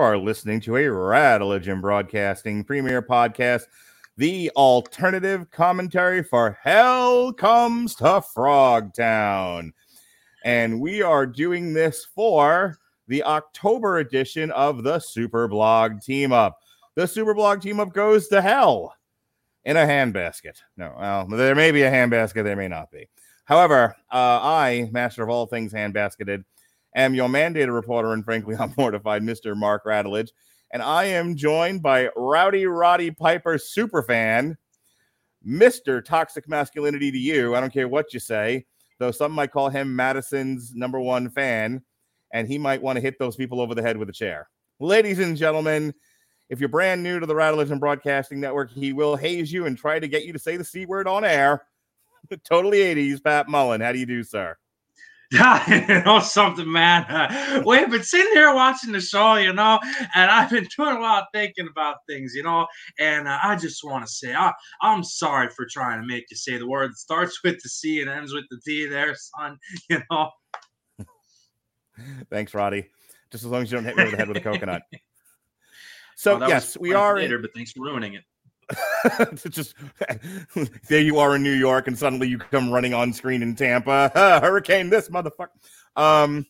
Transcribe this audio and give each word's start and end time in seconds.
Are 0.00 0.16
listening 0.16 0.60
to 0.62 0.76
a 0.76 0.84
Radulich 0.84 1.78
Broadcasting 1.78 2.64
premier 2.64 3.02
podcast, 3.02 3.64
the 4.16 4.50
alternative 4.56 5.50
commentary 5.50 6.22
for 6.22 6.58
Hell 6.62 7.34
Comes 7.34 7.94
to 7.96 8.24
Frogtown. 8.34 9.72
And 10.42 10.80
we 10.80 11.02
are 11.02 11.26
doing 11.26 11.74
this 11.74 12.06
for 12.14 12.78
the 13.08 13.22
October 13.24 13.98
edition 13.98 14.50
of 14.52 14.84
the 14.84 14.96
Superblog 14.96 16.02
Team 16.02 16.32
Up. 16.32 16.60
The 16.94 17.02
Superblog 17.02 17.60
Team 17.60 17.78
Up 17.78 17.92
goes 17.92 18.26
to 18.28 18.40
hell 18.40 18.96
in 19.66 19.76
a 19.76 19.80
handbasket. 19.80 20.62
No, 20.78 20.94
well, 20.98 21.26
there 21.26 21.54
may 21.54 21.72
be 21.72 21.82
a 21.82 21.90
handbasket, 21.90 22.42
there 22.42 22.56
may 22.56 22.68
not 22.68 22.90
be. 22.90 23.06
However, 23.44 23.94
uh, 24.10 24.40
I, 24.42 24.88
master 24.92 25.22
of 25.22 25.28
all 25.28 25.44
things 25.44 25.74
handbasketed, 25.74 26.42
am 26.94 27.14
your 27.14 27.28
mandated 27.28 27.74
reporter, 27.74 28.12
and 28.12 28.24
frankly, 28.24 28.56
I'm 28.60 28.74
mortified, 28.76 29.22
Mr. 29.22 29.56
Mark 29.56 29.84
Radulich. 29.84 30.30
And 30.72 30.82
I 30.82 31.04
am 31.04 31.36
joined 31.36 31.82
by 31.82 32.10
Rowdy 32.16 32.66
Roddy 32.66 33.10
Piper 33.10 33.54
superfan, 33.54 34.56
Mr. 35.46 36.04
Toxic 36.04 36.48
Masculinity 36.48 37.10
to 37.10 37.18
you. 37.18 37.56
I 37.56 37.60
don't 37.60 37.72
care 37.72 37.88
what 37.88 38.14
you 38.14 38.20
say, 38.20 38.66
though 38.98 39.10
some 39.10 39.32
might 39.32 39.50
call 39.50 39.68
him 39.68 39.96
Madison's 39.96 40.72
number 40.74 41.00
one 41.00 41.28
fan, 41.28 41.82
and 42.32 42.46
he 42.46 42.56
might 42.56 42.82
want 42.82 42.96
to 42.96 43.00
hit 43.00 43.18
those 43.18 43.34
people 43.34 43.60
over 43.60 43.74
the 43.74 43.82
head 43.82 43.96
with 43.96 44.08
a 44.08 44.12
chair. 44.12 44.48
Ladies 44.78 45.18
and 45.18 45.36
gentlemen, 45.36 45.92
if 46.50 46.60
you're 46.60 46.68
brand 46.68 47.02
new 47.02 47.18
to 47.18 47.26
the 47.26 47.34
Radulich 47.34 47.78
Broadcasting 47.80 48.38
Network, 48.38 48.70
he 48.70 48.92
will 48.92 49.16
haze 49.16 49.52
you 49.52 49.66
and 49.66 49.76
try 49.76 49.98
to 49.98 50.08
get 50.08 50.24
you 50.24 50.32
to 50.32 50.38
say 50.38 50.56
the 50.56 50.64
C 50.64 50.86
word 50.86 51.08
on 51.08 51.24
air. 51.24 51.64
totally 52.44 52.78
80s, 52.78 53.22
Pat 53.22 53.48
Mullin. 53.48 53.80
How 53.80 53.92
do 53.92 53.98
you 53.98 54.06
do, 54.06 54.22
sir? 54.22 54.56
You 55.68 56.02
know 56.02 56.18
something, 56.20 56.70
man. 56.70 57.06
Uh, 57.20 57.62
we've 57.66 57.90
been 57.90 58.02
sitting 58.02 58.32
here 58.32 58.54
watching 58.54 58.92
the 58.92 59.00
show, 59.00 59.34
you 59.34 59.52
know, 59.52 59.78
and 60.14 60.30
I've 60.30 60.50
been 60.50 60.66
doing 60.76 60.96
a 60.96 61.00
lot 61.00 61.22
of 61.22 61.28
thinking 61.34 61.68
about 61.68 61.96
things, 62.08 62.34
you 62.34 62.42
know. 62.42 62.66
And 62.98 63.28
uh, 63.28 63.38
I 63.42 63.56
just 63.56 63.84
want 63.84 64.06
to 64.06 64.10
say, 64.10 64.34
I, 64.34 64.52
I'm 64.82 65.04
sorry 65.04 65.48
for 65.50 65.66
trying 65.70 66.00
to 66.00 66.06
make 66.06 66.24
you 66.30 66.36
say 66.36 66.56
the 66.56 66.66
word 66.66 66.90
that 66.90 66.96
starts 66.96 67.42
with 67.44 67.60
the 67.62 67.68
C 67.68 68.00
and 68.00 68.10
ends 68.10 68.32
with 68.32 68.44
the 68.50 68.60
T. 68.64 68.86
There, 68.86 69.14
son. 69.14 69.58
You 69.88 70.00
know. 70.10 70.30
Thanks, 72.30 72.54
Roddy. 72.54 72.86
Just 73.30 73.44
as 73.44 73.50
long 73.50 73.62
as 73.62 73.70
you 73.70 73.76
don't 73.76 73.84
hit 73.84 73.96
me 73.96 74.02
over 74.04 74.10
the 74.12 74.16
head 74.16 74.28
with 74.28 74.36
a 74.36 74.40
coconut. 74.40 74.82
So 76.16 76.38
well, 76.38 76.48
yes, 76.48 76.76
we 76.78 76.94
are. 76.94 77.16
Later, 77.16 77.38
but 77.38 77.52
thanks 77.54 77.72
for 77.72 77.80
ruining 77.80 78.14
it. 78.14 78.24
just 79.50 79.74
there 80.88 81.00
you 81.00 81.18
are 81.18 81.36
in 81.36 81.42
New 81.42 81.52
York, 81.52 81.88
and 81.88 81.98
suddenly 81.98 82.28
you 82.28 82.38
come 82.38 82.70
running 82.70 82.94
on 82.94 83.12
screen 83.12 83.42
in 83.42 83.54
Tampa. 83.54 84.10
hurricane, 84.14 84.90
this 84.90 85.08
motherfucker. 85.08 85.48
Um. 85.96 86.46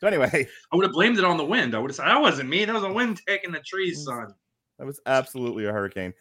So 0.00 0.08
anyway, 0.08 0.46
I 0.72 0.76
would 0.76 0.84
have 0.84 0.92
blamed 0.92 1.18
it 1.18 1.24
on 1.24 1.36
the 1.36 1.44
wind. 1.44 1.74
I 1.74 1.78
would 1.78 1.90
have 1.90 1.96
said 1.96 2.06
that 2.06 2.20
wasn't 2.20 2.48
me. 2.48 2.64
That 2.64 2.74
was 2.74 2.82
a 2.82 2.92
wind 2.92 3.20
taking 3.26 3.52
the 3.52 3.60
trees, 3.60 4.04
son. 4.04 4.34
That 4.78 4.86
was 4.86 5.00
absolutely 5.06 5.66
a 5.66 5.72
hurricane. 5.72 6.12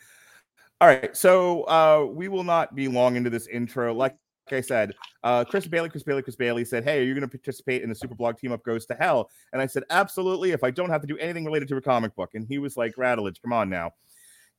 All 0.80 0.88
right, 0.88 1.16
so 1.16 1.64
uh, 1.64 2.06
we 2.10 2.28
will 2.28 2.44
not 2.44 2.76
be 2.76 2.88
long 2.88 3.16
into 3.16 3.30
this 3.30 3.48
intro. 3.48 3.94
Like 3.94 4.16
like 4.52 4.58
I 4.58 4.62
said, 4.62 4.94
uh, 5.24 5.46
Chris 5.46 5.66
Bailey, 5.68 5.88
Chris 5.88 6.04
Bailey, 6.04 6.22
Chris 6.22 6.36
Bailey 6.36 6.66
said, 6.66 6.84
Hey, 6.84 7.00
are 7.00 7.04
you 7.04 7.14
going 7.14 7.22
to 7.22 7.30
participate 7.30 7.82
in 7.82 7.88
the 7.88 7.96
Super 7.96 8.14
Blog 8.14 8.38
Team 8.38 8.52
Up 8.52 8.62
Goes 8.64 8.86
to 8.88 8.94
Hell? 8.94 9.30
And 9.54 9.62
I 9.62 9.66
said, 9.66 9.84
Absolutely. 9.90 10.52
If 10.52 10.66
I 10.66 10.70
don't 10.70 10.90
have 10.90 11.00
to 11.00 11.08
do 11.08 11.18
anything 11.18 11.46
related 11.46 11.70
to 11.70 11.78
a 11.78 11.82
comic 11.82 12.14
book. 12.14 12.32
And 12.34 12.46
he 12.46 12.58
was 12.58 12.76
like, 12.76 12.94
Radulich, 12.96 13.42
come 13.42 13.54
on 13.54 13.70
now 13.70 13.94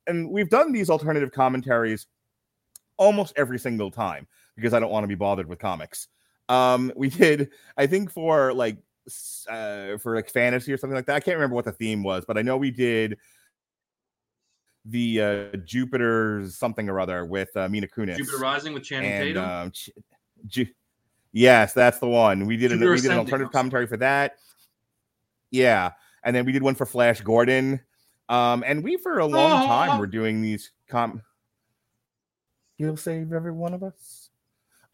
and 0.07 0.29
we've 0.29 0.49
done 0.49 0.71
these 0.71 0.89
alternative 0.89 1.31
commentaries 1.31 2.07
almost 2.97 3.33
every 3.35 3.59
single 3.59 3.91
time 3.91 4.27
because 4.55 4.73
I 4.73 4.79
don't 4.79 4.91
want 4.91 5.03
to 5.03 5.07
be 5.07 5.15
bothered 5.15 5.47
with 5.47 5.59
comics. 5.59 6.07
Um, 6.49 6.91
we 6.95 7.09
did, 7.09 7.49
I 7.77 7.87
think, 7.87 8.11
for 8.11 8.53
like 8.53 8.77
uh, 9.49 9.97
for 9.97 10.15
like 10.15 10.29
fantasy 10.29 10.73
or 10.73 10.77
something 10.77 10.95
like 10.95 11.05
that. 11.07 11.15
I 11.15 11.19
can't 11.19 11.35
remember 11.35 11.55
what 11.55 11.65
the 11.65 11.71
theme 11.71 12.03
was, 12.03 12.25
but 12.25 12.37
I 12.37 12.41
know 12.41 12.57
we 12.57 12.71
did 12.71 13.17
the 14.85 15.21
uh, 15.21 15.57
Jupiter 15.57 16.47
something 16.49 16.89
or 16.89 16.99
other 16.99 17.25
with 17.25 17.55
uh, 17.55 17.67
Mila 17.67 17.87
Kunis. 17.87 18.17
Jupiter 18.17 18.37
Rising 18.37 18.73
with 18.73 18.83
Channing 18.83 19.11
and, 19.11 19.23
Tatum. 19.23 19.49
Um, 19.49 19.71
Ju- 20.47 20.67
yes, 21.31 21.73
that's 21.73 21.99
the 21.99 22.07
one. 22.07 22.45
We 22.45 22.57
did 22.57 22.71
an, 22.71 22.79
we 22.79 23.01
did 23.01 23.11
an 23.11 23.17
alternative 23.17 23.51
commentary 23.51 23.87
for 23.87 23.97
that. 23.97 24.37
Yeah, 25.51 25.91
and 26.23 26.35
then 26.35 26.45
we 26.45 26.51
did 26.51 26.63
one 26.63 26.75
for 26.75 26.85
Flash 26.85 27.21
Gordon. 27.21 27.79
Um, 28.27 28.63
and 28.65 28.83
we 28.83 28.97
for 28.97 29.19
a 29.19 29.25
long 29.25 29.63
oh. 29.63 29.67
time 29.67 29.99
were 29.99 30.07
doing 30.07 30.41
these 30.41 30.71
com. 30.89 31.21
You'll 32.77 32.97
save 32.97 33.31
every 33.31 33.51
one 33.51 33.73
of 33.73 33.83
us. 33.83 34.29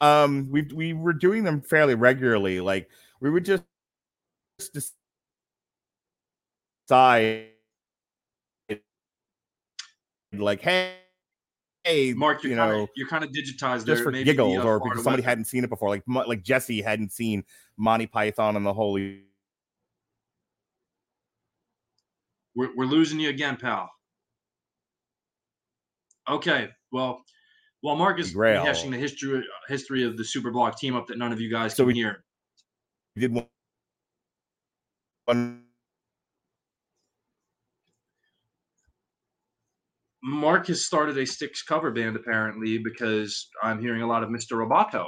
Um, 0.01 0.49
we 0.51 0.63
we 0.73 0.93
were 0.93 1.13
doing 1.13 1.43
them 1.43 1.61
fairly 1.61 1.95
regularly. 1.95 2.59
Like 2.59 2.89
we 3.19 3.29
would 3.29 3.45
just 3.45 3.63
decide, 6.89 7.47
like, 10.33 10.61
hey, 10.61 10.93
hey, 11.83 12.13
Mark, 12.13 12.43
you 12.43 12.55
know, 12.55 12.69
kinda, 12.69 12.87
you're 12.95 13.07
kind 13.07 13.23
of 13.23 13.31
digitized 13.31 13.85
just 13.85 14.03
for 14.03 14.11
giggles, 14.11 14.57
or 14.65 14.79
because 14.79 15.03
somebody 15.03 15.23
hadn't 15.23 15.45
seen 15.45 15.63
it 15.63 15.69
before, 15.69 15.89
like 15.89 16.03
like 16.07 16.43
Jesse 16.43 16.81
hadn't 16.81 17.11
seen 17.11 17.43
Monty 17.77 18.07
Python 18.07 18.55
and 18.55 18.65
the 18.65 18.73
Holy 18.73 19.23
We're, 22.55 22.75
we're 22.75 22.85
losing 22.85 23.19
you 23.19 23.29
again, 23.29 23.57
pal. 23.57 23.89
Okay, 26.29 26.69
well, 26.91 27.23
while 27.81 27.95
Mark 27.95 28.19
is 28.19 28.33
rehashing 28.33 28.91
the 28.91 28.97
history 28.97 29.43
history 29.67 30.03
of 30.03 30.17
the 30.17 30.23
Super 30.23 30.51
Blog 30.51 30.75
team 30.75 30.95
up 30.95 31.07
that 31.07 31.17
none 31.17 31.31
of 31.31 31.41
you 31.41 31.49
guys 31.49 31.75
so 31.75 31.83
can 31.83 31.87
we, 31.87 31.93
hear. 31.95 32.23
We 33.15 33.21
did 33.21 33.33
one, 33.33 33.47
one 35.25 35.63
Mark 40.23 40.67
has 40.67 40.85
started 40.85 41.17
a 41.17 41.25
Styx 41.25 41.63
cover 41.63 41.89
band 41.89 42.15
apparently 42.15 42.77
because 42.77 43.49
I'm 43.63 43.81
hearing 43.81 44.03
a 44.03 44.07
lot 44.07 44.23
of 44.23 44.29
Mr. 44.29 44.51
Roboto. 44.51 45.07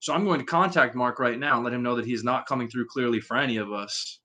So 0.00 0.12
I'm 0.12 0.24
going 0.24 0.40
to 0.40 0.46
contact 0.46 0.94
Mark 0.94 1.18
right 1.18 1.38
now 1.38 1.56
and 1.56 1.64
let 1.64 1.72
him 1.72 1.82
know 1.82 1.94
that 1.96 2.04
he's 2.04 2.24
not 2.24 2.46
coming 2.46 2.68
through 2.68 2.86
clearly 2.86 3.20
for 3.20 3.36
any 3.36 3.56
of 3.56 3.72
us. 3.72 4.20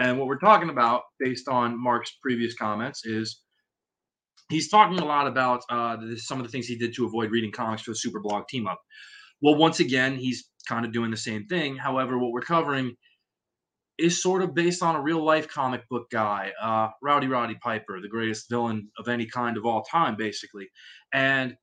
And 0.00 0.18
what 0.18 0.26
we're 0.26 0.38
talking 0.38 0.70
about, 0.70 1.02
based 1.20 1.46
on 1.46 1.80
Mark's 1.80 2.10
previous 2.22 2.54
comments, 2.54 3.04
is 3.04 3.42
he's 4.48 4.70
talking 4.70 4.98
a 4.98 5.04
lot 5.04 5.26
about 5.26 5.62
uh, 5.68 5.98
some 6.16 6.40
of 6.40 6.46
the 6.46 6.50
things 6.50 6.66
he 6.66 6.78
did 6.78 6.94
to 6.94 7.04
avoid 7.04 7.30
reading 7.30 7.52
comics 7.52 7.82
for 7.82 7.90
the 7.90 7.96
Super 7.96 8.18
Blog 8.18 8.48
team 8.48 8.66
up. 8.66 8.80
Well, 9.42 9.56
once 9.56 9.78
again, 9.78 10.16
he's 10.16 10.48
kind 10.66 10.86
of 10.86 10.92
doing 10.92 11.10
the 11.10 11.18
same 11.18 11.46
thing. 11.46 11.76
However, 11.76 12.18
what 12.18 12.32
we're 12.32 12.40
covering 12.40 12.96
is 13.98 14.22
sort 14.22 14.40
of 14.40 14.54
based 14.54 14.82
on 14.82 14.96
a 14.96 15.02
real 15.02 15.22
life 15.22 15.48
comic 15.48 15.86
book 15.90 16.06
guy, 16.10 16.52
uh, 16.62 16.88
Rowdy 17.02 17.26
Roddy 17.26 17.56
Piper, 17.62 18.00
the 18.00 18.08
greatest 18.08 18.48
villain 18.48 18.88
of 18.98 19.06
any 19.06 19.26
kind 19.26 19.58
of 19.58 19.66
all 19.66 19.82
time, 19.82 20.16
basically. 20.16 20.68
And 21.12 21.56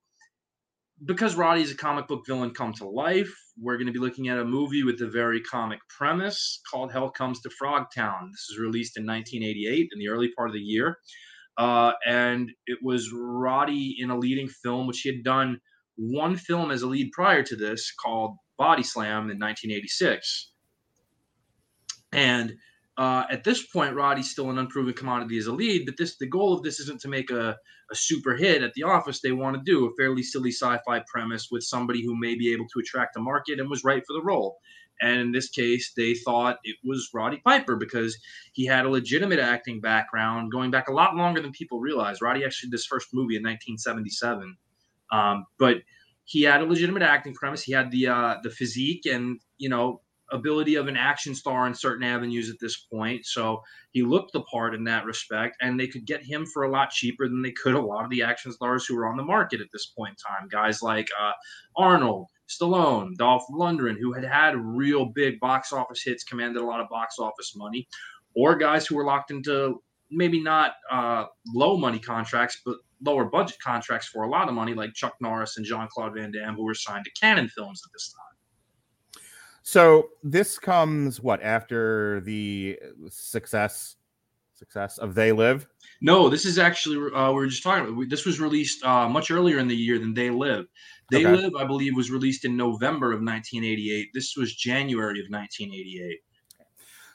because 1.04 1.34
Roddy 1.34 1.62
is 1.62 1.72
a 1.72 1.76
comic 1.76 2.06
book 2.06 2.22
villain 2.24 2.52
come 2.54 2.72
to 2.74 2.88
life, 2.88 3.34
we're 3.60 3.76
going 3.76 3.86
to 3.86 3.92
be 3.92 3.98
looking 3.98 4.28
at 4.28 4.38
a 4.38 4.44
movie 4.44 4.84
with 4.84 5.00
a 5.02 5.06
very 5.06 5.40
comic 5.40 5.80
premise 5.88 6.60
called 6.70 6.92
Hell 6.92 7.10
Comes 7.10 7.40
to 7.40 7.50
Frogtown. 7.50 8.30
This 8.30 8.48
was 8.50 8.58
released 8.60 8.96
in 8.96 9.06
1988 9.06 9.88
in 9.92 9.98
the 9.98 10.08
early 10.08 10.30
part 10.36 10.48
of 10.48 10.54
the 10.54 10.60
year. 10.60 10.98
Uh, 11.56 11.92
and 12.06 12.50
it 12.66 12.78
was 12.82 13.12
Roddy 13.12 13.96
in 13.98 14.10
a 14.10 14.18
leading 14.18 14.48
film, 14.48 14.86
which 14.86 15.00
he 15.00 15.10
had 15.10 15.24
done 15.24 15.60
one 15.96 16.36
film 16.36 16.70
as 16.70 16.82
a 16.82 16.86
lead 16.86 17.10
prior 17.12 17.42
to 17.42 17.56
this 17.56 17.92
called 17.92 18.36
Body 18.56 18.84
Slam 18.84 19.30
in 19.30 19.38
1986. 19.38 20.52
And 22.12 22.54
uh, 22.98 23.24
at 23.30 23.44
this 23.44 23.64
point, 23.64 23.94
Roddy's 23.94 24.28
still 24.28 24.50
an 24.50 24.58
unproven 24.58 24.92
commodity 24.92 25.38
as 25.38 25.46
a 25.46 25.52
lead, 25.52 25.86
but 25.86 25.96
this 25.96 26.16
the 26.18 26.26
goal 26.26 26.52
of 26.52 26.64
this 26.64 26.80
isn't 26.80 27.00
to 27.02 27.08
make 27.08 27.30
a, 27.30 27.56
a 27.92 27.94
super 27.94 28.34
hit 28.34 28.64
at 28.64 28.74
the 28.74 28.82
office. 28.82 29.20
They 29.20 29.30
want 29.30 29.56
to 29.56 29.62
do 29.64 29.86
a 29.86 29.94
fairly 29.96 30.24
silly 30.24 30.50
sci-fi 30.50 31.02
premise 31.06 31.46
with 31.48 31.62
somebody 31.62 32.04
who 32.04 32.18
may 32.18 32.34
be 32.34 32.52
able 32.52 32.66
to 32.66 32.80
attract 32.80 33.14
the 33.14 33.20
market 33.20 33.60
and 33.60 33.70
was 33.70 33.84
right 33.84 34.02
for 34.04 34.14
the 34.14 34.22
role. 34.22 34.58
And 35.00 35.20
in 35.20 35.30
this 35.30 35.48
case, 35.48 35.92
they 35.96 36.14
thought 36.14 36.58
it 36.64 36.74
was 36.82 37.08
Roddy 37.14 37.40
Piper 37.44 37.76
because 37.76 38.18
he 38.52 38.66
had 38.66 38.84
a 38.84 38.88
legitimate 38.88 39.38
acting 39.38 39.80
background 39.80 40.50
going 40.50 40.72
back 40.72 40.88
a 40.88 40.92
lot 40.92 41.14
longer 41.14 41.40
than 41.40 41.52
people 41.52 41.78
realize. 41.78 42.20
Roddy 42.20 42.44
actually 42.44 42.70
did 42.70 42.78
his 42.78 42.86
first 42.86 43.14
movie 43.14 43.36
in 43.36 43.44
1977, 43.44 44.56
um, 45.12 45.46
but 45.56 45.76
he 46.24 46.42
had 46.42 46.62
a 46.62 46.64
legitimate 46.64 47.02
acting 47.02 47.32
premise. 47.32 47.62
He 47.62 47.72
had 47.72 47.92
the 47.92 48.08
uh, 48.08 48.34
the 48.42 48.50
physique 48.50 49.06
and 49.06 49.38
you 49.56 49.68
know 49.68 50.00
ability 50.30 50.74
of 50.74 50.88
an 50.88 50.96
action 50.96 51.34
star 51.34 51.66
in 51.66 51.74
certain 51.74 52.04
avenues 52.04 52.50
at 52.50 52.56
this 52.60 52.76
point. 52.76 53.24
So 53.24 53.62
he 53.90 54.02
looked 54.02 54.32
the 54.32 54.42
part 54.42 54.74
in 54.74 54.84
that 54.84 55.04
respect, 55.04 55.56
and 55.60 55.78
they 55.78 55.86
could 55.86 56.06
get 56.06 56.22
him 56.22 56.46
for 56.46 56.64
a 56.64 56.70
lot 56.70 56.90
cheaper 56.90 57.28
than 57.28 57.42
they 57.42 57.52
could 57.52 57.74
a 57.74 57.80
lot 57.80 58.04
of 58.04 58.10
the 58.10 58.22
action 58.22 58.52
stars 58.52 58.86
who 58.86 58.96
were 58.96 59.06
on 59.06 59.16
the 59.16 59.24
market 59.24 59.60
at 59.60 59.68
this 59.72 59.86
point 59.86 60.10
in 60.10 60.16
time. 60.16 60.48
Guys 60.48 60.82
like 60.82 61.08
uh, 61.20 61.32
Arnold, 61.76 62.26
Stallone, 62.48 63.14
Dolph 63.16 63.44
Lundgren, 63.50 63.98
who 63.98 64.12
had 64.12 64.24
had 64.24 64.56
real 64.56 65.06
big 65.06 65.38
box 65.40 65.72
office 65.72 66.02
hits, 66.02 66.24
commanded 66.24 66.62
a 66.62 66.66
lot 66.66 66.80
of 66.80 66.88
box 66.88 67.16
office 67.18 67.54
money, 67.56 67.86
or 68.34 68.56
guys 68.56 68.86
who 68.86 68.96
were 68.96 69.04
locked 69.04 69.30
into 69.30 69.82
maybe 70.10 70.42
not 70.42 70.72
uh, 70.90 71.26
low 71.54 71.76
money 71.76 71.98
contracts, 71.98 72.60
but 72.64 72.76
lower 73.04 73.24
budget 73.24 73.58
contracts 73.62 74.08
for 74.08 74.24
a 74.24 74.28
lot 74.28 74.48
of 74.48 74.54
money, 74.54 74.74
like 74.74 74.94
Chuck 74.94 75.14
Norris 75.20 75.56
and 75.56 75.66
Jean 75.66 75.88
Claude 75.90 76.14
Van 76.14 76.32
Damme, 76.32 76.54
who 76.54 76.64
were 76.64 76.74
signed 76.74 77.04
to 77.04 77.10
Cannon 77.20 77.48
Films 77.48 77.82
at 77.84 77.92
this 77.92 78.12
time. 78.12 78.27
So 79.68 80.08
this 80.22 80.58
comes 80.58 81.20
what 81.20 81.42
after 81.42 82.22
the 82.22 82.78
success 83.10 83.96
success 84.54 84.96
of 84.96 85.14
They 85.14 85.30
Live? 85.30 85.66
No, 86.00 86.30
this 86.30 86.46
is 86.46 86.58
actually 86.58 86.96
uh, 87.14 87.28
we 87.28 87.34
were 87.34 87.48
just 87.48 87.62
talking 87.62 87.86
about. 87.86 88.08
This 88.08 88.24
was 88.24 88.40
released 88.40 88.82
uh, 88.82 89.10
much 89.10 89.30
earlier 89.30 89.58
in 89.58 89.68
the 89.68 89.76
year 89.76 89.98
than 89.98 90.14
They 90.14 90.30
Live. 90.30 90.64
They 91.10 91.26
Okay. 91.26 91.42
Live, 91.42 91.52
I 91.54 91.66
believe, 91.66 91.94
was 91.94 92.10
released 92.10 92.46
in 92.46 92.56
November 92.56 93.08
of 93.12 93.20
1988. 93.20 94.08
This 94.14 94.36
was 94.38 94.54
January 94.54 95.20
of 95.20 95.26
1988. 95.28 96.18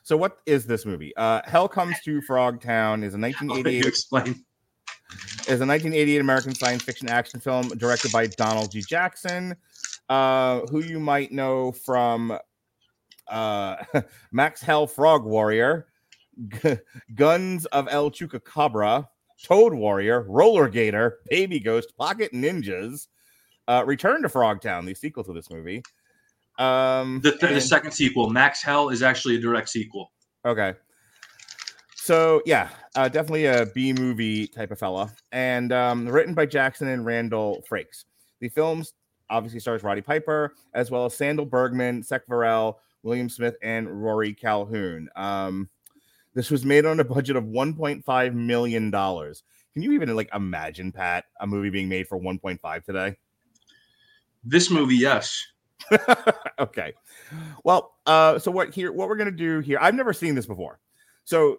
So 0.04 0.16
what 0.16 0.38
is 0.46 0.68
this 0.68 0.86
movie? 0.86 1.12
Uh, 1.18 1.42
Hell 1.46 1.68
Comes 1.68 2.00
to 2.02 2.22
Frogtown 2.22 3.04
is 3.04 3.16
a 3.16 3.18
I'll 3.18 3.22
let 3.22 3.32
you 3.42 3.48
1988 3.48 3.86
explain. 3.88 4.46
is 5.48 5.60
a 5.60 5.66
1988 5.66 6.22
American 6.22 6.54
science 6.54 6.84
fiction 6.84 7.10
action 7.10 7.40
film 7.40 7.70
directed 7.70 8.12
by 8.12 8.28
Donald 8.28 8.70
G. 8.72 8.84
Jackson, 8.88 9.56
uh, 10.10 10.62
who 10.72 10.80
you 10.84 11.00
might 11.00 11.32
know 11.32 11.72
from 11.72 12.38
uh, 13.28 13.76
Max 14.32 14.62
Hell 14.62 14.88
Frog 14.88 15.24
Warrior, 15.26 15.88
G- 16.64 16.78
Guns 17.16 17.66
of 17.68 17.88
El 17.90 18.12
Chupacabra, 18.12 19.08
Toad 19.44 19.74
Warrior, 19.74 20.26
Roller 20.30 20.68
Gator, 20.70 21.20
Baby 21.30 21.60
Ghost, 21.60 21.94
Pocket 21.98 22.32
Ninjas, 22.34 23.08
uh, 23.68 23.84
Return 23.86 24.22
to 24.24 24.30
Frogtown, 24.30 24.86
the 24.86 24.94
sequel 24.94 25.24
to 25.24 25.34
this 25.34 25.50
movie. 25.50 25.82
Um, 26.60 27.20
The, 27.22 27.32
the 27.32 27.48
and- 27.48 27.64
second 27.64 27.92
sequel, 27.92 28.30
Max 28.30 28.62
Hell, 28.62 28.90
is 28.90 29.02
actually 29.04 29.36
a 29.36 29.40
direct 29.40 29.70
sequel. 29.70 30.12
Okay. 30.46 30.74
So 31.96 32.42
yeah, 32.46 32.68
uh, 32.96 33.08
definitely 33.08 33.46
a 33.46 33.66
B 33.68 33.94
movie 33.94 34.46
type 34.48 34.72
of 34.72 34.80
fella, 34.80 35.10
and 35.32 35.72
um, 35.72 36.06
written 36.06 36.34
by 36.34 36.46
Jackson 36.46 36.90
and 36.90 37.06
Randall 37.06 37.64
Frakes. 37.70 38.04
The 38.42 38.50
film 38.50 38.84
obviously 39.30 39.60
stars 39.60 39.84
Roddy 39.84 40.02
Piper 40.02 40.54
as 40.74 40.92
well 40.92 41.06
as 41.06 41.14
Sandahl 41.14 41.50
Bergman, 41.50 42.02
Cec 42.02 42.22
Verrell, 42.30 42.76
William 43.04 43.30
Smith, 43.30 43.56
and 43.62 44.04
Rory 44.04 44.34
Calhoun. 44.34 45.10
Um, 45.16 45.70
this 46.34 46.50
was 46.50 46.66
made 46.66 46.86
on 46.86 47.00
a 47.00 47.04
budget 47.04 47.36
of 47.36 47.44
1.5 47.44 48.34
million 48.34 48.90
dollars. 48.90 49.44
Can 49.74 49.82
you 49.82 49.92
even 49.94 50.16
like 50.16 50.30
imagine, 50.34 50.92
Pat, 50.92 51.26
a 51.40 51.48
movie 51.48 51.70
being 51.70 51.90
made 51.90 52.08
for 52.08 52.20
1.5 52.20 52.84
today? 52.84 53.16
This 54.44 54.70
movie, 54.70 54.96
yes. 54.96 55.46
okay. 56.60 56.94
Well, 57.64 57.96
uh, 58.06 58.40
so 58.40 58.52
what 58.52 58.74
here? 58.74 58.92
What 58.92 59.10
we're 59.10 59.16
gonna 59.16 59.32
do 59.32 59.60
here? 59.60 59.78
I've 59.82 59.96
never 59.96 60.14
seen 60.14 60.36
this 60.36 60.46
before. 60.46 60.80
So 61.24 61.58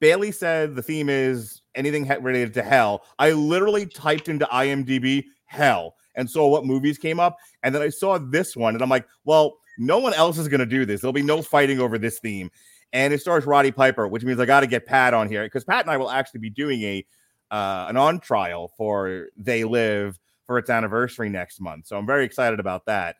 Bailey 0.00 0.32
said 0.32 0.74
the 0.74 0.82
theme 0.82 1.08
is 1.08 1.62
anything 1.74 2.06
related 2.20 2.54
to 2.54 2.62
hell. 2.62 3.04
I 3.18 3.32
literally 3.32 3.86
typed 3.86 4.28
into 4.28 4.46
IMDb 4.46 5.24
hell 5.44 5.94
and 6.14 6.28
saw 6.28 6.48
what 6.48 6.64
movies 6.66 6.98
came 6.98 7.20
up, 7.20 7.36
and 7.62 7.74
then 7.74 7.82
I 7.82 7.88
saw 7.88 8.18
this 8.18 8.56
one, 8.56 8.74
and 8.74 8.82
I'm 8.82 8.90
like, 8.90 9.06
well, 9.24 9.58
no 9.78 9.98
one 9.98 10.14
else 10.14 10.38
is 10.38 10.48
gonna 10.48 10.66
do 10.66 10.84
this. 10.84 11.00
There'll 11.00 11.12
be 11.12 11.22
no 11.22 11.42
fighting 11.42 11.80
over 11.80 11.98
this 11.98 12.18
theme, 12.18 12.50
and 12.92 13.12
it 13.12 13.20
stars 13.20 13.46
Roddy 13.46 13.70
Piper, 13.70 14.06
which 14.08 14.24
means 14.24 14.38
I 14.40 14.46
got 14.46 14.60
to 14.60 14.66
get 14.66 14.86
Pat 14.86 15.14
on 15.14 15.28
here 15.28 15.44
because 15.44 15.64
Pat 15.64 15.84
and 15.84 15.90
I 15.90 15.96
will 15.96 16.10
actually 16.10 16.40
be 16.40 16.50
doing 16.50 16.82
a 16.82 17.06
uh, 17.50 17.86
an 17.88 17.96
on 17.96 18.18
trial 18.18 18.72
for 18.76 19.28
They 19.36 19.64
Live 19.64 20.18
for 20.46 20.58
its 20.58 20.70
anniversary 20.70 21.28
next 21.28 21.60
month. 21.60 21.86
So 21.86 21.96
I'm 21.96 22.06
very 22.06 22.24
excited 22.24 22.60
about 22.60 22.86
that. 22.86 23.16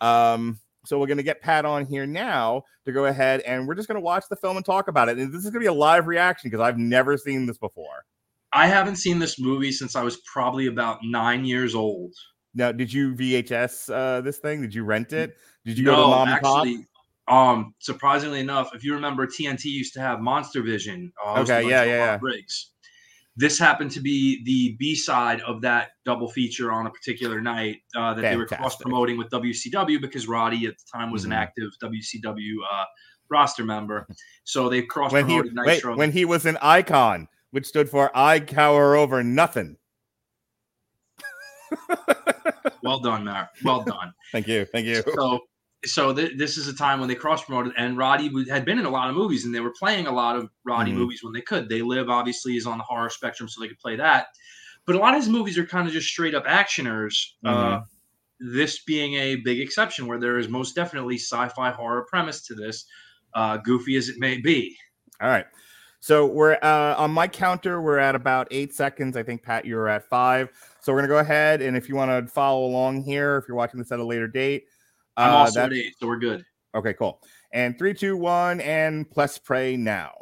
Um, 0.00 0.58
so 0.84 0.98
we're 0.98 1.06
going 1.06 1.18
to 1.18 1.22
get 1.22 1.40
Pat 1.40 1.64
on 1.64 1.86
here 1.86 2.06
now 2.06 2.64
to 2.84 2.92
go 2.92 3.06
ahead 3.06 3.40
and 3.42 3.66
we're 3.66 3.74
just 3.74 3.88
going 3.88 3.96
to 3.96 4.04
watch 4.04 4.24
the 4.30 4.36
film 4.36 4.56
and 4.56 4.64
talk 4.64 4.88
about 4.88 5.08
it. 5.08 5.18
And 5.18 5.32
this 5.32 5.44
is 5.44 5.50
going 5.50 5.60
to 5.60 5.60
be 5.60 5.66
a 5.66 5.72
live 5.72 6.06
reaction 6.06 6.50
because 6.50 6.62
I've 6.62 6.78
never 6.78 7.16
seen 7.16 7.46
this 7.46 7.58
before. 7.58 8.04
I 8.58 8.66
haven't 8.66 8.96
seen 8.96 9.20
this 9.20 9.38
movie 9.38 9.70
since 9.70 9.94
I 9.94 10.02
was 10.02 10.16
probably 10.32 10.66
about 10.66 10.98
nine 11.04 11.44
years 11.44 11.76
old. 11.76 12.12
Now, 12.54 12.72
did 12.72 12.92
you 12.92 13.14
VHS 13.14 13.88
uh, 13.88 14.20
this 14.20 14.38
thing? 14.38 14.62
Did 14.62 14.74
you 14.74 14.82
rent 14.82 15.12
it? 15.12 15.36
Did 15.64 15.78
you 15.78 15.84
go 15.84 15.92
to 15.92 16.02
no, 16.02 16.08
mom 16.08 16.28
and 16.28 16.42
pop? 16.42 16.66
um, 17.28 17.74
surprisingly 17.78 18.40
enough, 18.40 18.70
if 18.74 18.82
you 18.82 18.94
remember, 18.94 19.28
TNT 19.28 19.66
used 19.66 19.94
to 19.94 20.00
have 20.00 20.18
Monster 20.18 20.62
Vision. 20.62 21.12
Uh, 21.24 21.40
Okay, 21.42 21.62
yeah, 21.68 21.84
yeah, 21.84 21.94
yeah. 21.94 22.16
Briggs. 22.16 22.72
This 23.36 23.60
happened 23.60 23.92
to 23.92 24.00
be 24.00 24.42
the 24.44 24.74
B 24.80 24.96
side 24.96 25.40
of 25.42 25.60
that 25.60 25.90
double 26.04 26.28
feature 26.28 26.72
on 26.72 26.88
a 26.88 26.90
particular 26.90 27.40
night 27.40 27.76
uh, 27.94 28.14
that 28.14 28.22
they 28.22 28.36
were 28.36 28.46
cross 28.46 28.74
promoting 28.74 29.16
with 29.16 29.30
WCW 29.30 30.00
because 30.00 30.26
Roddy 30.26 30.66
at 30.66 30.74
the 30.76 30.84
time 30.92 31.12
was 31.12 31.22
Mhm. 31.22 31.26
an 31.26 31.32
active 31.34 31.70
WCW 31.80 32.56
uh, 32.68 32.84
roster 33.30 33.64
member. 33.64 34.08
So 34.42 34.68
they 34.68 34.82
cross 34.82 35.12
promoted 35.12 35.56
wait, 35.64 35.84
when 35.84 36.10
he 36.10 36.24
was 36.24 36.44
an 36.44 36.58
icon, 36.60 37.28
which 37.50 37.66
stood 37.66 37.88
for 37.88 38.10
I 38.14 38.40
cower 38.40 38.96
over 38.96 39.22
nothing. 39.22 39.76
well 42.82 43.00
done, 43.00 43.24
Matt. 43.24 43.50
Well 43.64 43.82
done. 43.84 44.12
Thank 44.32 44.48
you, 44.48 44.64
thank 44.66 44.86
you. 44.86 45.02
so 45.14 45.40
so 45.84 46.12
th- 46.12 46.36
this 46.36 46.56
is 46.56 46.66
a 46.66 46.74
time 46.74 46.98
when 46.98 47.08
they 47.08 47.14
cross 47.14 47.44
promoted 47.44 47.72
and 47.78 47.96
roddy 47.96 48.30
had 48.50 48.64
been 48.64 48.78
in 48.80 48.84
a 48.84 48.90
lot 48.90 49.08
of 49.08 49.14
movies 49.14 49.44
and 49.44 49.54
they 49.54 49.60
were 49.60 49.72
playing 49.78 50.06
a 50.08 50.12
lot 50.12 50.34
of 50.36 50.50
roddy 50.64 50.90
Mhm. 50.90 50.96
movies 50.96 51.22
when 51.22 51.32
they 51.32 51.40
could 51.40 51.68
they 51.68 51.82
live 51.82 52.10
obviously 52.10 52.56
is 52.56 52.66
on 52.66 52.78
the 52.78 52.84
horror 52.84 53.08
spectrum 53.08 53.48
so 53.48 53.60
they 53.60 53.68
could 53.68 53.78
play 53.78 53.94
that 53.94 54.26
but 54.86 54.96
a 54.96 54.98
lot 54.98 55.14
of 55.14 55.20
his 55.20 55.28
movies 55.28 55.56
are 55.56 55.64
kind 55.64 55.86
of 55.86 55.94
just 55.94 56.08
straight 56.08 56.34
up 56.34 56.44
actioners 56.46 57.14
uh, 57.44 57.80
this 58.40 58.82
being 58.84 59.14
a 59.14 59.36
big 59.36 59.60
exception 59.60 60.08
where 60.08 60.18
there 60.18 60.38
is 60.38 60.48
most 60.48 60.74
definitely 60.74 61.14
sci-fi 61.16 61.70
horror 61.70 62.04
premise 62.10 62.42
to 62.46 62.54
this 62.56 62.84
uh, 63.34 63.56
goofy 63.58 63.94
as 63.96 64.08
it 64.08 64.16
may 64.18 64.38
be 64.40 64.76
All 65.20 65.28
right. 65.28 65.46
So 66.00 66.26
we're 66.26 66.58
uh, 66.62 66.94
on 66.96 67.10
my 67.10 67.28
counter. 67.28 67.82
We're 67.82 67.98
at 67.98 68.14
about 68.14 68.48
eight 68.50 68.74
seconds. 68.74 69.16
I 69.16 69.22
think 69.22 69.42
Pat, 69.42 69.64
you're 69.64 69.88
at 69.88 70.08
five. 70.08 70.50
So 70.80 70.92
we're 70.92 71.00
gonna 71.00 71.08
go 71.08 71.18
ahead, 71.18 71.60
and 71.60 71.76
if 71.76 71.88
you 71.88 71.96
want 71.96 72.10
to 72.10 72.32
follow 72.32 72.66
along 72.66 73.02
here, 73.02 73.36
if 73.36 73.48
you're 73.48 73.56
watching 73.56 73.78
this 73.78 73.92
at 73.92 73.98
a 73.98 74.04
later 74.04 74.28
date, 74.28 74.66
i'm 75.16 75.32
uh, 75.32 75.36
also 75.38 75.64
at 75.64 75.72
eight 75.72 75.94
so 75.98 76.06
we're 76.06 76.18
good 76.18 76.44
okay, 76.74 76.94
cool. 76.94 77.20
And 77.52 77.78
three, 77.78 77.94
two, 77.94 78.16
one, 78.16 78.60
and 78.60 79.10
plus 79.10 79.38
pray 79.38 79.76
now. 79.76 80.12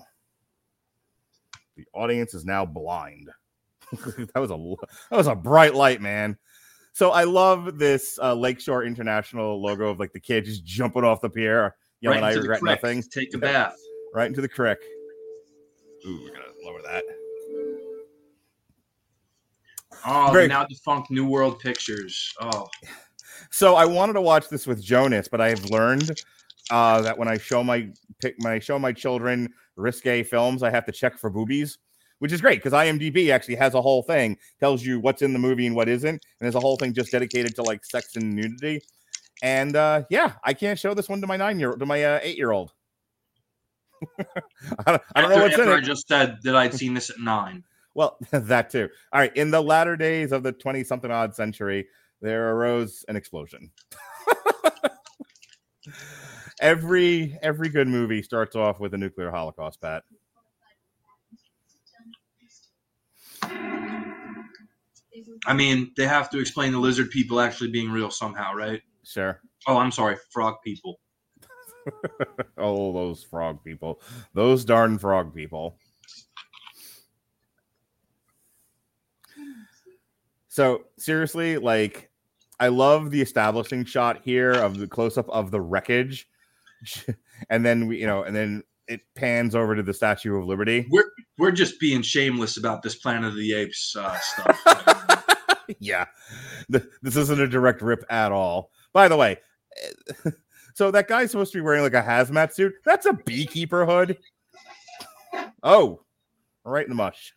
The 1.76 1.84
audience 1.92 2.34
is 2.34 2.44
now 2.44 2.64
blind. 2.64 3.30
that 3.92 4.40
was 4.40 4.50
a 4.50 4.74
that 5.10 5.16
was 5.16 5.26
a 5.26 5.34
bright 5.34 5.74
light, 5.74 6.00
man. 6.00 6.38
So 6.92 7.10
I 7.10 7.24
love 7.24 7.78
this 7.78 8.18
uh, 8.20 8.34
Lakeshore 8.34 8.84
International 8.84 9.60
logo 9.60 9.90
of 9.90 10.00
like 10.00 10.12
the 10.12 10.20
kid 10.20 10.46
just 10.46 10.64
jumping 10.64 11.04
off 11.04 11.20
the 11.20 11.28
pier, 11.28 11.76
yelling, 12.00 12.22
right 12.22 12.32
"I 12.32 12.38
regret 12.38 12.60
creek, 12.60 12.82
nothing." 12.82 13.02
take 13.02 13.34
a 13.34 13.38
bath 13.38 13.76
right 14.14 14.26
into 14.26 14.40
the 14.40 14.48
crick. 14.48 14.78
Ooh, 16.06 16.20
we're 16.22 16.30
gonna 16.30 16.44
lower 16.64 16.82
that. 16.82 17.04
oh 20.06 20.30
Very- 20.32 20.46
now 20.48 20.64
defunct 20.64 21.10
new 21.10 21.26
world 21.26 21.58
pictures 21.58 22.32
oh 22.40 22.68
So 23.50 23.74
I 23.74 23.84
wanted 23.84 24.14
to 24.14 24.20
watch 24.20 24.48
this 24.48 24.66
with 24.66 24.82
Jonas, 24.82 25.28
but 25.28 25.40
I 25.40 25.48
have 25.48 25.64
learned 25.66 26.10
uh, 26.70 27.00
that 27.02 27.16
when 27.16 27.28
I 27.28 27.38
show 27.38 27.62
my 27.62 27.88
pick, 28.20 28.34
when 28.38 28.52
I 28.52 28.58
show 28.58 28.78
my 28.78 28.92
children 28.92 29.52
risque 29.76 30.22
films, 30.22 30.62
I 30.62 30.70
have 30.70 30.84
to 30.86 30.92
check 30.92 31.18
for 31.18 31.30
boobies, 31.30 31.78
which 32.18 32.32
is 32.32 32.40
great 32.40 32.62
because 32.62 32.72
IMDb 32.72 33.30
actually 33.30 33.54
has 33.56 33.74
a 33.74 33.82
whole 33.82 34.02
thing 34.02 34.36
tells 34.58 34.84
you 34.84 35.00
what's 35.00 35.22
in 35.22 35.32
the 35.32 35.38
movie 35.38 35.66
and 35.66 35.76
what 35.76 35.88
isn't, 35.88 36.10
and 36.10 36.20
there's 36.40 36.54
a 36.54 36.60
whole 36.60 36.76
thing 36.76 36.92
just 36.92 37.12
dedicated 37.12 37.54
to 37.56 37.62
like 37.62 37.84
sex 37.84 38.16
and 38.16 38.34
nudity. 38.34 38.80
And 39.42 39.76
uh, 39.76 40.02
yeah, 40.10 40.32
I 40.44 40.54
can't 40.54 40.78
show 40.78 40.94
this 40.94 41.08
one 41.08 41.20
to 41.20 41.26
my 41.26 41.36
nine 41.36 41.60
year 41.60 41.72
to 41.72 41.86
my 41.86 42.02
uh, 42.02 42.20
eight 42.22 42.36
year 42.36 42.52
old. 42.52 42.72
I 44.18 44.90
don't, 44.92 45.02
I 45.14 45.20
don't 45.22 45.30
know 45.30 45.42
what's 45.42 45.58
in 45.58 45.68
it. 45.68 45.72
i 45.72 45.80
just 45.80 46.06
said 46.06 46.38
that 46.44 46.54
i'd 46.56 46.74
seen 46.74 46.94
this 46.94 47.10
at 47.10 47.18
nine 47.18 47.64
Well, 47.96 48.18
that 48.30 48.68
too. 48.68 48.90
All 49.10 49.20
right. 49.20 49.34
In 49.34 49.50
the 49.50 49.62
latter 49.62 49.96
days 49.96 50.30
of 50.30 50.42
the 50.42 50.52
20 50.52 50.84
something 50.84 51.10
odd 51.10 51.34
century, 51.34 51.88
there 52.20 52.52
arose 52.52 53.06
an 53.08 53.16
explosion. 53.16 53.70
every 56.60 57.38
every 57.40 57.70
good 57.70 57.88
movie 57.88 58.22
starts 58.22 58.54
off 58.54 58.80
with 58.80 58.92
a 58.92 58.98
nuclear 58.98 59.30
holocaust, 59.30 59.80
Pat. 59.80 60.04
I 65.46 65.54
mean, 65.54 65.92
they 65.96 66.06
have 66.06 66.28
to 66.30 66.38
explain 66.38 66.72
the 66.72 66.78
lizard 66.78 67.10
people 67.10 67.40
actually 67.40 67.70
being 67.70 67.90
real 67.90 68.10
somehow, 68.10 68.52
right? 68.52 68.82
Sure. 69.04 69.40
Oh, 69.66 69.78
I'm 69.78 69.90
sorry, 69.90 70.16
frog 70.30 70.56
people. 70.62 71.00
Oh, 72.58 72.92
those 72.92 73.22
frog 73.22 73.62
people. 73.62 74.00
Those 74.32 74.64
darn 74.64 74.98
frog 74.98 75.34
people. 75.34 75.76
So, 80.48 80.84
seriously, 80.98 81.58
like 81.58 82.10
I 82.58 82.68
love 82.68 83.10
the 83.10 83.20
establishing 83.20 83.84
shot 83.84 84.22
here 84.24 84.52
of 84.52 84.78
the 84.78 84.88
close 84.88 85.18
up 85.18 85.28
of 85.28 85.50
the 85.50 85.60
wreckage. 85.60 86.28
And 87.50 87.66
then 87.66 87.86
we, 87.86 88.00
you 88.00 88.06
know, 88.06 88.22
and 88.22 88.34
then 88.34 88.62
it 88.88 89.02
pans 89.14 89.54
over 89.54 89.76
to 89.76 89.82
the 89.82 89.92
Statue 89.92 90.38
of 90.38 90.46
Liberty. 90.46 90.86
We're 90.90 91.10
we're 91.38 91.50
just 91.52 91.78
being 91.78 92.00
shameless 92.00 92.56
about 92.56 92.82
this 92.82 92.94
Planet 92.94 93.28
of 93.28 93.36
the 93.36 93.52
Apes 93.52 93.94
uh, 93.94 94.18
stuff. 94.18 95.24
yeah, 95.78 96.06
Th- 96.70 96.84
this 97.02 97.16
isn't 97.16 97.40
a 97.40 97.46
direct 97.46 97.82
rip 97.82 98.04
at 98.08 98.32
all. 98.32 98.70
By 98.94 99.08
the 99.08 99.18
way, 99.18 99.38
eh, 99.82 100.30
so 100.76 100.90
that 100.90 101.08
guy's 101.08 101.30
supposed 101.30 101.52
to 101.52 101.58
be 101.58 101.62
wearing 101.62 101.82
like 101.82 101.94
a 101.94 102.02
hazmat 102.02 102.52
suit. 102.52 102.74
That's 102.84 103.06
a 103.06 103.14
beekeeper 103.14 103.86
hood. 103.86 104.18
Oh, 105.62 106.02
right 106.64 106.84
in 106.84 106.90
the 106.90 106.94
mush. 106.94 107.32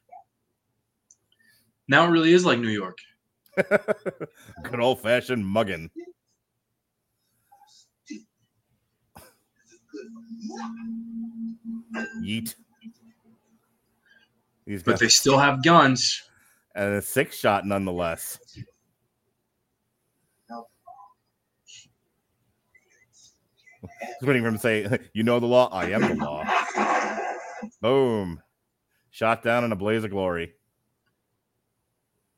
now 1.87 2.05
it 2.05 2.09
really 2.09 2.33
is 2.33 2.45
like 2.45 2.59
New 2.59 2.67
York. 2.67 2.97
Good 3.55 4.79
old 4.81 5.01
fashioned 5.01 5.45
mugging. 5.45 5.89
Yeet. 12.21 12.55
He's 14.65 14.83
but 14.83 14.99
they 14.99 15.07
still 15.07 15.37
have 15.37 15.63
guns. 15.63 16.23
and 16.75 16.95
a 16.95 17.01
six 17.01 17.37
shot 17.37 17.65
nonetheless. 17.65 18.37
Was 23.81 23.91
waiting 24.21 24.41
for 24.41 24.49
him 24.49 24.55
to 24.55 24.59
say, 24.59 24.99
"You 25.13 25.23
know 25.23 25.39
the 25.39 25.45
law. 25.45 25.69
I 25.71 25.91
am 25.91 26.01
the 26.01 26.15
law." 26.15 26.45
Boom! 27.81 28.41
Shot 29.11 29.43
down 29.43 29.63
in 29.63 29.71
a 29.71 29.75
blaze 29.75 30.03
of 30.03 30.11
glory. 30.11 30.53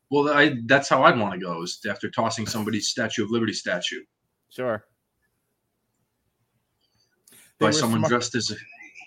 Well, 0.10 0.29
I, 0.29 0.57
that's 0.65 0.89
how 0.89 1.03
I'd 1.03 1.17
want 1.17 1.33
to 1.33 1.39
go 1.39 1.63
is 1.63 1.79
after 1.89 2.10
tossing 2.10 2.45
somebody's 2.45 2.89
Statue 2.89 3.24
of 3.24 3.31
Liberty 3.31 3.53
statue 3.53 4.01
Sure. 4.50 4.83
They 7.60 7.67
by 7.67 7.71
someone 7.71 8.01
smart- 8.01 8.10
dressed 8.10 8.36
as 8.36 8.51
a. 8.51 8.55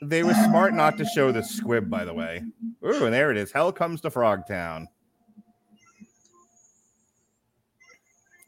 They 0.02 0.22
were 0.22 0.34
smart 0.34 0.74
not 0.74 0.98
to 0.98 1.04
show 1.04 1.32
the 1.32 1.42
squib, 1.42 1.88
by 1.88 2.04
the 2.04 2.12
way. 2.14 2.42
Ooh, 2.84 3.04
and 3.04 3.14
there 3.14 3.30
it 3.30 3.36
is. 3.36 3.52
Hell 3.52 3.72
comes 3.72 4.00
to 4.02 4.10
Frogtown. 4.10 4.86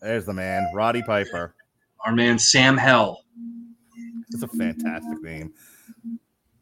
There's 0.02 0.26
the 0.26 0.32
man, 0.34 0.66
Roddy 0.74 1.02
Piper. 1.02 1.54
Our 2.04 2.12
man 2.12 2.38
Sam 2.38 2.76
Hell, 2.76 3.24
It's 4.30 4.42
a 4.42 4.48
fantastic 4.48 5.22
name. 5.22 5.52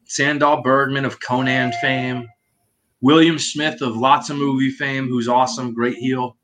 Sandahl 0.07 0.63
Bergman 0.63 1.05
of 1.05 1.19
Conan 1.19 1.71
fame, 1.81 2.29
William 3.01 3.39
Smith 3.39 3.81
of 3.81 3.97
lots 3.97 4.29
of 4.29 4.37
movie 4.37 4.69
fame, 4.69 5.07
who's 5.07 5.27
awesome, 5.27 5.73
great 5.73 5.97
heel. 5.97 6.37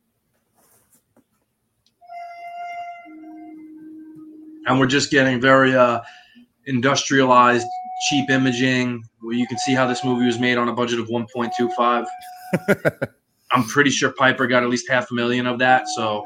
And 4.67 4.79
we're 4.79 4.87
just 4.87 5.11
getting 5.11 5.39
very 5.39 5.75
uh, 5.75 6.01
industrialized, 6.65 7.67
cheap 8.09 8.29
imaging, 8.29 9.03
where 9.21 9.35
you 9.35 9.47
can 9.47 9.57
see 9.59 9.73
how 9.73 9.87
this 9.87 10.03
movie 10.03 10.25
was 10.25 10.39
made 10.39 10.57
on 10.57 10.69
a 10.69 10.73
budget 10.73 10.99
of 10.99 11.07
1.25. 11.07 12.05
I'm 13.51 13.63
pretty 13.65 13.89
sure 13.89 14.11
Piper 14.13 14.47
got 14.47 14.63
at 14.63 14.69
least 14.69 14.89
half 14.89 15.11
a 15.11 15.13
million 15.13 15.45
of 15.45 15.59
that, 15.59 15.87
so 15.87 16.25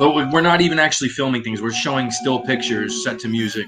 But 0.00 0.14
we- 0.14 0.24
we're 0.24 0.40
not 0.40 0.62
even 0.62 0.78
actually 0.78 1.10
filming 1.10 1.42
things. 1.44 1.60
We're 1.60 1.72
showing 1.72 2.10
still 2.10 2.40
pictures 2.40 3.04
set 3.04 3.18
to 3.20 3.28
music 3.28 3.66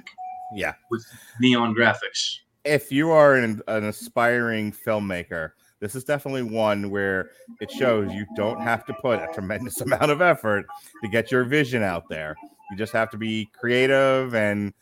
Yeah. 0.54 0.72
with 0.90 1.04
neon 1.40 1.74
graphics. 1.74 2.38
If 2.64 2.90
you 2.90 3.10
are 3.10 3.34
an, 3.34 3.60
an 3.68 3.84
aspiring 3.84 4.72
filmmaker, 4.72 5.50
this 5.80 5.94
is 5.94 6.04
definitely 6.04 6.44
one 6.44 6.90
where 6.90 7.32
it 7.60 7.70
shows 7.70 8.10
you 8.14 8.24
don't 8.34 8.60
have 8.62 8.86
to 8.86 8.94
put 8.94 9.20
a 9.20 9.28
tremendous 9.34 9.80
amount 9.82 10.10
of 10.10 10.22
effort 10.22 10.64
to 11.02 11.08
get 11.10 11.30
your 11.30 11.44
vision 11.44 11.82
out 11.82 12.08
there. 12.08 12.34
You 12.70 12.78
just 12.78 12.94
have 12.94 13.10
to 13.10 13.18
be 13.18 13.50
creative 13.52 14.34
and, 14.34 14.72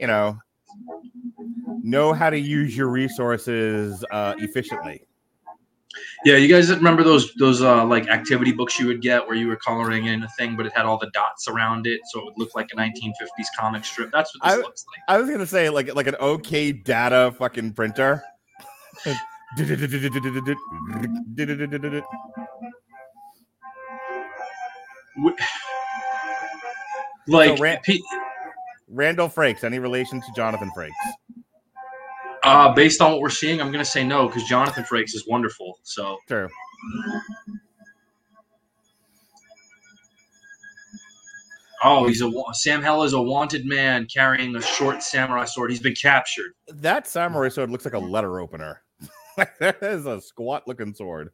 you 0.00 0.08
know, 0.08 0.38
know 1.84 2.14
how 2.14 2.30
to 2.30 2.38
use 2.38 2.76
your 2.76 2.88
resources 2.88 4.04
uh, 4.10 4.34
efficiently. 4.38 5.05
Yeah, 6.24 6.36
you 6.36 6.48
guys 6.48 6.70
remember 6.70 7.02
those 7.02 7.32
those 7.34 7.62
uh, 7.62 7.84
like 7.84 8.08
activity 8.08 8.52
books 8.52 8.78
you 8.78 8.86
would 8.86 9.00
get 9.02 9.26
where 9.26 9.36
you 9.36 9.48
were 9.48 9.56
coloring 9.56 10.06
in 10.06 10.22
a 10.22 10.28
thing, 10.30 10.56
but 10.56 10.66
it 10.66 10.72
had 10.74 10.84
all 10.86 10.98
the 10.98 11.10
dots 11.12 11.48
around 11.48 11.86
it, 11.86 12.00
so 12.10 12.20
it 12.20 12.24
would 12.26 12.34
look 12.36 12.54
like 12.54 12.68
a 12.72 12.76
1950s 12.76 13.46
comic 13.58 13.84
strip. 13.84 14.10
That's 14.12 14.34
what 14.34 14.44
this 14.48 14.58
I- 14.58 14.62
looks 14.62 14.84
like. 14.88 15.02
I 15.08 15.20
was 15.20 15.30
gonna 15.30 15.46
say 15.46 15.68
like 15.70 15.94
like 15.94 16.06
an 16.06 16.16
Okidata 16.20 17.36
fucking 17.36 17.72
printer. 17.74 18.22
Like, 27.28 27.50
So, 27.58 27.64
pe- 27.82 27.98
Randall 28.88 29.28
Frakes, 29.28 29.64
any 29.64 29.78
relation 29.78 30.20
to 30.20 30.26
Jonathan 30.36 30.70
Frakes? 30.76 30.90
Uh, 32.46 32.72
based 32.72 33.00
on 33.00 33.12
what 33.12 33.20
we're 33.20 33.28
seeing, 33.28 33.60
I'm 33.60 33.72
gonna 33.72 33.84
say 33.84 34.04
no 34.04 34.28
because 34.28 34.44
Jonathan 34.44 34.84
Frakes 34.84 35.14
is 35.14 35.26
wonderful. 35.28 35.78
So 35.82 36.16
True. 36.28 36.48
Oh, 41.84 42.06
he's 42.06 42.22
a 42.22 42.32
Sam 42.52 42.82
Hell 42.82 43.02
is 43.02 43.12
a 43.12 43.20
wanted 43.20 43.66
man 43.66 44.06
carrying 44.06 44.54
a 44.56 44.62
short 44.62 45.02
samurai 45.02 45.44
sword. 45.44 45.70
He's 45.70 45.80
been 45.80 45.94
captured. 45.94 46.52
That 46.68 47.06
samurai 47.06 47.48
sword 47.48 47.70
looks 47.70 47.84
like 47.84 47.94
a 47.94 47.98
letter 47.98 48.40
opener. 48.40 48.82
that 49.36 49.82
is 49.82 50.06
a 50.06 50.20
squat 50.20 50.66
looking 50.66 50.94
sword. 50.94 51.30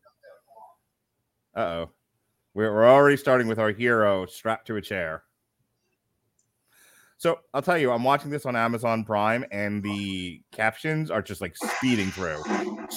Uh 1.54 1.61
oh. 1.61 1.90
We're, 2.54 2.73
we're 2.73 2.88
already 2.88 3.16
starting 3.16 3.49
with 3.49 3.59
our 3.59 3.71
hero 3.71 4.26
strapped 4.26 4.66
to 4.66 4.76
a 4.76 4.83
chair. 4.83 5.23
So 7.23 7.38
I'll 7.55 7.62
tell 7.62 7.79
you, 7.79 7.93
I'm 7.93 8.02
watching 8.02 8.33
this 8.33 8.47
on 8.47 8.57
Amazon 8.57 9.05
Prime, 9.05 9.45
and 9.52 9.81
the 9.81 10.43
captions 10.50 11.09
are 11.09 11.23
just 11.23 11.41
like 11.41 11.57
speeding 11.57 12.11
through. 12.11 12.43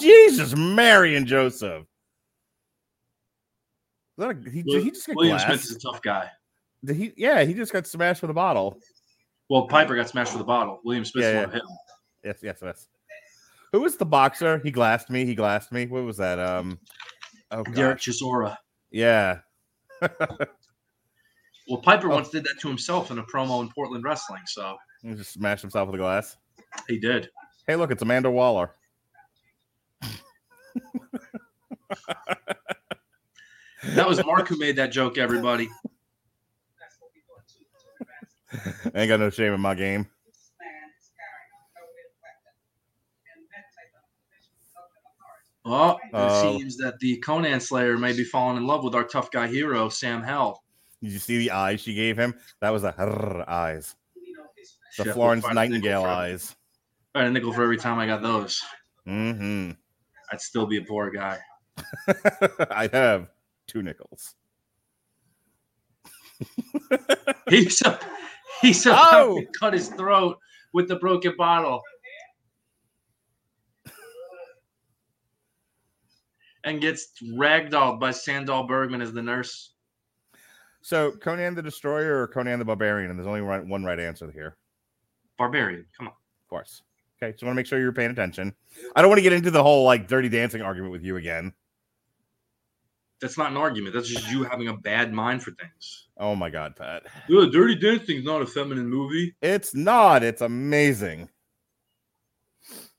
Jesus, 0.01 0.55
Mary 0.55 1.15
and 1.15 1.27
Joseph. 1.27 1.83
Is 1.83 1.87
that 4.17 4.31
a, 4.31 4.49
he, 4.49 4.63
he 4.65 4.89
just 4.89 5.05
got 5.05 5.15
William 5.15 5.37
glass? 5.37 5.45
Smith 5.45 5.63
is 5.65 5.75
a 5.75 5.79
tough 5.79 6.01
guy. 6.01 6.27
Did 6.83 6.95
he? 6.95 7.13
Yeah, 7.15 7.43
he 7.43 7.53
just 7.53 7.71
got 7.71 7.85
smashed 7.85 8.23
with 8.23 8.31
a 8.31 8.33
bottle. 8.33 8.79
Well, 9.47 9.67
Piper 9.67 9.95
got 9.95 10.09
smashed 10.09 10.33
with 10.33 10.41
a 10.41 10.45
bottle. 10.45 10.79
William 10.83 11.05
Smith 11.05 11.23
Yeah, 11.23 11.41
yeah. 11.41 11.45
hit 11.45 11.61
him. 11.61 11.67
Yes, 12.23 12.37
yes, 12.41 12.57
yes. 12.63 12.87
Who 13.73 13.81
was 13.81 13.95
the 13.95 14.07
boxer? 14.07 14.59
He 14.63 14.71
glassed 14.71 15.11
me. 15.11 15.23
He 15.25 15.35
glassed 15.35 15.71
me. 15.71 15.85
What 15.85 16.03
was 16.03 16.17
that? 16.17 16.39
Um. 16.39 16.79
Oh, 17.51 17.61
Derek. 17.61 17.99
Chisora. 17.99 18.57
Yeah. 18.89 19.41
Well, 21.67 21.81
Piper 21.81 22.11
Oh. 22.11 22.15
once 22.15 22.29
did 22.29 22.43
that 22.43 22.59
to 22.61 22.67
himself 22.67 23.11
in 23.11 23.17
a 23.17 23.23
promo 23.23 23.61
in 23.61 23.69
Portland 23.71 24.03
Wrestling, 24.03 24.43
so 24.45 24.77
He 25.01 25.13
just 25.13 25.33
smashed 25.33 25.61
himself 25.61 25.87
with 25.87 25.95
a 25.95 25.97
glass. 25.99 26.37
he 26.87 26.99
did. 26.99 27.29
Hey, 27.67 27.75
look, 27.75 27.91
it's 27.91 28.01
Amanda 28.01 28.29
Waller. 28.29 28.71
That 33.93 34.07
was 34.07 34.23
Mark 34.25 34.47
who 34.47 34.57
made 34.57 34.75
that 34.77 34.91
joke. 34.91 35.17
Everybody. 35.17 35.69
I 38.51 38.91
ain't 38.95 39.09
got 39.09 39.19
no 39.19 39.29
shame 39.29 39.53
in 39.53 39.61
my 39.61 39.75
game. 39.75 40.07
Well, 45.63 45.97
it 46.03 46.09
Oh. 46.13 46.57
seems 46.59 46.77
that 46.77 46.99
the 46.99 47.17
Conan 47.17 47.59
Slayer 47.59 47.97
may 47.97 48.13
be 48.13 48.23
falling 48.23 48.57
in 48.57 48.67
love 48.67 48.83
with 48.83 48.93
our 48.93 49.03
tough 49.03 49.31
guy 49.31 49.47
hero, 49.47 49.89
Sam 49.89 50.21
Hell. 50.21 50.63
Did 51.05 51.13
you 51.13 51.19
see 51.19 51.37
the 51.37 51.51
eyes 51.51 51.81
she 51.81 51.93
gave 51.93 52.17
him? 52.17 52.33
That 52.61 52.71
was 52.71 52.81
the 52.81 53.45
eyes. 53.47 53.95
The 54.97 55.05
Florence 55.13 55.45
find 55.45 55.57
a 55.57 55.61
nickel 55.61 55.77
Nightingale 55.79 56.03
eyes. 56.03 56.55
I 57.13 57.19
had 57.19 57.27
a 57.27 57.31
nickel 57.31 57.53
for 57.53 57.61
every 57.63 57.77
time 57.77 57.99
I 57.99 58.07
got 58.07 58.23
those. 58.23 58.59
hmm 59.05 59.71
I'd 60.31 60.41
still 60.41 60.65
be 60.65 60.77
a 60.77 60.81
poor 60.81 61.11
guy. 61.11 61.37
I 62.71 62.89
have 62.91 63.29
two 63.67 63.83
nickels. 63.83 64.33
He's 67.49 67.81
a, 67.83 67.99
he's 68.61 68.85
about 68.87 69.13
Oh! 69.13 69.39
to 69.39 69.45
cut 69.59 69.73
his 69.73 69.89
throat 69.89 70.39
with 70.73 70.87
the 70.87 70.95
broken 70.95 71.35
bottle. 71.37 71.81
And 76.63 76.81
gets 76.81 77.09
ragdolled 77.37 77.99
by 77.99 78.09
Sandahl 78.09 78.67
Bergman 78.67 79.01
as 79.01 79.13
the 79.13 79.21
nurse. 79.21 79.74
So 80.85 81.13
Conan 81.13 81.55
the 81.55 81.63
Destroyer 81.63 82.21
or 82.21 82.27
Conan 82.27 82.59
the 82.59 82.65
Barbarian? 82.65 83.09
And 83.09 83.17
there's 83.17 83.25
only 83.25 83.41
right, 83.41 83.65
one 83.65 83.83
right 83.83 83.99
answer 83.99 84.31
here. 84.31 84.55
Barbarian. 85.35 85.83
Come 85.97 86.09
on. 86.09 86.13
Of 86.13 86.47
course. 86.47 86.83
Okay, 87.17 87.35
So 87.39 87.47
I 87.47 87.47
want 87.47 87.55
to 87.55 87.59
make 87.59 87.65
sure 87.65 87.79
you're 87.79 87.91
paying 87.91 88.11
attention. 88.11 88.53
I 88.95 89.01
don't 89.01 89.09
want 89.09 89.17
to 89.17 89.23
get 89.23 89.33
into 89.33 89.49
the 89.49 89.63
whole 89.63 89.83
like 89.83 90.07
dirty 90.07 90.29
dancing 90.29 90.61
argument 90.61 90.91
with 90.91 91.01
you 91.01 91.15
again. 91.15 91.53
That's 93.19 93.35
not 93.35 93.49
an 93.49 93.57
argument. 93.57 93.95
That's 93.95 94.09
just 94.09 94.29
you 94.29 94.43
having 94.43 94.67
a 94.67 94.77
bad 94.77 95.11
mind 95.11 95.41
for 95.41 95.51
things. 95.53 96.09
Oh 96.19 96.35
my 96.35 96.51
god, 96.51 96.75
Pat. 96.75 97.01
Ugh, 97.35 97.51
Dirty 97.51 97.73
Dancing 97.73 98.17
is 98.17 98.23
not 98.23 98.43
a 98.43 98.45
feminine 98.45 98.87
movie. 98.87 99.33
It's 99.41 99.73
not. 99.73 100.21
It's 100.21 100.41
amazing. 100.41 101.29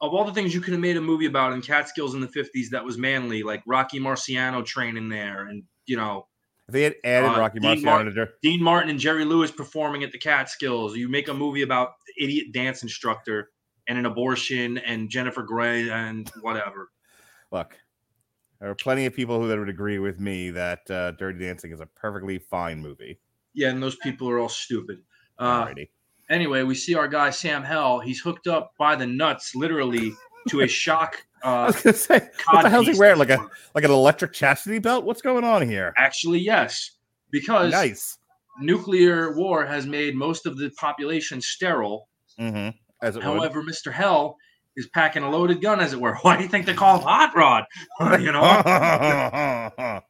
Of 0.01 0.13
all 0.13 0.25
the 0.25 0.33
things 0.33 0.53
you 0.53 0.61
could 0.61 0.73
have 0.73 0.81
made 0.81 0.97
a 0.97 1.01
movie 1.01 1.27
about 1.27 1.53
in 1.53 1.63
Catskills 1.63 2.15
in 2.15 2.21
the 2.21 2.27
50s 2.27 2.69
that 2.71 2.85
was 2.85 2.99
manly, 2.99 3.45
like 3.45 3.63
Rocky 3.65 4.01
Marciano 4.01 4.65
training 4.65 5.09
there 5.09 5.47
and, 5.47 5.63
you 5.85 5.97
know, 5.97 6.27
If 6.69 6.73
they 6.73 6.83
had 6.83 6.97
added 7.05 7.29
Uh, 7.31 7.39
Rocky 7.39 7.61
Dean 7.61 7.79
Marciano 7.79 7.85
Martin- 7.85 8.29
Dean 8.43 8.63
Martin 8.63 8.91
and 8.91 8.99
Jerry 8.99 9.25
Lewis 9.25 9.51
performing 9.53 10.03
at 10.03 10.11
the 10.13 10.19
Catskills. 10.19 10.97
You 10.97 11.09
make 11.09 11.29
a 11.29 11.35
movie 11.35 11.63
about 11.63 11.95
the 12.07 12.25
idiot 12.25 12.53
dance 12.53 12.83
instructor 12.83 13.51
and 13.87 13.99
an 13.99 14.07
abortion 14.07 14.79
and 14.79 15.09
Jennifer 15.09 15.43
Grey 15.45 15.89
and 15.91 16.29
whatever. 16.41 16.91
look, 17.53 17.77
there 18.61 18.69
are 18.69 18.75
plenty 18.75 19.07
of 19.07 19.15
people 19.15 19.41
who 19.41 19.47
that 19.49 19.59
would 19.59 19.69
agree 19.69 20.01
with 20.01 20.19
me 20.19 20.51
that 20.51 20.91
uh, 20.91 21.13
Dirty 21.13 21.39
Dancing 21.39 21.71
is 21.73 21.79
a 21.81 21.87
perfectly 21.87 22.39
fine 22.39 22.81
movie. 22.81 23.21
Yeah, 23.55 23.69
and 23.71 23.81
those 23.83 23.97
people 23.97 24.29
are 24.29 24.39
all 24.41 24.49
stupid. 24.49 25.03
Uh, 25.39 25.67
Alrighty. 25.67 25.89
anyway, 26.31 26.63
we 26.65 26.75
see 26.75 26.95
our 26.97 27.07
guy 27.07 27.31
Sam 27.31 27.63
Hell. 27.63 28.01
He's 28.01 28.21
hooked 28.21 28.47
up 28.49 28.73
by 28.79 28.97
the 28.97 29.07
nuts, 29.07 29.55
literally, 29.55 30.13
to 30.49 30.63
a 30.63 30.67
shock. 30.67 31.25
I 31.47 31.63
Uh, 31.63 31.67
was 31.67 31.81
gonna 31.83 31.97
say, 31.97 32.29
what 32.51 32.63
the 32.63 32.71
hell's 32.71 32.87
he 32.89 32.99
wearing? 32.99 33.19
Like 33.19 33.31
a 33.31 33.47
like 33.75 33.85
an 33.85 33.91
electric 33.91 34.33
chastity 34.33 34.79
belt? 34.81 35.05
What's 35.05 35.23
going 35.23 35.45
on 35.45 35.63
here? 35.69 35.95
Actually, 35.97 36.41
yes, 36.41 36.91
because 37.31 37.71
Nice. 37.73 38.19
nuclear 38.61 39.37
war 39.37 39.65
has 39.65 39.87
made 39.87 40.17
most 40.17 40.47
of 40.47 40.59
the 40.59 40.71
population 40.71 41.41
sterile. 41.41 42.09
Mm-hmm. 42.41 42.77
As 43.03 43.15
it 43.17 43.19
would. 43.21 43.25
However, 43.25 43.63
Mr. 43.63 43.93
Hell 43.93 44.37
is 44.77 44.89
packing 44.89 45.23
a 45.23 45.31
loaded 45.31 45.61
gun, 45.63 45.79
as 45.81 45.93
it 45.93 46.01
were. 46.01 46.17
Why 46.23 46.37
do 46.37 46.43
you 46.43 46.49
think 46.49 46.67
they 46.67 46.75
call 46.75 46.97
him 46.99 47.03
Hot 47.05 47.37
Rod? 47.37 47.65
you 48.21 48.33
know, 48.33 48.43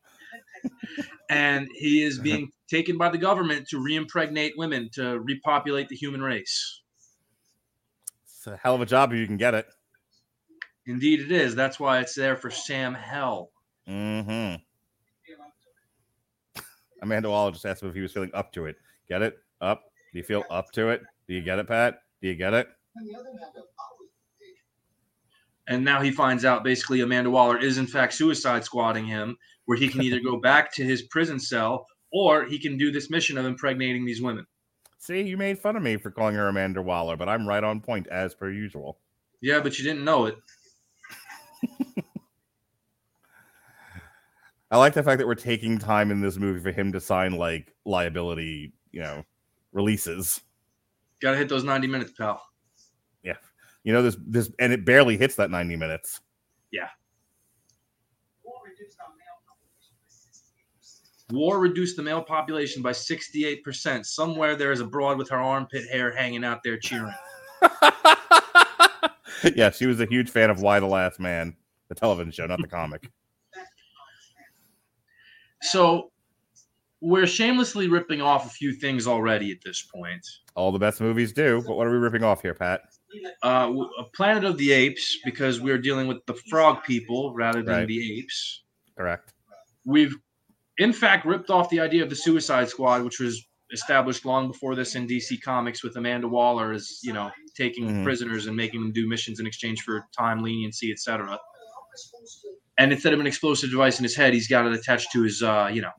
and 1.31 1.69
he 1.75 2.03
is 2.03 2.19
being 2.19 2.51
taken 2.69 2.97
by 2.97 3.09
the 3.11 3.19
government 3.19 3.69
to 3.69 3.79
reimpregnate 3.79 4.53
women 4.57 4.89
to 4.95 5.19
repopulate 5.21 5.89
the 5.89 5.97
human 5.97 6.23
race. 6.23 6.81
it's 8.25 8.47
a 8.47 8.57
hell 8.57 8.75
of 8.75 8.81
a 8.81 8.87
job 8.87 9.13
if 9.13 9.19
you 9.19 9.27
can 9.27 9.37
get 9.37 9.55
it. 9.55 9.67
Indeed, 10.87 11.21
it 11.21 11.33
is. 11.33 11.55
That's 11.55 11.81
why 11.81 12.01
it's 12.01 12.15
there 12.15 12.37
for 12.37 12.51
Sam 12.51 12.95
Hell. 12.95 13.51
Mm-hmm. 13.89 14.57
Amanda 17.03 17.29
Waller 17.29 17.53
just 17.53 17.67
asked 17.67 17.83
him 17.83 17.89
if 17.89 17.95
he 17.95 18.01
was 18.01 18.13
feeling 18.13 18.31
up 18.35 18.53
to 18.53 18.67
it. 18.67 18.77
Get 19.09 19.23
it? 19.23 19.39
Up? 19.61 19.85
Do 20.13 20.19
you 20.19 20.25
feel 20.25 20.45
up 20.51 20.73
to 20.73 20.89
it? 20.89 21.03
Do 21.29 21.35
you 21.35 21.43
get 21.43 21.59
it, 21.59 21.69
Pat? 21.69 21.99
Do 22.23 22.29
you 22.29 22.35
get 22.35 22.55
it? 22.55 22.69
And 25.69 25.85
now 25.85 26.01
he 26.01 26.11
finds 26.11 26.45
out 26.45 26.65
basically 26.65 27.01
Amanda 27.01 27.31
Waller 27.31 27.59
is 27.59 27.79
in 27.79 27.87
fact 27.87 28.15
suicide 28.15 28.65
squatting 28.65 29.05
him, 29.05 29.37
where 29.67 29.77
he 29.77 29.89
can 29.89 30.03
either 30.03 30.21
go 30.21 30.37
back 30.41 30.73
to 30.75 30.85
his 30.85 31.03
prison 31.03 31.39
cell 31.39 31.87
or 32.13 32.45
he 32.45 32.59
can 32.59 32.79
do 32.79 32.93
this 32.93 33.11
mission 33.11 33.37
of 33.37 33.45
impregnating 33.45 34.07
these 34.07 34.23
women. 34.23 34.47
See, 34.99 35.23
you 35.23 35.37
made 35.37 35.59
fun 35.59 35.77
of 35.77 35.83
me 35.83 35.97
for 35.97 36.11
calling 36.11 36.37
her 36.37 36.49
Amanda 36.49 36.81
Waller, 36.81 37.17
but 37.17 37.29
I'm 37.29 37.47
right 37.47 37.63
on 37.63 37.81
point 37.81 38.07
as 38.09 38.35
per 38.35 38.51
usual. 38.51 38.99
Yeah, 39.43 39.61
but 39.61 39.79
you 39.79 39.85
didn't 39.85 40.05
know 40.05 40.27
it. 40.27 40.37
I 44.71 44.79
like 44.79 44.95
the 44.95 45.03
fact 45.03 45.19
that 45.19 45.27
we're 45.27 45.35
taking 45.35 45.79
time 45.79 46.11
in 46.11 46.21
this 46.21 46.37
movie 46.37 46.61
for 46.61 46.73
him 46.73 46.93
to 46.93 47.01
sign 47.01 47.33
like 47.33 47.73
liability, 47.85 48.73
you 48.91 49.01
know, 49.01 49.25
releases. 49.73 50.41
Got 51.23 51.33
to 51.33 51.37
hit 51.37 51.49
those 51.49 51.65
90 51.65 51.87
minutes, 51.87 52.13
pal. 52.13 52.43
Yeah. 53.23 53.37
You 53.85 53.93
know, 53.93 54.03
this 54.03 54.17
this 54.27 54.51
and 54.59 54.73
it 54.73 54.85
barely 54.85 55.17
hits 55.17 55.37
that 55.37 55.51
90 55.51 55.77
minutes. 55.77 56.21
Yeah. 56.73 56.89
War 61.33 61.59
reduced 61.59 61.97
the 61.97 62.05
male 62.05 62.23
population 62.23 62.83
by 62.83 62.93
68%. 62.93 64.07
Somewhere 64.07 64.55
there 64.55 64.71
is 64.71 64.79
a 64.79 64.87
broad 64.87 65.19
with 65.19 65.29
her 65.31 65.41
armpit 65.41 65.89
hair 65.91 66.15
hanging 66.15 66.45
out 66.45 66.63
there 66.63 66.79
cheering. 66.79 67.13
yeah, 69.57 69.71
she 69.71 69.87
was 69.87 70.01
a 70.01 70.07
huge 70.07 70.31
fan 70.31 70.51
of 70.51 70.61
Y 70.61 70.79
the 70.81 70.87
Last 70.87 71.19
Man, 71.19 71.57
the 71.89 71.95
television 71.95 72.31
show, 72.31 72.47
not 72.47 72.61
the 72.61 72.69
comic. 72.69 73.11
So 75.71 76.11
we're 77.01 77.27
shamelessly 77.27 77.89
ripping 77.89 78.21
off 78.23 78.47
a 78.47 78.49
few 78.49 78.73
things 78.73 79.07
already 79.07 79.51
at 79.51 79.59
this 79.65 79.83
point. 79.95 80.27
All 80.55 80.73
the 80.73 80.79
best 80.79 81.01
movies 81.01 81.33
do, 81.33 81.63
but 81.67 81.77
what 81.77 81.87
are 81.87 81.91
we 81.91 81.99
ripping 81.99 82.25
off 82.25 82.43
here, 82.43 82.55
Pat? 82.55 82.83
Uh, 83.43 83.73
Planet 84.15 84.45
of 84.45 84.57
the 84.59 84.73
Apes, 84.73 85.19
because 85.25 85.61
we're 85.61 85.79
dealing 85.79 86.07
with 86.07 86.25
the 86.27 86.35
frog 86.51 86.83
people 86.85 87.35
rather 87.35 87.63
than 87.63 87.75
Right. 87.81 87.89
the 87.89 88.19
apes. 88.19 88.63
Correct. 88.97 89.33
We've, 89.85 90.15
in 90.79 90.93
fact, 90.93 91.25
ripped 91.27 91.51
off 91.51 91.69
the 91.71 91.81
idea 91.81 92.03
of 92.03 92.11
the 92.11 92.17
Suicide 92.17 92.69
Squad, 92.69 93.05
which 93.05 93.21
was 93.21 93.47
established 93.73 94.25
long 94.25 94.49
before 94.49 94.75
this 94.75 94.95
in 94.95 95.07
DC 95.07 95.39
Comics 95.43 95.83
with 95.83 95.97
Amanda 95.97 96.29
Waller 96.29 96.73
as, 96.73 97.01
you 97.03 97.13
know, 97.13 97.31
taking 97.57 97.89
Mhm. 97.89 98.05
prisoners 98.05 98.47
and 98.47 98.57
making 98.57 98.81
them 98.81 98.93
do 98.93 99.09
missions 99.09 99.41
in 99.41 99.47
exchange 99.47 99.83
for 99.83 100.07
time, 100.17 100.43
leniency, 100.43 100.91
etc. 100.93 101.39
And 102.79 102.93
instead 102.93 103.13
of 103.13 103.21
an 103.21 103.27
explosive 103.27 103.71
device 103.71 103.99
in 103.99 104.03
his 104.03 104.15
head, 104.15 104.35
he's 104.35 104.49
got 104.49 104.67
it 104.67 104.73
attached 104.73 105.13
to 105.13 105.23
his, 105.23 105.43
uh, 105.43 105.71
you 105.73 105.81
know, 105.81 105.93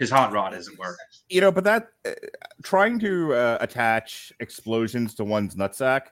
his 0.00 0.10
hot 0.10 0.32
rod, 0.32 0.54
as 0.54 0.66
it 0.66 0.78
were. 0.78 0.96
You 1.28 1.40
know, 1.40 1.52
but 1.52 1.64
that 1.64 1.88
uh, 2.06 2.12
trying 2.62 2.98
to 3.00 3.34
uh, 3.34 3.58
attach 3.60 4.32
explosions 4.40 5.14
to 5.16 5.24
one's 5.24 5.54
nutsack 5.54 6.06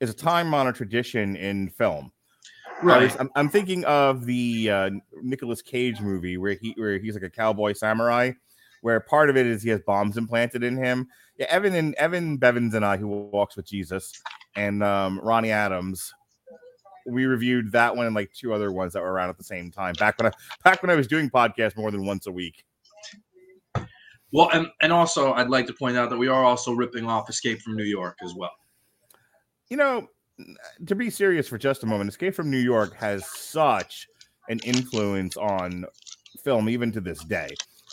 is 0.00 0.10
a 0.10 0.14
time-honored 0.14 0.76
tradition 0.76 1.36
in 1.36 1.68
film. 1.68 2.12
Right. 2.80 3.14
I'm, 3.18 3.28
I'm 3.34 3.48
thinking 3.48 3.84
of 3.86 4.24
the 4.24 4.70
uh, 4.70 4.90
Nicolas 5.20 5.62
Cage 5.62 6.00
movie 6.00 6.36
where 6.36 6.56
he 6.60 6.74
where 6.76 6.98
he's 6.98 7.14
like 7.14 7.24
a 7.24 7.30
cowboy 7.30 7.72
samurai, 7.72 8.30
where 8.82 9.00
part 9.00 9.30
of 9.30 9.36
it 9.36 9.46
is 9.46 9.64
he 9.64 9.70
has 9.70 9.80
bombs 9.80 10.16
implanted 10.16 10.62
in 10.62 10.76
him. 10.76 11.08
Yeah, 11.36 11.46
Evan 11.50 11.74
and 11.74 11.94
Evan 11.96 12.36
Bevins 12.36 12.74
and 12.74 12.84
I, 12.84 12.96
who 12.96 13.08
walks 13.08 13.56
with 13.56 13.66
Jesus, 13.66 14.12
and 14.54 14.84
um, 14.84 15.20
Ronnie 15.22 15.50
Adams, 15.50 16.14
we 17.08 17.26
reviewed 17.26 17.72
that 17.72 17.96
one 17.96 18.06
and 18.06 18.14
like 18.14 18.32
two 18.32 18.52
other 18.52 18.70
ones 18.70 18.92
that 18.92 19.02
were 19.02 19.12
around 19.12 19.30
at 19.30 19.38
the 19.38 19.44
same 19.44 19.70
time. 19.70 19.94
Back 19.98 20.18
when 20.18 20.26
I 20.26 20.32
back 20.64 20.82
when 20.82 20.90
I 20.90 20.94
was 20.94 21.06
doing 21.06 21.30
podcasts 21.30 21.76
more 21.76 21.90
than 21.90 22.04
once 22.04 22.26
a 22.26 22.32
week. 22.32 22.64
Well, 24.30 24.50
and, 24.52 24.66
and 24.82 24.92
also, 24.92 25.32
I'd 25.32 25.48
like 25.48 25.66
to 25.68 25.72
point 25.72 25.96
out 25.96 26.10
that 26.10 26.18
we 26.18 26.28
are 26.28 26.44
also 26.44 26.72
ripping 26.72 27.06
off 27.06 27.30
Escape 27.30 27.62
from 27.62 27.76
New 27.76 27.84
York 27.84 28.18
as 28.22 28.34
well. 28.34 28.52
You 29.70 29.78
know, 29.78 30.08
to 30.86 30.94
be 30.94 31.08
serious 31.08 31.48
for 31.48 31.56
just 31.56 31.82
a 31.82 31.86
moment, 31.86 32.10
Escape 32.10 32.34
from 32.34 32.50
New 32.50 32.58
York 32.58 32.94
has 32.96 33.26
such 33.26 34.06
an 34.50 34.58
influence 34.64 35.36
on 35.36 35.86
film 36.44 36.68
even 36.68 36.92
to 36.92 37.00
this 37.00 37.24
day. 37.24 37.48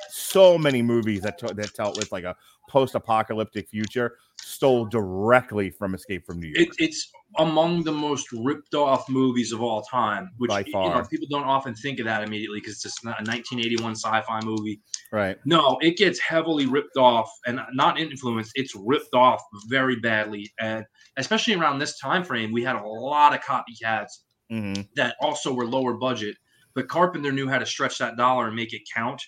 So 0.09 0.57
many 0.57 0.81
movies 0.81 1.21
that 1.21 1.37
t- 1.37 1.53
that 1.53 1.73
tell 1.73 1.93
with 1.95 2.11
like 2.11 2.25
a 2.25 2.35
post-apocalyptic 2.69 3.69
future 3.69 4.17
stole 4.41 4.85
directly 4.85 5.69
from 5.69 5.95
Escape 5.95 6.25
from 6.25 6.39
New 6.39 6.47
York. 6.47 6.67
It, 6.67 6.75
it's 6.79 7.11
among 7.37 7.83
the 7.83 7.91
most 7.91 8.27
ripped 8.31 8.73
off 8.73 9.07
movies 9.09 9.51
of 9.51 9.61
all 9.61 9.81
time, 9.83 10.31
which 10.37 10.51
you 10.51 10.71
know, 10.73 11.03
people 11.09 11.27
don't 11.29 11.43
often 11.45 11.73
think 11.75 11.99
of 11.99 12.05
that 12.05 12.23
immediately 12.23 12.59
because 12.59 12.73
it's 12.73 12.83
just 12.83 13.03
not 13.03 13.19
a 13.19 13.23
1981 13.23 13.95
sci-fi 13.95 14.39
movie. 14.43 14.81
right. 15.11 15.37
No, 15.45 15.77
it 15.81 15.97
gets 15.97 16.19
heavily 16.19 16.65
ripped 16.65 16.97
off 16.97 17.29
and 17.45 17.59
not 17.73 17.99
influenced. 17.99 18.51
It's 18.55 18.73
ripped 18.75 19.13
off 19.13 19.41
very 19.67 19.95
badly, 19.97 20.51
and 20.59 20.85
especially 21.17 21.55
around 21.55 21.79
this 21.79 21.99
time 21.99 22.23
frame, 22.23 22.51
we 22.51 22.63
had 22.63 22.75
a 22.75 22.87
lot 22.87 23.33
of 23.33 23.41
copycats 23.41 24.11
hmm 24.49 24.73
that 24.95 25.15
also 25.19 25.51
were 25.53 25.65
lower 25.65 25.93
budget. 25.95 26.37
But 26.75 26.87
Carpenter 26.87 27.31
knew 27.31 27.47
how 27.49 27.57
to 27.57 27.65
stretch 27.65 27.97
that 27.99 28.17
dollar 28.17 28.47
and 28.47 28.55
make 28.55 28.73
it 28.73 28.81
count. 28.93 29.21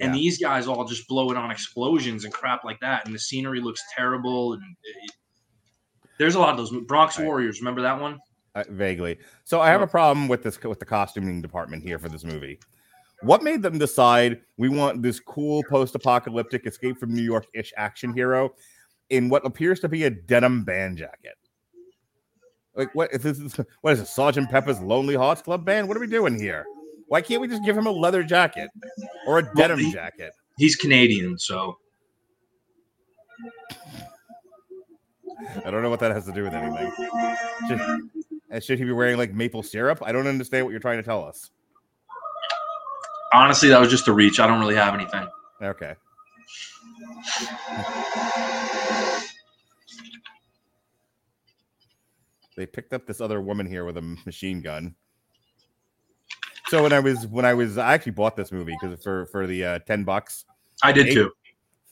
And 0.00 0.14
Yeah. 0.14 0.18
these 0.20 0.38
guys 0.38 0.66
all 0.66 0.84
just 0.84 1.06
blow 1.08 1.30
it 1.30 1.36
on 1.36 1.50
explosions 1.50 2.24
and 2.24 2.32
crap 2.32 2.64
like 2.64 2.80
that, 2.80 3.06
and 3.06 3.14
the 3.14 3.18
scenery 3.18 3.60
looks 3.60 3.80
terrible. 3.96 4.52
And 4.54 4.62
it- 4.82 5.12
there's 6.18 6.34
a 6.34 6.38
lot 6.38 6.50
of 6.50 6.56
those 6.56 6.72
Bronx 6.86 7.18
Right. 7.18 7.26
Warriors. 7.26 7.60
Remember 7.60 7.82
that 7.82 8.00
one? 8.00 8.18
Uh, 8.54 8.64
vaguely. 8.70 9.18
So 9.44 9.60
I 9.60 9.68
have 9.68 9.82
a 9.82 9.86
problem 9.86 10.28
with 10.28 10.42
this 10.42 10.62
with 10.62 10.78
the 10.78 10.84
costuming 10.86 11.42
department 11.42 11.82
here 11.82 11.98
for 11.98 12.08
this 12.08 12.24
movie. 12.24 12.58
What 13.22 13.42
made 13.42 13.62
them 13.62 13.78
decide 13.78 14.40
we 14.58 14.68
want 14.68 15.02
this 15.02 15.20
cool 15.20 15.62
post-apocalyptic 15.70 16.66
escape 16.66 16.98
from 16.98 17.14
New 17.14 17.22
York-ish 17.22 17.72
action 17.76 18.12
hero 18.14 18.54
in 19.10 19.28
what 19.28 19.44
appears 19.46 19.80
to 19.80 19.88
be 19.88 20.04
a 20.04 20.10
denim 20.10 20.64
band 20.64 20.98
jacket? 20.98 21.34
Like 22.74 22.94
what 22.94 23.12
is 23.12 23.22
this? 23.22 23.60
What 23.80 23.94
is 23.94 24.00
it? 24.00 24.06
Sergeant 24.08 24.50
Pepper's 24.50 24.80
Lonely 24.80 25.14
Hearts 25.14 25.42
Club 25.42 25.64
Band? 25.64 25.88
What 25.88 25.96
are 25.96 26.00
we 26.00 26.06
doing 26.06 26.38
here? 26.38 26.66
Why 27.08 27.20
can't 27.22 27.40
we 27.40 27.48
just 27.48 27.64
give 27.64 27.76
him 27.76 27.86
a 27.86 27.90
leather 27.90 28.22
jacket 28.22 28.68
or 29.26 29.38
a 29.38 29.54
denim 29.54 29.78
he- 29.78 29.92
jacket? 29.92 30.32
He's 30.58 30.76
Canadian, 30.76 31.38
so 31.38 31.78
I 35.64 35.70
don't 35.70 35.82
know 35.82 35.90
what 35.90 36.00
that 36.00 36.12
has 36.12 36.24
to 36.26 36.32
do 36.32 36.44
with 36.44 36.54
anything. 36.54 36.92
Should, 37.68 38.64
should 38.64 38.78
he 38.78 38.84
be 38.84 38.92
wearing 38.92 39.16
like 39.16 39.32
maple 39.32 39.62
syrup? 39.62 40.02
I 40.04 40.12
don't 40.12 40.26
understand 40.26 40.64
what 40.64 40.70
you're 40.70 40.80
trying 40.80 40.98
to 40.98 41.02
tell 41.02 41.24
us. 41.24 41.50
honestly, 43.32 43.68
that 43.68 43.80
was 43.80 43.90
just 43.90 44.08
a 44.08 44.12
reach. 44.12 44.40
I 44.40 44.46
don't 44.46 44.60
really 44.60 44.74
have 44.76 44.94
anything. 44.94 45.26
Okay. 45.62 45.94
They 52.56 52.66
picked 52.66 52.92
up 52.92 53.06
this 53.06 53.20
other 53.20 53.40
woman 53.40 53.66
here 53.66 53.84
with 53.84 53.96
a 53.98 54.02
machine 54.24 54.62
gun. 54.62 54.94
So 56.68 56.82
when 56.82 56.92
I 56.92 57.00
was 57.00 57.26
when 57.26 57.44
I 57.44 57.54
was 57.54 57.78
I 57.78 57.92
actually 57.94 58.12
bought 58.12 58.36
this 58.36 58.50
movie 58.50 58.76
because 58.80 59.02
for 59.02 59.26
for 59.26 59.46
the 59.46 59.64
uh, 59.64 59.78
ten 59.80 60.04
bucks, 60.04 60.44
I 60.82 60.92
did 60.92 61.06
Hey. 61.06 61.14
too. 61.14 61.32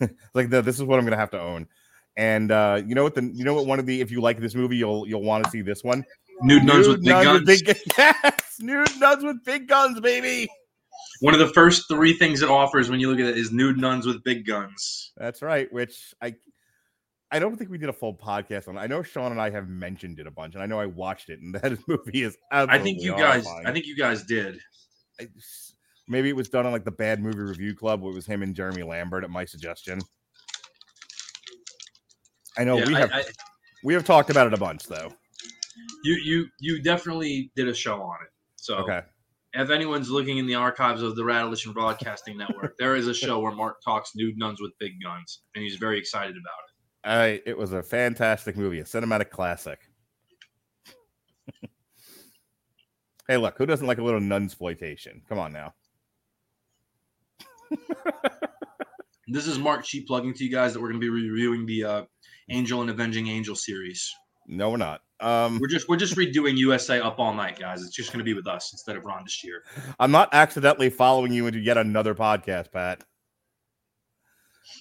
like 0.35 0.51
the, 0.51 0.63
this 0.63 0.77
is 0.77 0.83
what 0.83 0.99
I'm 0.99 1.05
gonna 1.05 1.17
have 1.17 1.31
to 1.31 1.41
own. 1.41 1.69
And 2.17 2.51
uh, 2.53 2.83
you 2.87 2.95
know 2.95 3.03
what 3.03 3.15
the 3.15 3.25
you 3.35 3.45
know 3.45 3.55
what 3.55 3.67
one 3.67 3.79
of 3.79 3.87
the 3.87 4.01
if 4.01 4.11
you 4.11 4.21
like 4.21 4.39
this 4.39 4.55
movie 4.55 4.77
you'll 4.77 5.07
you'll 5.09 5.23
want 5.23 5.45
to 5.45 5.51
see 5.51 5.63
this 5.63 5.83
one. 5.83 6.05
Nude 6.43 6.65
nuns 6.65 6.89
with 6.89 7.03
big 7.03 7.13
nuns 7.13 7.25
guns. 7.25 7.63
big- 7.63 7.77
yes, 7.99 8.57
nude 8.61 8.89
nuns 8.99 9.25
with 9.25 9.45
big 9.45 9.69
guns, 9.69 10.01
baby. 10.01 10.49
One 11.21 11.33
of 11.33 11.41
the 11.41 11.49
first 11.49 11.85
three 11.89 12.13
things 12.13 12.43
it 12.43 12.51
offers 12.51 12.91
when 12.91 12.99
you 13.01 13.09
look 13.11 13.21
at 13.21 13.27
it 13.27 13.39
is 13.39 13.53
nude 13.53 13.79
nuns 13.79 14.05
with 14.07 14.23
big 14.25 14.47
guns. 14.47 15.13
That's 15.17 15.43
right. 15.43 15.73
Which 15.73 16.13
I, 16.21 16.35
I 17.31 17.39
don't 17.39 17.57
think 17.57 17.71
we 17.71 17.79
did 17.79 17.89
a 17.89 17.93
full 17.93 18.15
podcast 18.15 18.69
on. 18.69 18.77
I 18.77 18.87
know 18.87 19.03
Sean 19.03 19.31
and 19.33 19.41
I 19.41 19.51
have 19.51 19.69
mentioned 19.69 20.19
it 20.19 20.27
a 20.27 20.31
bunch, 20.31 20.55
and 20.55 20.63
I 20.63 20.67
know 20.67 20.79
I 20.79 20.87
watched 20.87 21.31
it, 21.31 21.41
and 21.41 21.55
that 21.63 21.79
movie 21.89 22.23
is. 22.25 22.37
I 22.51 22.79
think 22.79 23.01
you 23.01 23.13
guys. 23.17 23.47
I 23.65 23.73
think 23.73 23.87
you 23.87 23.97
guys 23.97 24.23
did. 24.25 24.59
I- 25.21 25.29
maybe 26.09 26.29
it 26.29 26.37
was 26.37 26.49
done 26.49 26.67
on 26.67 26.73
like 26.73 26.85
the 26.85 26.91
Bad 26.91 27.21
Movie 27.23 27.39
Review 27.39 27.75
Club. 27.75 28.03
Where 28.03 28.13
it 28.13 28.15
was 28.17 28.27
him 28.27 28.43
and 28.43 28.55
Jeremy 28.55 28.83
Lambert 28.83 29.25
at 29.25 29.31
my 29.31 29.45
suggestion. 29.45 30.01
I 32.59 32.65
know 32.65 32.79
Yeah, 32.79 32.87
we 32.87 32.95
have 32.95 33.11
I- 33.13 33.25
we 33.83 33.95
have 33.95 34.05
talked 34.05 34.31
about 34.31 34.47
it 34.47 34.55
a 34.55 34.57
bunch 34.57 34.85
though. 34.85 35.13
you 36.05 36.15
you 36.23 36.47
you 36.61 36.83
definitely 36.83 37.51
did 37.57 37.69
a 37.69 37.75
show 37.75 38.01
on 38.03 38.17
it. 38.25 38.31
So 38.57 38.77
Okay. 38.79 39.03
if 39.55 39.71
anyone's 39.71 40.09
looking 40.11 40.39
in 40.39 40.47
the 40.47 40.55
archives 40.55 41.03
of 41.03 41.17
the 41.17 41.23
Radulich 41.23 41.73
Broadcasting 41.75 42.37
Network, 42.39 42.77
there 42.79 42.97
is 42.97 43.07
a 43.09 43.15
show 43.15 43.41
where 43.41 43.53
Mark 43.53 43.77
talks 43.85 44.13
nude 44.15 44.39
nuns 44.39 44.61
with 44.61 44.73
big 44.79 44.93
guns, 45.03 45.43
and 45.55 45.63
he's 45.65 45.77
very 45.77 45.99
excited 45.99 46.35
about 46.37 46.39
it. 46.69 46.71
I, 47.07 47.43
it 47.51 47.59
was 47.59 47.73
a 47.75 47.83
fantastic 47.83 48.57
movie, 48.57 48.81
a 48.81 48.85
cinematic 48.85 49.29
classic. 49.31 49.81
hey, 53.29 53.37
look, 53.37 53.59
who 53.59 53.67
doesn't 53.67 53.87
like 53.87 53.99
a 53.99 54.03
little 54.03 54.21
nun 54.21 54.45
exploitation? 54.45 55.21
Come 55.29 55.39
on 55.39 55.53
now. 55.53 55.75
this 59.29 59.47
is 59.47 59.59
Mark 59.59 59.85
cheap 59.85 60.07
plugging 60.07 60.33
to 60.35 60.45
you 60.45 60.51
guys 60.51 60.73
that 60.73 60.81
we're 60.81 60.89
going 60.89 61.01
to 61.01 61.05
be 61.05 61.11
reviewing 61.11 61.67
the 61.67 61.85
uh, 61.85 62.03
Angel 62.51 62.81
and 62.81 62.91
Avenging 62.91 63.29
Angel 63.29 63.55
series. 63.55 64.13
No, 64.47 64.71
we're 64.71 64.77
not. 64.77 65.01
Um, 65.21 65.59
we're 65.59 65.69
just 65.69 65.89
we're 65.89 65.97
just 65.97 66.17
redoing 66.17 66.57
USA 66.59 67.01
Up 67.01 67.19
All 67.19 67.33
Night, 67.33 67.59
guys. 67.59 67.83
It's 67.83 67.95
just 67.95 68.13
going 68.13 68.19
to 68.19 68.25
be 68.25 68.35
with 68.35 68.47
us 68.47 68.71
instead 68.73 68.97
of 68.97 69.05
Ron 69.05 69.23
this 69.25 69.43
year. 69.43 69.65
I'm 69.99 70.11
not 70.11 70.29
accidentally 70.33 70.91
following 70.91 71.33
you 71.33 71.47
into 71.47 71.61
yet 71.61 71.79
another 71.79 72.15
podcast, 72.15 72.71
Pat. 72.73 73.03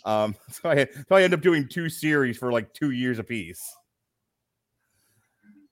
Um, 0.06 0.36
so 0.50 0.70
I 0.70 0.88
so 1.08 1.16
I 1.16 1.24
end 1.24 1.34
up 1.34 1.42
doing 1.42 1.68
two 1.68 1.88
series 1.88 2.38
for 2.38 2.52
like 2.52 2.74
two 2.74 2.92
years 2.92 3.20
apiece. 3.20 3.64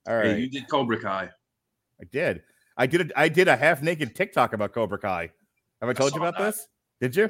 All 0.07 0.15
right, 0.15 0.27
hey, 0.27 0.39
you 0.39 0.49
did 0.49 0.69
Cobra 0.69 0.99
Kai. 0.99 1.29
I 1.99 2.05
did. 2.11 2.41
I 2.77 2.87
did. 2.87 3.11
A, 3.11 3.19
I 3.19 3.27
did 3.27 3.47
a 3.47 3.57
half 3.57 3.81
naked 3.81 4.15
TikTok 4.15 4.53
about 4.53 4.73
Cobra 4.73 4.99
Kai. 4.99 5.31
Have 5.81 5.89
I 5.89 5.93
told 5.93 6.13
I 6.13 6.15
you 6.15 6.21
about 6.21 6.37
that. 6.37 6.53
this? 6.53 6.67
Did 7.01 7.15
you? 7.15 7.29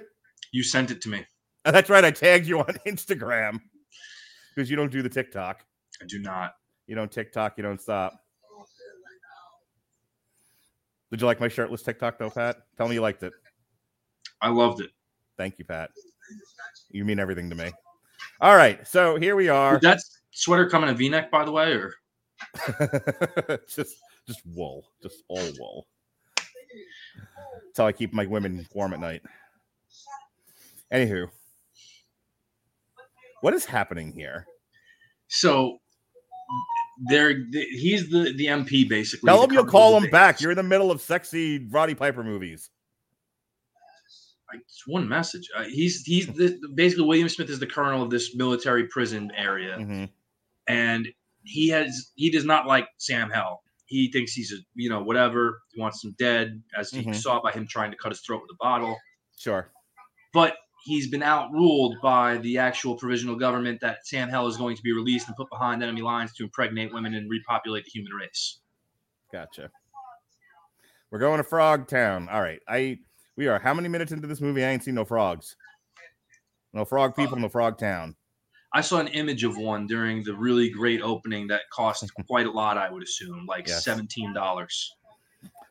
You 0.52 0.64
sent 0.64 0.92
it 0.92 1.02
to 1.02 1.10
me. 1.10 1.26
That's 1.66 1.90
right. 1.90 2.06
I 2.06 2.12
tagged 2.12 2.48
you 2.48 2.60
on 2.60 2.66
Instagram 2.88 3.60
because 4.54 4.70
you 4.70 4.76
don't 4.76 4.92
do 4.92 5.02
the 5.02 5.10
TikTok. 5.10 5.66
I 6.02 6.06
do 6.06 6.20
not. 6.20 6.54
You 6.88 6.96
don't 6.96 7.12
TikTok. 7.12 7.54
You 7.58 7.64
don't 7.64 7.82
stop. 7.82 8.14
Did 11.10 11.20
you 11.20 11.28
like 11.28 11.40
my 11.40 11.50
shirtless 11.50 11.82
TikTok 11.82 12.18
though, 12.18 12.30
Pat? 12.30 12.58
Tell 12.78 12.88
me 12.88 12.96
you 12.96 13.02
liked 13.02 13.24
it. 13.24 13.34
I 14.42 14.50
loved 14.50 14.82
it. 14.82 14.92
Thank 15.38 15.60
you, 15.60 15.66
Pat. 15.66 15.92
You 16.90 17.04
mean 17.04 17.20
everything 17.20 17.50
to 17.50 17.56
me. 17.56 17.72
All 18.40 18.56
right, 18.56 18.86
so 18.88 19.18
here 19.18 19.36
we 19.36 19.50
are. 19.50 19.74
Did 19.74 19.82
that 19.82 20.00
sweater 20.32 20.70
come 20.70 20.84
in 20.84 20.90
a 20.90 20.94
V-neck, 20.94 21.30
by 21.30 21.44
the 21.44 21.52
way, 21.52 21.74
or 21.74 21.94
just 23.68 23.98
just 24.28 24.42
wool, 24.46 24.86
just 25.02 25.24
all 25.28 25.44
wool. 25.60 25.88
That's 26.38 27.78
how 27.78 27.88
I 27.88 27.92
keep 27.92 28.14
my 28.14 28.26
women 28.26 28.66
warm 28.74 28.94
at 28.94 29.00
night. 29.00 29.22
Anywho, 30.94 31.28
what 33.42 33.54
is 33.54 33.66
happening 33.66 34.12
here? 34.14 34.46
So 35.28 35.80
there, 37.10 37.34
he's 37.52 38.10
the 38.10 38.34
the 38.36 38.48
MP 38.48 38.88
basically. 38.88 39.28
Tell 39.28 39.44
him 39.44 39.52
you'll 39.52 39.66
call 39.66 39.98
him 39.98 40.10
back. 40.10 40.42
You're 40.42 40.52
in 40.52 40.58
the 40.58 40.64
middle 40.64 40.92
of 40.92 41.02
sexy 41.02 41.68
Roddy 41.70 41.96
Piper 41.96 42.24
movies. 42.24 42.70
It's 44.54 44.84
one 44.86 45.08
message. 45.08 45.50
Uh, 45.56 45.64
he's 45.64 46.02
he's 46.04 46.28
the, 46.28 46.60
basically 46.76 47.06
William 47.06 47.30
Smith 47.30 47.50
is 47.50 47.60
the 47.60 47.68
colonel 47.68 48.04
of 48.04 48.10
this 48.10 48.36
military 48.36 48.86
prison 48.88 49.32
area, 49.36 49.78
mm-hmm. 49.78 50.06
and 50.68 51.08
he 51.44 51.70
has 51.70 52.12
he 52.16 52.30
does 52.30 52.46
not 52.46 52.68
like 52.68 52.88
Sam 52.98 53.30
Hell. 53.30 53.62
He 53.86 54.12
thinks 54.12 54.34
he's 54.34 54.52
a 54.52 54.58
you 54.76 54.90
know 54.90 55.02
whatever. 55.02 55.62
He 55.72 55.80
wants 55.80 56.04
him 56.04 56.16
dead, 56.20 56.62
as 56.78 56.92
mm-hmm. 56.92 57.12
he 57.12 57.18
saw 57.18 57.42
by 57.42 57.52
him 57.52 57.68
trying 57.68 57.92
to 57.92 57.98
cut 57.98 58.12
his 58.12 58.22
throat 58.22 58.42
with 58.42 58.52
a 58.52 58.58
bottle. 58.60 58.98
Sure, 59.38 59.72
but 60.34 60.56
he's 60.84 61.10
been 61.10 61.24
outruled 61.24 61.96
by 62.02 62.38
the 62.38 62.58
actual 62.58 62.96
provisional 62.96 63.36
government 63.36 63.80
that 63.82 64.06
Sam 64.06 64.30
Hell 64.30 64.48
is 64.48 64.58
going 64.58 64.76
to 64.76 64.82
be 64.82 64.92
released 64.92 65.28
and 65.28 65.36
put 65.36 65.50
behind 65.50 65.84
enemy 65.84 66.02
lines 66.02 66.34
to 66.34 66.44
impregnate 66.44 66.94
women 66.94 67.14
and 67.14 67.30
repopulate 67.30 67.86
the 67.86 67.92
human 67.92 68.14
race. 68.14 68.60
Gotcha. 69.32 69.70
We're 71.10 71.20
going 71.20 71.38
to 71.38 71.44
Frog 71.44 71.88
Town. 71.88 72.30
All 72.30 72.42
right. 72.42 72.60
I 72.68 73.00
we 73.38 73.48
are 73.48 73.60
how 73.60 73.74
many 73.74 73.88
minutes 73.88 74.12
into 74.12 74.28
this 74.28 74.42
movie? 74.42 74.64
I 74.64 74.70
ain't 74.70 74.84
seen 74.84 74.96
no 74.96 75.06
frogs. 75.06 75.56
No 76.74 76.86
frog 76.86 77.16
people, 77.16 77.38
no 77.38 77.50
frog 77.50 77.78
town. 77.78 78.16
I 78.74 78.82
saw 78.82 79.00
an 79.00 79.08
image 79.08 79.44
of 79.44 79.58
one 79.58 79.88
during 79.88 80.24
the 80.24 80.34
really 80.34 80.70
great 80.70 81.02
opening 81.02 81.48
that 81.48 81.62
cost 81.74 82.10
quite 82.28 82.46
a 82.46 82.52
lot, 82.52 82.78
I 82.78 82.90
would 82.90 83.04
assume, 83.04 83.46
like 83.48 83.68
yes. 83.68 83.86
$17. 83.86 84.34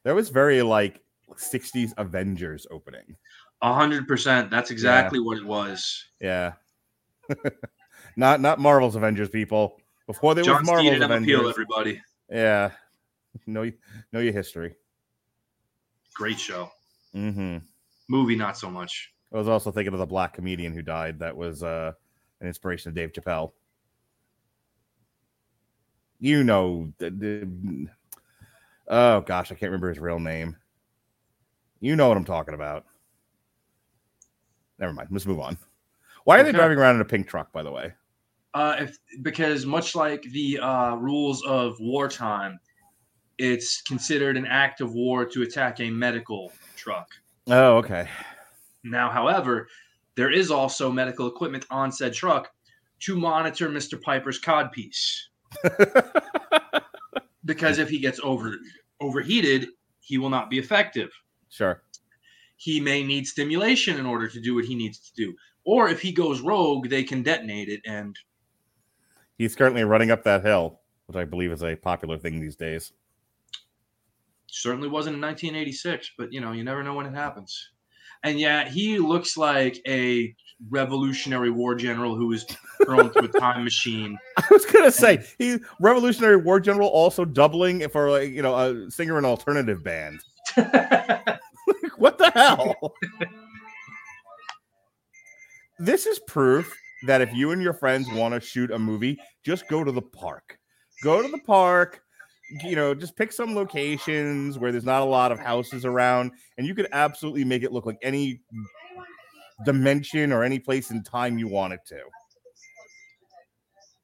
That 0.05 0.15
was 0.15 0.29
very 0.29 0.63
like 0.63 1.01
60s 1.33 1.93
Avengers 1.97 2.67
opening. 2.71 3.17
A 3.63 3.75
hundred 3.75 4.09
percent. 4.09 4.51
That's 4.51 4.71
exactly 4.71 5.19
yeah. 5.19 5.25
what 5.25 5.39
it 5.39 5.45
was. 5.45 6.05
Yeah. 6.21 6.53
not 8.17 8.41
not 8.41 8.59
Marvel's 8.59 8.97
Avengers, 8.97 9.29
people. 9.29 9.79
Before 10.07 10.35
they 10.35 10.43
was 10.43 10.49
Marvel's 10.65 10.87
Steed 10.87 11.03
Avengers. 11.03 11.37
Appeal, 11.37 11.49
everybody. 11.49 12.01
Yeah. 12.31 12.71
Know 13.47 13.71
know 14.13 14.21
your 14.21 14.33
history. 14.33 14.75
Great 16.15 16.39
show. 16.39 16.71
Mm-hmm. 17.15 17.59
Movie, 18.09 18.37
not 18.37 18.59
so 18.59 18.71
much. 18.71 19.13
I 19.33 19.39
was 19.39 19.49
also 19.49 19.71
thinking 19.71 19.93
of 19.93 20.01
the 20.01 20.07
black 20.07 20.35
comedian 20.35 20.73
who 20.75 20.83
died. 20.83 21.21
That 21.21 21.37
was 21.37 21.63
uh, 21.63 21.93
an 22.41 22.49
inspiration 22.49 22.89
of 22.89 22.95
Dave 22.95 23.13
Chappelle. 23.13 23.53
You 26.19 26.45
know, 26.45 26.93
the, 26.99 27.11
the, 27.11 27.87
oh 28.89 29.21
gosh, 29.21 29.53
I 29.53 29.55
can't 29.55 29.71
remember 29.71 29.89
his 29.89 29.99
real 29.99 30.19
name. 30.19 30.57
You 31.81 31.97
know 31.97 32.09
what 32.09 32.17
I'm 32.17 32.25
talking 32.25 32.55
about. 32.55 32.85
Never 34.81 34.93
mind. 34.93 35.09
Let's 35.11 35.27
move 35.27 35.41
on. 35.41 35.59
Why 36.25 36.37
are 36.37 36.41
okay. 36.41 36.51
they 36.51 36.57
driving 36.59 36.79
around 36.79 36.97
in 36.97 37.03
a 37.03 37.05
pink 37.07 37.29
truck, 37.29 37.53
by 37.53 37.63
the 37.63 37.71
way? 37.71 37.93
Uh, 38.53 38.77
if 38.81 38.99
because 39.23 39.65
much 39.65 39.95
like 39.95 40.23
the 40.23 40.59
uh, 40.59 40.97
rules 40.97 41.45
of 41.45 41.77
wartime, 41.79 42.59
it's 43.39 43.81
considered 43.83 44.37
an 44.37 44.47
act 44.47 44.81
of 44.81 44.93
war 44.93 45.25
to 45.25 45.43
attack 45.43 45.81
a 45.81 45.91
medical 45.91 46.53
truck. 46.77 47.09
Oh, 47.47 47.77
okay. 47.77 48.09
Now, 48.83 49.09
however, 49.11 49.69
there 50.17 50.31
is 50.31 50.51
also 50.51 50.91
medical 50.91 51.27
equipment 51.27 51.67
on 51.71 51.93
said 51.93 52.13
truck 52.13 52.51
to 53.01 53.17
monitor 53.17 53.69
Mr. 53.69 54.01
Piper's 54.01 54.41
codpiece. 54.41 55.21
because 57.45 57.79
if 57.79 57.89
he 57.89 57.99
gets 57.99 58.21
over 58.23 58.57
overheated, 59.01 59.69
he 60.01 60.19
will 60.19 60.29
not 60.29 60.51
be 60.51 60.59
effective. 60.59 61.11
Sure. 61.49 61.83
He 62.61 62.79
may 62.79 63.03
need 63.03 63.27
stimulation 63.27 63.97
in 63.97 64.05
order 64.05 64.29
to 64.29 64.39
do 64.39 64.55
what 64.55 64.67
he 64.67 64.75
needs 64.75 64.99
to 64.99 65.15
do. 65.15 65.35
Or 65.65 65.89
if 65.89 66.03
he 66.03 66.13
goes 66.13 66.43
rogue, 66.43 66.91
they 66.91 67.03
can 67.03 67.23
detonate 67.23 67.71
it 67.71 67.81
and 67.87 68.15
he's 69.39 69.57
currently 69.57 69.83
running 69.83 70.11
up 70.11 70.25
that 70.25 70.45
hill, 70.45 70.81
which 71.07 71.17
I 71.17 71.25
believe 71.25 71.53
is 71.53 71.63
a 71.63 71.75
popular 71.75 72.19
thing 72.19 72.39
these 72.39 72.57
days. 72.57 72.93
Certainly 74.47 74.89
wasn't 74.89 75.17
in 75.17 75.23
1986, 75.23 76.11
but 76.19 76.31
you 76.35 76.43
know, 76.43 76.53
you 76.53 76.63
never 76.63 76.83
know 76.83 76.93
when 76.93 77.07
it 77.07 77.15
happens. 77.15 77.71
And 78.25 78.39
yeah, 78.39 78.69
he 78.69 78.99
looks 78.99 79.39
like 79.39 79.81
a 79.89 80.35
Revolutionary 80.69 81.51
War 81.51 81.75
general 81.75 82.15
who 82.15 82.27
was 82.27 82.45
thrown 82.85 83.11
to 83.15 83.21
a 83.21 83.29
time 83.41 83.65
machine. 83.65 84.19
I 84.37 84.45
was 84.51 84.67
gonna 84.67 84.93
say 84.93 85.25
he 85.39 85.61
Revolutionary 85.81 86.37
War 86.37 86.61
general 86.61 86.89
also 86.89 87.25
doubling 87.25 87.89
for 87.89 88.11
like 88.11 88.29
you 88.33 88.43
know 88.43 88.55
a 88.55 88.91
singer 88.91 89.17
in 89.17 89.25
an 89.25 89.31
alternative 89.31 89.83
band. 89.83 90.21
what 92.01 92.19
the 92.19 92.31
hell? 92.31 92.75
this 95.79 96.07
is 96.07 96.19
proof 96.27 96.75
that 97.07 97.21
if 97.21 97.33
you 97.35 97.53
and 97.53 97.63
your 97.63 97.75
friends 97.75 98.09
want 98.11 98.35
to 98.35 98.41
shoot 98.41 98.71
a 98.71 98.79
movie, 98.79 99.19
just 99.45 99.69
go 99.69 99.85
to 99.85 99.93
the 99.93 100.03
park. 100.03 100.59
Go 101.03 101.23
to 101.23 101.29
the 101.29 101.39
park, 101.39 102.03
you 102.63 102.75
know, 102.75 102.95
just 102.95 103.17
pick 103.17 103.33
some 103.33 103.55
locations 103.55 104.59
where 104.59 104.73
there's 104.73 104.85
not 104.85 105.03
a 105.03 105.05
lot 105.07 105.31
of 105.31 105.39
houses 105.39 105.85
around, 105.85 106.33
and 106.59 106.67
you 106.67 106.75
could 106.75 106.89
absolutely 106.93 107.45
make 107.45 107.63
it 107.63 107.73
look 107.73 107.87
like 107.87 107.99
any 108.03 108.41
dimension 109.65 110.33
or 110.33 110.43
any 110.43 110.59
place 110.59 110.91
in 110.91 111.03
time 111.03 111.39
you 111.39 111.49
want 111.49 111.75
it 111.75 111.81
to. 111.87 112.01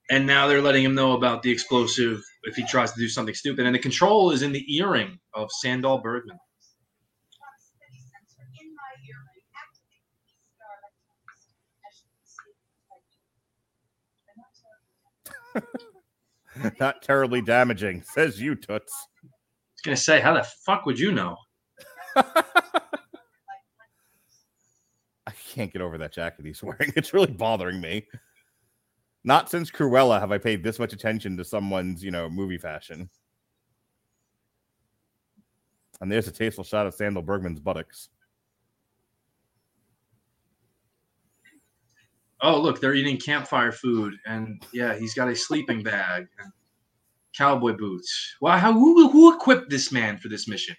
And 0.09 0.25
now 0.25 0.47
they're 0.47 0.61
letting 0.61 0.85
him 0.85 0.95
know 0.95 1.13
about 1.13 1.43
the 1.43 1.51
explosive 1.51 2.21
if 2.43 2.55
he 2.55 2.65
tries 2.65 2.93
to 2.93 2.99
do 2.99 3.09
something 3.09 3.35
stupid. 3.35 3.65
And 3.65 3.75
the 3.75 3.79
control 3.79 4.31
is 4.31 4.41
in 4.41 4.53
the 4.53 4.63
earring 4.77 5.19
of 5.33 5.49
Sandahl 5.63 6.01
Bergman. 6.01 6.37
Not 16.79 17.01
terribly 17.01 17.41
damaging, 17.41 18.03
says 18.03 18.41
you, 18.41 18.55
Toots. 18.55 18.93
I 19.23 19.27
was 19.27 19.81
gonna 19.83 19.97
say, 19.97 20.19
how 20.19 20.33
the 20.33 20.45
fuck 20.65 20.85
would 20.85 20.99
you 20.99 21.11
know? 21.11 21.37
I 22.15 22.43
can't 25.53 25.71
get 25.71 25.81
over 25.81 25.97
that 25.97 26.13
jacket 26.13 26.45
he's 26.45 26.63
wearing. 26.63 26.93
It's 26.95 27.13
really 27.13 27.31
bothering 27.31 27.81
me. 27.81 28.07
Not 29.23 29.49
since 29.49 29.69
Cruella 29.69 30.19
have 30.19 30.31
I 30.31 30.37
paid 30.37 30.63
this 30.63 30.79
much 30.79 30.93
attention 30.93 31.35
to 31.37 31.43
someone's, 31.43 32.03
you 32.03 32.11
know, 32.11 32.29
movie 32.29 32.57
fashion. 32.57 33.09
And 35.99 36.11
there's 36.11 36.27
a 36.27 36.31
tasteful 36.31 36.63
shot 36.63 36.87
of 36.87 36.95
Sandahl 36.95 37.25
Bergman's 37.25 37.59
buttocks. 37.59 38.09
Oh 42.41 42.59
look 42.61 42.79
they're 42.79 42.93
eating 42.93 43.17
campfire 43.17 43.71
food 43.71 44.13
and 44.25 44.63
yeah 44.71 44.95
he's 44.95 45.13
got 45.13 45.27
a 45.27 45.35
sleeping 45.35 45.81
bag 45.83 46.27
and 46.39 46.51
Cowboy 47.37 47.73
boots. 47.73 48.35
Wow, 48.41 48.57
how 48.57 48.73
who, 48.73 49.09
who 49.11 49.35
equipped 49.35 49.69
this 49.69 49.91
man 49.91 50.17
for 50.17 50.27
this 50.27 50.47
mission? 50.47 50.75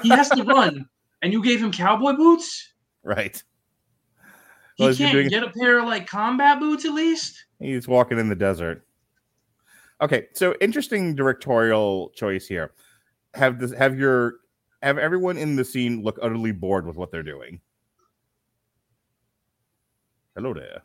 He 0.00 0.10
has 0.10 0.28
to 0.28 0.44
run, 0.44 0.86
and 1.22 1.32
you 1.32 1.42
gave 1.42 1.60
him 1.60 1.72
cowboy 1.72 2.12
boots. 2.12 2.72
Right. 3.02 3.42
He 4.76 4.84
Well, 4.84 4.94
can't 4.94 5.10
doing- 5.12 5.28
get 5.28 5.42
a 5.42 5.50
pair 5.50 5.80
of 5.80 5.86
like 5.86 6.06
combat 6.06 6.60
boots 6.60 6.84
at 6.84 6.92
least. 6.94 7.44
He's 7.58 7.88
walking 7.88 8.16
in 8.16 8.28
the 8.28 8.36
desert. 8.36 8.86
Okay, 10.00 10.28
so 10.34 10.54
interesting 10.60 11.16
directorial 11.16 12.10
choice 12.10 12.46
here. 12.46 12.74
Have 13.34 13.58
this 13.58 13.72
have 13.72 13.98
your 13.98 14.34
have 14.82 14.98
everyone 14.98 15.36
in 15.36 15.56
the 15.56 15.64
scene 15.64 16.04
look 16.04 16.20
utterly 16.22 16.52
bored 16.52 16.86
with 16.86 16.94
what 16.94 17.10
they're 17.10 17.24
doing. 17.24 17.60
Hello 20.36 20.54
there. 20.54 20.82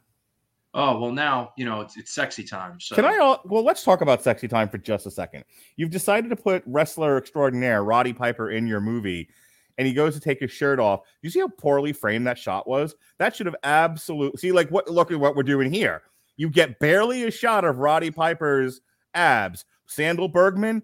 Oh 0.73 0.99
well, 0.99 1.11
now 1.11 1.53
you 1.55 1.65
know 1.65 1.81
it's, 1.81 1.97
it's 1.97 2.13
sexy 2.13 2.43
time. 2.43 2.79
So 2.79 2.95
Can 2.95 3.05
I 3.05 3.17
all 3.19 3.41
well 3.45 3.63
let's 3.63 3.83
talk 3.83 4.01
about 4.01 4.23
sexy 4.23 4.47
time 4.47 4.69
for 4.69 4.77
just 4.77 5.05
a 5.05 5.11
second. 5.11 5.43
You've 5.75 5.91
decided 5.91 6.29
to 6.29 6.35
put 6.35 6.63
wrestler 6.65 7.17
extraordinaire 7.17 7.83
Roddy 7.83 8.13
Piper 8.13 8.51
in 8.51 8.65
your 8.67 8.81
movie 8.81 9.29
and 9.77 9.87
he 9.87 9.93
goes 9.93 10.13
to 10.13 10.19
take 10.19 10.39
his 10.39 10.51
shirt 10.51 10.79
off. 10.79 11.01
You 11.21 11.29
see 11.29 11.39
how 11.39 11.47
poorly 11.47 11.93
framed 11.93 12.27
that 12.27 12.37
shot 12.37 12.67
was? 12.67 12.95
That 13.19 13.35
should 13.35 13.45
have 13.45 13.55
absolutely 13.63 14.37
see 14.37 14.51
like 14.51 14.69
what 14.69 14.89
look 14.89 15.11
at 15.11 15.19
what 15.19 15.35
we're 15.35 15.43
doing 15.43 15.71
here. 15.71 16.03
You 16.37 16.49
get 16.49 16.79
barely 16.79 17.23
a 17.23 17.31
shot 17.31 17.65
of 17.65 17.77
Roddy 17.77 18.11
Piper's 18.11 18.81
abs. 19.13 19.65
Sandahl 19.87 20.31
Bergman, 20.31 20.81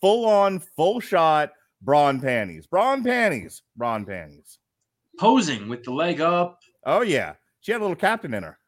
full 0.00 0.26
on, 0.26 0.58
full 0.58 1.00
shot, 1.00 1.52
brawn 1.80 2.20
panties, 2.20 2.66
brawn 2.66 3.02
panties, 3.02 3.62
brawn 3.76 4.04
panties. 4.04 4.58
posing 5.18 5.68
with 5.68 5.84
the 5.84 5.90
leg 5.92 6.20
up. 6.20 6.58
Oh 6.84 7.02
yeah, 7.02 7.34
she 7.60 7.72
had 7.72 7.80
a 7.80 7.84
little 7.84 7.96
captain 7.96 8.34
in 8.34 8.42
her. 8.42 8.58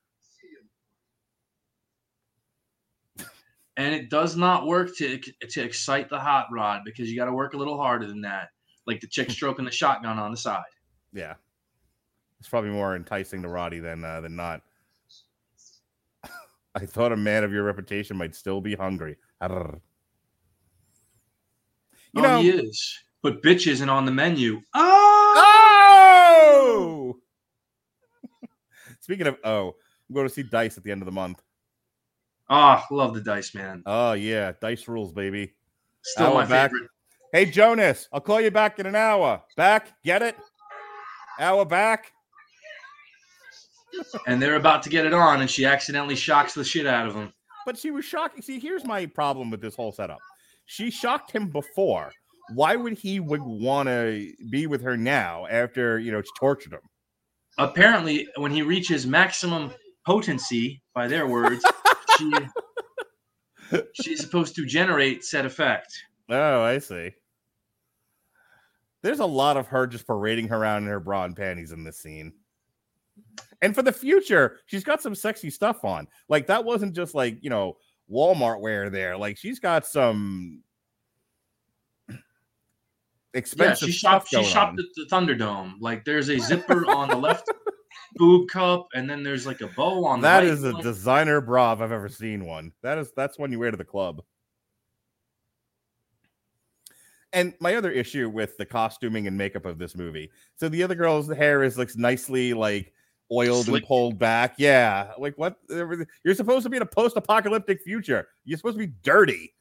And 3.77 3.95
it 3.95 4.11
does 4.11 4.37
not 4.37 4.67
work 4.67 4.95
to 4.97 5.19
to 5.19 5.63
excite 5.63 6.11
the 6.11 6.19
hot 6.19 6.47
rod 6.53 6.83
because 6.85 7.11
you 7.11 7.17
got 7.17 7.27
to 7.27 7.33
work 7.33 7.55
a 7.55 7.57
little 7.57 7.79
harder 7.79 8.07
than 8.07 8.21
that. 8.23 8.49
Like 8.87 9.01
the 9.01 9.07
chick 9.07 9.31
stroking 9.31 9.65
the 9.65 9.71
shotgun 9.71 10.19
on 10.19 10.31
the 10.31 10.37
side. 10.37 10.63
Yeah, 11.13 11.35
it's 12.41 12.49
probably 12.49 12.71
more 12.71 12.97
enticing 12.97 13.43
to 13.43 13.49
Roddy 13.49 13.79
than 13.79 14.05
uh, 14.05 14.21
than 14.21 14.37
not. 14.37 14.63
I 16.75 16.87
thought 16.87 17.13
a 17.13 17.17
man 17.17 17.45
of 17.45 17.53
your 17.53 17.65
reputation 17.65 18.17
might 18.17 18.35
still 18.35 18.61
be 18.61 18.75
hungry. 18.75 19.17
Arr. 19.41 19.81
You 22.15 22.21
oh, 22.21 22.23
know, 22.23 22.43
he 22.43 22.51
is. 22.51 22.99
But 23.23 23.43
bitch 23.43 23.67
isn't 23.67 23.89
on 23.89 24.05
the 24.05 24.11
menu. 24.11 24.61
Oh, 24.75 25.35
oh! 28.35 28.49
Speaking 29.01 29.29
of 29.29 29.39
oh, 29.45 29.77
I'm 30.09 30.15
going 30.15 30.29
to 30.29 30.35
see 30.35 30.43
Dice 30.43 30.77
at 30.77 30.85
the 30.85 30.91
end 30.91 31.01
of 31.01 31.07
the 31.07 31.13
month. 31.13 31.43
Ah, 32.51 32.85
love 32.91 33.15
the 33.15 33.21
dice 33.21 33.55
man. 33.55 33.83
Oh 33.87 34.13
yeah, 34.13 34.53
Dice 34.61 34.87
rules, 34.89 35.13
baby. 35.13 35.55
Still 36.03 36.27
Hour 36.27 36.35
my 36.35 36.47
back. 36.47 36.71
favorite. 36.71 36.91
Hey 37.33 37.47
Jonas, 37.47 38.09
I'll 38.13 38.21
call 38.21 38.41
you 38.41 38.51
back 38.51 38.79
in 38.79 38.87
an 38.87 38.95
hour. 38.97 39.43
Back, 39.57 39.93
get 40.05 40.23
it? 40.23 40.37
Hour 41.41 41.65
back. 41.65 42.13
And 44.27 44.41
they're 44.41 44.57
about 44.57 44.83
to 44.85 44.89
get 44.89 45.05
it 45.07 45.13
on, 45.15 45.41
and 45.41 45.51
she 45.51 45.65
accidentally 45.65 46.17
shocks 46.17 46.55
the 46.55 46.65
shit 46.65 46.87
out 46.87 47.07
of 47.07 47.15
him. 47.15 47.33
But 47.67 47.79
she 47.79 47.91
was 47.91 48.05
shocking. 48.05 48.43
See, 48.43 48.59
here's 48.59 48.85
my 48.85 49.07
problem 49.07 49.51
with 49.51 49.61
this 49.61 49.77
whole 49.77 49.93
setup. 49.93 50.19
She 50.67 50.91
shocked 50.91 51.31
him 51.31 51.49
before. 51.49 52.11
Why 52.55 52.75
would 52.77 52.99
he 52.99 53.21
would 53.21 53.43
want 53.43 53.89
to 53.89 54.33
be 54.51 54.67
with 54.67 54.83
her 54.83 54.97
now 54.97 55.47
after 55.49 55.99
you 55.99 56.11
know 56.11 56.21
she 56.23 56.31
tortured 56.39 56.73
him? 56.73 56.81
Apparently, 57.59 58.27
when 58.37 58.51
he 58.51 58.63
reaches 58.63 59.07
maximum 59.07 59.73
potency, 60.07 60.83
by 60.95 61.07
their 61.07 61.27
words, 61.27 61.65
she 62.19 62.33
she's 63.95 64.21
supposed 64.21 64.55
to 64.57 64.67
generate 64.67 65.25
said 65.25 65.47
effect. 65.47 65.93
Oh, 66.29 66.63
I 66.63 66.79
see. 66.79 67.13
There's 69.03 69.21
a 69.21 69.27
lot 69.27 69.57
of 69.57 69.67
her 69.69 69.87
just 69.87 70.07
parading 70.07 70.49
her 70.49 70.57
around 70.57 70.85
in 70.85 70.89
her 70.89 71.01
bra 71.01 71.25
and 71.25 71.37
panties 71.37 71.73
in 71.73 71.85
this 71.85 71.99
scene. 71.99 72.33
And 73.61 73.75
for 73.75 73.83
the 73.83 73.93
future, 73.93 74.59
she's 74.67 74.85
got 74.85 75.03
some 75.03 75.15
sexy 75.15 75.51
stuff 75.51 75.85
on. 75.85 76.09
Like 76.29 76.47
that 76.47 76.65
wasn't 76.65 76.95
just 76.95 77.15
like, 77.15 77.39
you 77.43 77.51
know, 77.51 77.77
Walmart 78.11 78.61
wear 78.61 78.91
there. 78.91 79.17
Like 79.17 79.37
she's 79.39 79.59
got 79.59 79.87
some 79.87 80.63
expensive 83.35 83.89
Yeah, 83.89 83.93
she 83.93 83.99
stuff 83.99 84.29
shopped. 84.29 84.47
She 84.47 84.53
shopped 84.53 84.79
on. 84.79 84.79
at 84.79 84.85
the 84.97 85.07
Thunderdome. 85.15 85.75
Like 85.81 86.05
there's 86.05 86.29
a 86.29 86.39
zipper 86.41 86.89
on 86.91 87.09
the 87.09 87.17
left 87.17 87.49
boob 88.17 88.49
cup, 88.49 88.89
and 88.95 89.09
then 89.09 89.23
there's 89.23 89.47
like 89.47 89.61
a 89.61 89.69
bow 89.69 90.05
on 90.05 90.21
That 90.21 90.41
the 90.41 90.47
right 90.47 90.53
is 90.53 90.65
a 90.65 90.73
one. 90.73 90.83
designer 90.83 91.41
bra 91.41 91.73
if 91.73 91.81
I've 91.81 91.93
ever 91.93 92.09
seen 92.09 92.45
one. 92.45 92.73
That 92.83 92.99
is 92.99 93.11
that's 93.17 93.39
one 93.39 93.53
you 93.53 93.59
wear 93.59 93.71
to 93.71 93.77
the 93.77 93.85
club. 93.85 94.23
And 97.33 97.55
my 97.61 97.75
other 97.77 97.91
issue 97.91 98.29
with 98.29 98.57
the 98.59 98.67
costuming 98.67 99.27
and 99.27 99.37
makeup 99.39 99.65
of 99.65 99.79
this 99.79 99.97
movie. 99.97 100.31
So 100.57 100.69
the 100.69 100.83
other 100.83 100.95
girl's 100.95 101.33
hair 101.33 101.63
is 101.63 101.79
like 101.79 101.91
nicely 101.97 102.53
like 102.53 102.93
oiled 103.33 103.65
Slick. 103.67 103.83
and 103.83 103.89
pulled 103.89 104.19
back. 104.19 104.55
Yeah. 104.59 105.13
Like 105.19 105.39
what 105.39 105.57
you're 105.71 106.35
supposed 106.35 106.65
to 106.65 106.69
be 106.69 106.77
in 106.77 106.83
a 106.83 106.87
post-apocalyptic 106.87 107.81
future. 107.81 108.29
You're 108.45 108.59
supposed 108.59 108.77
to 108.79 108.87
be 108.87 108.93
dirty. 109.03 109.55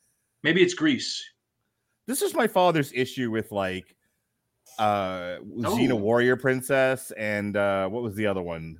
Maybe 0.43 0.61
it's 0.61 0.73
grease. 0.73 1.23
This 2.07 2.21
is 2.21 2.33
my 2.33 2.47
father's 2.47 2.91
issue 2.93 3.31
with 3.31 3.51
like 3.53 3.95
uh 4.79 5.37
Xena 5.57 5.91
Oh. 5.91 5.95
Warrior 5.95 6.35
Princess 6.37 7.11
and 7.17 7.55
uh 7.57 7.87
what 7.89 8.03
was 8.03 8.15
the 8.15 8.27
other 8.27 8.41
one? 8.41 8.77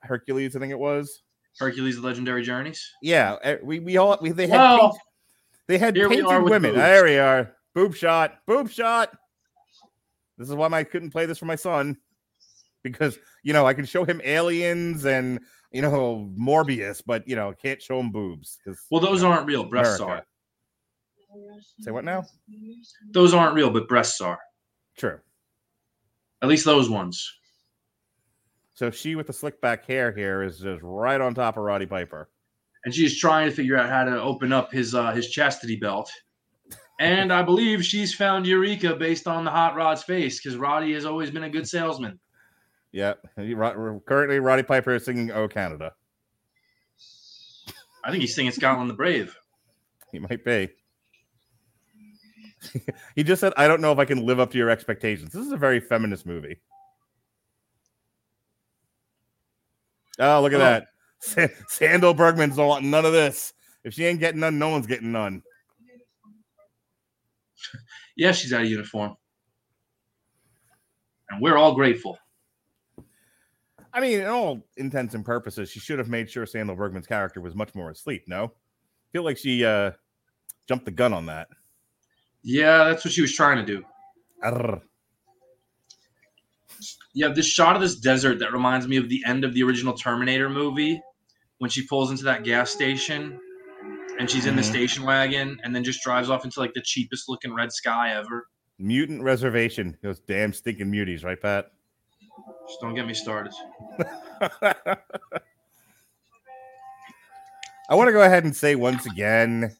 Hercules, 0.00 0.56
I 0.56 0.60
think 0.60 0.72
it 0.72 0.78
was. 0.78 1.22
Hercules: 1.58 1.96
The 1.96 2.02
Legendary 2.02 2.42
Journeys. 2.42 2.90
Yeah, 3.02 3.56
we 3.62 3.78
we 3.80 3.96
all 3.98 4.18
we 4.20 4.30
they 4.30 4.46
had 4.46 4.56
Well, 4.58 4.90
paint- 4.92 5.02
they 5.68 5.78
had 5.78 5.94
painted 5.94 6.26
women. 6.42 6.62
boobs. 6.72 6.76
There 6.76 7.04
we 7.04 7.18
are. 7.18 7.52
Boob 7.74 7.94
shot. 7.94 8.38
Boob 8.46 8.70
shot. 8.70 9.16
This 10.38 10.48
is 10.48 10.54
why 10.54 10.66
I 10.68 10.82
couldn't 10.84 11.10
play 11.10 11.26
this 11.26 11.38
for 11.38 11.44
my 11.46 11.56
son 11.56 11.96
because 12.82 13.18
you 13.42 13.52
know 13.52 13.66
I 13.66 13.74
can 13.74 13.84
show 13.84 14.04
him 14.04 14.20
aliens 14.24 15.04
and 15.04 15.40
you 15.72 15.82
know 15.82 16.30
Morbius, 16.38 17.02
but 17.04 17.26
you 17.28 17.36
know 17.36 17.52
can't 17.52 17.80
show 17.80 18.00
him 18.00 18.10
boobs. 18.10 18.58
Well, 18.90 19.00
those 19.00 19.22
you 19.22 19.28
know, 19.28 19.34
aren't 19.34 19.46
real. 19.46 19.64
Breasts 19.64 20.00
America. 20.00 20.26
Say 21.80 21.90
what 21.90 22.04
now? 22.04 22.24
Those 23.12 23.32
aren't 23.34 23.54
real, 23.54 23.70
but 23.70 23.88
breasts 23.88 24.20
are. 24.20 24.38
True. 24.96 25.18
At 26.42 26.48
least 26.48 26.64
those 26.64 26.90
ones. 26.90 27.32
So 28.74 28.90
she 28.90 29.14
with 29.14 29.26
the 29.26 29.32
slick 29.32 29.60
back 29.60 29.86
hair 29.86 30.12
here 30.12 30.42
is 30.42 30.58
just 30.58 30.82
right 30.82 31.20
on 31.20 31.34
top 31.34 31.56
of 31.56 31.62
Roddy 31.62 31.86
Piper. 31.86 32.28
And 32.84 32.92
she's 32.92 33.18
trying 33.18 33.48
to 33.48 33.54
figure 33.54 33.76
out 33.76 33.88
how 33.88 34.04
to 34.04 34.20
open 34.20 34.52
up 34.52 34.72
his 34.72 34.94
uh, 34.94 35.12
his 35.12 35.30
chastity 35.30 35.76
belt. 35.76 36.10
And 37.00 37.32
I 37.32 37.42
believe 37.42 37.84
she's 37.84 38.14
found 38.14 38.46
Eureka 38.46 38.96
based 38.96 39.26
on 39.26 39.44
the 39.44 39.50
hot 39.50 39.76
rod's 39.76 40.02
face 40.02 40.40
because 40.40 40.56
Roddy 40.56 40.92
has 40.94 41.04
always 41.04 41.30
been 41.30 41.44
a 41.44 41.50
good 41.50 41.68
salesman. 41.68 42.18
Yeah. 42.92 43.14
Currently, 43.36 44.40
Roddy 44.40 44.62
Piper 44.62 44.94
is 44.94 45.04
singing 45.04 45.30
"Oh 45.30 45.48
Canada." 45.48 45.92
I 48.04 48.10
think 48.10 48.20
he's 48.20 48.34
singing 48.34 48.52
Scotland 48.52 48.90
the 48.90 48.94
Brave. 48.94 49.36
He 50.10 50.18
might 50.18 50.44
be. 50.44 50.68
he 53.16 53.22
just 53.22 53.40
said, 53.40 53.52
I 53.56 53.66
don't 53.68 53.80
know 53.80 53.92
if 53.92 53.98
I 53.98 54.04
can 54.04 54.24
live 54.24 54.40
up 54.40 54.50
to 54.52 54.58
your 54.58 54.70
expectations. 54.70 55.32
This 55.32 55.44
is 55.46 55.52
a 55.52 55.56
very 55.56 55.80
feminist 55.80 56.26
movie. 56.26 56.60
Oh, 60.18 60.40
look 60.42 60.52
at 60.52 60.60
Oh. 60.60 60.64
that. 60.64 60.86
Sa- 61.20 61.46
Sandahl 61.70 62.16
Bergman's 62.16 62.56
don't 62.56 62.66
want 62.68 62.84
none 62.84 63.04
of 63.04 63.12
this. 63.12 63.52
If 63.84 63.94
she 63.94 64.04
ain't 64.04 64.20
getting 64.20 64.40
none, 64.40 64.58
no 64.58 64.68
one's 64.68 64.86
getting 64.86 65.12
none. 65.12 65.42
Yeah, 68.14 68.32
she's 68.32 68.52
out 68.52 68.60
of 68.60 68.68
uniform. 68.68 69.16
And 71.30 71.40
we're 71.40 71.56
all 71.56 71.74
grateful. 71.74 72.18
I 73.94 74.00
mean, 74.00 74.20
in 74.20 74.26
all 74.26 74.66
intents 74.76 75.14
and 75.14 75.24
purposes, 75.24 75.70
she 75.70 75.80
should 75.80 75.98
have 75.98 76.10
made 76.10 76.28
sure 76.30 76.44
Sandahl 76.44 76.76
Bergman's 76.76 77.06
character 77.06 77.40
was 77.40 77.54
much 77.54 77.74
more 77.74 77.90
asleep, 77.90 78.24
no? 78.26 78.44
I 78.44 79.08
feel 79.12 79.22
like 79.24 79.38
she 79.38 79.64
uh 79.64 79.92
jumped 80.68 80.84
the 80.84 80.90
gun 80.90 81.14
on 81.14 81.24
that. 81.26 81.48
Yeah, 82.44 82.84
that's 82.84 83.04
what 83.04 83.12
she 83.12 83.20
was 83.22 83.32
trying 83.34 83.58
to 83.58 83.64
do. 83.64 83.82
Arr. 84.42 84.80
You 87.14 87.26
have 87.26 87.36
this 87.36 87.46
shot 87.46 87.76
of 87.76 87.82
this 87.82 87.96
desert 87.96 88.38
that 88.40 88.52
reminds 88.52 88.88
me 88.88 88.96
of 88.96 89.08
the 89.08 89.22
end 89.26 89.44
of 89.44 89.54
the 89.54 89.62
original 89.62 89.94
Terminator 89.94 90.48
movie 90.48 91.00
when 91.58 91.70
she 91.70 91.86
pulls 91.86 92.10
into 92.10 92.24
that 92.24 92.42
gas 92.42 92.70
station 92.70 93.38
and 94.18 94.28
she's 94.30 94.46
in 94.46 94.56
the 94.56 94.62
Mhm. 94.62 94.70
station 94.70 95.04
wagon 95.04 95.60
and 95.62 95.74
then 95.76 95.84
just 95.84 96.02
drives 96.02 96.28
off 96.30 96.44
into 96.44 96.58
like 96.58 96.72
the 96.74 96.80
cheapest 96.82 97.28
looking 97.28 97.54
red 97.54 97.70
sky 97.72 98.14
ever. 98.14 98.48
Mutant 98.78 99.22
Reservation. 99.22 99.96
Those 100.02 100.18
damn 100.20 100.52
stinking 100.52 100.90
muties, 100.90 101.22
right, 101.24 101.40
Pat? 101.40 101.70
Just 102.66 102.80
don't 102.80 102.94
get 102.94 103.06
me 103.06 103.14
started. 103.14 103.52
I 107.88 107.94
want 107.94 108.08
to 108.08 108.12
go 108.12 108.22
ahead 108.22 108.44
and 108.44 108.56
say 108.56 108.74
once 108.74 109.06
again, 109.06 109.76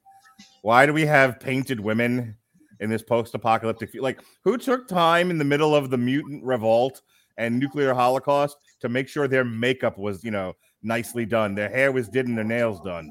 why 0.61 0.87
do 0.87 0.93
we 0.93 1.07
have 1.07 1.41
painted 1.41 1.81
women 1.81 2.37
in 2.83 2.91
this 2.91 3.03
post-apocalyptic? 3.03 3.95
Like, 3.95 4.21
who 4.45 4.59
took 4.59 4.87
time 4.87 5.31
in 5.31 5.39
the 5.39 5.45
middle 5.45 5.75
of 5.75 5.89
the 5.89 5.99
mutant 5.99 6.45
revolt 6.45 7.01
and 7.39 7.59
nuclear 7.59 7.95
holocaust 7.95 8.59
to 8.81 8.89
make 8.89 9.09
sure 9.09 9.27
their 9.27 9.45
makeup 9.45 9.97
was, 9.97 10.23
you 10.23 10.31
know, 10.31 10.55
nicely 10.83 11.25
done, 11.25 11.55
their 11.55 11.71
hair 11.71 11.93
was 11.93 12.09
did, 12.09 12.27
and 12.27 12.37
their 12.37 12.45
nails 12.45 12.81
done? 12.81 13.11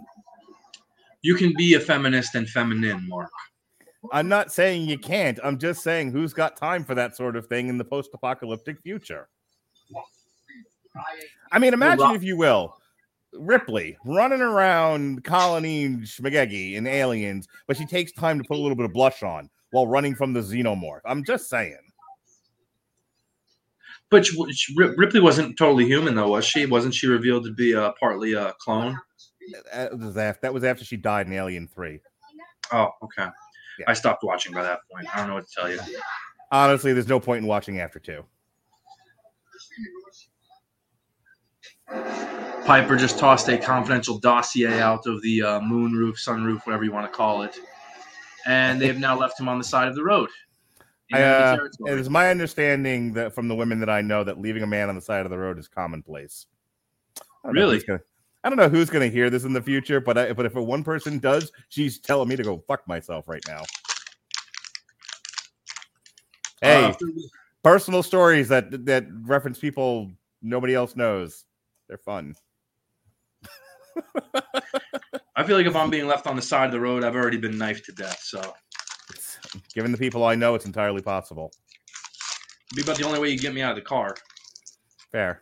You 1.24 1.36
can 1.36 1.54
be 1.58 1.76
a 1.76 1.80
feminist 1.80 2.36
and 2.36 2.50
feminine, 2.50 3.08
Mark. 3.08 3.32
I'm 4.12 4.28
not 4.28 4.52
saying 4.52 4.90
you 4.90 4.98
can't. 4.98 5.40
I'm 5.44 5.60
just 5.60 5.84
saying 5.84 6.12
who's 6.12 6.34
got 6.34 6.58
time 6.58 6.84
for 6.84 6.96
that 6.96 7.16
sort 7.16 7.36
of 7.36 7.46
thing 7.48 7.68
in 7.68 7.78
the 7.78 7.86
post-apocalyptic 7.86 8.82
future. 8.82 9.30
I 11.52 11.60
mean, 11.60 11.74
imagine 11.74 12.12
if 12.12 12.24
you 12.24 12.36
will, 12.36 12.76
Ripley 13.34 13.98
running 14.04 14.42
around 14.42 15.24
Colony 15.24 15.88
Schmagegi 15.98 16.74
in 16.74 16.88
Aliens, 16.88 17.48
but 17.68 17.78
she 17.78 17.86
takes 17.86 18.12
time 18.12 18.38
to 18.40 18.44
put 18.44 18.58
a 18.58 18.62
little 18.62 18.76
bit 18.76 18.86
of 18.86 18.94
blush 18.94 19.24
on 19.24 19.50
while 19.72 19.88
running 19.88 20.16
from 20.16 20.34
the 20.34 20.42
xenomorph. 20.42 21.02
I'm 21.06 21.24
just 21.24 21.50
saying. 21.50 21.78
But 24.10 24.26
she- 24.26 24.76
Ripley 24.76 25.22
wasn't 25.22 25.58
totally 25.58 25.86
human, 25.86 26.16
though, 26.16 26.30
was 26.30 26.46
she? 26.46 26.66
Wasn't 26.66 26.94
she 26.94 27.08
revealed 27.08 27.46
to 27.46 27.54
be 27.54 27.74
uh, 27.74 27.94
partly 28.00 28.34
a 28.34 28.54
clone? 28.60 28.98
That 29.74 29.98
was 29.98 30.18
after, 30.18 30.40
that 30.44 30.54
was 30.54 30.64
after 30.64 30.84
she 30.84 30.98
died 30.98 31.28
in 31.28 31.34
Alien 31.34 31.68
3. 31.68 32.00
Oh, 32.74 32.90
okay. 33.04 33.30
Yeah. 33.80 33.86
I 33.88 33.94
stopped 33.94 34.24
watching 34.24 34.54
by 34.54 34.64
that 34.64 34.80
point. 34.92 35.08
I 35.14 35.20
don't 35.20 35.28
know 35.30 35.36
what 35.36 35.48
to 35.48 35.56
tell 35.56 35.72
you. 35.72 35.80
Honestly, 36.52 36.92
there's 36.92 37.08
no 37.08 37.20
point 37.20 37.42
in 37.42 37.48
watching 37.48 37.80
after 37.80 38.00
two. 38.00 38.24
Piper 42.66 42.96
just 42.96 43.18
tossed 43.18 43.48
a 43.50 43.58
confidential 43.58 44.20
dossier 44.20 44.80
out 44.80 45.08
of 45.08 45.22
the 45.22 45.42
uh, 45.42 45.62
moon 45.62 45.94
roof, 45.94 46.18
sunroof, 46.18 46.66
whatever 46.66 46.84
you 46.84 46.92
want 46.92 47.12
to 47.12 47.16
call 47.16 47.42
it, 47.42 47.58
and 48.46 48.82
they 48.82 48.88
have 48.88 48.98
now 49.00 49.18
left 49.18 49.40
him 49.40 49.48
on 49.50 49.58
the 49.58 49.64
side 49.64 49.88
of 49.88 49.96
the 49.96 50.04
road. 50.04 50.30
I, 51.14 51.24
uh, 51.24 51.58
it 51.88 52.00
is 52.00 52.10
my 52.10 52.30
understanding 52.30 53.12
that 53.14 53.34
from 53.34 53.48
the 53.48 53.56
women 53.56 53.80
that 53.82 53.90
I 53.90 54.02
know 54.02 54.24
that 54.24 54.40
leaving 54.40 54.64
a 54.64 54.68
man 54.68 54.88
on 54.88 54.96
the 54.96 55.02
side 55.02 55.26
of 55.26 55.30
the 55.30 55.38
road 55.38 55.60
is 55.60 55.68
commonplace. 55.68 56.46
Really? 57.44 57.80
gonna- 57.80 58.00
I 58.44 58.50
don't 58.50 58.58
know 58.58 58.70
who's 58.70 58.90
going 58.90 59.08
to 59.08 59.14
hear 59.14 59.30
this 59.30 59.44
in 59.44 59.54
the 59.54 59.62
future, 59.62 60.00
but 60.00 60.18
I, 60.18 60.34
but 60.34 60.46
if 60.46 60.56
a 60.56 60.64
one 60.64 60.84
person 60.84 61.20
does, 61.20 61.52
she's 61.70 62.00
telling 62.00 62.28
me 62.28 62.36
to 62.36 62.44
go 62.44 62.64
fuck 62.68 62.88
myself 62.88 63.28
right 63.28 63.44
now. 63.48 63.62
Hey, 66.62 66.86
Uh, 66.86 66.94
personal 67.64 68.02
stories 68.04 68.48
that 68.50 68.86
that 68.86 69.06
reference 69.24 69.60
people 69.60 70.12
nobody 70.42 70.74
else 70.74 70.96
knows. 70.96 71.46
They're 71.88 71.98
fun. 71.98 72.36
I 75.42 75.44
feel 75.44 75.58
like 75.58 75.66
if 75.66 75.76
I'm 75.76 75.90
being 75.90 76.06
left 76.06 76.28
on 76.28 76.36
the 76.36 76.42
side 76.42 76.68
of 76.68 76.72
the 76.72 76.80
road, 76.80 77.04
I've 77.04 77.16
already 77.16 77.38
been 77.38 77.58
knifed 77.58 77.86
to 77.86 77.92
death. 77.94 78.20
So 78.22 78.54
It's, 79.10 79.40
given 79.74 79.92
the 79.92 79.98
people 79.98 80.24
I 80.24 80.36
know, 80.36 80.54
it's 80.54 80.68
entirely 80.68 81.02
possible. 81.02 81.52
it'd 82.72 82.76
be 82.76 82.84
about 82.84 83.00
the 83.00 83.08
only 83.08 83.20
way 83.20 83.32
you 83.32 83.40
get 83.40 83.52
me 83.52 83.64
out 83.64 83.72
of 83.72 83.76
the 83.76 83.82
car. 83.82 84.16
Fair. 85.12 85.42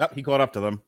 Oh, 0.00 0.08
he 0.16 0.22
caught 0.24 0.40
up 0.40 0.52
to 0.54 0.60
them. 0.60 0.82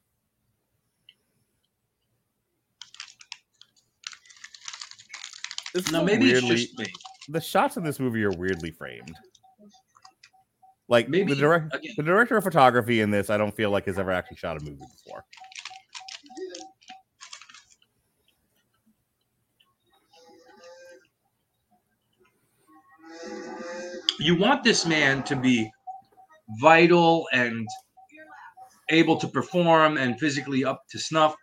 This 5.72 5.86
is 5.86 5.92
No, 5.92 6.00
a 6.00 6.04
maybe 6.04 6.32
it's 6.32 6.44
just 6.44 6.76
me. 6.80 6.86
the 7.28 7.40
shots 7.40 7.76
in 7.76 7.84
this 7.84 8.00
movie 8.00 8.24
are 8.24 8.32
weirdly 8.32 8.72
framed. 8.72 9.14
Like 10.90 11.08
Maybe 11.08 11.32
the 11.32 11.40
direct, 11.40 11.74
again, 11.74 11.94
the 11.96 12.02
director 12.02 12.36
of 12.36 12.44
photography 12.44 13.00
in 13.00 13.10
this, 13.10 13.30
I 13.30 13.38
don't 13.38 13.54
feel 13.54 13.70
like 13.70 13.86
has 13.86 13.98
ever 13.98 14.10
actually 14.10 14.36
shot 14.36 14.60
a 14.60 14.64
movie 14.64 14.84
before. 15.04 15.24
you 24.20 24.36
want 24.36 24.62
this 24.62 24.86
man 24.86 25.22
to 25.22 25.34
be 25.34 25.70
vital 26.60 27.26
and 27.32 27.66
able 28.90 29.16
to 29.16 29.26
perform 29.26 29.96
and 29.96 30.20
physically 30.20 30.64
up 30.64 30.82
to 30.90 30.98
snuff. 30.98 31.34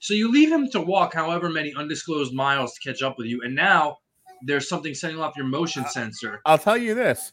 So 0.00 0.12
you 0.12 0.30
leave 0.30 0.52
him 0.52 0.68
to 0.70 0.80
walk 0.80 1.14
however 1.14 1.48
many 1.48 1.72
undisclosed 1.74 2.34
miles 2.34 2.74
to 2.74 2.92
catch 2.92 3.02
up 3.02 3.16
with 3.16 3.26
you, 3.26 3.40
and 3.42 3.54
now 3.54 3.96
there's 4.42 4.68
something 4.68 4.94
setting 4.94 5.18
off 5.18 5.36
your 5.36 5.46
motion 5.46 5.86
sensor. 5.86 6.40
I'll 6.44 6.58
tell 6.58 6.76
you 6.76 6.94
this: 6.94 7.32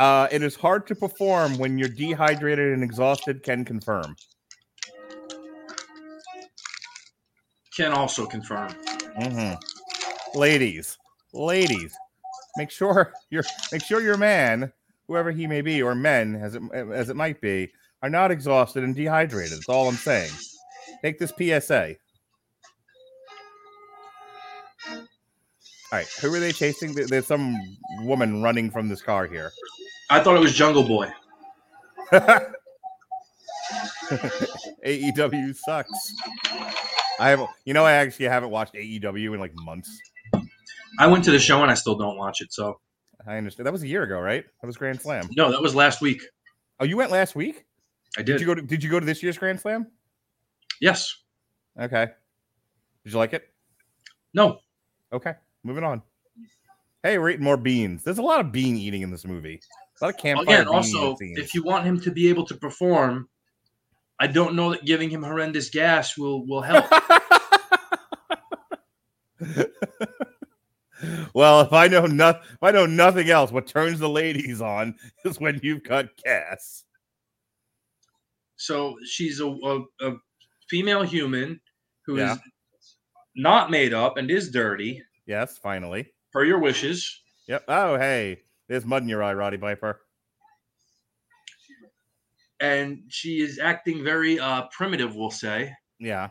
uh, 0.00 0.26
it 0.32 0.42
is 0.42 0.56
hard 0.56 0.86
to 0.86 0.94
perform 0.94 1.58
when 1.58 1.78
you're 1.78 1.88
dehydrated 1.90 2.72
and 2.72 2.82
exhausted. 2.82 3.42
Can 3.42 3.64
confirm. 3.66 4.16
Can 7.76 7.92
also 7.92 8.26
confirm. 8.26 8.72
hmm 9.16 9.52
Ladies, 10.34 10.96
ladies, 11.34 11.94
make 12.56 12.70
sure 12.70 13.12
your 13.30 13.44
make 13.72 13.84
sure 13.84 14.00
your 14.00 14.16
man, 14.16 14.72
whoever 15.06 15.30
he 15.30 15.46
may 15.46 15.60
be, 15.60 15.82
or 15.82 15.94
men, 15.94 16.34
as 16.36 16.54
it 16.54 16.62
as 16.92 17.10
it 17.10 17.16
might 17.16 17.40
be, 17.42 17.70
are 18.02 18.10
not 18.10 18.30
exhausted 18.30 18.82
and 18.82 18.94
dehydrated. 18.94 19.52
That's 19.52 19.68
all 19.68 19.86
I'm 19.88 19.96
saying. 19.96 20.32
Take 21.02 21.18
this 21.18 21.32
PSA. 21.36 21.96
All 25.92 25.98
right, 25.98 26.06
who 26.20 26.32
are 26.32 26.40
they 26.40 26.52
chasing? 26.52 26.94
There's 26.94 27.26
some 27.26 27.56
woman 28.04 28.42
running 28.42 28.70
from 28.70 28.88
this 28.88 29.02
car 29.02 29.26
here. 29.26 29.52
I 30.10 30.20
thought 30.20 30.36
it 30.36 30.40
was 30.40 30.54
Jungle 30.54 30.82
Boy. 30.84 31.08
AEW 34.84 35.54
sucks. 35.56 36.14
I 37.18 37.28
have, 37.30 37.46
you 37.64 37.74
know, 37.74 37.84
I 37.84 37.92
actually 37.92 38.26
haven't 38.26 38.50
watched 38.50 38.74
AEW 38.74 39.34
in 39.34 39.40
like 39.40 39.52
months. 39.54 40.00
I 40.98 41.06
went 41.06 41.24
to 41.24 41.30
the 41.30 41.38
show 41.38 41.62
and 41.62 41.70
I 41.70 41.74
still 41.74 41.94
don't 41.96 42.16
watch 42.16 42.40
it. 42.40 42.52
So 42.52 42.80
I 43.26 43.36
understand. 43.36 43.66
That 43.66 43.72
was 43.72 43.82
a 43.82 43.88
year 43.88 44.02
ago, 44.02 44.18
right? 44.18 44.44
That 44.60 44.66
was 44.66 44.76
Grand 44.76 45.00
Slam. 45.00 45.28
no, 45.36 45.50
that 45.50 45.60
was 45.62 45.74
last 45.74 46.00
week. 46.00 46.22
Oh, 46.80 46.84
you 46.84 46.96
went 46.96 47.10
last 47.10 47.34
week? 47.36 47.64
I 48.16 48.22
Did 48.22 48.32
did. 48.32 48.40
you 48.40 48.46
go 48.46 48.54
to 48.54 48.62
Did 48.62 48.82
you 48.82 48.90
go 48.90 48.98
to 48.98 49.06
this 49.06 49.22
year's 49.22 49.38
Grand 49.38 49.60
Slam? 49.60 49.86
yes. 50.80 51.16
Okay. 51.80 52.06
Did 53.04 53.12
you 53.12 53.18
like 53.18 53.32
it? 53.32 53.48
No. 54.34 54.58
Okay. 55.12 55.34
Moving 55.62 55.84
on. 55.84 56.02
Hey, 57.02 57.16
we're 57.18 57.30
eating 57.30 57.44
more 57.44 57.56
beans. 57.56 58.02
There's 58.02 58.18
a 58.18 58.22
lot 58.22 58.40
of 58.40 58.50
bean 58.52 58.76
eating 58.76 59.02
in 59.02 59.10
this 59.10 59.24
movie. 59.24 59.60
A 60.00 60.04
lot 60.06 60.14
of 60.14 60.16
campfire 60.20 60.44
Again, 60.62 60.68
also, 60.68 61.16
if 61.20 61.54
you 61.54 61.62
want 61.62 61.84
him 61.84 62.00
to 62.00 62.10
be 62.10 62.28
able 62.28 62.46
to 62.46 62.54
perform, 62.54 63.28
I 64.18 64.26
don't 64.26 64.54
know 64.54 64.70
that 64.70 64.84
giving 64.84 65.10
him 65.10 65.22
horrendous 65.22 65.70
gas 65.70 66.16
will 66.16 66.46
will 66.46 66.62
help. 66.62 66.86
well, 71.34 71.60
if 71.62 71.72
I 71.72 71.88
know 71.88 72.06
not, 72.06 72.42
if 72.44 72.62
I 72.62 72.70
know 72.70 72.86
nothing 72.86 73.30
else, 73.30 73.50
what 73.50 73.66
turns 73.66 73.98
the 73.98 74.08
ladies 74.08 74.60
on 74.60 74.94
is 75.24 75.40
when 75.40 75.60
you've 75.62 75.82
got 75.82 76.06
gas. 76.24 76.84
So 78.56 78.96
she's 79.06 79.40
a, 79.40 79.46
a, 79.46 79.80
a 80.02 80.12
female 80.68 81.02
human 81.02 81.60
who 82.06 82.16
is 82.16 82.20
Yeah. 82.22 82.36
not 83.34 83.70
made 83.70 83.94
up 83.94 84.16
and 84.18 84.30
is 84.30 84.50
dirty, 84.50 85.02
Yes, 85.26 85.56
finally. 85.58 86.12
per 86.32 86.44
your 86.44 86.58
wishes. 86.58 87.22
Yep. 87.48 87.64
Oh, 87.68 87.96
hey, 87.96 88.42
there's 88.70 88.86
mud 88.86 89.02
in 89.02 89.08
your 89.08 89.20
eye, 89.22 89.34
Roddy 89.34 89.58
Piper. 89.58 90.00
And 92.60 93.02
she 93.08 93.40
is 93.40 93.58
acting 93.58 94.04
very 94.04 94.38
uh, 94.38 94.68
primitive, 94.70 95.16
we'll 95.16 95.30
say, 95.30 95.72
Yeah. 95.98 96.28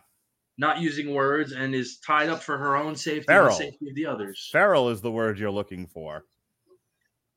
not 0.57 0.79
using 0.79 1.13
words, 1.13 1.51
and 1.51 1.75
is 1.75 1.97
tied 1.97 2.29
up 2.29 2.41
for 2.41 2.57
her 2.57 2.77
own 2.77 2.95
safety 2.95 3.25
Feral. 3.25 3.47
and 3.47 3.51
the 3.55 3.57
safety 3.71 3.89
of 3.89 3.95
the 3.95 4.05
others. 4.05 4.49
Feral 4.51 4.89
is 4.89 5.01
the 5.01 5.11
word 5.11 5.37
you're 5.37 5.51
looking 5.51 5.85
for. 5.87 6.23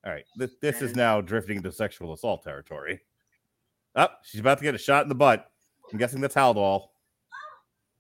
All 0.07 0.13
right. 0.13 0.25
This, 0.37 0.53
this 0.61 0.83
is 0.83 0.95
now 0.95 1.21
drifting 1.21 1.57
into 1.57 1.73
sexual 1.73 2.13
assault 2.13 2.45
territory. 2.45 3.01
Oh, 3.97 4.09
she's 4.25 4.41
about 4.41 4.59
to 4.59 4.65
get 4.65 4.75
a 4.75 4.79
shot 4.79 5.03
in 5.03 5.09
the 5.09 5.15
butt. 5.15 5.51
I'm 5.93 5.99
guessing 5.99 6.21
that's 6.21 6.35
Haldol. 6.35 6.89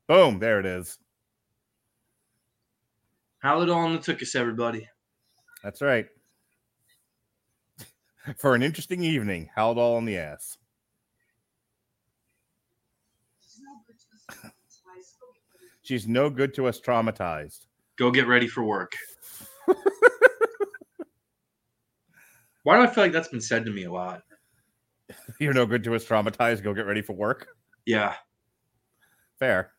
Boom. 0.08 0.38
There 0.38 0.60
it 0.60 0.66
is. 0.66 0.98
Halidol 3.44 3.86
and 3.86 3.98
Latukas, 3.98 4.36
everybody. 4.36 4.88
That's 5.64 5.80
right. 5.82 6.06
For 8.38 8.54
an 8.54 8.62
interesting 8.62 9.02
evening, 9.02 9.50
Haldol 9.56 9.96
on 9.96 10.04
the 10.04 10.18
ass. 10.18 10.58
She's 15.82 16.06
no 16.06 16.30
good 16.30 16.54
to 16.54 16.68
us 16.68 16.80
traumatized. 16.80 17.66
Go 17.96 18.10
get 18.10 18.26
ready 18.26 18.46
for 18.46 18.62
work. 18.64 18.92
Why 22.62 22.76
do 22.76 22.82
I 22.82 22.86
feel 22.86 23.04
like 23.04 23.12
that's 23.12 23.28
been 23.28 23.40
said 23.40 23.64
to 23.64 23.72
me 23.72 23.84
a 23.84 23.92
lot? 23.92 24.22
You're 25.40 25.52
no 25.52 25.66
good 25.66 25.82
to 25.84 25.94
us 25.94 26.04
traumatized. 26.04 26.62
Go 26.62 26.72
get 26.72 26.86
ready 26.86 27.02
for 27.02 27.14
work. 27.14 27.48
Yeah. 27.84 28.14
Fair. 29.38 29.72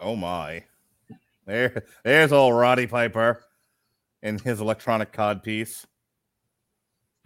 oh 0.00 0.16
my. 0.16 0.64
There 1.46 1.84
there's 2.04 2.32
old 2.32 2.54
Roddy 2.54 2.86
Piper 2.86 3.42
in 4.22 4.38
his 4.38 4.60
electronic 4.60 5.12
cod 5.12 5.42
piece. 5.42 5.86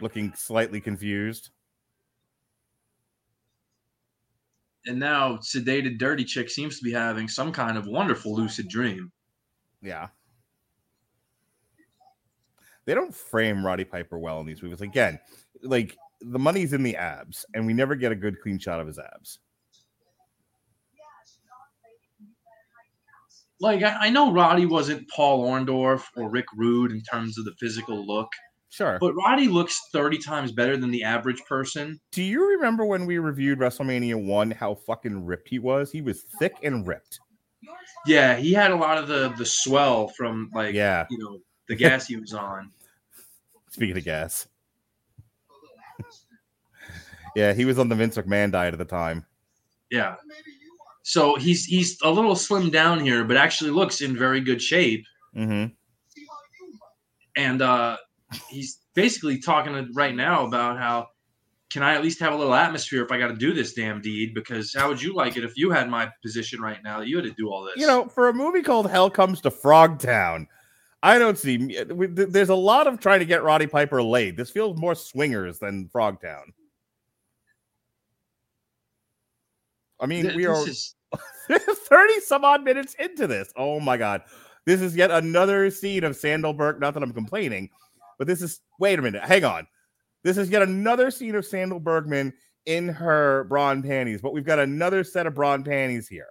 Looking 0.01 0.33
slightly 0.35 0.81
confused. 0.81 1.49
And 4.85 4.99
now 4.99 5.37
sedated 5.37 5.97
dirty 5.97 6.23
chick 6.23 6.49
seems 6.49 6.77
to 6.77 6.83
be 6.83 6.91
having 6.91 7.27
some 7.27 7.51
kind 7.51 7.77
of 7.77 7.87
wonderful 7.87 8.35
lucid 8.35 8.67
dream. 8.67 9.11
Yeah. 9.81 10.09
They 12.85 12.93
don't 12.93 13.13
frame 13.13 13.65
Roddy 13.65 13.83
Piper 13.83 14.19
well 14.19 14.39
in 14.41 14.45
these 14.45 14.61
movies. 14.61 14.81
Again, 14.81 15.19
like 15.63 15.97
the 16.21 16.39
money's 16.39 16.73
in 16.73 16.83
the 16.83 16.95
abs, 16.95 17.45
and 17.53 17.65
we 17.65 17.73
never 17.73 17.95
get 17.95 18.11
a 18.11 18.15
good 18.15 18.39
clean 18.41 18.59
shot 18.59 18.79
of 18.79 18.87
his 18.87 18.99
abs. 18.99 19.39
Like 23.59 23.83
I, 23.83 24.07
I 24.07 24.09
know 24.09 24.31
Roddy 24.33 24.65
wasn't 24.65 25.07
Paul 25.09 25.47
Orndorff 25.47 26.03
or 26.17 26.29
Rick 26.29 26.45
Rude 26.55 26.91
in 26.91 27.01
terms 27.01 27.37
of 27.37 27.45
the 27.45 27.53
physical 27.59 28.05
look, 28.05 28.27
Sure. 28.69 28.97
but 28.99 29.13
Roddy 29.13 29.47
looks 29.47 29.79
30 29.93 30.17
times 30.17 30.51
better 30.51 30.75
than 30.75 30.91
the 30.91 31.03
average 31.03 31.41
person. 31.47 31.99
Do 32.11 32.21
you 32.21 32.45
remember 32.49 32.85
when 32.85 33.05
we 33.05 33.17
reviewed 33.17 33.59
WrestleMania 33.59 34.21
1 34.25 34.51
how 34.51 34.75
fucking 34.75 35.25
ripped 35.25 35.47
he 35.47 35.59
was? 35.59 35.91
He 35.91 36.01
was 36.01 36.23
thick 36.39 36.55
and 36.63 36.85
ripped. 36.85 37.19
Yeah, 38.05 38.35
he 38.35 38.51
had 38.53 38.71
a 38.71 38.75
lot 38.75 38.97
of 38.97 39.07
the 39.07 39.33
the 39.37 39.45
swell 39.45 40.09
from 40.09 40.51
like 40.53 40.75
Yeah. 40.75 41.05
you 41.09 41.17
know 41.17 41.39
the 41.69 41.75
gas 41.75 42.05
he 42.07 42.17
was 42.17 42.33
on. 42.33 42.71
Speaking 43.71 43.97
of 43.97 44.03
gas. 44.03 44.47
yeah, 47.35 47.53
he 47.53 47.65
was 47.65 47.79
on 47.79 47.89
the 47.89 47.95
Vince 47.95 48.17
McMahon 48.17 48.51
diet 48.51 48.73
at 48.73 48.77
the 48.77 48.85
time. 48.85 49.25
Yeah. 49.89 50.15
So 51.07 51.35
he's 51.35 51.65
he's 51.65 51.99
a 52.01 52.09
little 52.09 52.33
slimmed 52.33 52.71
down 52.71 52.99
here, 52.99 53.23
but 53.23 53.37
actually 53.37 53.69
looks 53.69 54.01
in 54.01 54.17
very 54.17 54.41
good 54.41 54.59
shape. 54.59 55.05
hmm 55.35 55.65
And 57.37 57.61
uh 57.61 57.97
he's 58.49 58.79
basically 58.95 59.39
talking 59.39 59.91
right 59.93 60.15
now 60.15 60.47
about 60.47 60.79
how 60.79 61.09
can 61.69 61.83
I 61.83 61.93
at 61.93 62.01
least 62.01 62.19
have 62.21 62.33
a 62.33 62.35
little 62.35 62.55
atmosphere 62.55 63.03
if 63.03 63.11
I 63.11 63.19
got 63.19 63.27
to 63.27 63.35
do 63.35 63.53
this 63.53 63.73
damn 63.73 64.01
deed? 64.01 64.33
Because 64.33 64.73
how 64.73 64.87
would 64.87 64.99
you 64.99 65.13
like 65.13 65.37
it 65.37 65.43
if 65.43 65.55
you 65.55 65.69
had 65.69 65.89
my 65.89 66.09
position 66.23 66.59
right 66.59 66.79
now 66.83 66.99
that 66.99 67.07
you 67.07 67.17
had 67.17 67.25
to 67.25 67.33
do 67.33 67.51
all 67.51 67.65
this? 67.65 67.75
You 67.77 67.85
know, 67.85 68.07
for 68.07 68.27
a 68.29 68.33
movie 68.33 68.63
called 68.63 68.89
Hell 68.89 69.11
Comes 69.11 69.41
to 69.41 69.51
Frogtown, 69.51 70.47
I 71.03 71.19
don't 71.19 71.37
see. 71.37 71.83
There's 71.87 72.49
a 72.49 72.55
lot 72.55 72.87
of 72.87 72.99
trying 72.99 73.19
to 73.19 73.25
get 73.25 73.43
Roddy 73.43 73.67
Piper 73.67 74.01
laid. 74.01 74.37
This 74.37 74.49
feels 74.49 74.79
more 74.79 74.95
swingers 74.95 75.59
than 75.59 75.87
Frogtown. 75.93 76.45
I 79.99 80.05
mean, 80.05 80.23
Th- 80.25 80.35
we 80.35 80.45
are 80.45 80.67
is- 80.67 80.95
30 81.49 82.19
some 82.21 82.43
odd 82.43 82.63
minutes 82.63 82.95
into 82.99 83.27
this. 83.27 83.51
Oh 83.55 83.79
my 83.79 83.97
god. 83.97 84.21
This 84.65 84.81
is 84.81 84.95
yet 84.95 85.11
another 85.11 85.69
scene 85.69 86.03
of 86.03 86.13
Sandahl 86.13 86.57
Bergman. 86.57 86.81
Not 86.81 86.93
that 86.95 87.03
I'm 87.03 87.13
complaining, 87.13 87.69
but 88.17 88.27
this 88.27 88.41
is 88.41 88.61
wait 88.79 88.97
a 88.99 89.01
minute, 89.01 89.23
hang 89.23 89.43
on. 89.45 89.67
This 90.23 90.37
is 90.37 90.49
yet 90.49 90.63
another 90.63 91.11
scene 91.11 91.35
of 91.35 91.45
Sandahl 91.45 91.81
Bergman 91.83 92.33
in 92.65 92.87
her 92.89 93.43
brawn 93.43 93.83
panties, 93.83 94.21
but 94.21 94.33
we've 94.33 94.43
got 94.45 94.57
another 94.57 95.03
set 95.03 95.27
of 95.27 95.35
brawn 95.35 95.63
panties 95.63 96.07
here. 96.07 96.27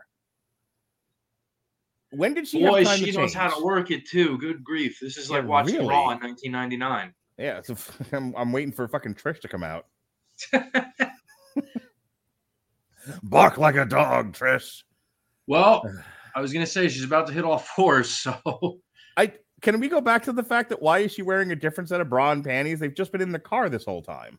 When 2.11 2.35
did 2.35 2.47
she 2.47 2.61
boy, 2.61 2.79
have 2.85 2.87
time 2.89 2.99
she 2.99 3.13
to 3.13 3.19
knows 3.19 3.33
change? 3.33 3.51
how 3.51 3.57
to 3.57 3.65
work 3.65 3.91
it 3.91 4.07
too. 4.09 4.37
Good 4.39 4.63
grief! 4.63 4.99
This 5.01 5.17
is 5.17 5.31
like 5.31 5.45
watching 5.47 5.77
really. 5.77 5.89
Raw 5.89 6.11
in 6.11 6.19
1999. 6.21 7.13
Yeah, 7.39 7.61
so 7.63 7.77
I'm, 8.13 8.35
I'm 8.37 8.53
waiting 8.53 8.73
for 8.73 8.87
fucking 8.89 9.15
Trish 9.15 9.41
to 9.41 9.49
come 9.49 9.63
out. 9.65 9.87
Bark 13.23 13.59
like 13.59 13.77
a 13.77 13.85
dog, 13.85 14.33
Trish. 14.33 14.83
Well, 15.47 15.85
I 16.35 16.41
was 16.41 16.53
gonna 16.53 16.67
say 16.67 16.89
she's 16.89 17.05
about 17.05 17.27
to 17.29 17.33
hit 17.33 17.45
all 17.45 17.59
fours, 17.59 18.11
so 18.11 18.81
I 19.17 19.33
can 19.63 19.81
we 19.81 19.89
go 19.89 20.01
back 20.01 20.23
to 20.25 20.33
the 20.33 20.43
fact 20.43 20.69
that 20.71 20.83
why 20.83 20.99
is 21.01 21.13
she 21.13 21.23
wearing 21.23 21.53
a 21.53 21.57
different 21.57 21.89
set 21.89 22.01
of 22.01 22.09
bra 22.09 22.33
and 22.33 22.45
panties? 22.45 22.81
They've 22.81 22.95
just 22.95 23.13
been 23.13 23.21
in 23.21 23.33
the 23.33 23.39
car 23.39 23.69
this 23.69 23.85
whole 23.85 24.03
time. 24.03 24.39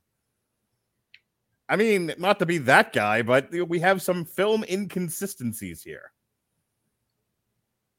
I 1.67 1.75
mean, 1.77 2.13
not 2.19 2.39
to 2.39 2.45
be 2.45 2.59
that 2.59 2.93
guy, 2.93 3.23
but 3.23 3.49
we 3.67 3.79
have 3.79 4.01
some 4.01 4.23
film 4.25 4.63
inconsistencies 4.69 5.81
here. 5.81 6.11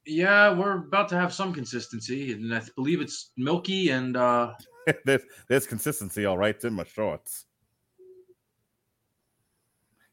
yeah, 0.07 0.53
we're 0.53 0.87
about 0.87 1.09
to 1.09 1.17
have 1.17 1.35
some 1.35 1.53
consistency, 1.53 2.33
and 2.33 2.55
I 2.55 2.63
believe 2.77 3.01
it's 3.01 3.33
Milky 3.37 3.91
and 3.91 4.17
uh 4.17 4.53
there's 5.05 5.23
there's 5.49 5.67
consistency, 5.67 6.25
all 6.27 6.39
right. 6.39 6.55
It's 6.55 6.65
in 6.65 6.75
my 6.75 6.85
shorts. 6.85 7.47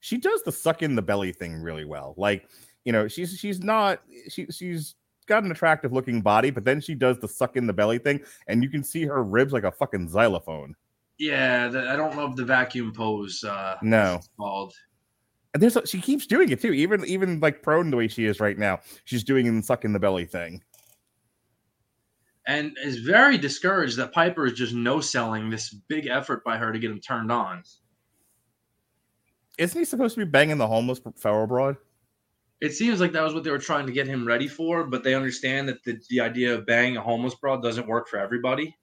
She 0.03 0.17
does 0.17 0.43
the 0.43 0.51
suck 0.51 0.81
in 0.81 0.95
the 0.95 1.01
belly 1.01 1.31
thing 1.31 1.61
really 1.61 1.85
well. 1.85 2.13
Like, 2.17 2.49
you 2.83 2.91
know, 2.91 3.07
she's 3.07 3.37
she's 3.39 3.61
not 3.63 4.01
she 4.27 4.47
she's 4.47 4.95
got 5.27 5.45
an 5.45 5.51
attractive 5.51 5.93
looking 5.93 6.21
body, 6.21 6.51
but 6.51 6.65
then 6.65 6.81
she 6.81 6.93
does 6.93 7.17
the 7.19 7.27
suck 7.29 7.55
in 7.55 7.67
the 7.67 7.71
belly 7.71 7.99
thing, 7.99 8.19
and 8.47 8.61
you 8.61 8.69
can 8.69 8.83
see 8.83 9.05
her 9.05 9.23
ribs 9.23 9.53
like 9.53 9.63
a 9.63 9.71
fucking 9.71 10.09
xylophone. 10.09 10.75
yeah, 11.19 11.69
the, 11.69 11.89
I 11.89 11.95
don't 11.95 12.17
love 12.17 12.35
the 12.35 12.43
vacuum 12.43 12.91
pose. 12.93 13.45
Uh, 13.45 13.77
No. 13.81 14.19
called. 14.37 14.73
And 15.53 15.63
there's 15.63 15.77
a, 15.77 15.87
she 15.87 16.01
keeps 16.01 16.27
doing 16.27 16.49
it 16.49 16.59
too, 16.59 16.73
even 16.73 17.05
even 17.05 17.39
like 17.39 17.63
prone 17.63 17.89
the 17.89 17.95
way 17.95 18.09
she 18.09 18.25
is 18.25 18.41
right 18.41 18.57
now. 18.57 18.81
She's 19.05 19.23
doing 19.23 19.55
the 19.55 19.63
suck 19.63 19.85
in 19.85 19.93
the 19.93 19.99
belly 19.99 20.25
thing. 20.25 20.61
and 22.45 22.75
is 22.83 22.97
very 22.99 23.37
discouraged 23.37 23.95
that 23.95 24.11
Piper 24.11 24.45
is 24.47 24.53
just 24.53 24.73
no 24.73 24.99
selling 24.99 25.49
this 25.49 25.73
big 25.87 26.07
effort 26.07 26.43
by 26.43 26.57
her 26.57 26.73
to 26.73 26.79
get 26.79 26.91
him 26.91 26.99
turned 26.99 27.31
on. 27.31 27.63
Isn't 29.57 29.79
he 29.79 29.85
supposed 29.85 30.15
to 30.15 30.25
be 30.25 30.29
banging 30.29 30.57
the 30.57 30.67
homeless 30.67 31.01
feral 31.15 31.47
broad? 31.47 31.77
It 32.61 32.73
seems 32.73 32.99
like 33.01 33.11
that 33.11 33.23
was 33.23 33.33
what 33.33 33.43
they 33.43 33.51
were 33.51 33.57
trying 33.57 33.85
to 33.87 33.91
get 33.91 34.07
him 34.07 34.25
ready 34.25 34.47
for, 34.47 34.85
but 34.85 35.03
they 35.03 35.13
understand 35.15 35.67
that 35.67 35.83
the, 35.83 35.99
the 36.09 36.21
idea 36.21 36.55
of 36.55 36.65
banging 36.65 36.97
a 36.97 37.01
homeless 37.01 37.35
broad 37.35 37.61
doesn't 37.61 37.87
work 37.87 38.07
for 38.07 38.17
everybody. 38.17 38.75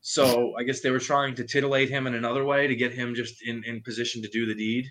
So 0.00 0.54
I 0.58 0.64
guess 0.64 0.80
they 0.80 0.90
were 0.90 0.98
trying 0.98 1.34
to 1.36 1.44
titillate 1.44 1.90
him 1.90 2.06
in 2.06 2.14
another 2.14 2.44
way 2.44 2.66
to 2.66 2.74
get 2.74 2.92
him 2.92 3.14
just 3.14 3.46
in, 3.46 3.62
in 3.64 3.82
position 3.82 4.22
to 4.22 4.28
do 4.28 4.46
the 4.46 4.54
deed. 4.54 4.86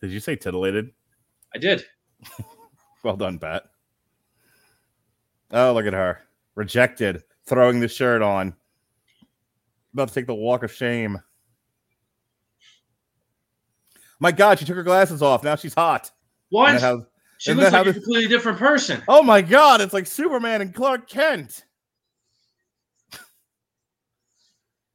Did 0.00 0.10
you 0.10 0.20
say 0.20 0.36
titillated? 0.36 0.90
I 1.54 1.58
did. 1.58 1.84
Well 3.04 3.16
done, 3.16 3.38
Pat. 3.38 3.64
Oh, 5.52 5.72
look 5.72 5.86
at 5.86 5.92
her. 5.92 6.20
Rejected, 6.56 7.22
throwing 7.46 7.80
the 7.80 7.88
shirt 7.88 8.22
on. 8.22 8.54
About 9.94 10.08
to 10.08 10.14
take 10.14 10.26
the 10.26 10.34
walk 10.34 10.64
of 10.64 10.72
shame. 10.72 11.18
My 14.20 14.32
God, 14.32 14.58
she 14.58 14.64
took 14.64 14.76
her 14.76 14.82
glasses 14.82 15.22
off. 15.22 15.44
Now 15.44 15.56
she's 15.56 15.74
hot. 15.74 16.10
What? 16.50 16.80
How- 16.80 17.06
she 17.40 17.52
looks 17.54 17.72
like 17.72 17.84
how 17.84 17.88
a 17.88 17.92
completely 17.94 18.26
different 18.26 18.58
person. 18.58 19.00
oh 19.06 19.22
my 19.22 19.42
God, 19.42 19.80
it's 19.80 19.92
like 19.92 20.06
Superman 20.08 20.60
and 20.60 20.74
Clark 20.74 21.08
Kent. 21.08 21.64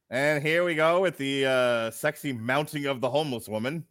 And 0.10 0.44
here 0.44 0.64
we 0.64 0.76
go 0.76 1.00
with 1.02 1.18
the 1.18 1.46
uh, 1.46 1.92
sexy 1.92 2.34
mounting 2.34 2.86
of 2.86 3.02
the 3.02 3.10
homeless 3.10 3.48
woman. 3.48 3.86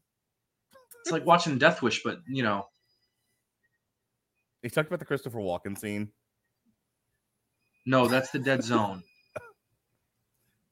It's 1.00 1.10
like 1.10 1.26
watching 1.26 1.58
Death 1.58 1.82
Wish, 1.82 2.02
but 2.04 2.18
you 2.28 2.42
know, 2.42 2.66
They 4.62 4.68
talked 4.68 4.88
about 4.88 5.00
the 5.00 5.04
Christopher 5.06 5.38
Walken 5.38 5.76
scene. 5.76 6.10
no, 7.86 8.06
that's 8.06 8.30
the 8.30 8.38
dead 8.38 8.62
zone. 8.62 9.02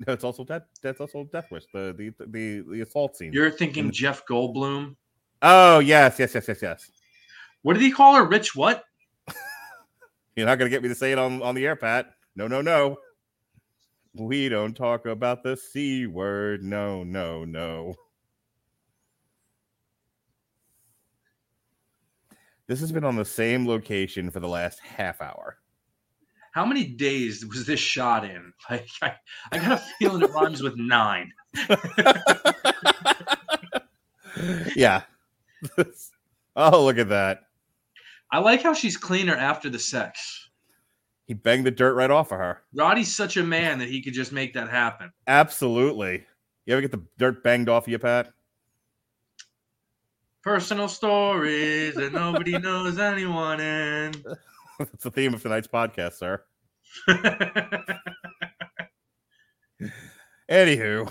No, 0.07 0.14
it's 0.14 0.24
also 0.24 0.44
death. 0.44 0.62
That's 0.82 1.01
also 1.01 1.24
Death 1.24 1.51
Wish. 1.51 1.64
The 1.74 1.94
the 1.96 2.26
the 2.26 2.64
the 2.70 2.80
assault 2.80 3.16
scene. 3.16 3.32
You're 3.32 3.51
thinking 3.51 3.90
Jeff 3.90 4.24
Goldblum. 4.26 4.96
Oh 5.42 5.78
yes, 5.80 6.18
yes, 6.18 6.34
yes, 6.34 6.48
yes, 6.48 6.62
yes. 6.62 6.90
What 7.62 7.74
did 7.74 7.82
he 7.82 7.92
call 7.92 8.14
her? 8.14 8.24
Rich 8.24 8.57
what? 8.57 8.84
You're 10.36 10.46
not 10.46 10.59
gonna 10.59 10.70
get 10.70 10.82
me 10.82 10.88
to 10.88 10.94
say 10.94 11.12
it 11.12 11.18
on 11.18 11.42
on 11.42 11.55
the 11.55 11.66
air, 11.66 11.76
Pat. 11.76 12.11
No, 12.34 12.48
no, 12.48 12.62
no. 12.62 12.96
We 14.14 14.48
don't 14.48 14.74
talk 14.74 15.05
about 15.05 15.42
the 15.42 15.57
c 15.57 16.07
word. 16.07 16.62
No, 16.62 17.05
no, 17.05 17.44
no. 17.44 17.94
This 22.66 22.80
has 22.80 22.90
been 22.90 23.05
on 23.05 23.16
the 23.16 23.24
same 23.24 23.66
location 23.66 24.30
for 24.30 24.40
the 24.40 24.48
last 24.48 24.80
half 24.80 25.20
hour. 25.20 25.59
How 26.53 26.64
many 26.64 26.84
days 26.84 27.44
was 27.46 27.66
this 27.66 27.80
shot 27.80 28.24
in? 28.24 28.53
Like, 28.70 28.88
I, 29.03 29.14
I 29.53 29.59
got 29.59 29.72
a 29.72 29.82
feeling 29.98 30.22
it 30.22 30.30
rhymes 30.30 30.62
with 30.62 30.76
nine. 30.76 31.32
yeah. 34.76 35.03
oh, 36.57 36.84
look 36.84 36.98
at 36.98 37.09
that. 37.09 37.40
I 38.30 38.38
like 38.38 38.62
how 38.62 38.74
she's 38.74 38.96
cleaner 38.96 39.34
after 39.34 39.68
the 39.68 39.78
sex. 39.78 40.48
He 41.26 41.34
banged 41.34 41.66
the 41.66 41.70
dirt 41.70 41.94
right 41.94 42.11
off 42.11 42.32
of 42.32 42.38
her. 42.38 42.62
Roddy's 42.74 43.14
such 43.14 43.36
a 43.36 43.42
man 43.42 43.78
that 43.78 43.88
he 43.88 44.03
could 44.03 44.14
just 44.14 44.32
make 44.32 44.55
that 44.55 44.68
happen. 44.68 45.12
Absolutely. 45.26 46.26
You 46.66 46.74
ever 46.74 46.80
get 46.80 46.92
the 46.92 47.03
dirt 47.18 47.42
banged 47.42 47.68
off 47.68 47.84
of 47.84 47.88
you, 47.88 47.98
Pat? 47.98 48.32
Personal 50.42 50.88
stories 50.88 51.94
that 51.94 52.12
nobody 52.12 52.59
knows 52.59 52.98
anyone 52.98 53.61
in. 53.61 54.14
That's 54.93 55.05
the 55.05 55.11
theme 55.11 55.35
of 55.35 55.43
tonight's 55.43 55.68
podcast, 55.68 56.14
sir. 56.14 56.43
Anywho, 60.51 61.11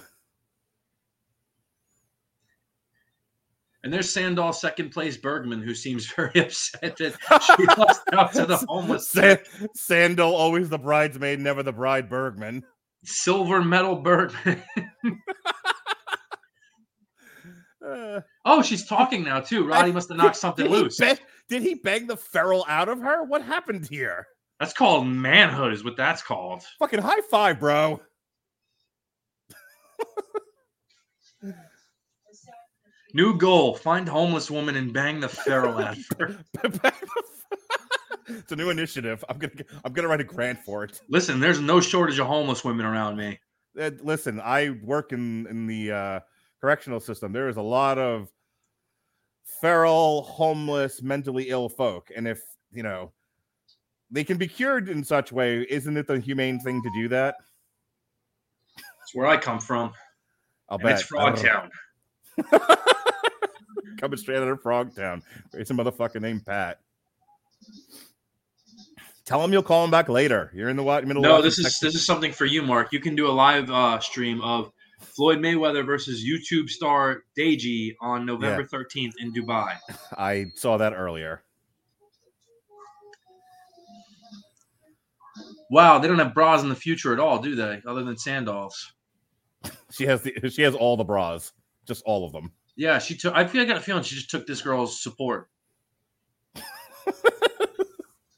and 3.83 3.93
there's 3.93 4.13
Sandahl 4.13 4.53
second 4.53 4.89
place 4.89 5.15
Bergman, 5.17 5.61
who 5.61 5.73
seems 5.75 6.07
very 6.11 6.31
upset 6.41 6.97
that 6.97 7.13
she 7.57 7.65
lost 7.79 8.01
out 8.11 8.33
to 8.33 8.45
the 8.45 8.57
homeless 8.67 9.09
Sa- 9.09 9.35
Sandahl, 9.77 10.31
always 10.33 10.67
the 10.69 10.77
bridesmaid, 10.79 11.39
never 11.39 11.63
the 11.63 11.71
bride. 11.71 12.09
Bergman. 12.09 12.63
silver 13.05 13.63
medal 13.63 13.97
Bergman. 14.01 14.61
Uh, 17.85 18.19
oh, 18.45 18.61
she's 18.61 18.85
talking 18.85 19.23
now 19.23 19.39
too. 19.39 19.65
Roddy 19.65 19.91
must 19.93 20.09
have 20.09 20.17
knocked 20.17 20.35
something 20.35 20.67
loose. 20.67 20.97
ba- 20.97 21.17
did 21.49 21.63
he 21.63 21.73
bang 21.73 22.07
the 22.07 22.15
feral 22.15 22.63
out 22.67 22.87
of 22.87 23.01
her? 23.01 23.23
What 23.23 23.41
happened 23.41 23.87
here? 23.87 24.27
That's 24.59 24.73
called 24.73 25.07
manhood, 25.07 25.73
is 25.73 25.83
what 25.83 25.97
that's 25.97 26.21
called. 26.21 26.63
Fucking 26.79 27.01
high 27.01 27.21
five, 27.29 27.59
bro. 27.59 27.99
New 33.13 33.37
goal: 33.37 33.73
find 33.75 34.07
homeless 34.07 34.51
woman 34.51 34.75
and 34.75 34.93
bang 34.93 35.19
the 35.19 35.29
feral 35.29 35.79
at 35.79 35.97
her. 36.19 36.37
it's 38.27 38.51
a 38.51 38.55
new 38.55 38.69
initiative. 38.69 39.25
I'm 39.27 39.39
gonna 39.39 39.53
I'm 39.83 39.93
gonna 39.93 40.07
write 40.07 40.21
a 40.21 40.25
grant 40.25 40.59
for 40.59 40.83
it. 40.83 41.01
Listen, 41.09 41.39
there's 41.39 41.59
no 41.59 41.81
shortage 41.81 42.19
of 42.19 42.27
homeless 42.27 42.63
women 42.63 42.85
around 42.85 43.17
me. 43.17 43.39
Uh, 43.79 43.91
listen, 44.03 44.39
I 44.39 44.77
work 44.83 45.11
in 45.11 45.47
in 45.47 45.65
the 45.65 45.91
uh, 45.91 46.19
correctional 46.61 46.99
system. 46.99 47.31
There 47.31 47.49
is 47.49 47.57
a 47.57 47.63
lot 47.63 47.97
of 47.97 48.29
feral, 49.61 50.23
homeless, 50.23 51.01
mentally 51.01 51.49
ill 51.49 51.69
folk, 51.69 52.11
and 52.15 52.27
if 52.27 52.41
you 52.71 52.83
know 52.83 53.11
they 54.11 54.23
can 54.23 54.37
be 54.37 54.47
cured 54.47 54.89
in 54.89 55.03
such 55.03 55.31
way, 55.31 55.65
isn't 55.69 55.97
it 55.97 56.07
the 56.07 56.19
humane 56.19 56.59
thing 56.59 56.81
to 56.81 56.89
do 56.95 57.07
that? 57.09 57.35
That's 58.75 59.13
where 59.13 59.27
I 59.27 59.37
come 59.37 59.59
from. 59.59 59.93
I'll 60.69 60.77
and 60.77 60.83
bet. 60.83 60.99
It's 60.99 61.11
Frogtown. 61.11 61.69
Coming 63.99 64.17
straight 64.17 64.37
out 64.37 64.47
of 64.47 64.61
Frogtown. 64.61 65.21
It's 65.53 65.71
a 65.71 65.73
motherfucker 65.73 66.21
named 66.21 66.45
Pat. 66.45 66.79
Tell 69.25 69.43
him 69.43 69.51
you'll 69.53 69.61
call 69.61 69.83
him 69.83 69.91
back 69.91 70.09
later. 70.09 70.51
You're 70.55 70.69
in 70.69 70.75
the 70.75 70.83
middle. 70.83 71.21
No, 71.21 71.37
of 71.37 71.43
this 71.43 71.59
is 71.59 71.79
this 71.79 71.93
is 71.93 72.05
something 72.05 72.31
for 72.31 72.45
you, 72.45 72.63
Mark. 72.63 72.91
You 72.91 72.99
can 72.99 73.15
do 73.15 73.27
a 73.27 73.31
live 73.31 73.69
uh, 73.69 73.99
stream 73.99 74.41
of 74.41 74.71
Floyd 74.99 75.39
Mayweather 75.39 75.85
versus 75.85 76.23
YouTube 76.25 76.69
star 76.69 77.23
Deji 77.37 77.95
on 78.01 78.25
November 78.25 78.63
13th 78.63 79.13
in 79.19 79.33
Dubai. 79.33 79.77
I 80.17 80.47
saw 80.55 80.77
that 80.77 80.93
earlier. 80.93 81.43
Wow, 85.71 85.99
they 85.99 86.07
don't 86.07 86.19
have 86.19 86.33
bras 86.33 86.63
in 86.63 86.69
the 86.69 86.75
future 86.75 87.13
at 87.13 87.19
all, 87.19 87.39
do 87.39 87.55
they? 87.55 87.81
Other 87.87 88.03
than 88.03 88.17
sandals. 88.17 88.93
She 89.91 90.05
has 90.05 90.21
the 90.21 90.49
she 90.49 90.61
has 90.61 90.75
all 90.75 90.95
the 90.95 91.03
bras, 91.03 91.51
just 91.85 92.03
all 92.05 92.25
of 92.25 92.31
them. 92.31 92.51
Yeah, 92.77 92.99
she 92.99 93.17
took. 93.17 93.35
I 93.35 93.45
feel 93.45 93.63
I 93.63 93.65
got 93.65 93.75
a 93.75 93.81
feeling 93.81 94.03
she 94.03 94.15
just 94.15 94.29
took 94.29 94.47
this 94.47 94.61
girl's 94.61 95.01
support. 95.01 95.49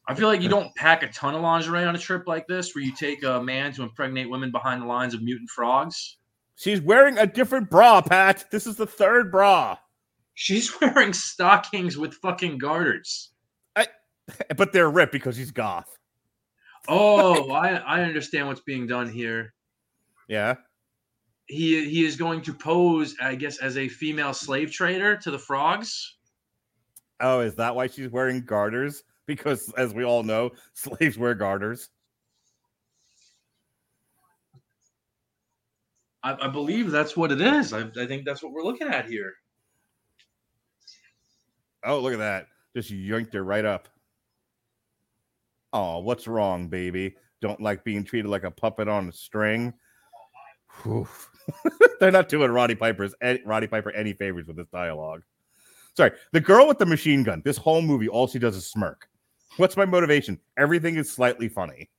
I 0.08 0.16
feel 0.16 0.28
like 0.28 0.42
you 0.42 0.50
don't 0.50 0.74
pack 0.76 1.04
a 1.04 1.08
ton 1.10 1.36
of 1.36 1.42
lingerie 1.42 1.84
on 1.84 1.94
a 1.94 2.00
trip 2.00 2.24
like 2.26 2.48
this, 2.48 2.74
where 2.74 2.84
you 2.84 2.96
take 2.96 3.24
a 3.24 3.44
man 3.44 3.72
to 3.74 3.84
impregnate 3.84 4.30
women 4.30 4.50
behind 4.50 4.82
the 4.82 4.86
lines 4.86 5.14
of 5.14 5.22
mutant 5.22 5.50
frogs. 5.50 6.18
She's 6.62 6.80
wearing 6.80 7.18
a 7.18 7.26
different 7.26 7.72
bra, 7.72 8.02
Pat. 8.02 8.46
This 8.52 8.68
is 8.68 8.76
the 8.76 8.86
third 8.86 9.32
bra. 9.32 9.78
She's 10.36 10.72
wearing 10.82 11.12
stockings 11.12 11.98
with 11.98 12.14
fucking 12.14 12.60
garters. 12.60 13.32
I, 13.76 13.88
But 14.56 14.72
they're 14.72 14.92
ripped 14.92 15.12
because 15.12 15.38
she's 15.38 15.50
goth. 15.50 15.98
Oh, 16.88 17.50
I 17.50 17.78
I 17.78 18.04
understand 18.04 18.48
what's 18.48 18.62
being 18.62 18.86
done 18.86 19.10
here. 19.10 19.56
Yeah. 20.28 20.56
He 21.48 21.90
he 21.90 22.06
is 22.06 22.16
going 22.16 22.44
to 22.44 22.54
pose, 22.54 23.16
I 23.20 23.34
guess, 23.34 23.58
as 23.58 23.76
a 23.76 23.88
female 23.88 24.34
slave 24.34 24.72
trader 24.72 25.18
to 25.18 25.32
the 25.32 25.40
frogs. 25.40 26.18
Oh, 27.20 27.40
is 27.40 27.56
that 27.56 27.76
why 27.76 27.88
she's 27.88 28.10
wearing 28.10 28.42
garters? 28.42 29.02
Because 29.26 29.74
as 29.78 29.96
we 29.96 30.04
all 30.04 30.22
know, 30.22 30.52
slaves 30.76 31.18
wear 31.18 31.34
garters. 31.34 31.90
I, 36.24 36.38
I 36.42 36.48
believe 36.48 36.92
that's 36.92 37.18
what 37.18 37.32
it 37.32 37.42
is. 37.42 37.74
I, 37.74 37.82
I 38.00 38.06
think 38.06 38.26
that's 38.26 38.44
what 38.44 38.52
we're 38.52 38.64
looking 38.64 38.88
at 38.88 39.08
here. 39.08 39.34
Oh, 41.84 42.00
look 42.00 42.14
at 42.14 42.20
that. 42.20 42.48
Just 42.76 42.92
yanked 42.92 43.34
her 43.34 43.44
right 43.44 43.66
up. 43.66 43.90
Oh, 45.74 46.00
what's 46.00 46.28
wrong, 46.28 46.68
baby? 46.68 47.16
Don't 47.42 47.62
like 47.62 47.84
being 47.84 48.04
treated 48.04 48.30
like 48.30 48.44
a 48.44 48.52
puppet 48.52 48.88
on 48.88 49.10
a 49.10 49.12
string. 49.12 49.74
They're 52.00 52.12
not 52.12 52.30
doing 52.30 52.52
Roddy 52.52 52.76
Piper's 52.76 53.16
Roddy 53.46 53.68
Piper 53.68 53.92
any 53.92 54.14
favors 54.14 54.48
with 54.48 54.58
this 54.58 54.68
dialogue. 54.68 55.24
Sorry, 55.96 56.12
the 56.32 56.40
girl 56.40 56.68
with 56.68 56.78
the 56.78 56.86
machine 56.86 57.24
gun. 57.24 57.42
This 57.44 57.58
whole 57.58 57.82
movie, 57.82 58.08
all 58.08 58.28
she 58.28 58.40
does 58.40 58.56
is 58.56 58.68
smirk. 58.68 59.10
What's 59.58 59.76
my 59.76 59.86
motivation? 59.86 60.40
Everything 60.58 60.96
is 60.96 61.12
slightly 61.12 61.50
funny. 61.50 61.90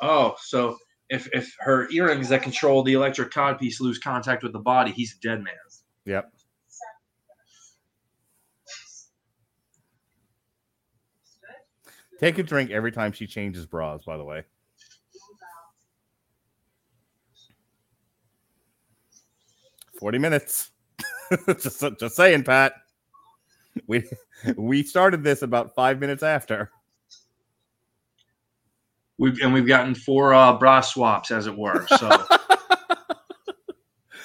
Oh, 0.00 0.34
so 0.40 0.76
if 1.08 1.28
if 1.32 1.54
her 1.60 1.88
earrings 1.90 2.28
that 2.28 2.42
control 2.42 2.82
the 2.82 2.92
electric 2.92 3.30
codpiece 3.30 3.80
lose 3.80 3.98
contact 3.98 4.42
with 4.42 4.52
the 4.52 4.58
body, 4.58 4.92
he's 4.92 5.14
a 5.16 5.20
dead 5.20 5.42
man. 5.42 5.54
Yep. 6.04 6.32
Take 12.18 12.38
a 12.38 12.42
drink 12.42 12.70
every 12.70 12.92
time 12.92 13.12
she 13.12 13.26
changes 13.26 13.66
bras, 13.66 14.04
by 14.04 14.16
the 14.16 14.24
way. 14.24 14.44
Forty 19.98 20.18
minutes. 20.18 20.70
just, 21.46 21.82
just 21.98 22.16
saying, 22.16 22.44
Pat. 22.44 22.74
We 23.86 24.04
we 24.56 24.82
started 24.82 25.22
this 25.22 25.42
about 25.42 25.74
five 25.74 26.00
minutes 26.00 26.22
after. 26.22 26.70
We've 29.18 29.40
and 29.40 29.52
we've 29.54 29.66
gotten 29.66 29.94
four 29.94 30.34
uh, 30.34 30.58
bra 30.58 30.80
swaps, 30.82 31.30
as 31.30 31.46
it 31.46 31.56
were. 31.56 31.86
So 31.86 32.24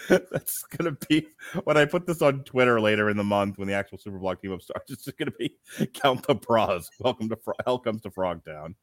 that's 0.32 0.64
gonna 0.64 0.98
be 1.08 1.28
when 1.64 1.78
I 1.78 1.86
put 1.86 2.06
this 2.06 2.22
on 2.22 2.44
Twitter 2.44 2.82
later 2.82 3.10
in 3.10 3.16
the 3.18 3.24
month 3.24 3.58
when 3.58 3.68
the 3.68 3.74
actual 3.74 3.98
Superblog 3.98 4.42
team 4.42 4.52
up 4.52 4.62
starts. 4.62 4.92
It's 4.92 5.06
just 5.06 5.18
gonna 5.18 5.32
be 5.32 5.58
count 5.94 6.28
the 6.28 6.36
bras. 6.36 6.89
Welcome 7.00 7.30
to 7.30 7.38
Fro- 7.38 7.54
Hell 7.66 7.80
comes 7.80 8.02
to 8.02 8.10
Frogtown. 8.10 8.76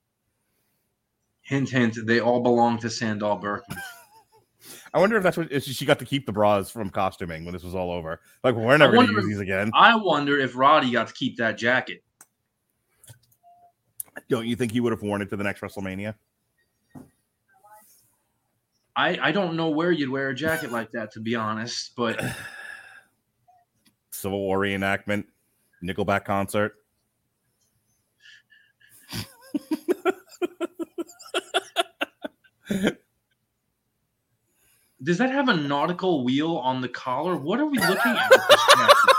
hint, 1.42 1.68
hint, 1.68 1.98
they 2.06 2.20
all 2.20 2.42
belong 2.42 2.78
to 2.78 2.86
Sandahl 2.86 3.40
Bergman. 3.40 3.78
I 4.94 4.98
wonder 4.98 5.16
if 5.16 5.22
that's 5.22 5.36
what 5.36 5.52
if 5.52 5.64
she 5.64 5.84
got 5.84 5.98
to 5.98 6.04
keep 6.06 6.24
the 6.24 6.32
bras 6.32 6.70
from 6.70 6.88
costuming 6.90 7.44
when 7.44 7.52
this 7.52 7.62
was 7.62 7.74
all 7.74 7.90
over. 7.90 8.20
Like 8.42 8.54
we're 8.54 8.76
never 8.78 8.94
gonna 8.94 9.08
use 9.12 9.18
if- 9.24 9.28
these 9.28 9.40
again. 9.40 9.70
I 9.74 9.94
wonder 9.96 10.38
if 10.38 10.56
Roddy 10.56 10.90
got 10.90 11.08
to 11.08 11.14
keep 11.14 11.36
that 11.36 11.58
jacket. 11.58 12.02
Don't 14.28 14.46
you 14.46 14.56
think 14.56 14.72
he 14.72 14.80
would 14.80 14.92
have 14.92 15.02
worn 15.02 15.22
it 15.22 15.30
to 15.30 15.36
the 15.36 15.44
next 15.44 15.60
WrestleMania? 15.60 16.14
I, 18.96 19.18
I 19.22 19.32
don't 19.32 19.54
know 19.54 19.68
where 19.68 19.92
you'd 19.92 20.10
wear 20.10 20.30
a 20.30 20.34
jacket 20.34 20.72
like 20.72 20.90
that, 20.92 21.12
to 21.12 21.20
be 21.20 21.36
honest. 21.36 21.92
But 21.96 22.20
Civil 24.10 24.40
War 24.40 24.58
reenactment, 24.58 25.24
Nickelback 25.84 26.24
concert. 26.24 26.74
does 35.02 35.18
that 35.18 35.30
have 35.30 35.48
a 35.48 35.56
nautical 35.56 36.24
wheel 36.24 36.56
on 36.56 36.80
the 36.80 36.88
collar? 36.88 37.36
What 37.36 37.60
are 37.60 37.66
we 37.66 37.78
looking 37.78 38.12
at? 38.12 38.30
with 38.30 38.48
this 38.48 38.66
jacket? 38.74 39.14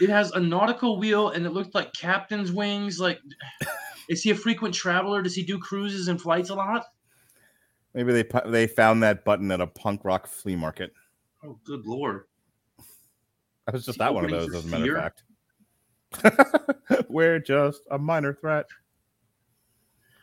It 0.00 0.08
has 0.08 0.30
a 0.32 0.40
nautical 0.40 0.98
wheel, 0.98 1.30
and 1.30 1.46
it 1.46 1.50
looked 1.50 1.74
like 1.74 1.92
captain's 1.92 2.52
wings. 2.52 2.98
Like, 3.00 3.20
is 4.08 4.22
he 4.22 4.30
a 4.30 4.34
frequent 4.34 4.74
traveler? 4.74 5.22
Does 5.22 5.34
he 5.34 5.42
do 5.42 5.58
cruises 5.58 6.08
and 6.08 6.20
flights 6.20 6.50
a 6.50 6.54
lot? 6.54 6.84
Maybe 7.94 8.12
they 8.12 8.40
they 8.46 8.66
found 8.66 9.02
that 9.02 9.24
button 9.24 9.50
at 9.50 9.60
a 9.60 9.66
punk 9.66 10.04
rock 10.04 10.26
flea 10.26 10.56
market. 10.56 10.92
Oh, 11.44 11.58
good 11.64 11.86
lord! 11.86 12.24
I 13.66 13.72
was 13.72 13.86
just 13.86 13.98
that 13.98 14.12
one 14.12 14.24
of 14.24 14.30
those, 14.30 14.54
as 14.54 14.64
a 14.64 14.68
matter 14.68 14.96
of 14.96 15.02
fact. 15.02 15.22
We're 17.08 17.38
just 17.38 17.82
a 17.90 17.98
minor 17.98 18.34
threat 18.34 18.66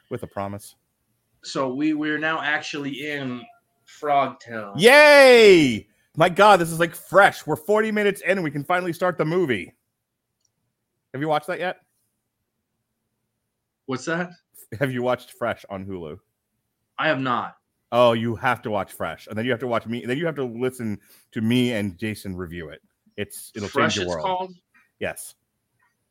with 0.10 0.24
a 0.24 0.28
promise. 0.28 0.76
So 1.44 1.74
we 1.74 1.94
we're 1.94 2.20
now 2.20 2.40
actually 2.42 3.08
in 3.10 3.42
Frog 3.86 4.40
Town. 4.40 4.74
Yay! 4.78 5.88
My 6.16 6.30
God, 6.30 6.60
this 6.60 6.72
is 6.72 6.80
like 6.80 6.96
fresh. 6.96 7.46
We're 7.48 7.56
40 7.56 7.92
minutes 7.92 8.22
in 8.22 8.32
and 8.32 8.44
we 8.44 8.52
can 8.52 8.64
finally 8.64 8.94
start 8.94 9.18
the 9.18 9.26
movie. 9.26 9.74
Have 11.14 11.22
you 11.22 11.28
watched 11.28 11.48
that 11.48 11.60
yet? 11.60 11.78
What's 13.86 14.06
that? 14.06 14.30
Have 14.80 14.92
you 14.92 15.04
watched 15.04 15.32
Fresh 15.34 15.66
on 15.70 15.86
Hulu? 15.86 16.18
I 16.98 17.08
have 17.10 17.20
not. 17.20 17.58
Oh, 17.92 18.14
you 18.14 18.38
have 18.38 18.62
to 18.62 18.72
watch 18.72 18.94
Fresh, 18.94 19.28
and 19.28 19.38
then 19.38 19.44
you 19.44 19.52
have 19.52 19.60
to 19.60 19.68
watch 19.68 19.86
me. 19.86 20.02
and 20.02 20.10
Then 20.10 20.18
you 20.18 20.26
have 20.26 20.36
to 20.36 20.46
listen 20.46 20.98
to 21.34 21.42
me 21.42 21.74
and 21.74 21.98
Jason 21.98 22.38
review 22.38 22.70
it. 22.70 22.82
It's 23.18 23.52
it'll 23.54 23.68
Fresh 23.68 23.96
change 23.96 24.06
your 24.06 24.16
world. 24.16 24.26
called. 24.26 24.54
Yes, 25.00 25.36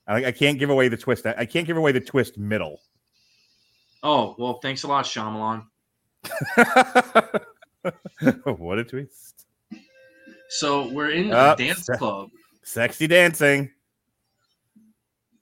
I, 0.06 0.26
I 0.26 0.32
can't 0.32 0.58
give 0.58 0.68
away 0.68 0.88
the 0.88 0.98
twist. 0.98 1.24
I 1.24 1.46
can't 1.46 1.66
give 1.66 1.78
away 1.78 1.92
the 1.92 2.00
twist 2.00 2.36
middle. 2.36 2.82
Oh 4.02 4.34
well, 4.38 4.58
thanks 4.60 4.82
a 4.82 4.88
lot, 4.88 5.06
Shyamalan. 5.06 5.64
what 8.58 8.78
a 8.78 8.84
twist! 8.84 9.46
So 10.50 10.88
we're 10.88 11.10
in 11.10 11.32
a 11.32 11.54
dance 11.56 11.86
se- 11.86 11.96
club. 11.96 12.28
Sexy 12.62 13.06
dancing. 13.06 13.70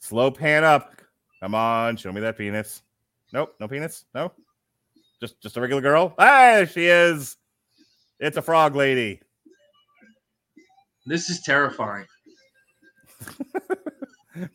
Slow 0.01 0.31
pan 0.31 0.65
up. 0.65 0.95
Come 1.41 1.55
on, 1.55 1.97
show 1.97 2.13
me 2.13 2.21
that 2.21 2.37
penis. 2.39 2.83
Nope, 3.33 3.55
no 3.61 3.69
penis. 3.69 4.05
No, 4.15 4.33
just 5.21 5.41
just 5.43 5.57
a 5.57 5.61
regular 5.61 5.83
girl. 5.83 6.15
Ah, 6.19 6.53
there 6.55 6.67
she 6.67 6.87
is. 6.87 7.37
It's 8.21 8.37
a 8.37 8.43
frog 8.43 8.75
lady. 8.75 9.21
This 11.07 11.31
is 11.31 11.41
terrifying. 11.43 12.07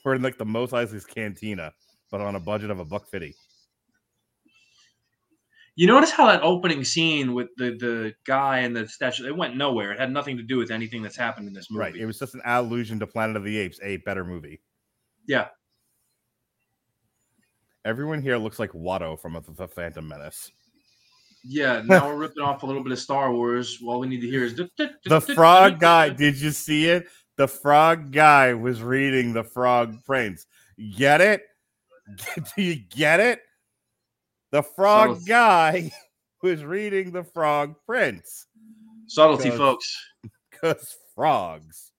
We're 0.06 0.16
in 0.16 0.22
like 0.22 0.38
the 0.38 0.46
Mos 0.46 0.72
Eisley's 0.72 1.06
cantina. 1.06 1.74
but 2.12 2.22
on 2.22 2.36
a 2.36 2.40
budget 2.40 2.70
of 2.70 2.80
a 2.80 2.86
buck 2.86 3.08
fifty. 3.10 3.36
You 5.76 5.88
notice 5.88 6.12
how 6.12 6.28
that 6.28 6.44
opening 6.44 6.84
scene 6.84 7.34
with 7.34 7.48
the 7.58 7.72
the 7.72 8.14
guy 8.26 8.60
and 8.60 8.76
the 8.76 8.88
statue 8.88 9.26
it 9.26 9.36
went 9.36 9.58
nowhere. 9.58 9.92
It 9.92 10.00
had 10.00 10.12
nothing 10.12 10.38
to 10.38 10.44
do 10.44 10.58
with 10.58 10.70
anything 10.70 11.02
that's 11.02 11.18
happened 11.18 11.48
in 11.48 11.54
this 11.54 11.72
movie. 11.72 11.80
Right. 11.80 11.96
It 11.96 12.06
was 12.06 12.20
just 12.20 12.36
an 12.36 12.42
allusion 12.46 13.00
to 13.00 13.08
Planet 13.08 13.38
of 13.38 13.44
the 13.44 13.58
Apes, 13.58 13.80
a 13.82 13.98
better 13.98 14.24
movie. 14.24 14.62
Yeah. 15.28 15.48
Everyone 17.86 18.22
here 18.22 18.38
looks 18.38 18.60
like 18.60 18.72
Watto 18.72 19.20
from 19.20 19.38
the 19.58 19.68
Phantom 19.68 20.08
Menace. 20.08 20.52
Yeah, 21.44 21.82
now 21.86 22.08
we're 22.08 22.18
ripping 22.18 22.44
off 22.44 22.64
a 22.64 22.66
little 22.66 22.84
bit 22.84 22.92
of 22.92 23.00
Star 23.00 23.34
Wars. 23.34 23.80
All 23.86 24.00
we 24.00 24.08
need 24.08 24.22
to 24.22 24.28
hear 24.28 24.46
is 24.46 24.56
the 24.56 25.22
frog 25.36 25.80
guy. 25.80 26.10
Did 26.10 26.40
you 26.40 26.52
see 26.52 26.86
it? 26.86 27.08
The 27.36 27.48
frog 27.48 28.12
guy 28.12 28.54
was 28.54 28.82
reading 28.82 29.34
the 29.34 29.44
Frog 29.44 29.98
Prince. 30.06 30.46
Get 30.96 31.20
it? 31.20 31.42
Do 32.56 32.62
you 32.62 32.76
get 32.76 33.20
it? 33.20 33.42
The 34.54 34.62
frog 34.62 35.16
Subtlety. 35.16 35.30
guy 35.30 35.92
was 36.44 36.64
reading 36.64 37.10
the 37.10 37.24
Frog 37.24 37.74
Prince. 37.88 38.46
Subtlety, 39.08 39.50
folks. 39.50 40.00
Because 40.52 40.96
frogs. 41.14 41.92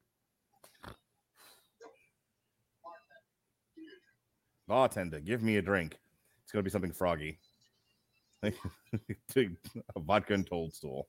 Bartender, 4.67 5.21
give 5.21 5.43
me 5.43 5.57
a 5.57 5.63
drink. 5.63 5.99
It's 6.43 6.53
going 6.53 6.61
to 6.61 6.65
be 6.65 6.71
something 6.71 6.93
froggy. 6.93 7.39
a 8.43 8.51
vodka 9.99 10.33
and 10.33 10.47
toadstool. 10.47 11.09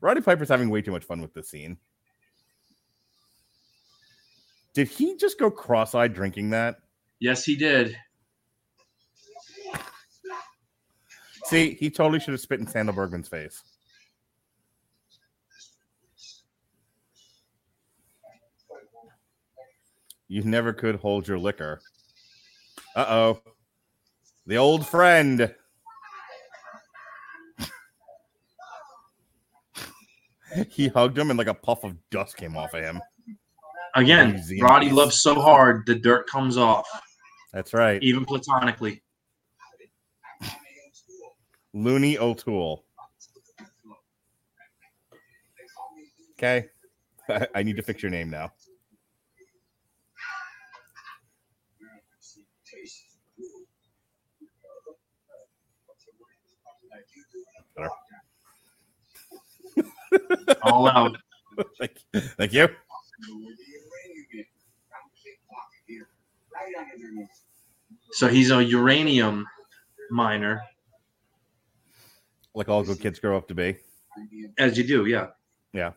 Roddy 0.00 0.20
Piper's 0.22 0.48
having 0.48 0.70
way 0.70 0.82
too 0.82 0.90
much 0.90 1.04
fun 1.04 1.20
with 1.20 1.32
this 1.32 1.48
scene. 1.48 1.76
Did 4.74 4.88
he 4.88 5.16
just 5.16 5.38
go 5.38 5.48
cross-eyed 5.48 6.14
drinking 6.14 6.50
that? 6.50 6.80
Yes, 7.20 7.44
he 7.44 7.54
did. 7.54 7.96
See, 11.48 11.72
he 11.72 11.88
totally 11.88 12.20
should 12.20 12.32
have 12.32 12.42
spit 12.42 12.60
in 12.60 12.66
Sandahl 12.66 12.94
Bergman's 12.94 13.26
face. 13.26 13.62
You 20.28 20.42
never 20.42 20.74
could 20.74 20.96
hold 20.96 21.26
your 21.26 21.38
liquor. 21.38 21.80
Uh 22.94 23.06
oh. 23.08 23.40
The 24.46 24.58
old 24.58 24.86
friend. 24.86 25.54
he 30.68 30.88
hugged 30.88 31.16
him 31.16 31.30
and 31.30 31.38
like 31.38 31.46
a 31.46 31.54
puff 31.54 31.82
of 31.82 31.96
dust 32.10 32.36
came 32.36 32.58
off 32.58 32.74
of 32.74 32.82
him. 32.82 33.00
Again, 33.94 34.44
Roddy 34.60 34.90
loves 34.90 35.18
so 35.22 35.40
hard 35.40 35.86
the 35.86 35.94
dirt 35.94 36.28
comes 36.28 36.58
off. 36.58 36.86
That's 37.54 37.72
right. 37.72 38.02
Even 38.02 38.26
platonically. 38.26 39.02
Looney 41.84 42.18
O'Toole. 42.18 42.84
Okay. 46.32 46.66
I 47.54 47.62
need 47.62 47.76
to 47.76 47.82
fix 47.82 48.02
your 48.02 48.10
name 48.10 48.30
now. 48.30 48.52
All 60.62 60.88
out. 60.88 61.16
thank, 61.78 61.92
thank 62.12 62.52
you. 62.52 62.68
So 68.12 68.26
he's 68.26 68.50
a 68.50 68.62
uranium 68.64 69.46
miner. 70.10 70.62
Like 72.54 72.68
all 72.68 72.82
good 72.82 73.00
kids 73.00 73.18
grow 73.18 73.36
up 73.36 73.48
to 73.48 73.54
be. 73.54 73.76
As 74.58 74.76
you 74.76 74.84
do, 74.84 75.06
yeah. 75.06 75.28
Yeah. 75.72 75.92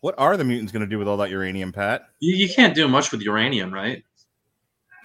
What 0.00 0.16
are 0.18 0.36
the 0.36 0.44
mutants 0.44 0.72
going 0.72 0.80
to 0.80 0.86
do 0.88 0.98
with 0.98 1.06
all 1.06 1.16
that 1.18 1.30
uranium, 1.30 1.72
Pat? 1.72 2.08
You, 2.18 2.34
you 2.34 2.52
can't 2.52 2.74
do 2.74 2.88
much 2.88 3.12
with 3.12 3.22
uranium, 3.22 3.72
right? 3.72 4.02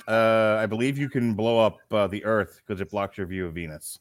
Uh, 0.08 0.58
I 0.60 0.66
believe 0.66 0.98
you 0.98 1.08
can 1.08 1.36
blow 1.36 1.60
up 1.60 1.78
uh, 1.92 2.08
the 2.08 2.26
Earth 2.26 2.62
because 2.66 2.82
it 2.82 2.90
blocks 2.90 3.18
your 3.18 3.28
view 3.28 3.46
of 3.46 3.54
Venus. 3.54 4.00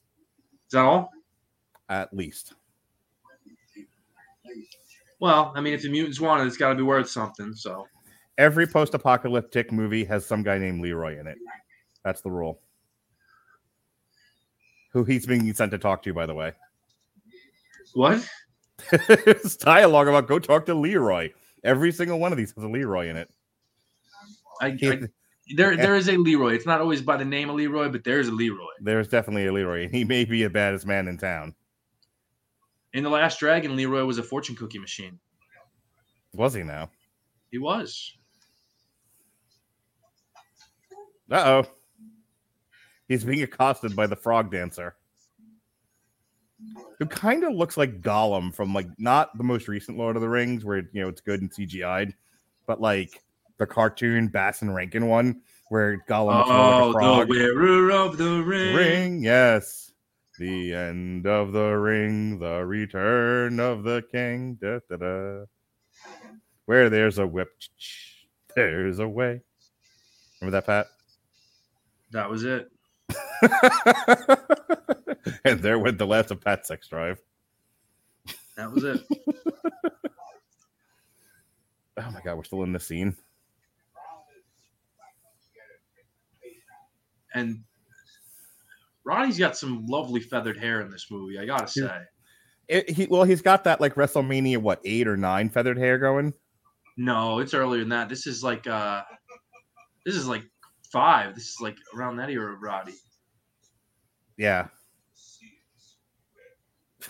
Is 0.66 0.72
that 0.72 0.84
all? 0.84 1.10
At 1.88 2.14
least. 2.14 2.54
Well, 5.18 5.52
I 5.54 5.60
mean, 5.60 5.74
if 5.74 5.82
the 5.82 5.88
mutants 5.88 6.20
want 6.20 6.42
it, 6.42 6.46
it's 6.46 6.56
got 6.56 6.70
to 6.70 6.74
be 6.74 6.82
worth 6.82 7.08
something. 7.08 7.54
So 7.54 7.86
every 8.38 8.66
post-apocalyptic 8.66 9.72
movie 9.72 10.04
has 10.04 10.26
some 10.26 10.42
guy 10.42 10.58
named 10.58 10.82
Leroy 10.82 11.18
in 11.18 11.26
it. 11.26 11.38
That's 12.04 12.20
the 12.20 12.30
rule. 12.30 12.60
Who 14.92 15.04
he's 15.04 15.26
being 15.26 15.52
sent 15.54 15.72
to 15.72 15.78
talk 15.78 16.02
to, 16.04 16.14
by 16.14 16.26
the 16.26 16.34
way. 16.34 16.52
What? 17.94 18.26
it's 18.92 19.56
dialogue 19.56 20.08
about 20.08 20.26
go 20.26 20.38
talk 20.38 20.66
to 20.66 20.74
Leroy. 20.74 21.30
Every 21.64 21.90
single 21.92 22.18
one 22.18 22.32
of 22.32 22.38
these 22.38 22.52
has 22.52 22.64
a 22.64 22.68
Leroy 22.68 23.08
in 23.08 23.16
it. 23.16 23.30
I, 24.60 24.66
I 24.66 25.00
there 25.56 25.76
there 25.76 25.96
is 25.96 26.08
a 26.08 26.16
Leroy. 26.16 26.54
It's 26.54 26.66
not 26.66 26.80
always 26.80 27.02
by 27.02 27.16
the 27.16 27.24
name 27.24 27.50
of 27.50 27.56
Leroy, 27.56 27.88
but 27.88 28.04
there's 28.04 28.28
a 28.28 28.32
Leroy. 28.32 28.66
There's 28.80 29.08
definitely 29.08 29.46
a 29.46 29.52
Leroy. 29.52 29.84
And 29.84 29.94
he 29.94 30.04
may 30.04 30.24
be 30.24 30.42
the 30.42 30.50
baddest 30.50 30.86
man 30.86 31.08
in 31.08 31.18
town. 31.18 31.54
In 32.96 33.04
the 33.04 33.10
Last 33.10 33.38
Dragon, 33.38 33.76
Leroy 33.76 34.04
was 34.04 34.16
a 34.16 34.22
fortune 34.22 34.56
cookie 34.56 34.78
machine. 34.78 35.18
Was 36.32 36.54
he 36.54 36.62
now? 36.62 36.90
He 37.50 37.58
was. 37.58 38.16
Uh 41.30 41.62
oh. 41.62 41.64
He's 43.06 43.22
being 43.22 43.42
accosted 43.42 43.94
by 43.94 44.06
the 44.06 44.16
frog 44.16 44.50
dancer 44.50 44.96
who 46.98 47.04
kind 47.06 47.44
of 47.44 47.52
looks 47.52 47.76
like 47.76 48.00
Gollum 48.00 48.54
from 48.54 48.72
like 48.72 48.88
not 48.98 49.36
the 49.36 49.44
most 49.44 49.68
recent 49.68 49.98
Lord 49.98 50.16
of 50.16 50.22
the 50.22 50.28
Rings, 50.28 50.64
where 50.64 50.78
you 50.78 51.02
know 51.02 51.08
it's 51.08 51.20
good 51.20 51.42
and 51.42 51.52
CGI'd, 51.52 52.14
but 52.66 52.80
like 52.80 53.22
the 53.58 53.66
cartoon 53.66 54.28
Bass 54.28 54.62
and 54.62 54.74
Rankin 54.74 55.06
one, 55.06 55.42
where 55.68 56.02
Gollum. 56.08 56.44
Oh, 56.46 56.92
like 56.94 57.28
the 57.28 57.34
wearer 57.34 57.90
of 57.90 58.16
the 58.16 58.42
ring. 58.42 58.74
ring. 58.74 59.22
Yes, 59.22 59.85
the 60.38 60.74
end 60.74 61.26
of 61.26 61.52
the 61.52 61.72
ring, 61.72 62.38
the 62.38 62.64
return 62.64 63.60
of 63.60 63.82
the 63.82 64.02
king. 64.10 64.58
Da, 64.60 64.78
da, 64.88 64.96
da. 64.96 65.44
Where 66.66 66.90
there's 66.90 67.18
a 67.18 67.26
whip, 67.26 67.50
there's 68.54 68.98
a 68.98 69.08
way. 69.08 69.40
Remember 70.40 70.60
that, 70.60 70.66
Pat? 70.66 70.86
That 72.12 72.30
was 72.30 72.44
it. 72.44 72.70
and 75.44 75.60
there 75.60 75.78
went 75.78 75.98
the 75.98 76.06
last 76.06 76.30
of 76.30 76.40
Pat's 76.40 76.68
Sex 76.68 76.88
Drive. 76.88 77.20
That 78.56 78.72
was 78.72 78.84
it. 78.84 79.00
oh 81.98 82.10
my 82.10 82.20
god, 82.24 82.36
we're 82.36 82.44
still 82.44 82.62
in 82.62 82.72
the 82.72 82.80
scene. 82.80 83.14
And 87.34 87.64
Ronnie's 89.06 89.38
got 89.38 89.56
some 89.56 89.86
lovely 89.86 90.20
feathered 90.20 90.58
hair 90.58 90.80
in 90.80 90.90
this 90.90 91.06
movie, 91.10 91.38
I 91.38 91.46
gotta 91.46 91.68
say. 91.68 92.00
It, 92.66 92.90
he 92.90 93.06
well, 93.06 93.22
he's 93.22 93.40
got 93.40 93.62
that 93.64 93.80
like 93.80 93.94
WrestleMania, 93.94 94.58
what 94.58 94.80
eight 94.84 95.06
or 95.06 95.16
nine 95.16 95.48
feathered 95.48 95.78
hair 95.78 95.96
going? 95.98 96.34
No, 96.96 97.38
it's 97.38 97.54
earlier 97.54 97.80
than 97.80 97.90
that. 97.90 98.08
This 98.08 98.26
is 98.26 98.42
like 98.42 98.66
uh 98.66 99.02
this 100.04 100.16
is 100.16 100.26
like 100.26 100.42
five. 100.92 101.36
This 101.36 101.44
is 101.44 101.58
like 101.60 101.76
around 101.96 102.16
that 102.16 102.30
era 102.30 102.52
of 102.52 102.60
Roddy. 102.60 102.94
Yeah. 104.36 104.66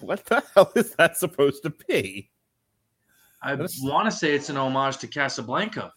What 0.00 0.26
the 0.26 0.42
hell 0.54 0.70
is 0.74 0.90
that 0.96 1.16
supposed 1.16 1.62
to 1.62 1.72
be? 1.88 2.30
I 3.42 3.54
want 3.54 4.04
to 4.04 4.10
say 4.10 4.34
it's 4.34 4.50
an 4.50 4.58
homage 4.58 4.98
to 4.98 5.06
Casablanca. 5.06 5.92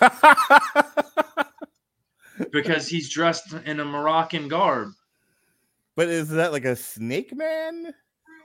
because 2.52 2.88
he's 2.88 3.10
dressed 3.10 3.52
in 3.64 3.80
a 3.80 3.84
Moroccan 3.84 4.48
garb. 4.48 4.90
But 5.96 6.08
is 6.08 6.28
that 6.30 6.52
like 6.52 6.64
a 6.64 6.76
snake 6.76 7.34
man? 7.34 7.92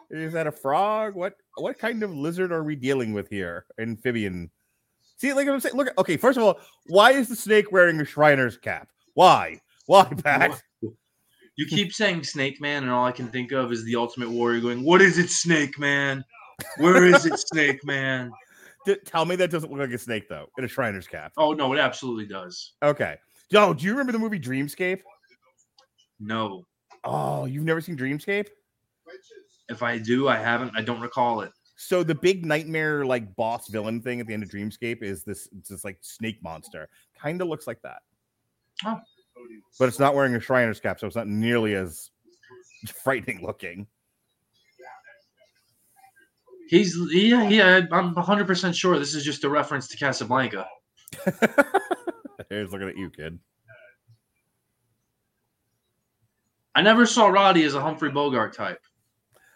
Is 0.10 0.34
that 0.34 0.48
a 0.48 0.52
frog? 0.52 1.16
What 1.16 1.36
what 1.58 1.78
kind 1.78 2.04
of 2.04 2.14
lizard 2.16 2.52
are 2.52 2.64
we 2.64 2.76
dealing 2.76 3.14
with 3.14 3.30
here? 3.30 3.66
Amphibian. 3.80 4.50
See, 5.18 5.34
like 5.34 5.48
I'm 5.48 5.60
saying, 5.60 5.76
look. 5.76 5.89
Okay, 5.98 6.18
first 6.18 6.38
of 6.38 6.44
all, 6.44 6.60
why 6.88 7.12
is 7.12 7.30
the 7.30 7.36
snake 7.36 7.72
wearing 7.72 8.00
a 8.00 8.04
Shriner's 8.04 8.58
cap? 8.58 8.89
Why? 9.14 9.62
Why, 9.86 10.06
Pat? 10.24 10.62
You 11.56 11.68
keep 11.68 11.94
saying 11.94 12.24
Snake 12.24 12.60
Man, 12.60 12.84
and 12.84 12.91
all 12.91 13.06
I 13.06 13.12
can 13.12 13.28
think 13.28 13.52
of 13.52 13.72
is 13.72 13.86
the 13.86 13.96
Ultimate 13.96 14.30
Warrior 14.30 14.62
going, 14.62 14.84
"What 14.84 15.02
is 15.02 15.18
it, 15.18 15.30
Snake 15.30 15.78
Man? 15.78 16.24
Where 16.78 17.06
is 17.06 17.26
it, 17.26 17.38
Snake 17.38 17.86
Man?" 17.86 18.32
Tell 19.06 19.26
me 19.26 19.36
that 19.36 19.52
doesn't 19.52 19.72
look 19.72 19.80
like 19.80 19.91
a 19.91 19.98
snake 19.98 20.28
though, 20.28 20.48
in 20.58 20.64
a 20.64 20.68
Shriner's 20.68 21.08
cap. 21.08 21.34
Oh 21.38 21.54
no, 21.54 21.72
it 21.74 21.80
absolutely 21.80 22.26
does. 22.26 22.74
Okay. 22.82 23.18
Yo, 23.54 23.72
do 23.72 23.86
you 23.86 23.91
remember 23.91 24.12
the 24.12 24.18
movie 24.18 24.39
Dreamscape? 24.39 25.01
No. 26.20 26.66
Oh, 27.04 27.45
you've 27.45 27.66
never 27.66 27.82
seen 27.82 27.95
Dreamscape? 27.95 28.47
If 29.70 29.84
I 29.84 29.99
do, 29.99 30.28
I 30.28 30.38
haven't. 30.38 30.72
I 30.76 30.82
don't 30.82 30.99
recall 30.99 31.41
it. 31.41 31.51
So 31.76 32.01
the 32.01 32.16
big 32.16 32.47
nightmare 32.47 33.06
like 33.06 33.36
boss 33.36 33.68
villain 33.68 34.01
thing 34.01 34.20
at 34.20 34.26
the 34.26 34.34
end 34.34 34.41
of 34.41 34.49
Dreamscape 34.49 35.04
is 35.04 35.24
this 35.24 35.49
this 35.70 35.86
like 35.86 35.99
snake 36.01 36.41
monster. 36.41 36.89
Kind 37.16 37.43
of 37.43 37.47
looks 37.47 37.68
like 37.68 37.80
that. 37.84 38.01
Oh. 38.86 38.99
But 39.78 39.88
it's 39.88 39.99
not 39.99 40.16
wearing 40.16 40.34
a 40.34 40.39
Shriner's 40.39 40.80
cap, 40.80 40.99
so 40.99 41.06
it's 41.06 41.16
not 41.16 41.28
nearly 41.28 41.76
as 41.76 42.10
frightening 43.04 43.43
looking. 43.45 43.86
He's 46.70 46.97
yeah, 47.12 47.47
yeah. 47.49 47.82
I'm 47.91 48.16
100 48.16 48.47
percent 48.47 48.76
sure 48.76 48.97
this 48.97 49.14
is 49.14 49.24
just 49.24 49.43
a 49.43 49.49
reference 49.49 49.88
to 49.89 49.97
Casablanca. 49.97 50.66
Here's 52.54 52.72
looking 52.72 52.89
at 52.89 52.97
you, 52.97 53.10
kid. 53.10 53.39
I 56.76 56.82
never 56.82 57.06
saw 57.06 57.28
Roddy 57.28 57.64
as 57.64 57.74
a 57.74 57.82
Humphrey 57.82 58.12
Bogart 58.12 58.54
type. 58.54 58.80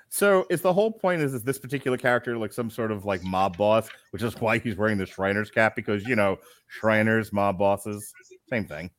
So 0.09 0.45
is 0.49 0.61
the 0.61 0.73
whole 0.73 0.91
point 0.91 1.21
is, 1.21 1.33
is 1.33 1.43
this 1.43 1.59
particular 1.59 1.97
character 1.97 2.37
like 2.37 2.53
some 2.53 2.69
sort 2.69 2.91
of 2.91 3.05
like 3.05 3.23
mob 3.23 3.57
boss, 3.57 3.89
which 4.11 4.23
is 4.23 4.39
why 4.39 4.57
he's 4.57 4.77
wearing 4.77 4.97
the 4.97 5.05
Shriner's 5.05 5.51
cap 5.51 5.75
because 5.75 6.07
you 6.07 6.15
know 6.15 6.37
Shriners, 6.67 7.31
mob 7.31 7.59
bosses, 7.59 8.11
same 8.49 8.65
thing. 8.65 8.89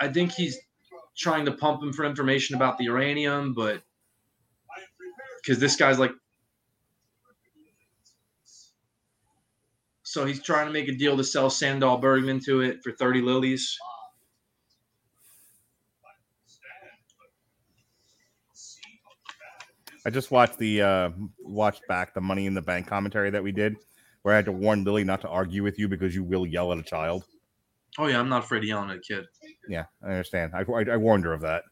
I 0.00 0.08
think 0.08 0.32
he's 0.32 0.56
trying 1.16 1.44
to 1.44 1.52
pump 1.52 1.82
him 1.82 1.92
for 1.92 2.04
information 2.04 2.56
about 2.56 2.78
the 2.78 2.84
uranium, 2.84 3.52
but 3.52 3.82
because 5.42 5.58
this 5.58 5.76
guy's 5.76 5.98
like, 5.98 6.12
so 10.18 10.24
he's 10.24 10.42
trying 10.42 10.66
to 10.66 10.72
make 10.72 10.88
a 10.88 10.92
deal 10.92 11.16
to 11.16 11.22
sell 11.22 11.48
Sandahl 11.48 12.00
Bergman 12.00 12.40
to 12.40 12.60
it 12.60 12.82
for 12.82 12.90
30 12.90 13.20
lilies. 13.20 13.78
I 20.04 20.10
just 20.10 20.32
watched 20.32 20.58
the 20.58 20.82
uh 20.82 21.10
watched 21.38 21.86
back 21.86 22.14
the 22.14 22.20
Money 22.20 22.46
in 22.46 22.54
the 22.54 22.62
Bank 22.62 22.88
commentary 22.88 23.30
that 23.30 23.44
we 23.44 23.52
did, 23.52 23.76
where 24.22 24.34
I 24.34 24.36
had 24.36 24.46
to 24.46 24.52
warn 24.52 24.82
Lily 24.82 25.04
not 25.04 25.20
to 25.20 25.28
argue 25.28 25.62
with 25.62 25.78
you 25.78 25.86
because 25.86 26.16
you 26.16 26.24
will 26.24 26.44
yell 26.44 26.72
at 26.72 26.78
a 26.78 26.82
child. 26.82 27.24
Oh 27.96 28.08
yeah, 28.08 28.18
I'm 28.18 28.28
not 28.28 28.42
afraid 28.42 28.64
of 28.64 28.64
yelling 28.64 28.90
at 28.90 28.96
a 28.96 29.00
kid. 29.00 29.24
Yeah, 29.68 29.84
I 30.02 30.08
understand. 30.08 30.52
I, 30.52 30.62
I, 30.62 30.94
I 30.94 30.96
warned 30.96 31.26
her 31.26 31.32
of 31.32 31.42
that. 31.42 31.62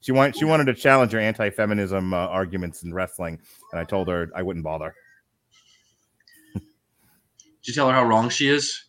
She 0.00 0.10
wanted 0.10 0.34
she 0.34 0.44
wanted 0.44 0.64
to 0.64 0.74
challenge 0.74 1.12
her 1.12 1.20
anti-feminism 1.20 2.12
uh, 2.12 2.16
arguments 2.16 2.82
in 2.82 2.92
wrestling, 2.92 3.38
and 3.70 3.80
I 3.80 3.84
told 3.84 4.08
her 4.08 4.28
I 4.34 4.42
wouldn't 4.42 4.64
bother. 4.64 4.92
Did 7.68 7.76
you 7.76 7.80
tell 7.82 7.88
her 7.90 7.94
how 7.94 8.06
wrong 8.06 8.30
she 8.30 8.48
is? 8.48 8.86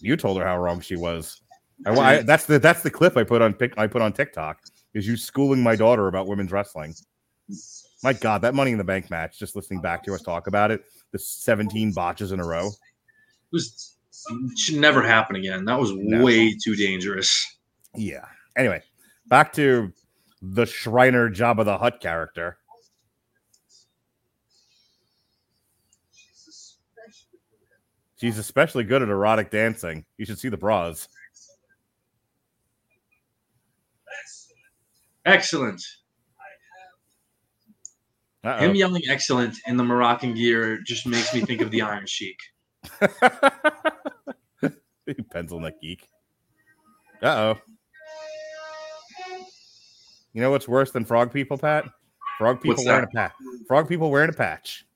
You 0.00 0.16
told 0.16 0.36
her 0.38 0.44
how 0.44 0.58
wrong 0.58 0.80
she 0.80 0.96
was. 0.96 1.40
I, 1.86 1.90
I- 1.92 2.22
that's 2.22 2.46
the 2.46 2.58
that's 2.58 2.82
the 2.82 2.90
clip 2.90 3.16
I 3.16 3.22
put 3.22 3.40
on 3.40 3.54
I 3.76 3.86
put 3.86 4.02
on 4.02 4.12
TikTok. 4.12 4.58
Is 4.92 5.06
you 5.06 5.16
schooling 5.16 5.62
my 5.62 5.76
daughter 5.76 6.08
about 6.08 6.26
women's 6.26 6.50
wrestling? 6.50 6.96
My 8.02 8.12
God, 8.12 8.42
that 8.42 8.56
Money 8.56 8.72
in 8.72 8.78
the 8.78 8.82
Bank 8.82 9.08
match. 9.08 9.38
Just 9.38 9.54
listening 9.54 9.80
back 9.80 10.02
to 10.02 10.14
us 10.14 10.22
talk 10.22 10.48
about 10.48 10.72
it, 10.72 10.82
the 11.12 11.18
17 11.20 11.92
botches 11.92 12.32
in 12.32 12.40
a 12.40 12.44
row. 12.44 12.66
It 12.66 12.72
was 13.52 13.94
it 14.30 14.58
should 14.58 14.78
never 14.80 15.00
happen 15.00 15.36
again. 15.36 15.64
That 15.64 15.78
was 15.78 15.92
No. 15.94 16.24
way 16.24 16.56
too 16.56 16.74
dangerous. 16.74 17.56
Yeah. 17.94 18.24
Anyway, 18.56 18.82
back 19.28 19.52
to 19.52 19.92
the 20.42 20.66
Shriner 20.66 21.30
Jabba 21.30 21.64
the 21.64 21.78
Hutt 21.78 22.00
character. 22.00 22.58
She's 28.22 28.38
especially 28.38 28.84
good 28.84 29.02
at 29.02 29.08
erotic 29.08 29.50
dancing. 29.50 30.04
You 30.16 30.24
should 30.24 30.38
see 30.38 30.48
the 30.48 30.56
bras. 30.56 31.08
Excellent. 35.26 35.82
Uh-oh. 38.44 38.58
Him 38.58 38.76
yelling 38.76 39.02
excellent 39.10 39.56
in 39.66 39.76
the 39.76 39.82
Moroccan 39.82 40.34
gear 40.34 40.78
just 40.86 41.04
makes 41.04 41.34
me 41.34 41.40
think 41.40 41.62
of 41.62 41.72
the 41.72 41.82
Iron 41.82 42.06
Sheik. 42.06 42.38
Pencil 45.32 45.58
neck 45.58 45.74
geek. 45.82 46.06
Uh 47.20 47.26
oh. 47.26 47.58
You 50.32 50.42
know 50.42 50.52
what's 50.52 50.68
worse 50.68 50.92
than 50.92 51.04
frog 51.04 51.32
people, 51.32 51.58
Pat? 51.58 51.86
Frog 52.38 52.62
people 52.62 52.76
What's 52.76 52.86
wearing 52.86 53.02
a 53.02 53.08
patch. 53.08 53.32
Frog 53.66 53.88
people 53.88 54.12
wearing 54.12 54.30
a 54.30 54.32
patch. 54.32 54.86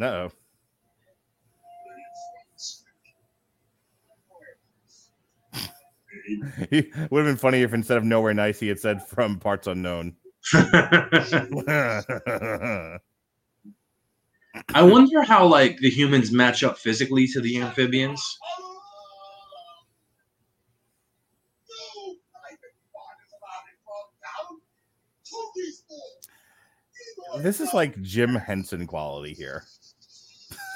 Oh. 0.00 0.30
It 6.70 7.10
would 7.10 7.24
have 7.24 7.34
been 7.34 7.36
funny 7.36 7.62
if 7.62 7.74
instead 7.74 7.96
of 7.96 8.04
nowhere 8.04 8.34
nice, 8.34 8.60
he 8.60 8.68
had 8.68 8.78
said 8.78 9.04
from 9.04 9.40
parts 9.40 9.66
unknown. 9.66 10.14
I 14.74 14.82
wonder 14.82 15.22
how 15.22 15.46
like 15.46 15.78
the 15.78 15.90
humans 15.90 16.30
match 16.30 16.62
up 16.62 16.78
physically 16.78 17.26
to 17.28 17.40
the 17.40 17.60
amphibians. 17.60 18.38
this 27.38 27.60
is 27.60 27.72
like 27.72 28.00
Jim 28.02 28.34
Henson 28.34 28.86
quality 28.86 29.34
here. 29.34 29.64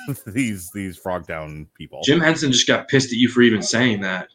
these 0.26 0.70
these 0.72 0.96
frog 0.96 1.26
down 1.26 1.66
people. 1.74 2.00
Jim 2.04 2.20
Henson 2.20 2.52
just 2.52 2.66
got 2.66 2.88
pissed 2.88 3.12
at 3.12 3.18
you 3.18 3.28
for 3.28 3.42
even 3.42 3.62
saying 3.62 4.00
that. 4.00 4.28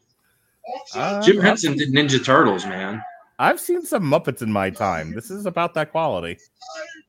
Uh, 0.96 1.22
Jim 1.22 1.40
Henson 1.40 1.76
did 1.76 1.92
Ninja 1.92 2.24
Turtles, 2.24 2.66
man. 2.66 3.02
I've 3.40 3.60
seen 3.60 3.84
some 3.84 4.04
Muppets 4.04 4.42
in 4.42 4.52
my 4.52 4.70
time. 4.70 5.14
This 5.14 5.32
is 5.32 5.46
about 5.48 5.74
that 5.74 5.92
quality. 5.92 6.38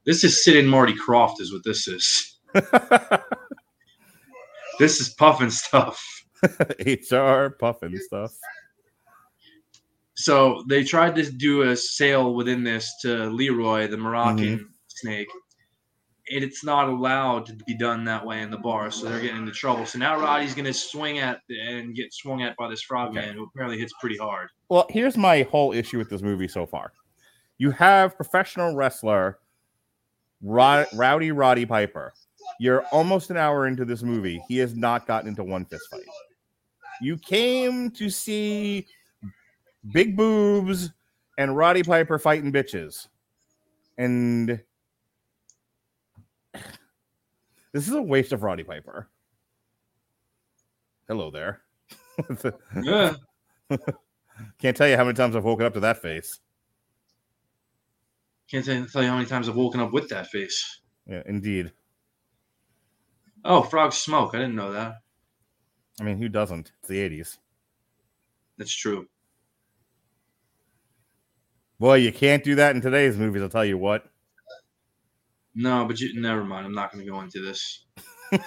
This 0.07 0.25
is 0.25 0.43
Sid 0.43 0.57
and 0.57 0.71
Marty 0.71 0.95
Krofft, 0.95 1.41
is 1.41 1.53
what 1.53 1.63
this 1.65 1.87
is. 1.87 2.39
This 4.79 5.01
is 5.01 5.15
Pufnstuf. 5.15 5.97
HR 6.43 7.55
Pufnstuf. 7.61 8.33
So 10.15 10.65
they 10.69 10.85
tried 10.85 11.15
to 11.17 11.31
do 11.31 11.63
a 11.63 11.77
sale 11.77 12.35
within 12.35 12.65
this 12.65 12.93
to 13.03 13.27
Leroy, 13.27 13.87
the 13.87 13.97
Moroccan 13.97 14.69
snake. 14.89 15.29
And 16.33 16.43
it's 16.43 16.65
not 16.65 16.89
allowed 16.89 17.47
to 17.47 17.55
be 17.67 17.77
done 17.77 18.05
that 18.05 18.25
way 18.25 18.41
in 18.41 18.51
the 18.51 18.57
bar, 18.57 18.91
so 18.91 19.09
they're 19.09 19.21
getting 19.21 19.39
into 19.39 19.53
trouble. 19.53 19.85
So 19.85 19.99
now 19.99 20.19
Roddy's 20.19 20.55
going 20.55 20.65
to 20.65 20.73
swing 20.73 21.19
at 21.19 21.41
and 21.49 21.95
get 21.95 22.13
swung 22.13 22.43
at 22.43 22.57
by 22.57 22.69
this 22.69 22.83
frog 22.83 23.13
frogman 23.13 23.35
who 23.35 23.45
apparently 23.45 23.79
hits 23.79 23.93
pretty 24.01 24.17
hard. 24.17 24.49
Well, 24.69 24.87
here's 24.89 25.17
my 25.17 25.43
whole 25.43 25.73
issue 25.73 25.99
with 25.99 26.09
this 26.09 26.23
movie 26.23 26.49
so 26.49 26.65
far. 26.65 26.93
You 27.59 27.71
have 27.73 28.17
professional 28.17 28.75
wrestler 28.75 29.39
Rod- 30.43 30.87
Rowdy 30.95 31.33
Roddy 31.33 31.67
Piper. 31.67 32.13
You're 32.59 32.83
almost 32.93 33.31
an 33.31 33.37
hour 33.37 33.67
into 33.67 33.85
this 33.85 34.03
movie. 34.03 34.43
He 34.49 34.59
has 34.59 34.75
not 34.75 35.07
gotten 35.07 35.29
into 35.29 35.45
one 35.45 35.65
fist 35.65 35.85
fight. 35.91 36.03
You 37.01 37.17
came 37.19 37.91
to 37.93 38.11
see 38.11 38.87
big 39.93 40.17
boobs 40.17 40.91
and 41.39 41.57
Roddy 41.57 41.83
Piper 41.83 42.19
fighting 42.19 42.53
bitches. 42.53 43.09
And 43.99 44.63
this 47.73 47.89
is 47.89 47.95
a 47.95 48.03
waste 48.03 48.33
of 48.33 48.43
Roddy 48.43 48.65
Piper. 48.65 49.09
Hello 51.09 51.31
there. 51.31 51.63
Yeah. 52.83 53.15
Can't 54.59 54.77
tell 54.77 54.89
you 54.89 54.97
how 54.97 55.05
many 55.05 55.15
times 55.15 55.35
I've 55.35 55.45
woken 55.45 55.65
up 55.65 55.73
to 55.75 55.81
that 55.81 56.03
face. 56.03 56.41
Can't 58.51 58.65
tell 58.65 59.03
you 59.03 59.09
how 59.09 59.17
many 59.17 59.27
times 59.27 59.49
I've 59.49 59.57
woken 59.57 59.81
up 59.81 59.93
with 59.93 60.11
that 60.11 60.27
face. 60.27 60.81
Yeah, 61.07 61.23
indeed. 61.25 61.73
Oh, 63.45 63.63
frogs 63.63 63.97
smoke. 63.97 64.35
I 64.35 64.39
didn't 64.39 64.55
know 64.55 64.73
that. 64.73 64.97
I 66.01 66.05
mean, 66.05 66.19
who 66.19 66.29
doesn't? 66.29 66.73
It's 66.81 66.89
the 66.89 67.09
80s. 67.09 67.39
That's 68.59 68.75
true. 68.75 69.07
Boy, 71.79 71.97
you 71.97 72.13
can't 72.13 72.45
do 72.45 72.55
that 72.57 72.77
in 72.77 72.83
today's 72.83 73.17
movies, 73.17 73.43
I'll 73.43 73.49
tell 73.49 73.65
you 73.65 73.79
what. 73.79 74.12
No, 75.55 75.85
but 75.85 76.01
you, 76.01 76.19
never 76.21 76.45
mind. 76.45 76.67
I'm 76.67 76.75
not 76.75 76.93
going 76.93 77.05
to 77.05 77.11
go 77.11 77.21
into 77.21 77.41
this. 77.41 77.85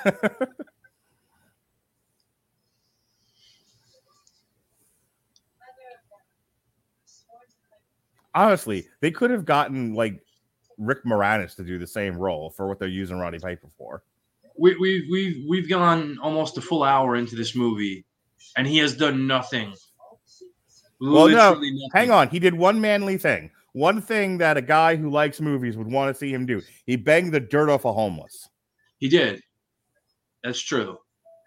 Honestly, 8.33 8.87
they 8.99 9.11
could 9.11 9.29
have 9.29 9.45
gotten 9.45 9.93
like 9.93 10.19
Rick 10.77 11.05
Moranis 11.05 11.55
to 11.55 11.63
do 11.63 11.79
the 11.79 11.87
same 11.87 12.17
role 12.17 12.49
for 12.49 12.67
what 12.67 12.79
they're 12.79 12.87
using 12.89 13.17
Roddy 13.17 13.39
Piper 13.39 13.69
for. 13.77 14.03
We, 14.57 14.75
we, 14.77 15.07
we've 15.11 15.45
we've 15.47 15.69
gone 15.69 16.17
almost 16.21 16.57
a 16.57 16.61
full 16.61 16.83
hour 16.83 17.15
into 17.15 17.35
this 17.35 17.55
movie, 17.55 18.05
and 18.57 18.67
he 18.67 18.77
has 18.79 18.95
done 18.95 19.27
nothing. 19.27 19.73
Well, 20.99 21.27
no, 21.27 21.53
nothing. 21.53 21.89
Hang 21.93 22.11
on, 22.11 22.29
he 22.29 22.39
did 22.39 22.53
one 22.55 22.81
manly 22.81 23.17
thing. 23.17 23.51
One 23.75 24.01
thing 24.01 24.37
that 24.37 24.55
a 24.55 24.61
guy 24.61 24.95
who 24.95 25.09
likes 25.09 25.41
movies 25.41 25.75
would 25.75 25.91
want 25.91 26.07
to 26.15 26.17
see 26.17 26.33
him 26.33 26.45
do. 26.45 26.61
He 26.85 26.95
banged 26.95 27.33
the 27.33 27.41
dirt 27.41 27.69
off 27.69 27.83
a 27.83 27.91
homeless. 27.91 28.47
He 28.99 29.09
did. 29.09 29.41
That's 30.45 30.61
true. 30.61 30.97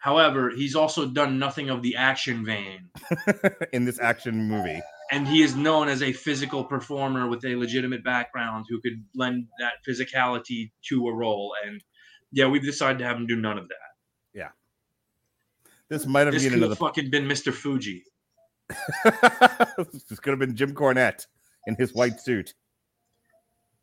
However, 0.03 0.51
he's 0.55 0.75
also 0.77 1.07
done 1.07 1.39
nothing 1.39 1.71
of 1.71 1.83
the 1.83 1.97
action 1.97 2.45
vein. 2.45 2.91
in 3.73 3.87
this 3.87 3.99
action 3.99 4.47
movie. 4.47 4.79
and 5.11 5.27
he 5.27 5.43
is 5.43 5.57
known 5.57 5.89
as 5.89 6.03
a 6.03 6.13
physical 6.13 6.63
performer 6.65 7.29
with 7.29 7.43
a 7.47 7.57
legitimate 7.57 8.05
background 8.05 8.67
who 8.69 8.79
could 8.83 9.03
lend 9.15 9.47
that 9.59 9.73
physicality 9.89 10.71
to 10.91 11.09
a 11.09 11.15
role. 11.15 11.55
And 11.67 11.83
yeah, 12.31 12.47
we've 12.47 12.63
decided 12.63 12.99
to 12.99 13.07
have 13.07 13.17
him 13.17 13.27
do 13.27 13.37
none 13.37 13.57
of 13.57 13.69
that. 13.69 13.75
Yeah. 14.35 14.49
This 15.89 16.05
might 16.05 16.27
have 16.27 16.35
This 16.35 16.43
been 16.43 16.53
could 16.53 16.61
have 16.61 16.71
another. 16.73 16.79
fucking 16.79 17.09
been 17.11 17.25
Mr. 17.27 17.55
Fuji. 17.55 18.05
this 20.11 20.21
could 20.21 20.31
have 20.33 20.39
been 20.39 20.55
Jim 20.55 20.75
Cornette 20.75 21.27
in 21.69 21.77
his 21.77 21.95
white 21.95 22.19
suit 22.21 22.55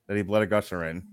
that 0.07 0.17
he 0.17 0.23
bled 0.23 0.41
a 0.41 0.47
gusher 0.47 0.83
in. 0.85 1.05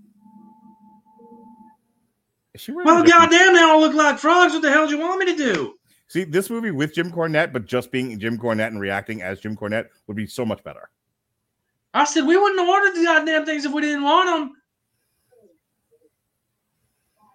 Is 2.53 2.61
she 2.61 2.71
Well, 2.73 2.83
different- 3.03 3.07
goddamn, 3.31 3.53
they 3.53 3.61
all 3.61 3.79
look 3.79 3.93
like 3.93 4.17
frogs. 4.19 4.53
What 4.53 4.61
the 4.63 4.71
hell 4.71 4.87
do 4.87 4.95
you 4.95 4.99
want 5.01 5.19
me 5.19 5.27
to 5.27 5.53
do? 5.53 5.75
See, 6.07 6.23
this 6.25 6.49
movie 6.49 6.71
with 6.71 6.93
Jim 6.93 7.11
Cornette, 7.11 7.53
but 7.53 7.65
just 7.65 7.91
being 7.91 8.19
Jim 8.19 8.37
Cornette 8.37 8.67
and 8.67 8.79
reacting 8.81 9.21
as 9.21 9.39
Jim 9.39 9.55
Cornette 9.55 9.87
would 10.07 10.17
be 10.17 10.27
so 10.27 10.45
much 10.45 10.63
better. 10.63 10.89
I 11.93 12.03
said 12.05 12.25
we 12.25 12.37
wouldn't 12.37 12.59
have 12.59 12.69
ordered 12.69 12.95
the 12.95 13.03
goddamn 13.03 13.45
things 13.45 13.65
if 13.65 13.71
we 13.71 13.81
didn't 13.81 14.03
want 14.03 14.29
them. 14.29 14.55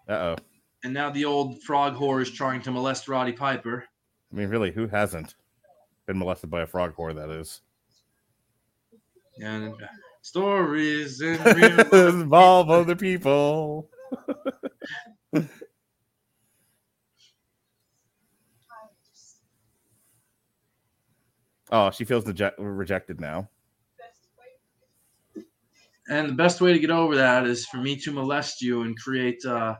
Uh 0.08 0.12
oh. 0.12 0.36
And 0.84 0.92
now 0.94 1.10
the 1.10 1.24
old 1.24 1.62
frog 1.62 1.94
whore 1.96 2.20
is 2.22 2.30
trying 2.30 2.62
to 2.62 2.70
molest 2.70 3.08
Roddy 3.08 3.32
Piper. 3.32 3.84
I 4.32 4.36
mean, 4.36 4.48
really, 4.48 4.70
who 4.70 4.86
hasn't 4.86 5.34
been 6.06 6.18
molested 6.18 6.50
by 6.50 6.62
a 6.62 6.66
frog 6.66 6.94
whore? 6.96 7.14
That 7.14 7.30
is. 7.30 7.60
And 9.40 9.74
stories 10.22 11.20
and 11.20 11.40
Involve 11.92 12.70
other 12.70 12.96
people. 12.96 13.88
oh, 21.70 21.90
she 21.90 22.04
feels 22.04 22.24
deje- 22.24 22.52
rejected 22.58 23.20
now. 23.20 23.48
And 26.10 26.28
the 26.28 26.34
best 26.34 26.60
way 26.60 26.72
to 26.72 26.78
get 26.78 26.90
over 26.90 27.16
that 27.16 27.46
is 27.46 27.66
for 27.66 27.76
me 27.76 27.96
to 28.00 28.10
molest 28.12 28.62
you 28.62 28.82
and 28.82 28.98
create 28.98 29.44
uh 29.44 29.76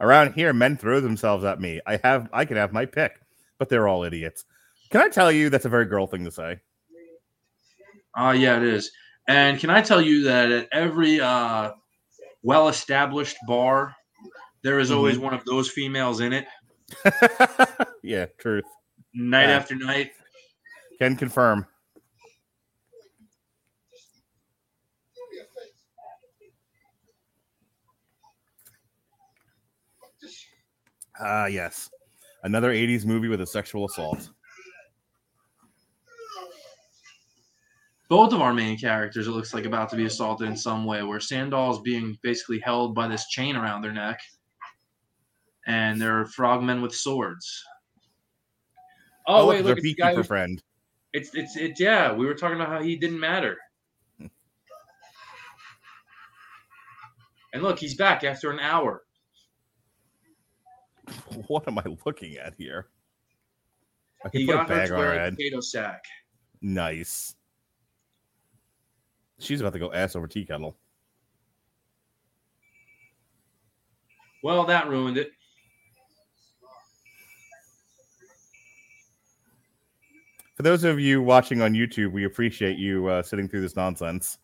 Around 0.00 0.34
here, 0.34 0.52
men 0.52 0.76
throw 0.76 1.00
themselves 1.00 1.44
at 1.44 1.60
me. 1.60 1.80
I 1.86 2.00
have, 2.02 2.28
I 2.32 2.44
can 2.44 2.56
have 2.56 2.72
my 2.72 2.86
pick, 2.86 3.20
but 3.58 3.68
they're 3.68 3.86
all 3.86 4.02
idiots. 4.02 4.44
Can 4.90 5.00
I 5.00 5.08
tell 5.08 5.30
you 5.30 5.48
that's 5.48 5.64
a 5.64 5.68
very 5.68 5.84
girl 5.84 6.08
thing 6.08 6.24
to 6.24 6.30
say? 6.32 6.58
Uh 8.16 8.34
yeah 8.36 8.56
it 8.56 8.62
is. 8.62 8.90
And 9.28 9.58
can 9.58 9.70
I 9.70 9.80
tell 9.82 10.00
you 10.00 10.24
that 10.24 10.50
at 10.50 10.68
every 10.72 11.20
uh 11.20 11.72
well 12.42 12.68
established 12.68 13.36
bar 13.46 13.94
there 14.62 14.78
is 14.78 14.90
always 14.90 15.18
one 15.18 15.34
of 15.34 15.44
those 15.44 15.70
females 15.70 16.20
in 16.20 16.32
it 16.32 16.46
yeah, 18.02 18.26
truth. 18.38 18.64
night 19.14 19.48
after 19.48 19.74
night. 19.74 20.10
Can 20.98 21.16
confirm. 21.16 21.66
Ah, 31.20 31.46
yes. 31.46 31.90
Another 32.44 32.72
80s 32.72 33.04
movie 33.04 33.28
with 33.28 33.40
a 33.40 33.46
sexual 33.46 33.86
assault. 33.86 34.30
Both 38.12 38.34
of 38.34 38.42
our 38.42 38.52
main 38.52 38.76
characters, 38.76 39.26
it 39.26 39.30
looks 39.30 39.54
like, 39.54 39.64
about 39.64 39.88
to 39.88 39.96
be 39.96 40.04
assaulted 40.04 40.46
in 40.46 40.54
some 40.54 40.84
way, 40.84 41.02
where 41.02 41.18
Sandahl's 41.18 41.80
being 41.80 42.18
basically 42.22 42.58
held 42.58 42.94
by 42.94 43.08
this 43.08 43.26
chain 43.28 43.56
around 43.56 43.80
their 43.80 43.90
neck, 43.90 44.20
and 45.66 45.98
there 45.98 46.20
are 46.20 46.26
frogmen 46.26 46.82
with 46.82 46.94
swords. 46.94 47.64
Oh, 49.26 49.36
oh 49.36 49.46
look, 49.46 49.48
wait, 49.48 49.64
look, 49.64 49.70
our 49.70 49.78
it's 49.78 49.82
the 49.82 49.94
guy 49.94 50.10
beekeeper 50.10 50.22
who, 50.24 50.28
friend. 50.28 50.62
it's 51.14 51.34
it's 51.34 51.56
it's 51.56 51.80
yeah. 51.80 52.12
We 52.12 52.26
were 52.26 52.34
talking 52.34 52.56
about 52.56 52.68
how 52.68 52.82
he 52.82 52.96
didn't 52.96 53.18
matter, 53.18 53.56
and 57.54 57.62
look, 57.62 57.78
he's 57.78 57.94
back 57.94 58.24
after 58.24 58.50
an 58.50 58.60
hour. 58.60 59.04
What 61.46 61.66
am 61.66 61.78
I 61.78 61.84
looking 62.04 62.36
at 62.36 62.52
here? 62.58 62.88
I 64.22 64.28
can 64.28 64.40
He 64.42 64.46
put 64.46 64.56
a 64.56 64.58
got 64.58 64.68
her 64.68 64.86
to 64.86 64.94
wear 64.96 65.14
a 65.14 65.30
potato 65.30 65.60
sack. 65.60 66.04
Nice. 66.60 67.36
She's 69.42 69.60
about 69.60 69.72
to 69.72 69.78
go 69.78 69.92
ass 69.92 70.16
over 70.16 70.26
tea 70.26 70.44
kettle. 70.44 70.76
Well, 74.42 74.64
that 74.64 74.88
ruined 74.88 75.18
it. 75.18 75.32
For 80.56 80.62
those 80.62 80.84
of 80.84 81.00
you 81.00 81.22
watching 81.22 81.62
on 81.62 81.72
YouTube, 81.72 82.12
we 82.12 82.24
appreciate 82.24 82.78
you 82.78 83.06
uh, 83.06 83.22
sitting 83.22 83.48
through 83.48 83.62
this 83.62 83.74
nonsense. 83.76 84.38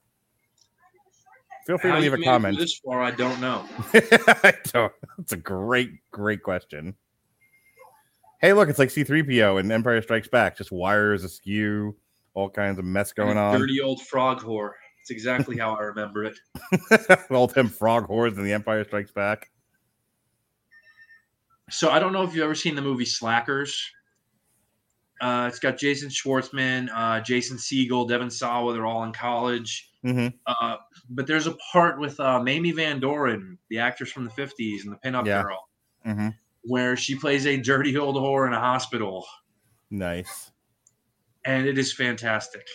Feel 1.67 1.79
free 1.79 1.91
How 1.91 1.97
to 1.97 2.03
leave 2.03 2.15
a 2.15 2.23
comment. 2.23 2.59
This 2.59 2.81
far, 2.83 3.03
I 3.03 3.11
don't 3.11 3.41
know. 3.41 3.65
I 3.95 4.55
don't. 4.73 4.93
That's 5.19 5.33
a 5.33 5.37
great, 5.37 5.91
great 6.11 6.43
question. 6.43 6.95
Hey, 8.41 8.53
look, 8.53 8.69
it's 8.69 8.79
like 8.79 8.89
C3PO 8.89 9.61
and 9.61 9.71
Empire 9.71 10.01
Strikes 10.01 10.29
Back. 10.29 10.57
Just 10.57 10.73
wires 10.73 11.25
askew, 11.25 11.95
all 12.35 12.49
kinds 12.49 12.79
of 12.79 12.85
mess 12.85 13.13
going 13.13 13.37
on. 13.37 13.59
Dirty 13.59 13.81
old 13.81 14.01
frog 14.01 14.41
whore. 14.41 14.73
It's 15.09 15.11
exactly 15.11 15.57
how 15.57 15.75
I 15.75 15.81
remember 15.85 16.25
it. 16.25 16.39
all 17.31 17.47
them 17.47 17.69
frog 17.69 18.09
whores 18.09 18.37
in 18.37 18.45
the 18.45 18.53
Empire 18.53 18.85
Strikes 18.85 19.11
Back. 19.11 19.49
So 21.71 21.89
I 21.89 21.99
don't 21.99 22.13
know 22.13 22.25
if 22.25 22.35
you've 22.35 22.45
ever 22.45 22.55
seen 22.55 22.75
the 22.75 22.83
movie 22.83 23.07
Slackers. 23.07 23.91
Uh, 25.19 25.47
it's 25.49 25.59
got 25.59 25.79
Jason 25.79 26.11
Schwartzman, 26.11 26.91
uh, 26.95 27.23
Jason 27.23 27.57
Segel, 27.57 28.07
Devon 28.07 28.29
Sawa. 28.31 28.75
They're 28.75 28.85
all 28.85 29.03
in 29.05 29.13
college. 29.13 29.91
hmm 30.03 30.29
Uh, 30.47 30.77
but 31.09 31.27
there's 31.27 31.47
a 31.47 31.57
part 31.73 31.99
with 31.99 32.21
uh, 32.21 32.43
Mamie 32.43 32.73
Van 32.73 33.01
Doren, 33.01 33.57
the 33.71 33.79
actress 33.79 34.13
from 34.13 34.25
the 34.25 34.31
50s 34.31 34.85
and 34.85 34.93
the 34.93 34.99
pinup 35.03 35.25
Yeah. 35.27 35.43
girl, 35.43 35.69
hmm 36.05 36.29
where 36.65 36.97
she 36.99 37.15
plays 37.15 37.47
a 37.47 37.57
dirty 37.57 37.97
old 37.97 38.17
whore 38.17 38.47
in 38.47 38.53
a 38.53 38.61
hospital. 38.61 39.25
Nice. 39.91 40.51
And 41.47 41.67
it 41.67 41.79
is 41.79 41.95
fantastic. 41.95 42.67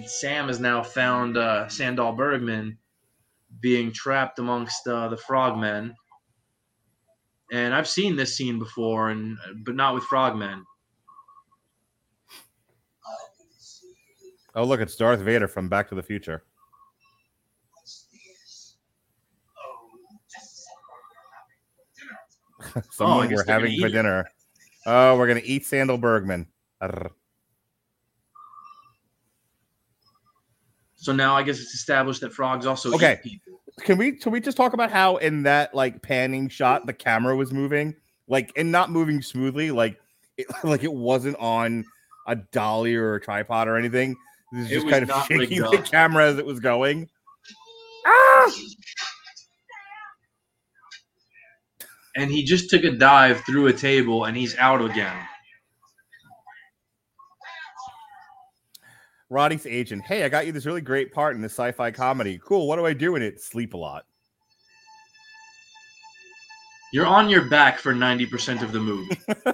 And 0.00 0.08
Sam 0.08 0.48
has 0.48 0.58
now 0.58 0.82
found 0.82 1.36
uh, 1.36 1.66
Sandahl 1.66 2.16
Bergman 2.16 2.78
being 3.60 3.92
trapped 3.92 4.38
amongst 4.38 4.88
uh, 4.88 5.08
the 5.08 5.18
frogmen. 5.18 5.94
And 7.52 7.74
I've 7.74 7.86
seen 7.86 8.16
this 8.16 8.34
scene 8.34 8.58
before, 8.58 9.10
and 9.10 9.36
but 9.62 9.74
not 9.74 9.92
with 9.92 10.04
frogmen. 10.04 10.64
Oh, 14.54 14.64
look, 14.64 14.80
it's 14.80 14.96
Darth 14.96 15.20
Vader 15.20 15.46
from 15.46 15.68
Back 15.68 15.90
to 15.90 15.94
the 15.94 16.02
Future. 16.02 16.44
Someone 22.90 23.28
guess 23.28 23.36
we're 23.36 23.52
having 23.52 23.78
for 23.78 23.86
eat 23.88 23.92
dinner. 23.92 24.30
Oh, 24.86 25.18
we're 25.18 25.28
gonna 25.28 25.42
eat 25.44 25.64
Sandahl 25.64 26.00
Bergman. 26.00 26.46
Arr. 26.80 27.10
So 31.00 31.12
now 31.12 31.34
I 31.34 31.42
guess 31.42 31.58
it's 31.58 31.74
established 31.74 32.20
that 32.20 32.32
frogs 32.32 32.66
also 32.66 32.92
Okay. 32.92 33.18
eat 33.24 33.30
people. 33.32 33.60
Can 33.80 33.96
we 33.96 34.12
can 34.12 34.32
we 34.32 34.40
just 34.40 34.56
talk 34.56 34.74
about 34.74 34.90
how 34.90 35.16
in 35.16 35.44
that 35.44 35.74
like 35.74 36.02
panning 36.02 36.48
shot 36.50 36.86
the 36.86 36.92
camera 36.92 37.34
was 37.34 37.52
moving, 37.52 37.94
like 38.28 38.52
and 38.56 38.70
not 38.70 38.90
moving 38.90 39.22
smoothly, 39.22 39.70
like 39.70 39.98
it, 40.36 40.46
like 40.64 40.84
it 40.84 40.92
wasn't 40.92 41.36
on 41.38 41.84
a 42.26 42.36
dolly 42.36 42.94
or 42.94 43.14
a 43.14 43.20
tripod 43.20 43.68
or 43.68 43.76
anything. 43.76 44.14
It 44.52 44.56
was 44.56 44.70
It 44.70 44.74
just 44.74 44.88
kind 44.88 45.08
of 45.08 45.24
shaking 45.26 45.60
the 45.60 45.82
camera 45.90 46.26
as 46.26 46.38
it 46.38 46.44
was 46.44 46.60
going. 46.60 47.08
Ah! 48.06 48.52
And 52.16 52.30
he 52.30 52.44
just 52.44 52.68
took 52.68 52.84
a 52.84 52.90
dive 52.90 53.40
through 53.46 53.68
a 53.68 53.72
table, 53.72 54.24
and 54.26 54.36
he's 54.36 54.54
out 54.58 54.84
again. 54.84 55.16
Roddy's 59.30 59.64
agent. 59.64 60.04
Hey, 60.04 60.24
I 60.24 60.28
got 60.28 60.44
you 60.46 60.52
this 60.52 60.66
really 60.66 60.80
great 60.80 61.12
part 61.12 61.36
in 61.36 61.40
this 61.40 61.52
sci-fi 61.52 61.92
comedy. 61.92 62.40
Cool. 62.44 62.66
What 62.66 62.76
do 62.76 62.84
I 62.84 62.92
do 62.92 63.14
in 63.14 63.22
it? 63.22 63.40
Sleep 63.40 63.74
a 63.74 63.76
lot. 63.76 64.04
You're 66.92 67.06
on 67.06 67.28
your 67.28 67.48
back 67.48 67.78
for 67.78 67.94
ninety 67.94 68.26
percent 68.26 68.62
of 68.62 68.72
the 68.72 68.80
movie. 68.80 69.16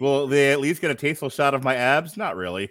Will 0.00 0.26
they 0.26 0.50
at 0.52 0.60
least 0.60 0.80
get 0.80 0.90
a 0.90 0.94
tasteful 0.94 1.28
shot 1.28 1.54
of 1.54 1.62
my 1.62 1.76
abs? 1.76 2.16
Not 2.16 2.36
really. 2.36 2.70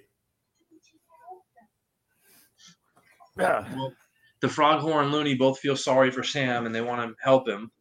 Well, 3.37 3.93
the 4.41 4.47
Froghorn 4.47 5.11
Looney 5.11 5.35
both 5.35 5.59
feel 5.59 5.77
sorry 5.77 6.11
for 6.11 6.23
Sam 6.23 6.65
and 6.65 6.75
they 6.75 6.81
want 6.81 7.07
to 7.07 7.15
help 7.23 7.47
him. 7.47 7.71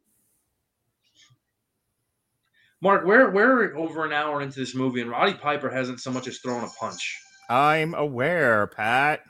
Mark, 2.82 3.04
we're 3.04 3.30
we're 3.30 3.76
over 3.76 4.04
an 4.04 4.12
hour 4.12 4.42
into 4.42 4.58
this 4.58 4.74
movie 4.74 5.00
and 5.00 5.10
Roddy 5.10 5.34
Piper 5.34 5.70
hasn't 5.70 6.00
so 6.00 6.10
much 6.10 6.26
as 6.26 6.38
thrown 6.38 6.64
a 6.64 6.68
punch. 6.80 7.20
I'm 7.48 7.94
aware, 7.94 8.66
Pat. 8.66 9.20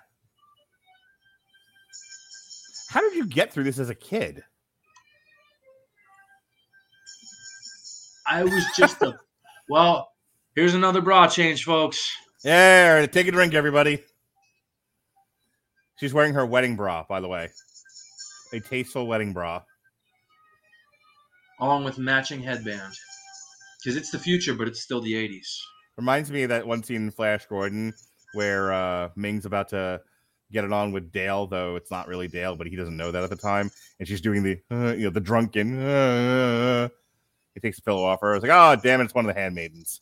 How 2.88 3.00
did 3.00 3.14
you 3.14 3.26
get 3.26 3.53
through 3.53 3.64
this 3.64 3.78
as 3.78 3.90
a 3.90 3.94
kid? 3.94 4.42
I 8.26 8.42
was 8.44 8.64
just 8.76 9.03
a 9.03 9.18
well. 9.68 10.09
Here's 10.55 10.74
another 10.74 11.00
bra 11.00 11.26
change, 11.28 11.64
folks. 11.64 12.11
Yeah, 12.44 13.05
take 13.07 13.26
a 13.26 13.32
drink, 13.32 13.55
everybody. 13.55 14.03
She's 15.98 16.12
wearing 16.12 16.34
her 16.34 16.44
wedding 16.44 16.76
bra, 16.76 17.05
by 17.09 17.20
the 17.20 17.28
way. 17.28 17.48
A 18.53 18.61
tasteful 18.61 19.07
wedding 19.07 19.32
bra. 19.32 19.62
along 21.61 21.84
with 21.84 21.96
matching 21.96 22.42
headband. 22.42 22.92
Because 23.83 23.97
it's 23.97 24.11
the 24.11 24.18
future, 24.18 24.55
but 24.55 24.68
it's 24.68 24.80
still 24.80 25.01
the 25.01 25.12
80s. 25.14 25.49
Reminds 25.97 26.30
me 26.30 26.45
of 26.45 26.49
that 26.51 26.66
one 26.66 26.83
scene 26.83 26.97
in 27.05 27.11
Flash 27.11 27.47
Gordon 27.47 27.93
where 28.35 28.72
uh, 28.72 29.09
Ming's 29.16 29.45
about 29.45 29.68
to 29.70 30.01
get 30.53 30.64
it 30.64 30.72
on 30.72 30.93
with 30.93 31.11
Dale, 31.12 31.47
though 31.47 31.76
it's 31.76 31.91
not 31.91 32.07
really 32.09 32.28
Dale, 32.28 32.55
but 32.57 32.66
he 32.66 32.76
doesn't 32.76 32.97
know 32.97 33.11
that 33.11 33.22
at 33.24 33.30
the 33.30 33.37
time. 33.37 33.70
And 33.99 34.07
she's 34.09 34.20
doing 34.20 34.43
the, 34.43 34.59
uh, 34.70 34.93
you 34.95 35.05
know, 35.05 35.11
the 35.11 35.20
drunken. 35.20 35.78
Uh, 35.78 36.89
he 37.55 37.61
takes 37.61 37.76
the 37.78 37.83
pillow 37.83 38.05
off 38.05 38.20
her. 38.20 38.30
I 38.33 38.35
was 38.35 38.43
like, 38.43 38.53
oh, 38.53 38.80
damn 38.83 39.01
it, 39.01 39.05
it's 39.05 39.14
one 39.14 39.28
of 39.28 39.35
the 39.35 39.41
handmaidens. 39.41 40.01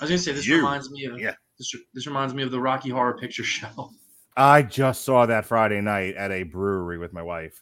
I 0.00 0.04
was 0.04 0.10
gonna 0.10 0.18
say 0.18 0.32
this 0.32 0.46
You. 0.46 0.56
reminds 0.56 0.90
me 0.90 1.04
of 1.06 1.18
Yeah. 1.18 1.34
this, 1.58 1.72
this 1.94 2.06
reminds 2.06 2.34
me 2.34 2.42
of 2.42 2.50
the 2.50 2.60
Rocky 2.60 2.90
Horror 2.90 3.16
Picture 3.16 3.44
Show. 3.44 3.90
I 4.36 4.62
just 4.62 5.04
saw 5.04 5.26
that 5.26 5.46
Friday 5.46 5.80
night 5.80 6.16
at 6.16 6.32
a 6.32 6.42
brewery 6.42 6.98
with 6.98 7.12
my 7.12 7.22
wife. 7.22 7.60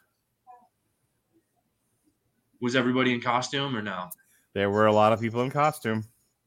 Was 2.60 2.76
everybody 2.76 3.12
in 3.12 3.20
costume 3.20 3.76
or 3.76 3.82
no? 3.82 4.08
There 4.54 4.70
were 4.70 4.86
a 4.86 4.92
lot 4.92 5.12
of 5.12 5.20
people 5.20 5.42
in 5.42 5.50
costume, 5.50 6.04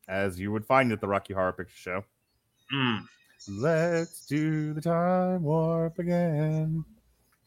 as 0.08 0.40
you 0.40 0.52
would 0.52 0.66
find 0.66 0.92
at 0.92 1.02
the 1.02 1.08
Rocky 1.08 1.34
Horror 1.34 1.54
Picture 1.54 1.76
Show. 1.76 2.06
Mm. 2.74 3.06
Let's 3.48 4.26
do 4.26 4.74
the 4.74 4.82
time 4.82 5.44
warp 5.44 6.00
again. 6.00 6.86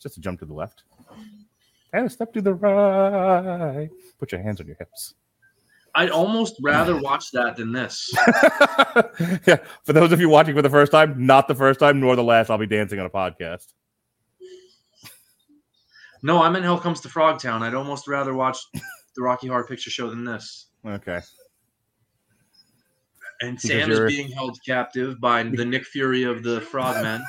Just 0.00 0.16
a 0.16 0.20
jump 0.20 0.40
to 0.40 0.46
the 0.46 0.54
left. 0.54 0.84
And 1.92 2.06
a 2.06 2.10
step 2.10 2.32
to 2.34 2.42
the 2.42 2.54
right. 2.54 3.88
Put 4.18 4.32
your 4.32 4.42
hands 4.42 4.60
on 4.60 4.66
your 4.66 4.76
hips. 4.76 5.14
I'd 5.94 6.10
almost 6.10 6.56
rather 6.60 7.00
watch 7.00 7.30
that 7.32 7.56
than 7.56 7.72
this. 7.72 8.12
yeah, 9.46 9.56
for 9.84 9.92
those 9.92 10.12
of 10.12 10.20
you 10.20 10.28
watching 10.28 10.54
for 10.54 10.62
the 10.62 10.70
first 10.70 10.92
time, 10.92 11.26
not 11.26 11.48
the 11.48 11.54
first 11.54 11.80
time 11.80 11.98
nor 11.98 12.14
the 12.14 12.22
last, 12.22 12.50
I'll 12.50 12.58
be 12.58 12.66
dancing 12.66 13.00
on 13.00 13.06
a 13.06 13.10
podcast. 13.10 13.72
No, 16.22 16.42
I'm 16.42 16.54
in 16.56 16.62
Hell 16.62 16.78
Comes 16.78 17.00
to 17.02 17.08
Frog 17.08 17.40
Town. 17.40 17.62
I'd 17.62 17.74
almost 17.74 18.06
rather 18.06 18.34
watch 18.34 18.58
the 19.18 19.24
Rocky 19.24 19.48
Horror 19.48 19.64
Picture 19.64 19.90
Show 19.90 20.08
than 20.08 20.24
this. 20.24 20.68
Okay. 20.86 21.20
And 23.40 23.56
Because 23.56 23.62
Sam 23.68 23.90
is 23.90 23.98
you're- 23.98 24.08
being 24.08 24.30
held 24.30 24.56
captive 24.64 25.20
by 25.20 25.42
the 25.42 25.64
Nick 25.64 25.84
Fury 25.84 26.22
of 26.22 26.42
the 26.44 26.60
Frogmen. 26.60 27.20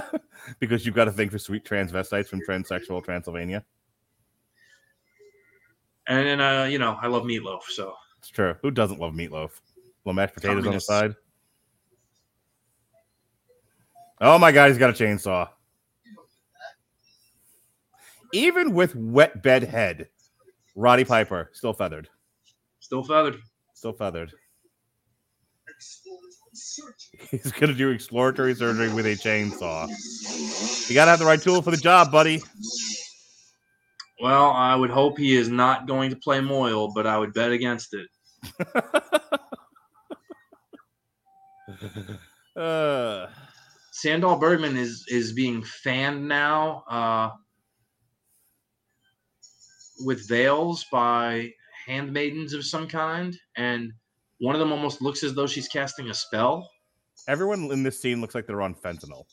because 0.60 0.84
you've 0.84 0.94
got 0.94 1.04
to 1.06 1.12
think 1.12 1.30
for 1.32 1.38
sweet 1.38 1.64
transvestites 1.64 2.26
from 2.26 2.40
transsexual 2.42 3.04
Transylvania. 3.04 3.64
and 6.08 6.26
then, 6.26 6.40
uh, 6.40 6.64
you 6.64 6.78
know, 6.78 6.96
I 7.00 7.06
love 7.06 7.22
meatloaf. 7.24 7.62
So 7.68 7.94
It's 8.18 8.28
true. 8.30 8.54
Who 8.62 8.70
doesn't 8.72 8.98
love 9.00 9.14
meatloaf? 9.14 9.50
Little 10.04 10.14
mashed 10.14 10.34
potatoes 10.34 10.64
Communists. 10.64 10.90
on 10.90 10.94
the 10.96 11.08
side. 11.10 11.16
Oh 14.20 14.38
my 14.38 14.50
god, 14.50 14.68
he's 14.70 14.78
got 14.78 14.90
a 14.90 14.92
chainsaw. 14.92 15.48
Even 18.32 18.74
with 18.74 18.94
wet 18.94 19.42
bed 19.42 19.62
head, 19.62 20.08
Roddy 20.78 21.04
Piper 21.04 21.50
still 21.54 21.72
feathered. 21.72 22.08
still 22.78 23.02
feathered. 23.02 23.40
Still 23.74 23.92
feathered. 23.94 24.32
He's 27.30 27.50
gonna 27.50 27.74
do 27.74 27.90
exploratory 27.90 28.54
surgery 28.54 28.92
with 28.94 29.04
a 29.06 29.16
chainsaw. 29.16 29.88
You 30.88 30.94
gotta 30.94 31.10
have 31.10 31.18
the 31.18 31.24
right 31.24 31.42
tool 31.42 31.62
for 31.62 31.72
the 31.72 31.76
job, 31.76 32.12
buddy. 32.12 32.44
Well, 34.22 34.52
I 34.52 34.76
would 34.76 34.90
hope 34.90 35.18
he 35.18 35.34
is 35.34 35.48
not 35.48 35.88
going 35.88 36.10
to 36.10 36.16
play 36.16 36.38
mohel, 36.38 36.92
but 36.94 37.08
I 37.08 37.18
would 37.18 37.34
bet 37.34 37.50
against 37.50 37.94
it. 37.94 38.06
uh, 42.56 43.26
Sandahl 43.92 44.38
Bergman 44.40 44.76
is 44.76 45.04
is 45.08 45.32
being 45.32 45.64
fanned 45.64 46.28
now 46.28 46.84
uh, 46.88 47.30
with 50.04 50.26
veils 50.28 50.84
by 50.92 51.52
handmaidens 51.86 52.52
of 52.52 52.64
some 52.64 52.86
kind, 52.88 53.36
and 53.56 53.92
one 54.40 54.54
of 54.54 54.58
them 54.60 54.72
almost 54.72 55.02
looks 55.02 55.22
as 55.24 55.34
though 55.34 55.46
she's 55.46 55.68
casting 55.68 56.10
a 56.10 56.14
spell. 56.14 56.68
everyone 57.26 57.70
in 57.72 57.82
this 57.82 58.00
scene 58.00 58.20
looks 58.20 58.34
like 58.34 58.46
they're 58.46 58.62
on 58.62 58.74
fentanyl. 58.74 59.24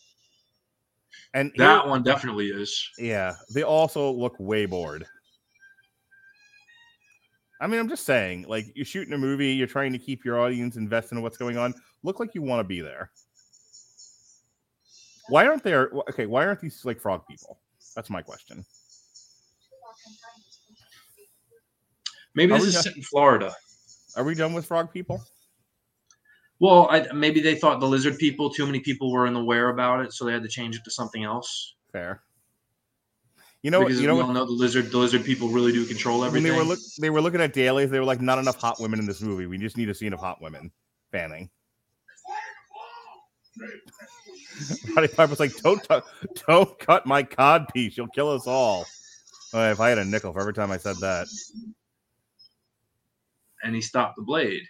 And 1.33 1.51
That 1.57 1.81
here- 1.83 1.89
one 1.89 2.03
definitely 2.03 2.47
is. 2.47 2.89
Yeah, 2.97 3.35
they 3.53 3.63
also 3.63 4.11
look 4.11 4.35
way 4.39 4.65
bored. 4.65 5.05
I 7.61 7.67
mean, 7.67 7.79
I'm 7.79 7.87
just 7.87 8.05
saying, 8.05 8.45
like 8.49 8.65
you're 8.75 8.85
shooting 8.85 9.13
a 9.13 9.17
movie, 9.17 9.53
you're 9.53 9.67
trying 9.67 9.93
to 9.93 9.97
keep 9.99 10.25
your 10.25 10.39
audience 10.41 10.75
invested 10.75 11.15
in 11.15 11.21
what's 11.21 11.37
going 11.37 11.57
on. 11.57 11.73
Look 12.03 12.19
like 12.19 12.35
you 12.35 12.41
want 12.41 12.59
to 12.59 12.63
be 12.65 12.81
there. 12.81 13.11
Why 15.29 15.47
aren't 15.47 15.63
there? 15.63 15.89
Okay, 16.09 16.25
why 16.25 16.45
aren't 16.45 16.59
these 16.59 16.83
like 16.83 16.99
frog 16.99 17.25
people? 17.27 17.59
That's 17.95 18.09
my 18.09 18.21
question. 18.21 18.65
Maybe 22.35 22.53
this 22.53 22.65
is 22.65 22.73
done? 22.73 22.83
set 22.83 22.95
in 22.95 23.01
Florida. 23.01 23.53
Are 24.15 24.23
we 24.23 24.35
done 24.35 24.53
with 24.53 24.65
frog 24.65 24.91
people? 24.91 25.23
Well, 26.59 26.87
I, 26.89 27.11
maybe 27.13 27.41
they 27.41 27.55
thought 27.55 27.79
the 27.79 27.87
lizard 27.87 28.17
people. 28.17 28.49
Too 28.49 28.65
many 28.65 28.79
people 28.79 29.11
were 29.11 29.27
in 29.27 29.33
the 29.33 29.41
aware 29.41 29.69
about 29.69 30.05
it, 30.05 30.13
so 30.13 30.25
they 30.25 30.31
had 30.31 30.43
to 30.43 30.49
change 30.49 30.75
it 30.75 30.83
to 30.85 30.91
something 30.91 31.23
else. 31.23 31.75
Fair. 31.91 32.21
You 33.61 33.71
know, 33.71 33.79
because 33.79 33.99
you 33.99 34.07
know 34.07 34.15
we 34.15 34.21
all 34.21 34.31
know 34.31 34.45
the 34.45 34.51
lizard, 34.51 34.91
the 34.91 34.97
lizard 34.97 35.25
people 35.25 35.49
really 35.49 35.71
do 35.71 35.85
control 35.85 36.23
everything. 36.23 36.51
they 36.51 36.57
were 36.57 36.63
look, 36.63 36.79
they 36.99 37.09
were 37.09 37.19
looking 37.19 37.41
at 37.41 37.51
dailies. 37.51 37.89
They 37.89 37.99
were 37.99 38.05
like, 38.05 38.21
not 38.21 38.37
enough 38.37 38.57
hot 38.57 38.79
women 38.79 38.99
in 38.99 39.07
this 39.07 39.21
movie. 39.21 39.47
We 39.47 39.57
just 39.57 39.75
need 39.75 39.89
a 39.89 39.95
scene 39.95 40.13
of 40.13 40.19
hot 40.19 40.39
women 40.39 40.71
fanning. 41.11 41.49
Roddy 44.95 45.07
Piper's 45.07 45.39
like, 45.39 45.55
don't 45.57 45.83
tu- 45.83 46.03
don't 46.47 46.77
cut 46.79 47.05
my 47.05 47.23
cod 47.23 47.67
piece. 47.73 47.97
You'll 47.97 48.07
kill 48.09 48.29
us 48.31 48.45
all. 48.45 48.85
If 49.53 49.79
I 49.79 49.89
had 49.89 49.97
a 49.97 50.05
nickel 50.05 50.31
for 50.31 50.41
every 50.41 50.53
time 50.53 50.69
I 50.69 50.77
said 50.77 50.97
that, 50.97 51.27
and 53.65 53.75
he 53.75 53.81
stopped 53.81 54.15
the 54.15 54.21
blade. 54.21 54.63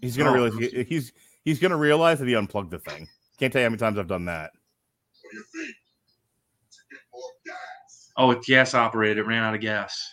he's 0.00 0.16
gonna 0.16 0.30
Oh. 0.30 0.34
realize 0.34 0.54
he- 0.58 0.84
he's 0.84 1.12
he's 1.44 1.58
gonna 1.58 1.76
realize 1.76 2.18
that 2.18 2.28
he 2.28 2.34
unplugged 2.34 2.70
the 2.70 2.78
thing. 2.78 3.08
Can't 3.38 3.52
tell 3.52 3.60
you 3.60 3.66
how 3.66 3.70
many 3.70 3.78
times 3.78 3.98
I've 3.98 4.08
done 4.08 4.26
that. 4.26 4.52
Oh, 8.16 8.30
it's 8.30 8.46
gas 8.46 8.74
operated. 8.74 9.18
It 9.18 9.26
ran 9.26 9.42
out 9.42 9.54
of 9.54 9.60
gas. 9.60 10.12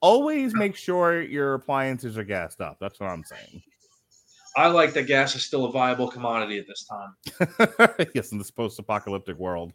Always 0.00 0.54
make 0.54 0.76
sure 0.76 1.20
your 1.20 1.54
appliances 1.54 2.16
are 2.16 2.24
gassed 2.24 2.60
up. 2.60 2.78
That's 2.80 2.98
what 3.00 3.10
I'm 3.10 3.24
saying. 3.24 3.62
I 4.56 4.68
like 4.68 4.94
that 4.94 5.06
gas 5.06 5.34
is 5.36 5.44
still 5.44 5.66
a 5.66 5.72
viable 5.72 6.08
commodity 6.08 6.58
at 6.58 6.66
this 6.66 6.86
time. 6.86 8.06
yes, 8.14 8.32
in 8.32 8.38
this 8.38 8.50
post-apocalyptic 8.50 9.36
world. 9.36 9.72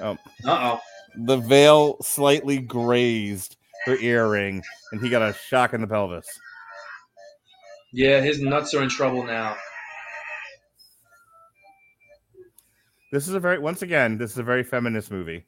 Oh, 0.00 0.16
Uh 0.44 0.76
oh. 0.76 0.80
the 1.24 1.36
veil 1.36 1.96
slightly 2.02 2.58
grazed 2.58 3.56
her 3.86 3.96
earring, 3.96 4.62
and 4.92 5.00
he 5.00 5.08
got 5.08 5.22
a 5.22 5.32
shock 5.34 5.74
in 5.74 5.80
the 5.80 5.86
pelvis. 5.86 6.26
Yeah, 7.92 8.20
his 8.20 8.40
nuts 8.40 8.74
are 8.74 8.82
in 8.82 8.88
trouble 8.88 9.22
now. 9.24 9.56
This 13.12 13.28
is 13.28 13.34
a 13.34 13.40
very, 13.40 13.58
once 13.58 13.82
again, 13.82 14.18
this 14.18 14.32
is 14.32 14.38
a 14.38 14.42
very 14.42 14.64
feminist 14.64 15.10
movie. 15.10 15.46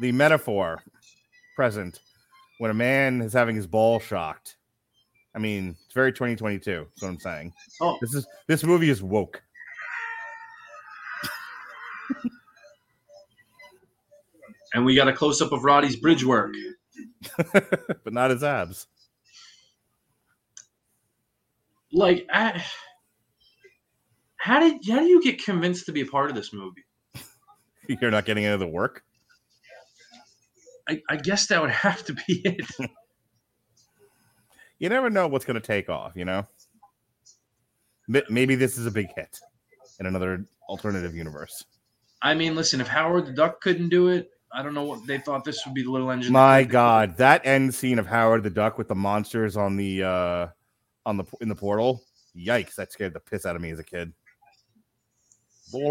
The 0.00 0.10
metaphor 0.12 0.82
present 1.54 2.00
when 2.58 2.70
a 2.70 2.74
man 2.74 3.20
is 3.22 3.32
having 3.32 3.54
his 3.54 3.66
ball 3.66 4.00
shocked. 4.00 4.56
I 5.34 5.38
mean, 5.38 5.76
it's 5.84 5.94
very 5.94 6.12
2022. 6.12 6.86
That's 6.88 7.02
what 7.02 7.08
I'm 7.08 7.20
saying. 7.20 7.52
Oh. 7.80 7.96
This 8.00 8.14
is 8.14 8.26
this 8.48 8.64
movie 8.64 8.90
is 8.90 9.02
woke. 9.02 9.40
And 14.74 14.84
we 14.84 14.94
got 14.94 15.08
a 15.08 15.12
close 15.12 15.40
up 15.40 15.52
of 15.52 15.64
Roddy's 15.64 15.96
bridge 15.96 16.24
work. 16.24 16.54
but 17.52 18.12
not 18.12 18.30
his 18.30 18.44
abs. 18.44 18.86
Like, 21.92 22.26
I, 22.30 22.62
how 24.36 24.60
did 24.60 24.86
how 24.86 24.98
do 24.98 25.06
you 25.06 25.22
get 25.22 25.42
convinced 25.42 25.86
to 25.86 25.92
be 25.92 26.02
a 26.02 26.06
part 26.06 26.28
of 26.28 26.36
this 26.36 26.52
movie? 26.52 26.84
You're 27.88 28.10
not 28.10 28.26
getting 28.26 28.44
into 28.44 28.58
the 28.58 28.66
work. 28.66 29.04
I, 30.88 31.02
I 31.08 31.16
guess 31.16 31.46
that 31.46 31.60
would 31.60 31.70
have 31.70 32.04
to 32.06 32.14
be 32.14 32.42
it. 32.44 32.90
You 34.78 34.88
never 34.88 35.10
know 35.10 35.28
what's 35.28 35.44
going 35.44 35.60
to 35.60 35.66
take 35.66 35.88
off. 35.88 36.12
You 36.14 36.24
know. 36.24 36.46
Maybe 38.30 38.54
this 38.54 38.78
is 38.78 38.86
a 38.86 38.90
big 38.90 39.08
hit 39.14 39.38
in 40.00 40.06
another 40.06 40.46
alternative 40.68 41.14
universe. 41.14 41.64
I 42.22 42.34
mean, 42.34 42.54
listen, 42.54 42.80
if 42.80 42.88
Howard 42.88 43.26
the 43.26 43.32
Duck 43.32 43.60
couldn't 43.60 43.88
do 43.90 44.08
it, 44.08 44.30
I 44.52 44.62
don't 44.62 44.74
know 44.74 44.84
what 44.84 45.06
they 45.06 45.18
thought 45.18 45.44
this 45.44 45.64
would 45.64 45.74
be 45.74 45.82
the 45.82 45.90
little 45.90 46.10
engine. 46.10 46.32
My 46.32 46.64
God, 46.64 47.16
that 47.18 47.46
end 47.46 47.74
scene 47.74 47.98
of 47.98 48.06
Howard 48.06 48.42
the 48.42 48.50
Duck 48.50 48.78
with 48.78 48.88
the 48.88 48.94
monsters 48.94 49.56
on 49.56 49.76
the 49.76 50.02
uh 50.02 50.46
on 51.06 51.16
the 51.16 51.24
in 51.40 51.48
the 51.48 51.54
portal. 51.54 52.02
Yikes! 52.36 52.74
That 52.76 52.92
scared 52.92 53.14
the 53.14 53.20
piss 53.20 53.46
out 53.46 53.56
of 53.56 53.62
me 53.62 53.70
as 53.70 53.78
a 53.78 53.84
kid. 53.84 54.12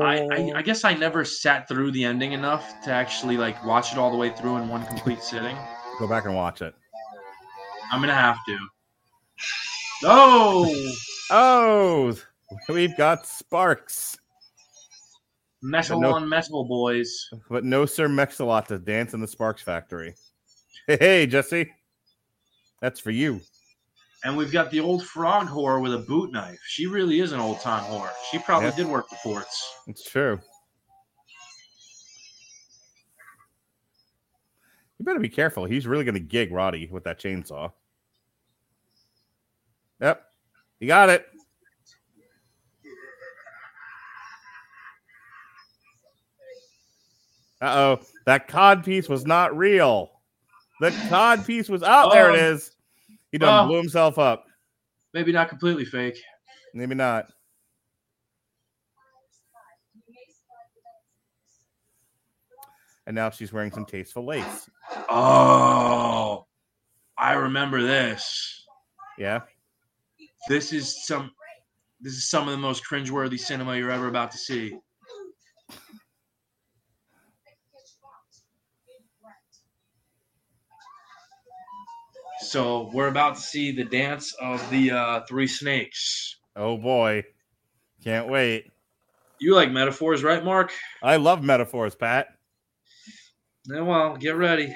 I, 0.02 0.22
I, 0.32 0.52
I 0.56 0.62
guess 0.64 0.84
I 0.84 0.96
never 0.96 1.24
sat 1.24 1.68
through 1.68 1.92
the 1.92 2.04
ending 2.04 2.32
enough 2.32 2.82
to 2.84 2.92
actually 2.92 3.38
like 3.38 3.64
watch 3.64 3.92
it 3.92 4.00
all 4.00 4.10
the 4.10 4.18
way 4.18 4.32
through 4.32 4.58
in 4.58 4.68
one 4.68 4.84
complete 4.88 5.22
sitting. 5.22 5.56
Go 6.00 6.08
back 6.08 6.26
and 6.26 6.36
watch 6.36 6.64
it. 6.64 6.74
I'm 7.92 8.02
gonna 8.02 8.16
have 8.16 8.38
to. 8.48 8.58
Oh, 10.04 10.96
Oh, 11.30 12.16
we've 12.70 12.96
got 12.96 13.28
sparks, 13.28 14.18
metal 15.62 16.00
no- 16.02 16.14
on 16.16 16.28
metal, 16.30 16.66
boys. 16.66 17.30
but 17.50 17.64
no 17.64 17.86
Sir 17.86 18.08
Mix-a-Lot 18.08 18.68
to 18.70 18.80
dance 18.80 19.14
in 19.14 19.20
the 19.22 19.28
Sparks 19.28 19.62
factory. 19.62 20.16
Hey, 20.88 20.98
hey, 21.00 21.28
Jesse, 21.28 21.72
that's 22.82 23.00
for 23.00 23.12
you. 23.12 23.42
And 24.24 24.36
we've 24.36 24.52
got 24.52 24.72
the 24.72 24.80
old 24.80 25.06
frog 25.06 25.48
whore 25.48 25.82
with 25.82 25.94
a 25.94 26.00
boot 26.00 26.32
knife. 26.32 26.60
She 26.68 26.88
really 26.88 27.20
is 27.20 27.32
an 27.34 27.40
old 27.40 27.60
time 27.62 27.84
whore. 27.84 28.10
She 28.32 28.40
probably 28.40 28.68
Yes. 28.70 28.78
did 28.78 28.88
work 28.88 29.10
the 29.10 29.18
ports. 29.24 29.74
It's 29.88 30.10
true. 30.10 30.40
You 34.98 35.06
better 35.06 35.20
be 35.20 35.30
careful. 35.30 35.66
He's 35.66 35.86
really 35.86 36.04
going 36.04 36.16
to 36.16 36.20
gig 36.20 36.52
Roddy 36.52 36.88
with 36.92 37.04
that 37.04 37.20
chainsaw. 37.20 37.72
Yep. 40.02 40.24
You 40.80 40.88
got 40.88 41.10
it. 41.10 41.28
Uh 47.62 47.98
oh. 48.00 48.00
That 48.26 48.48
cod 48.48 48.84
piece 48.84 49.10
was 49.10 49.26
not 49.26 49.56
real. 49.58 50.12
The 50.80 50.92
cod 51.10 51.46
piece 51.46 51.70
was 51.70 51.82
out. 51.84 52.12
there 52.12 52.32
it 52.32 52.40
Oh. 52.40 52.72
He 53.32 53.38
done 53.38 53.66
Oh. 53.66 53.68
blew 53.68 53.78
himself 53.78 54.20
up. 54.20 54.46
Maybe 55.14 55.32
not 55.32 55.50
completely 55.50 55.86
fake. 55.86 56.18
Maybe 56.74 56.94
not. 56.96 57.28
And 63.06 63.16
now 63.16 63.30
she's 63.30 63.54
wearing 63.54 63.72
some 63.72 63.86
tasteful 63.86 64.26
lace. 64.26 64.70
Oh, 65.10 66.46
I 67.18 67.34
remember 67.34 67.82
this. 67.82 68.66
Yeah. 69.18 69.42
This 70.50 70.74
is 70.74 71.06
some. 71.06 71.32
This 72.00 72.14
is 72.14 72.30
some 72.30 72.48
of 72.48 72.52
the 72.52 72.58
most 72.60 72.84
cringeworthy 72.86 73.40
cinema 73.40 73.76
you're 73.76 73.90
ever 73.92 74.08
about 74.08 74.32
to 74.32 74.38
see. 74.38 74.78
So 82.42 82.90
we're 82.94 83.08
about 83.08 83.36
to 83.36 83.42
see 83.42 83.72
the 83.72 83.84
dance 83.84 84.34
of 84.40 84.68
the 84.70 84.92
uh, 84.92 85.22
three 85.28 85.48
snakes. 85.48 86.38
Oh 86.56 86.78
boy. 86.78 87.24
Can't 88.04 88.30
wait. 88.30 88.72
You 89.40 89.54
like 89.54 89.72
metaphors, 89.72 90.24
right, 90.24 90.44
Mark? 90.44 90.72
I 91.04 91.18
love 91.18 91.44
metaphors, 91.44 91.96
Pat. 91.96 92.28
Yeah, 93.66 93.82
well, 93.82 94.16
get 94.18 94.36
ready. 94.36 94.76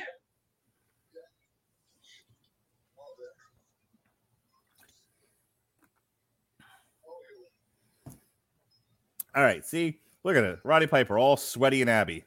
All 9.34 9.44
right. 9.44 9.66
See, 9.66 10.00
look 10.24 10.36
at 10.36 10.44
it. 10.44 10.60
Roddy 10.64 10.88
Piper, 10.88 11.18
all 11.18 11.38
sweaty 11.38 11.82
and 11.82 11.90
Abby. 11.90 12.26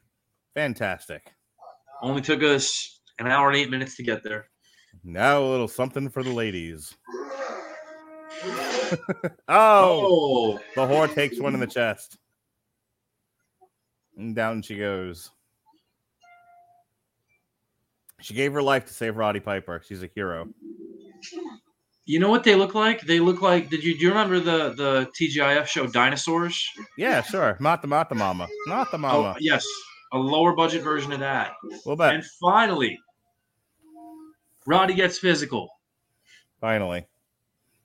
Fantastic. 0.54 1.34
Only 2.02 2.22
took 2.22 2.42
us 2.42 3.00
an 3.18 3.26
hour 3.26 3.48
and 3.48 3.56
eight 3.56 3.70
minutes 3.70 3.96
to 3.96 4.02
get 4.02 4.22
there. 4.24 4.48
Now 5.04 5.44
a 5.44 5.44
little 5.44 5.68
something 5.68 6.08
for 6.08 6.22
the 6.22 6.32
ladies. 6.32 6.96
oh, 9.48 9.48
Oh, 9.48 10.58
the 10.74 10.80
whore 10.80 11.12
takes 11.12 11.38
one 11.38 11.52
in 11.52 11.60
the 11.60 11.66
chest. 11.66 12.16
And 14.16 14.34
down 14.34 14.62
she 14.62 14.78
goes. 14.78 15.30
She 18.22 18.32
gave 18.32 18.54
her 18.54 18.62
life 18.62 18.86
to 18.86 18.94
save 18.94 19.16
Roddy 19.16 19.40
Piper. 19.40 19.82
She's 19.86 20.02
a 20.02 20.08
hero. 20.14 20.48
you 22.06 22.18
know 22.18 22.30
what 22.30 22.42
they 22.42 22.54
look 22.54 22.74
like? 22.74 23.02
They 23.02 23.20
look 23.20 23.42
like. 23.42 23.68
Did 23.68 23.84
you 23.84 23.98
do 23.98 24.04
you 24.04 24.08
remember 24.08 24.40
the 24.40 24.72
the 24.74 25.10
TGIF 25.20 25.66
show 25.66 25.86
Dinosaurs? 25.86 26.66
Yeah, 26.96 27.20
sure. 27.20 27.58
Mata 27.60 27.86
Mata 27.86 28.14
Mama. 28.14 28.48
Not 28.66 28.90
the 28.90 28.96
oh, 28.96 29.00
mama. 29.00 29.34
Oh, 29.36 29.38
yes, 29.38 29.66
a 30.14 30.18
lower 30.18 30.54
budget 30.56 30.82
version 30.82 31.12
of 31.12 31.20
that. 31.20 31.52
We'll 31.84 31.96
bet. 31.96 32.14
And 32.14 32.24
finally, 32.40 32.98
Roddy 34.66 34.94
gets 34.94 35.18
physical. 35.18 35.68
Finally. 36.60 37.06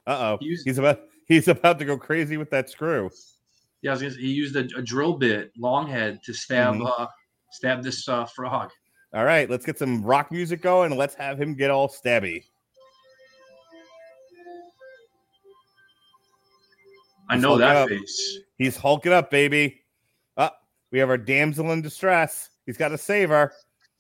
Uh 0.07 0.17
oh. 0.19 0.37
He 0.39 0.55
He's 0.63 0.77
about 0.77 1.01
he's 1.27 1.47
about 1.47 1.79
to 1.79 1.85
go 1.85 1.97
crazy 1.97 2.37
with 2.37 2.49
that 2.51 2.69
screw. 2.69 3.09
Yeah, 3.81 3.91
I 3.91 3.93
was 3.93 4.01
gonna 4.01 4.13
he 4.15 4.31
used 4.31 4.55
a, 4.55 4.67
a 4.77 4.81
drill 4.81 5.13
bit, 5.17 5.51
long 5.57 5.87
head, 5.87 6.19
to 6.25 6.33
stab 6.33 6.75
Mhm. 6.75 6.89
uh, 6.99 7.07
stab 7.51 7.83
this 7.83 8.07
uh, 8.07 8.25
frog. 8.25 8.71
All 9.13 9.25
right, 9.25 9.49
let's 9.49 9.65
get 9.65 9.77
some 9.77 10.03
rock 10.03 10.31
music 10.31 10.61
going 10.61 10.91
and 10.91 10.99
let's 10.99 11.15
have 11.15 11.39
him 11.41 11.55
get 11.55 11.71
all 11.71 11.87
stabby. 11.89 12.43
I 17.29 17.35
He's 17.35 17.43
know 17.43 17.57
that 17.57 17.75
up. 17.75 17.89
face. 17.89 18.39
He's 18.57 18.75
hulking 18.75 19.11
up, 19.13 19.29
baby. 19.29 19.81
Up. 20.37 20.61
we 20.91 20.99
have 20.99 21.09
our 21.09 21.17
damsel 21.17 21.71
in 21.71 21.81
distress. 21.81 22.49
He's 22.65 22.77
got 22.77 22.89
to 22.89 22.97
save 22.97 23.29
her. 23.29 23.53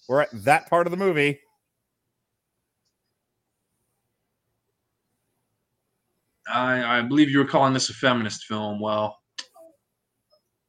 We're 0.07 0.21
at 0.21 0.29
that 0.45 0.69
part 0.69 0.87
of 0.87 0.91
the 0.91 0.97
movie. 0.97 1.39
I, 6.51 6.99
I 6.99 7.01
believe 7.01 7.29
you 7.29 7.39
were 7.39 7.45
calling 7.45 7.73
this 7.73 7.89
a 7.89 7.93
feminist 7.93 8.45
film. 8.45 8.79
Well, 8.79 9.17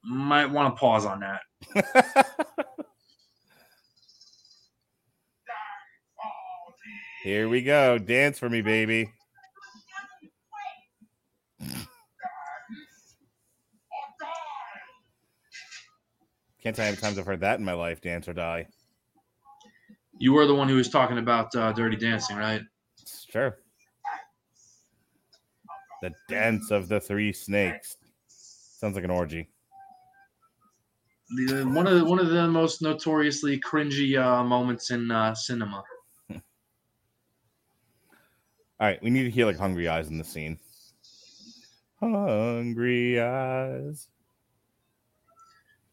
might 0.05 0.47
want 0.47 0.75
to 0.75 0.81
pause 0.81 1.05
on 1.07 1.21
that. 1.21 1.41
Here 7.23 7.49
we 7.49 7.63
go. 7.63 7.99
Dance 7.99 8.39
for 8.39 8.49
me, 8.49 8.63
baby. 8.63 9.13
Can't 16.63 16.77
tell 16.77 16.85
you 16.85 16.91
how 16.91 16.93
many 16.93 17.01
times 17.01 17.19
I've 17.19 17.27
heard 17.27 17.41
that 17.41 17.59
in 17.59 17.65
my 17.65 17.73
life. 17.73 18.01
Dance 18.03 18.29
or 18.29 18.35
die. 18.35 18.67
You 20.19 20.35
were 20.35 20.47
the 20.47 20.55
one 20.55 20.69
who 20.69 20.77
was 20.77 20.91
talking 20.91 21.19
about 21.19 21.55
uh, 21.55 21.73
Dirty 21.73 21.97
Dancing, 21.97 22.37
right? 22.37 22.61
Sure. 23.31 23.57
The 26.03 26.13
dance 26.29 26.71
of 26.71 26.89
the 26.89 27.01
three 27.01 27.33
snakes. 27.33 27.97
Sounds 28.27 28.95
like 28.95 29.05
an 29.05 29.11
orgy. 29.11 29.51
The, 31.47 31.63
one 31.65 31.87
of 31.87 31.99
the, 31.99 32.05
one 32.05 32.19
of 32.19 32.29
the 32.29 32.49
most 32.49 32.83
notoriously 32.83 33.61
cringy 33.61 34.21
uh, 34.21 34.43
moments 34.43 34.91
in 34.91 35.11
uh, 35.11 35.35
cinema. 35.35 35.85
All 38.81 38.87
right, 38.87 39.03
we 39.03 39.11
need 39.11 39.25
to 39.25 39.31
hear 39.31 39.45
like 39.45 39.59
hungry 39.59 39.89
eyes 39.89 40.09
in 40.09 40.17
the 40.17 40.25
scene. 40.25 40.59
Hungry 42.01 43.21
eyes. 43.21 44.09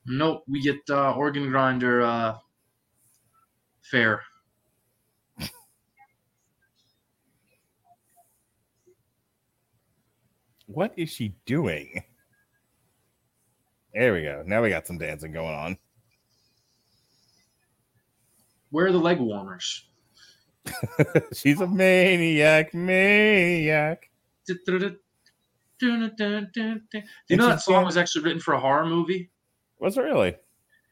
Nope, 0.05 0.43
we 0.47 0.61
get 0.61 0.77
uh, 0.89 1.11
organ 1.11 1.49
grinder 1.49 2.01
uh, 2.01 2.37
fair. 3.81 4.21
What 10.67 10.93
is 10.97 11.09
she 11.09 11.35
doing? 11.45 12.03
There 13.93 14.13
we 14.13 14.21
go. 14.21 14.43
Now 14.45 14.61
we 14.61 14.69
got 14.69 14.85
some 14.85 14.97
dancing 14.97 15.31
going 15.31 15.55
on. 15.55 15.77
Where 18.69 18.87
are 18.87 18.91
the 18.91 18.99
leg 18.99 19.19
warmers? 19.19 19.87
She's 21.33 21.61
a 21.61 21.67
maniac, 21.67 22.73
maniac. 22.73 24.09
Do 24.45 24.57
you 27.29 27.37
know 27.37 27.47
that 27.47 27.61
song 27.61 27.85
was 27.85 27.97
actually 27.97 28.25
written 28.25 28.41
for 28.41 28.53
a 28.53 28.59
horror 28.59 28.85
movie? 28.85 29.31
Was 29.79 29.97
it 29.97 30.01
really? 30.01 30.35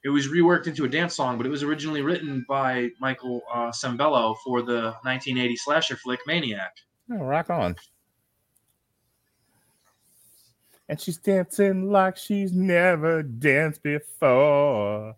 It 0.04 0.10
was 0.10 0.28
reworked 0.28 0.68
into 0.68 0.86
a 0.86 0.90
dance 0.90 1.16
song, 1.16 1.38
but 1.38 1.46
it 1.46 1.50
was 1.50 1.64
originally 1.64 2.02
written 2.02 2.46
by 2.48 2.90
Michael 3.00 3.42
uh, 3.54 3.72
Sembello 3.72 4.36
for 4.44 4.62
the 4.62 4.94
1980 5.04 5.56
slasher 5.58 5.96
flick 5.98 6.20
Maniac. 6.28 6.72
Oh, 7.12 7.18
rock 7.18 7.50
on. 7.50 7.76
And 10.88 11.00
she's 11.02 11.18
dancing 11.18 11.92
like 11.92 12.16
she's 12.18 12.52
never 12.54 13.24
danced 13.24 13.82
before. 13.82 15.16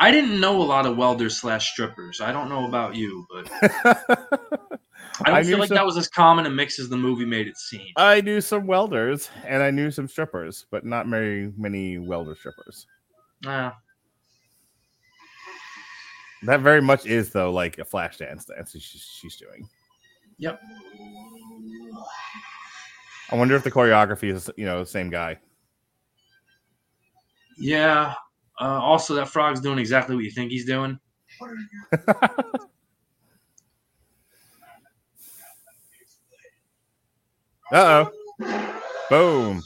I 0.00 0.10
didn't 0.10 0.40
know 0.40 0.60
a 0.60 0.64
lot 0.64 0.86
of 0.86 0.96
welders 0.96 1.36
slash 1.40 1.72
strippers. 1.72 2.20
I 2.20 2.32
don't 2.32 2.48
know 2.48 2.66
about 2.66 2.94
you, 2.96 3.26
but 3.30 3.48
I 3.62 5.24
don't 5.24 5.34
I 5.34 5.42
feel 5.42 5.58
like 5.58 5.68
some- 5.68 5.76
that 5.76 5.86
was 5.86 5.96
as 5.96 6.08
common 6.08 6.46
a 6.46 6.50
mix 6.50 6.78
as 6.78 6.88
the 6.88 6.96
movie 6.96 7.24
made 7.24 7.46
it 7.46 7.56
seem. 7.56 7.86
I 7.96 8.20
knew 8.20 8.40
some 8.40 8.66
welders 8.66 9.28
and 9.44 9.62
I 9.62 9.70
knew 9.70 9.90
some 9.90 10.08
strippers, 10.08 10.66
but 10.70 10.84
not 10.84 11.06
very 11.06 11.52
many 11.56 11.98
welder 11.98 12.34
strippers. 12.34 12.86
Ah. 13.46 13.76
That 16.44 16.60
very 16.60 16.82
much 16.82 17.06
is 17.06 17.30
though 17.30 17.52
like 17.52 17.78
a 17.78 17.84
flash 17.84 18.18
dance 18.18 18.44
dance 18.44 18.72
she's, 18.72 18.84
she's 19.20 19.36
doing. 19.36 19.68
Yep. 20.38 20.60
I 23.32 23.36
wonder 23.36 23.56
if 23.56 23.64
the 23.64 23.70
choreography 23.70 24.30
is 24.30 24.50
you 24.56 24.66
know 24.66 24.80
the 24.80 24.86
same 24.86 25.08
guy. 25.08 25.38
Yeah. 27.58 28.14
Uh, 28.60 28.78
also, 28.78 29.14
that 29.14 29.28
frog's 29.28 29.60
doing 29.60 29.78
exactly 29.78 30.14
what 30.14 30.24
you 30.24 30.30
think 30.30 30.50
he's 30.50 30.66
doing. 30.66 30.98
Uh 37.72 38.04
oh. 38.40 38.72
Boom. 39.08 39.62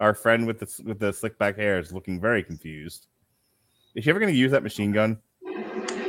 Our 0.00 0.12
friend 0.12 0.46
with 0.46 0.58
the 0.58 0.82
with 0.84 0.98
the 0.98 1.14
slick 1.14 1.38
back 1.38 1.56
hair 1.56 1.78
is 1.78 1.94
looking 1.94 2.20
very 2.20 2.42
confused. 2.42 3.06
Is 3.94 4.04
she 4.04 4.10
ever 4.10 4.20
going 4.20 4.32
to 4.32 4.38
use 4.38 4.50
that 4.50 4.62
machine 4.62 4.92
gun? 4.92 5.18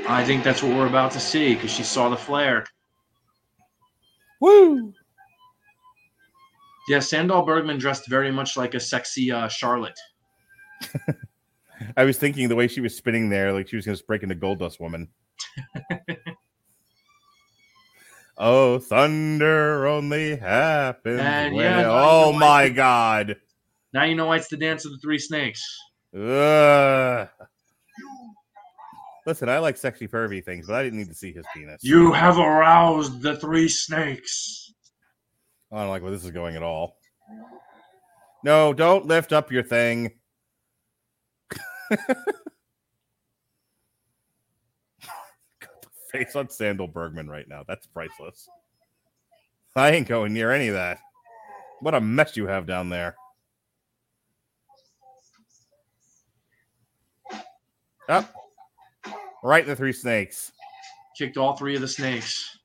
I 0.09 0.25
think 0.25 0.43
that's 0.43 0.61
what 0.61 0.75
we're 0.75 0.87
about 0.87 1.11
to 1.11 1.19
see 1.21 1.55
because 1.55 1.71
she 1.71 1.83
saw 1.83 2.09
the 2.09 2.17
flare. 2.17 2.65
Woo! 4.41 4.93
Yeah, 6.87 6.99
Sandahl 6.99 7.45
Bergman 7.45 7.79
dressed 7.79 8.07
very 8.09 8.31
much 8.31 8.55
like 8.57 8.75
a 8.75 8.79
sexy 8.79 9.31
uh, 9.31 9.47
Charlotte. 9.47 9.97
I 11.97 12.03
was 12.03 12.17
thinking 12.17 12.47
the 12.47 12.55
way 12.55 12.67
she 12.67 12.81
was 12.81 12.95
spinning 12.95 13.29
there, 13.29 13.51
like 13.53 13.67
she 13.67 13.75
was 13.75 13.85
going 13.85 13.97
to 13.97 14.03
break 14.05 14.23
into 14.23 14.35
Gold 14.35 14.59
Dust 14.59 14.79
Woman. 14.79 15.07
oh, 18.37 18.79
thunder 18.79 19.87
only 19.87 20.35
happens. 20.35 21.19
And 21.19 21.55
when 21.55 21.65
yeah, 21.65 21.81
it- 21.81 21.85
oh 21.87 22.31
my 22.33 22.63
why- 22.63 22.69
God. 22.69 23.35
Now 23.93 24.03
you 24.03 24.15
know 24.15 24.25
why 24.25 24.35
it's 24.37 24.49
the 24.49 24.57
dance 24.57 24.85
of 24.85 24.91
the 24.91 24.97
three 24.97 25.19
snakes. 25.19 25.63
Ugh. 26.13 27.29
Listen, 29.25 29.49
I 29.49 29.57
like 29.57 29.75
sexy 29.75 30.07
pervy 30.07 30.43
things, 30.43 30.67
but 30.67 30.75
I 30.75 30.83
didn't 30.83 30.99
need 30.99 31.07
to 31.09 31.15
see 31.15 31.33
his 31.33 31.45
penis. 31.53 31.83
You 31.83 32.11
have 32.11 32.37
aroused 32.37 33.21
the 33.21 33.37
three 33.37 33.67
snakes. 33.67 34.73
I 35.71 35.79
don't 35.79 35.89
like 35.89 36.03
where 36.03 36.11
this 36.11 36.23
is 36.23 36.31
going 36.31 36.55
at 36.55 36.61
all. 36.61 36.97
No, 38.43 38.71
don't 38.71 39.07
lift 39.07 39.33
up 39.33 39.51
your 39.51 39.63
thing. 39.63 40.11
Got 41.89 42.07
the 45.81 45.89
face 46.11 46.35
on 46.35 46.47
Sandahl 46.47 46.93
Bergman 46.93 47.27
right 47.27 47.47
now. 47.47 47.63
That's 47.67 47.87
priceless. 47.87 48.47
I 49.75 49.91
ain't 49.91 50.07
going 50.07 50.33
near 50.33 50.51
any 50.51 50.67
of 50.67 50.75
that. 50.75 50.99
What 51.81 51.95
a 51.95 52.01
mess 52.01 52.37
you 52.37 52.45
have 52.45 52.67
down 52.67 52.89
there. 52.89 53.15
Up. 58.07 58.31
Right 59.45 59.61
in 59.61 59.69
the 59.69 59.75
three 59.75 59.93
snakes. 59.93 60.51
Kicked 61.15 61.37
all 61.37 61.55
three 61.55 61.75
of 61.75 61.81
the 61.81 61.87
snakes. 61.87 62.57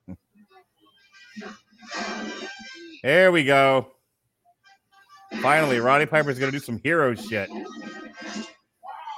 There 3.02 3.31
we 3.31 3.44
go. 3.44 3.89
Finally, 5.43 5.78
Roddy 5.81 6.07
Piper's 6.07 6.39
gonna 6.39 6.52
do 6.52 6.59
some 6.59 6.81
hero 6.82 7.15
shit. 7.15 7.51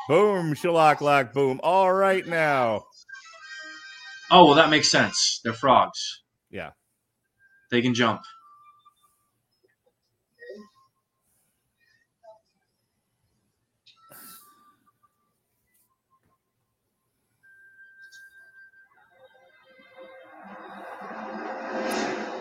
Boom, 0.09 0.55
shalock 0.55 1.01
lock, 1.01 1.33
boom. 1.33 1.61
All 1.63 1.93
right 1.93 2.27
now. 2.27 2.83
Oh, 4.33 4.47
well, 4.47 4.55
that 4.55 4.69
makes 4.69 4.91
sense. 4.91 5.41
They're 5.45 5.53
frogs. 5.53 6.25
Yeah. 6.51 6.71
They 7.71 7.81
can 7.81 7.95
jump. 7.95 8.23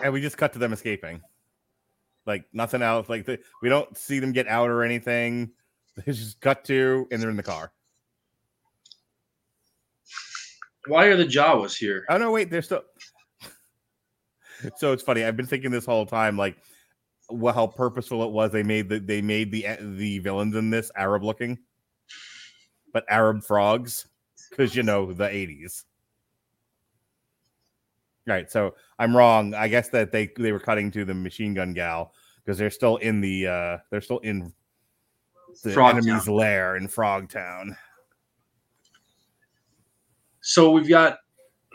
And 0.02 0.12
we 0.12 0.20
just 0.20 0.36
cut 0.36 0.52
to 0.54 0.58
them 0.58 0.72
escaping. 0.72 1.22
Like 2.26 2.44
nothing 2.52 2.82
else. 2.82 3.08
Like 3.08 3.26
the, 3.26 3.38
we 3.62 3.68
don't 3.68 3.96
see 3.96 4.18
them 4.18 4.32
get 4.32 4.48
out 4.48 4.70
or 4.70 4.82
anything. 4.82 5.50
They 5.94 6.10
just 6.10 6.40
cut 6.40 6.64
to 6.64 7.06
and 7.10 7.20
they're 7.20 7.28
in 7.28 7.36
the 7.36 7.42
car. 7.42 7.70
Why 10.86 11.04
are 11.04 11.16
the 11.16 11.26
Jawas 11.26 11.76
here? 11.76 12.06
Oh 12.08 12.16
no, 12.16 12.30
wait, 12.30 12.50
they're 12.50 12.62
still. 12.62 12.82
so 14.76 14.92
it's 14.92 15.02
funny. 15.02 15.22
I've 15.22 15.36
been 15.36 15.46
thinking 15.46 15.70
this 15.70 15.84
whole 15.86 16.06
time, 16.06 16.38
like, 16.38 16.56
well, 17.30 17.54
how 17.54 17.66
purposeful 17.66 18.24
it 18.24 18.30
was. 18.30 18.52
They 18.52 18.62
made 18.62 18.88
the 18.88 18.98
they 18.98 19.22
made 19.22 19.52
the 19.52 19.66
eh, 19.66 19.76
the 19.80 20.18
villains 20.18 20.56
in 20.56 20.70
this 20.70 20.90
Arab 20.96 21.22
looking, 21.22 21.58
but 22.92 23.04
Arab 23.08 23.44
frogs, 23.44 24.06
because 24.50 24.74
you 24.74 24.82
know 24.82 25.12
the 25.12 25.28
eighties. 25.28 25.84
Right. 28.26 28.50
So 28.50 28.74
I'm 28.98 29.16
wrong. 29.16 29.54
I 29.54 29.68
guess 29.68 29.88
that 29.90 30.12
they 30.12 30.30
they 30.38 30.52
were 30.52 30.60
cutting 30.60 30.90
to 30.92 31.04
the 31.04 31.14
machine 31.14 31.54
gun 31.54 31.72
gal 31.72 32.14
because 32.44 32.56
they're 32.58 32.70
still 32.70 32.96
in 32.98 33.20
the 33.20 33.46
uh 33.46 33.78
they're 33.90 34.00
still 34.00 34.20
in 34.20 34.52
the 35.64 35.72
Frog 35.72 35.96
enemy's 35.96 36.28
lair 36.28 36.76
in 36.76 36.88
Frogtown. 36.88 37.76
So 40.40 40.70
we've 40.70 40.88
got 40.88 41.18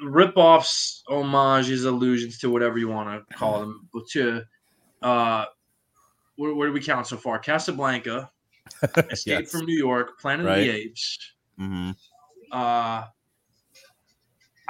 rip-offs, 0.04 1.04
homages, 1.08 1.86
allusions 1.86 2.38
to 2.40 2.50
whatever 2.50 2.78
you 2.78 2.88
want 2.88 3.28
to 3.30 3.36
call 3.36 3.60
them. 3.62 3.88
But 3.94 4.08
to 4.12 4.42
uh, 5.02 5.46
where, 6.36 6.54
where 6.54 6.68
do 6.68 6.74
we 6.74 6.82
count 6.82 7.08
so 7.08 7.18
far? 7.18 7.40
Casablanca, 7.40 8.30
Escape 9.10 9.44
Yes. 9.44 9.52
from 9.52 9.66
New 9.66 9.78
York, 9.78 10.20
Planet 10.20 10.46
of 10.46 10.56
the 10.56 10.70
Apes. 10.70 11.34
hmm 11.58 11.92
Uh, 12.52 13.06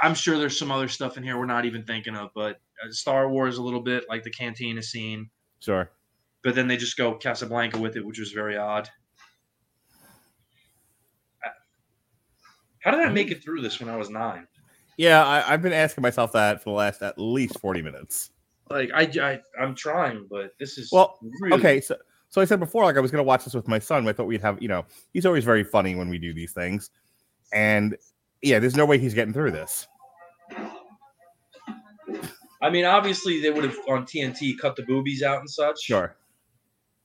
I'm 0.00 0.14
sure 0.14 0.38
there's 0.38 0.58
some 0.58 0.70
other 0.70 0.88
stuff 0.88 1.16
in 1.16 1.22
here 1.22 1.36
we're 1.38 1.46
not 1.46 1.64
even 1.64 1.82
thinking 1.84 2.14
of, 2.16 2.30
but 2.34 2.60
uh, 2.84 2.90
Star 2.90 3.28
Wars 3.28 3.58
a 3.58 3.62
little 3.62 3.80
bit, 3.80 4.04
like 4.08 4.22
the 4.22 4.30
cantina 4.30 4.82
scene. 4.82 5.28
Sure. 5.60 5.90
But 6.44 6.54
then 6.54 6.68
they 6.68 6.76
just 6.76 6.96
go 6.96 7.14
Casablanca 7.14 7.78
with 7.78 7.96
it, 7.96 8.04
which 8.06 8.18
was 8.20 8.30
very 8.32 8.56
odd. 8.56 8.88
Uh, 11.44 11.48
How 12.80 12.90
did 12.92 13.00
I 13.00 13.08
make 13.10 13.30
it 13.30 13.42
through 13.42 13.62
this 13.62 13.80
when 13.80 13.88
I 13.88 13.96
was 13.96 14.08
nine? 14.10 14.46
Yeah, 14.96 15.24
I, 15.24 15.52
I've 15.52 15.62
been 15.62 15.72
asking 15.72 16.02
myself 16.02 16.32
that 16.32 16.62
for 16.62 16.70
the 16.70 16.76
last 16.76 17.02
at 17.02 17.18
least 17.18 17.58
40 17.60 17.82
minutes. 17.82 18.30
Like 18.70 18.90
I, 18.94 19.02
I 19.22 19.40
I'm 19.60 19.74
trying, 19.74 20.26
but 20.30 20.52
this 20.60 20.76
is 20.78 20.90
Well, 20.92 21.18
really- 21.40 21.56
Okay, 21.56 21.80
so 21.80 21.96
so 22.28 22.40
I 22.40 22.44
said 22.44 22.60
before, 22.60 22.84
like 22.84 22.96
I 22.96 23.00
was 23.00 23.10
gonna 23.10 23.22
watch 23.22 23.44
this 23.44 23.54
with 23.54 23.66
my 23.66 23.78
son. 23.78 24.06
I 24.06 24.12
thought 24.12 24.26
we'd 24.26 24.42
have, 24.42 24.60
you 24.60 24.68
know, 24.68 24.84
he's 25.14 25.24
always 25.24 25.44
very 25.44 25.64
funny 25.64 25.94
when 25.94 26.08
we 26.10 26.18
do 26.18 26.34
these 26.34 26.52
things. 26.52 26.90
And 27.52 27.96
yeah, 28.42 28.58
there's 28.58 28.76
no 28.76 28.86
way 28.86 28.98
he's 28.98 29.14
getting 29.14 29.32
through 29.32 29.50
this. 29.52 29.86
I 32.60 32.70
mean, 32.70 32.84
obviously 32.84 33.40
they 33.40 33.50
would 33.50 33.64
have 33.64 33.76
on 33.88 34.04
TNT 34.04 34.58
cut 34.58 34.74
the 34.76 34.82
boobies 34.82 35.22
out 35.22 35.38
and 35.38 35.48
such. 35.48 35.80
Sure. 35.80 36.16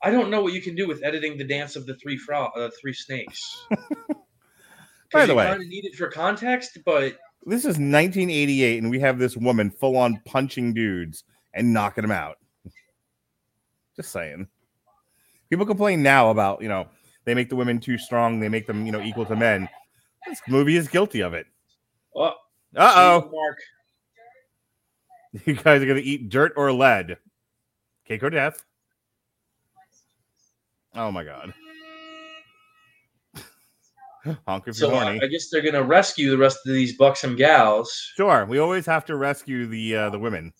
I 0.01 0.09
don't 0.11 0.29
know 0.29 0.41
what 0.41 0.53
you 0.53 0.61
can 0.61 0.75
do 0.75 0.87
with 0.87 1.03
editing 1.03 1.37
the 1.37 1.43
dance 1.43 1.75
of 1.75 1.85
the 1.85 1.95
three 1.95 2.17
frog, 2.17 2.51
uh, 2.57 2.69
three 2.81 2.93
snakes. 2.93 3.65
By 5.13 5.25
the 5.25 5.35
way- 5.35 5.45
kind 5.45 5.61
of 5.61 5.67
need 5.67 5.85
it 5.85 5.95
for 5.95 6.07
context, 6.09 6.79
but 6.85 7.17
This 7.45 7.61
is 7.61 7.77
1988, 7.77 8.81
and 8.81 8.89
we 8.89 8.99
have 8.99 9.19
this 9.19 9.37
woman 9.37 9.69
full 9.69 9.95
on 9.95 10.19
punching 10.25 10.73
dudes 10.73 11.23
and 11.53 11.71
knocking 11.71 12.01
them 12.01 12.11
out. 12.11 12.37
Just 13.95 14.11
saying. 14.11 14.47
People 15.51 15.67
complain 15.67 16.01
now 16.01 16.31
about, 16.31 16.63
you 16.63 16.67
know, 16.67 16.87
they 17.25 17.35
make 17.35 17.49
the 17.49 17.55
women 17.55 17.79
too 17.79 17.97
strong, 17.99 18.39
they 18.39 18.49
make 18.49 18.65
them, 18.65 18.85
you 18.87 18.91
know, 18.91 19.01
equal 19.01 19.25
to 19.27 19.35
men. 19.35 19.69
This 20.27 20.41
movie 20.47 20.77
is 20.77 20.87
guilty 20.87 21.21
of 21.21 21.33
it. 21.33 21.47
oh, 22.15 22.33
Uh 22.75 22.93
oh. 22.95 23.29
Mark, 23.31 23.57
You 25.45 25.55
guys 25.55 25.81
are 25.81 25.85
gonna 25.85 25.99
eat 25.99 26.29
dirt 26.29 26.53
or 26.55 26.71
lead. 26.71 27.17
Cake 28.05 28.23
or 28.23 28.29
death. 28.29 28.63
Oh 30.95 31.11
my 31.11 31.23
god. 31.23 31.53
Honk 34.47 34.67
if 34.67 34.75
so 34.75 34.89
you're 34.89 35.03
uh. 35.03 35.19
I 35.21 35.27
guess 35.27 35.49
they're 35.49 35.61
gonna 35.61 35.83
rescue 35.83 36.29
the 36.29 36.37
rest 36.37 36.59
of 36.65 36.73
these 36.73 36.95
buxom 36.95 37.35
gals. 37.35 38.11
Sure, 38.15 38.45
we 38.45 38.59
always 38.59 38.85
have 38.85 39.03
to 39.05 39.15
rescue 39.15 39.65
the 39.65 39.95
uh, 39.95 40.09
the 40.11 40.19
women. 40.19 40.53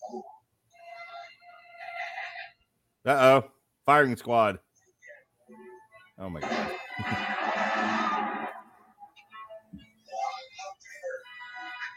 Uh 3.06 3.10
oh, 3.10 3.44
firing 3.86 4.16
squad. 4.16 4.58
Oh 6.18 6.28
my 6.28 6.40
god. 6.40 6.70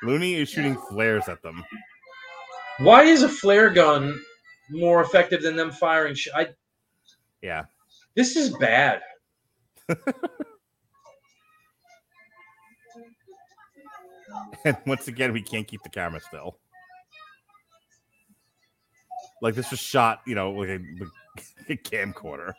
Looney 0.03 0.35
is 0.35 0.49
shooting 0.49 0.75
flares 0.89 1.27
at 1.27 1.41
them. 1.41 1.63
Why 2.79 3.03
is 3.03 3.23
a 3.23 3.29
flare 3.29 3.69
gun 3.69 4.19
more 4.69 5.01
effective 5.01 5.41
than 5.41 5.55
them 5.55 5.71
firing? 5.71 6.13
Sh- 6.13 6.27
I 6.35 6.49
Yeah. 7.41 7.65
this 8.15 8.35
is 8.35 8.55
bad. 8.57 9.01
And 14.65 14.77
once 14.85 15.07
again, 15.07 15.33
we 15.33 15.41
can't 15.41 15.67
keep 15.67 15.81
the 15.83 15.89
camera 15.89 16.19
still. 16.19 16.57
Like 19.41 19.55
this 19.55 19.71
was 19.71 19.79
shot, 19.79 20.21
you 20.25 20.35
know, 20.35 20.51
like 20.51 20.69
a, 20.69 20.79
a 21.73 21.77
camcorder. 21.77 22.53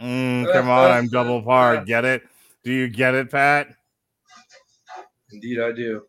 Mm, 0.00 0.46
uh, 0.46 0.52
come 0.52 0.68
on, 0.68 0.90
uh, 0.90 0.94
I'm 0.94 1.08
double 1.08 1.42
par. 1.42 1.76
Uh, 1.76 1.84
get 1.84 2.04
it? 2.04 2.22
Do 2.62 2.72
you 2.72 2.88
get 2.88 3.14
it, 3.14 3.30
Pat? 3.30 3.68
Indeed, 5.32 5.60
I 5.60 5.72
do. 5.72 6.02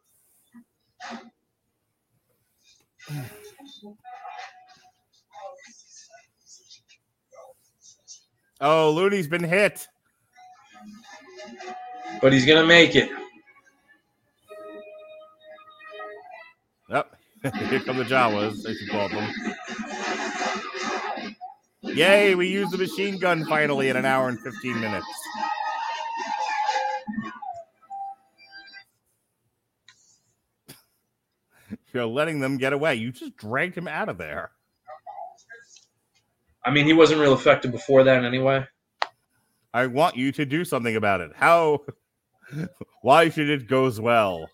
Oh, 8.60 8.92
Looney's 8.92 9.28
been 9.28 9.44
hit. 9.44 9.88
But 12.22 12.34
he's 12.34 12.46
gonna 12.46 12.66
make 12.66 12.96
it. 12.96 13.10
Yep. 16.90 17.16
Here 17.70 17.80
come 17.80 17.98
the 17.98 18.04
Jawas, 18.04 18.66
as 18.70 18.80
you 18.82 18.88
call 18.90 19.10
them. 19.10 19.34
Yay, 21.82 22.36
we 22.36 22.48
used 22.48 22.72
the 22.72 22.78
machine 22.78 23.18
gun 23.18 23.46
finally 23.46 23.90
in 23.90 23.96
an 23.96 24.06
hour 24.06 24.30
and 24.30 24.40
15 24.40 24.80
minutes. 24.80 25.08
You're 31.94 32.06
letting 32.06 32.40
them 32.40 32.58
get 32.58 32.74
away. 32.74 32.96
You 32.96 33.12
just 33.12 33.38
dragged 33.38 33.78
him 33.78 33.88
out 33.88 34.10
of 34.10 34.18
there. 34.18 34.52
I 36.66 36.72
mean, 36.72 36.86
he 36.86 36.94
wasn't 36.94 37.22
real 37.22 37.34
effective 37.34 37.72
before 37.72 38.04
that 38.04 38.24
anyway. 38.24 38.66
I 39.74 39.88
want 39.88 40.16
you 40.16 40.32
to 40.34 40.46
do 40.46 40.64
something 40.64 40.96
about 40.96 41.22
it. 41.22 41.32
How? 41.36 41.80
Why 43.02 43.30
should 43.30 43.50
it 43.50 43.68
goes 43.68 44.00
well? 44.00 44.50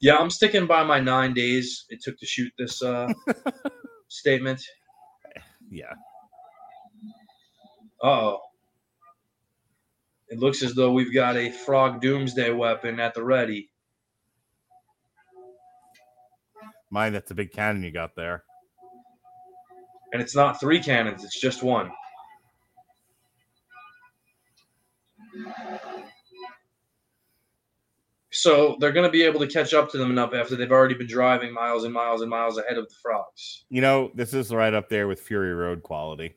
Yeah, 0.00 0.16
I'm 0.16 0.30
sticking 0.30 0.66
by 0.66 0.82
my 0.82 0.98
nine 0.98 1.32
days 1.32 1.86
it 1.88 2.02
took 2.02 2.18
to 2.18 2.26
shoot 2.26 2.52
this 2.58 2.82
uh, 2.82 3.12
statement. 4.08 4.60
Yeah. 5.70 5.92
Uh 8.02 8.06
oh. 8.06 8.40
Looks 10.42 10.64
as 10.64 10.74
though 10.74 10.90
we've 10.90 11.14
got 11.14 11.36
a 11.36 11.52
frog 11.52 12.00
doomsday 12.00 12.50
weapon 12.50 12.98
at 12.98 13.14
the 13.14 13.22
ready. 13.22 13.70
Mind 16.90 17.14
that's 17.14 17.30
a 17.30 17.34
big 17.34 17.52
cannon 17.52 17.84
you 17.84 17.92
got 17.92 18.16
there. 18.16 18.42
And 20.12 20.20
it's 20.20 20.34
not 20.34 20.58
three 20.58 20.80
cannons, 20.80 21.22
it's 21.22 21.40
just 21.40 21.62
one. 21.62 21.92
So 28.32 28.76
they're 28.80 28.90
going 28.90 29.06
to 29.06 29.12
be 29.12 29.22
able 29.22 29.38
to 29.38 29.46
catch 29.46 29.74
up 29.74 29.92
to 29.92 29.98
them 29.98 30.10
enough 30.10 30.34
after 30.34 30.56
they've 30.56 30.72
already 30.72 30.94
been 30.94 31.06
driving 31.06 31.54
miles 31.54 31.84
and 31.84 31.94
miles 31.94 32.20
and 32.20 32.28
miles 32.28 32.58
ahead 32.58 32.78
of 32.78 32.88
the 32.88 32.94
frogs. 33.00 33.64
You 33.68 33.80
know, 33.80 34.10
this 34.16 34.34
is 34.34 34.50
right 34.50 34.74
up 34.74 34.88
there 34.88 35.06
with 35.06 35.20
Fury 35.20 35.54
Road 35.54 35.84
quality. 35.84 36.34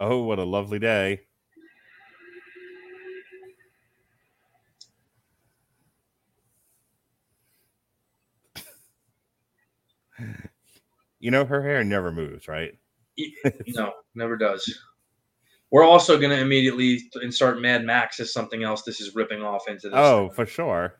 Oh, 0.00 0.24
what 0.24 0.40
a 0.40 0.44
lovely 0.44 0.80
day. 0.80 1.20
You 11.22 11.30
know, 11.30 11.44
her 11.44 11.62
hair 11.62 11.84
never 11.84 12.10
moves, 12.10 12.48
right? 12.48 12.72
no, 13.68 13.92
never 14.16 14.36
does. 14.36 14.78
We're 15.70 15.84
also 15.84 16.18
going 16.18 16.30
to 16.30 16.40
immediately 16.40 17.00
insert 17.22 17.60
Mad 17.60 17.84
Max 17.84 18.18
as 18.18 18.32
something 18.32 18.64
else 18.64 18.82
this 18.82 19.00
is 19.00 19.14
ripping 19.14 19.40
off 19.40 19.68
into 19.68 19.88
this. 19.88 19.96
Oh, 19.96 20.30
for 20.30 20.44
sure. 20.44 20.98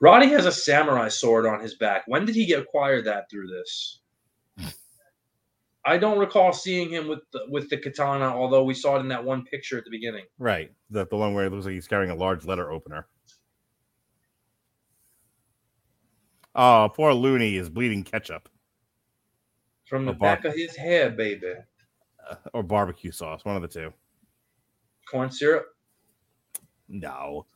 Roddy 0.00 0.26
has 0.26 0.44
a 0.44 0.50
samurai 0.50 1.08
sword 1.08 1.46
on 1.46 1.60
his 1.60 1.76
back. 1.76 2.02
When 2.08 2.24
did 2.24 2.34
he 2.34 2.46
get 2.46 2.60
acquired 2.60 3.04
that 3.04 3.30
through 3.30 3.46
this? 3.46 4.00
I 5.84 5.96
don't 5.98 6.18
recall 6.18 6.52
seeing 6.52 6.90
him 6.90 7.06
with 7.06 7.20
the, 7.32 7.42
with 7.48 7.70
the 7.70 7.78
katana, 7.78 8.26
although 8.26 8.64
we 8.64 8.74
saw 8.74 8.96
it 8.96 9.00
in 9.00 9.08
that 9.08 9.24
one 9.24 9.44
picture 9.44 9.78
at 9.78 9.84
the 9.84 9.90
beginning. 9.90 10.24
Right, 10.38 10.72
the 10.90 11.06
the 11.06 11.16
one 11.16 11.32
where 11.32 11.46
it 11.46 11.52
looks 11.52 11.64
like 11.64 11.74
he's 11.74 11.86
carrying 11.86 12.10
a 12.10 12.16
large 12.16 12.44
letter 12.44 12.70
opener. 12.72 13.06
Oh, 16.60 16.90
poor 16.92 17.12
Looney 17.14 17.54
is 17.56 17.68
bleeding 17.68 18.02
ketchup 18.02 18.48
From 19.86 20.04
the 20.04 20.12
bar- 20.12 20.34
back 20.36 20.44
of 20.44 20.54
his 20.54 20.74
head, 20.74 21.16
baby. 21.16 21.54
uh, 22.28 22.34
or 22.52 22.64
barbecue 22.64 23.12
sauce, 23.12 23.44
one 23.44 23.54
of 23.54 23.62
the 23.62 23.68
two. 23.68 23.92
Corn 25.08 25.30
syrup. 25.30 25.66
No, 26.88 27.46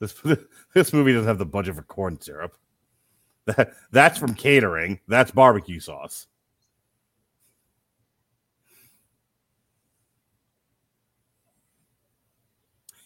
this 0.00 0.14
this 0.74 0.92
movie 0.92 1.12
doesn't 1.14 1.26
have 1.28 1.38
the 1.38 1.46
budget 1.46 1.76
for 1.76 1.82
corn 1.82 2.20
syrup. 2.20 2.56
That 3.46 3.72
that's 3.90 4.18
from 4.18 4.34
catering. 4.34 5.00
That's 5.08 5.30
barbecue 5.30 5.80
sauce. 5.80 6.26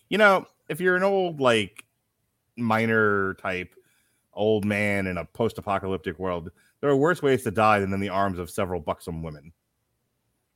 You 0.08 0.18
know, 0.18 0.46
if 0.68 0.80
you're 0.80 0.96
an 0.96 1.02
old 1.02 1.40
like 1.40 1.84
miner 2.56 3.34
type 3.34 3.74
old 4.38 4.64
man 4.64 5.06
in 5.06 5.18
a 5.18 5.24
post-apocalyptic 5.26 6.18
world, 6.18 6.50
there 6.80 6.88
are 6.90 6.96
worse 6.96 7.20
ways 7.22 7.42
to 7.42 7.50
die 7.50 7.80
than 7.80 7.92
in 7.92 8.00
the 8.00 8.08
arms 8.08 8.38
of 8.38 8.48
several 8.50 8.80
buxom 8.80 9.22
women. 9.22 9.52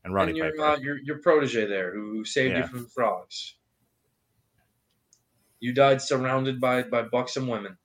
And 0.04 0.14
Roddy 0.14 0.30
and 0.30 0.38
your, 0.38 0.50
Piper. 0.52 0.64
uh, 0.64 0.76
your 0.78 0.98
your 1.02 1.18
protege 1.18 1.66
there 1.66 1.92
who, 1.94 2.24
saved 2.24 2.52
Yeah. 2.54 2.62
you 2.62 2.66
from 2.66 2.86
frogs. 2.86 3.56
You 5.60 5.72
died 5.74 6.00
surrounded 6.02 6.60
by 6.60 6.82
by 6.84 7.02
buxom 7.02 7.46
women. 7.46 7.76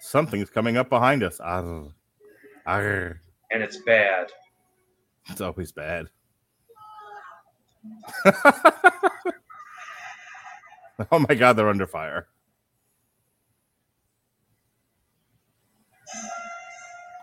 Something's 0.00 0.50
coming 0.50 0.76
up 0.76 0.88
behind 0.90 1.22
us. 1.22 1.40
Arr. 1.40 1.92
Arr. 2.66 3.20
and 3.50 3.62
it's 3.62 3.78
bad. 3.78 4.30
It's 5.30 5.40
always 5.40 5.72
bad. 5.72 6.08
oh 11.10 11.18
my 11.28 11.34
god, 11.34 11.54
they're 11.54 11.68
under 11.68 11.86
fire. 11.86 12.28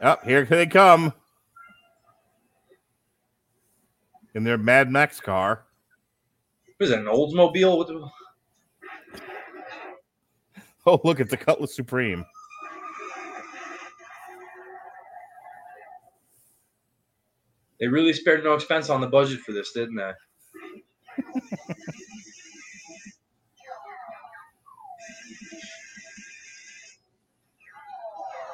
Up 0.04 0.20
oh, 0.22 0.28
here 0.28 0.44
they 0.44 0.68
come. 0.68 1.14
In 4.36 4.44
their 4.44 4.58
Mad 4.58 4.92
Max 4.92 5.22
car. 5.22 5.64
That, 6.80 6.92
an 6.92 7.06
Oldsmobile? 7.06 7.88
The- 7.88 8.10
Oh, 10.86 11.00
look, 11.06 11.22
it's 11.22 11.32
a 11.32 11.38
Cutlass 11.38 11.74
Supreme. 11.74 12.26
They 17.80 17.88
really 17.88 18.12
spared 18.12 18.44
no 18.44 18.54
expense 18.54 18.90
on 18.90 19.00
the 19.00 19.08
budget 19.08 19.40
for 19.40 19.54
this, 19.54 19.72
didn't 19.72 19.96
they? 19.96 20.12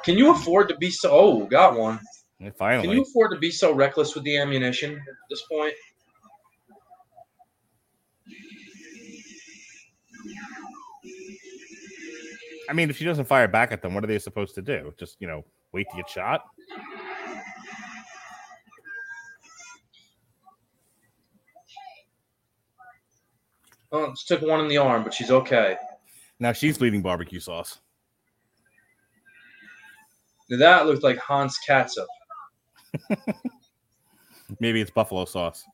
Can 0.04 0.16
you 0.16 0.30
afford 0.32 0.68
to 0.68 0.76
be 0.76 0.90
so? 0.90 1.10
Oh, 1.10 1.46
got 1.46 1.76
one. 1.76 2.00
Yeah, 2.38 2.50
Can 2.80 2.90
you 2.90 3.02
afford 3.02 3.32
to 3.32 3.38
be 3.38 3.50
so 3.50 3.72
reckless 3.74 4.14
with 4.14 4.24
the 4.24 4.38
ammunition 4.38 4.94
at 4.94 5.14
this 5.28 5.42
point? 5.42 5.74
I 12.68 12.72
mean, 12.72 12.88
if 12.88 12.96
she 12.96 13.04
doesn't 13.04 13.26
fire 13.26 13.48
back 13.48 13.72
at 13.72 13.82
them, 13.82 13.94
what 13.94 14.04
are 14.04 14.06
they 14.06 14.18
supposed 14.18 14.54
to 14.54 14.62
do? 14.62 14.94
Just, 14.96 15.16
you 15.20 15.26
know, 15.26 15.44
wait 15.72 15.86
to 15.90 15.96
get 15.96 16.08
shot? 16.08 16.44
Oh, 23.92 24.10
just 24.10 24.28
took 24.28 24.40
one 24.42 24.60
in 24.60 24.68
the 24.68 24.78
arm, 24.78 25.02
but 25.02 25.12
she's 25.12 25.30
okay. 25.30 25.76
Now 26.38 26.52
she's 26.52 26.78
bleeding 26.78 27.02
barbecue 27.02 27.40
sauce. 27.40 27.80
Now 30.50 30.58
that 30.58 30.86
looked 30.86 31.02
like 31.02 31.18
Hans 31.18 31.58
Katzup. 31.66 32.06
Maybe 34.60 34.80
it's 34.80 34.90
buffalo 34.90 35.24
sauce. 35.24 35.64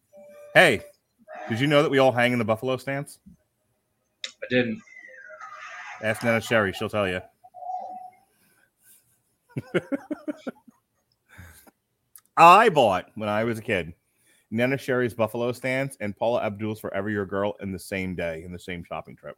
Hey, 0.55 0.82
did 1.48 1.59
you 1.61 1.66
know 1.66 1.82
that 1.82 1.90
we 1.90 1.98
all 1.98 2.12
hang 2.12 2.32
in 2.32 2.39
the 2.39 2.44
buffalo 2.44 2.77
stance? 2.77 3.19
I 4.27 4.47
didn't. 4.51 4.81
Ask 6.03 6.20
Neneh 6.20 6.47
Cherry, 6.47 6.73
she'll 6.74 6.90
tell 6.90 7.09
you. 7.09 7.20
I 12.36 12.69
bought 12.69 13.11
when 13.15 13.31
I 13.31 13.44
was 13.44 13.59
a 13.59 13.62
kid 13.62 13.94
Neneh 14.53 14.78
Cherry's 14.78 15.15
Buffalo 15.15 15.53
Stance 15.53 15.97
and 16.01 16.16
Paula 16.16 16.43
Abdul's 16.43 16.81
Forever 16.81 17.11
Your 17.11 17.27
Girl 17.27 17.57
in 17.61 17.73
the 17.73 17.78
same 17.78 18.15
day, 18.15 18.43
in 18.44 18.53
the 18.53 18.59
same 18.59 18.85
shopping 18.85 19.16
trip. 19.16 19.36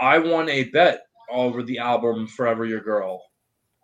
I 0.00 0.18
won 0.18 0.48
a 0.48 0.64
bet 0.64 1.06
over 1.30 1.62
the 1.62 1.78
album 1.78 2.26
Forever 2.26 2.66
Your 2.66 2.80
Girl. 2.80 3.22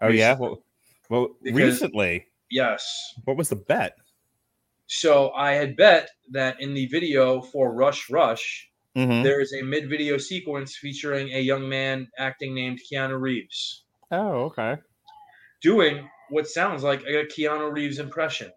Oh, 0.02 0.08
yeah? 0.08 0.36
Well, 0.38 0.62
well 1.08 1.28
Because- 1.42 1.56
recently, 1.80 2.26
Yes. 2.50 3.14
what 3.24 3.36
was 3.36 3.48
the 3.48 3.56
bet? 3.56 3.96
So 4.86 5.30
I 5.32 5.52
had 5.52 5.76
bet 5.76 6.10
that 6.32 6.60
in 6.60 6.74
the 6.74 6.86
video 6.86 7.40
for 7.40 7.72
Rush 7.72 8.10
Rush, 8.10 8.70
Mhm. 8.96 9.22
there 9.22 9.40
is 9.40 9.54
a 9.54 9.62
mid-video 9.62 10.18
sequence 10.18 10.76
featuring 10.76 11.30
a 11.32 11.40
young 11.40 11.66
man 11.68 12.10
acting 12.18 12.54
named 12.54 12.80
Keanu 12.90 13.18
Reeves 13.18 13.84
Oh, 14.10 14.44
okay. 14.50 14.76
doing 15.62 16.10
what 16.28 16.46
sounds 16.46 16.82
like 16.82 17.00
a 17.04 17.24
Keanu 17.26 17.72
Reeves 17.72 17.98
impression. 17.98 18.52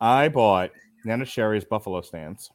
I 0.00 0.28
bought 0.28 0.70
Neneh 1.06 1.26
Cherry's 1.26 1.64
Buffalo 1.64 2.02
Stance, 2.02 2.50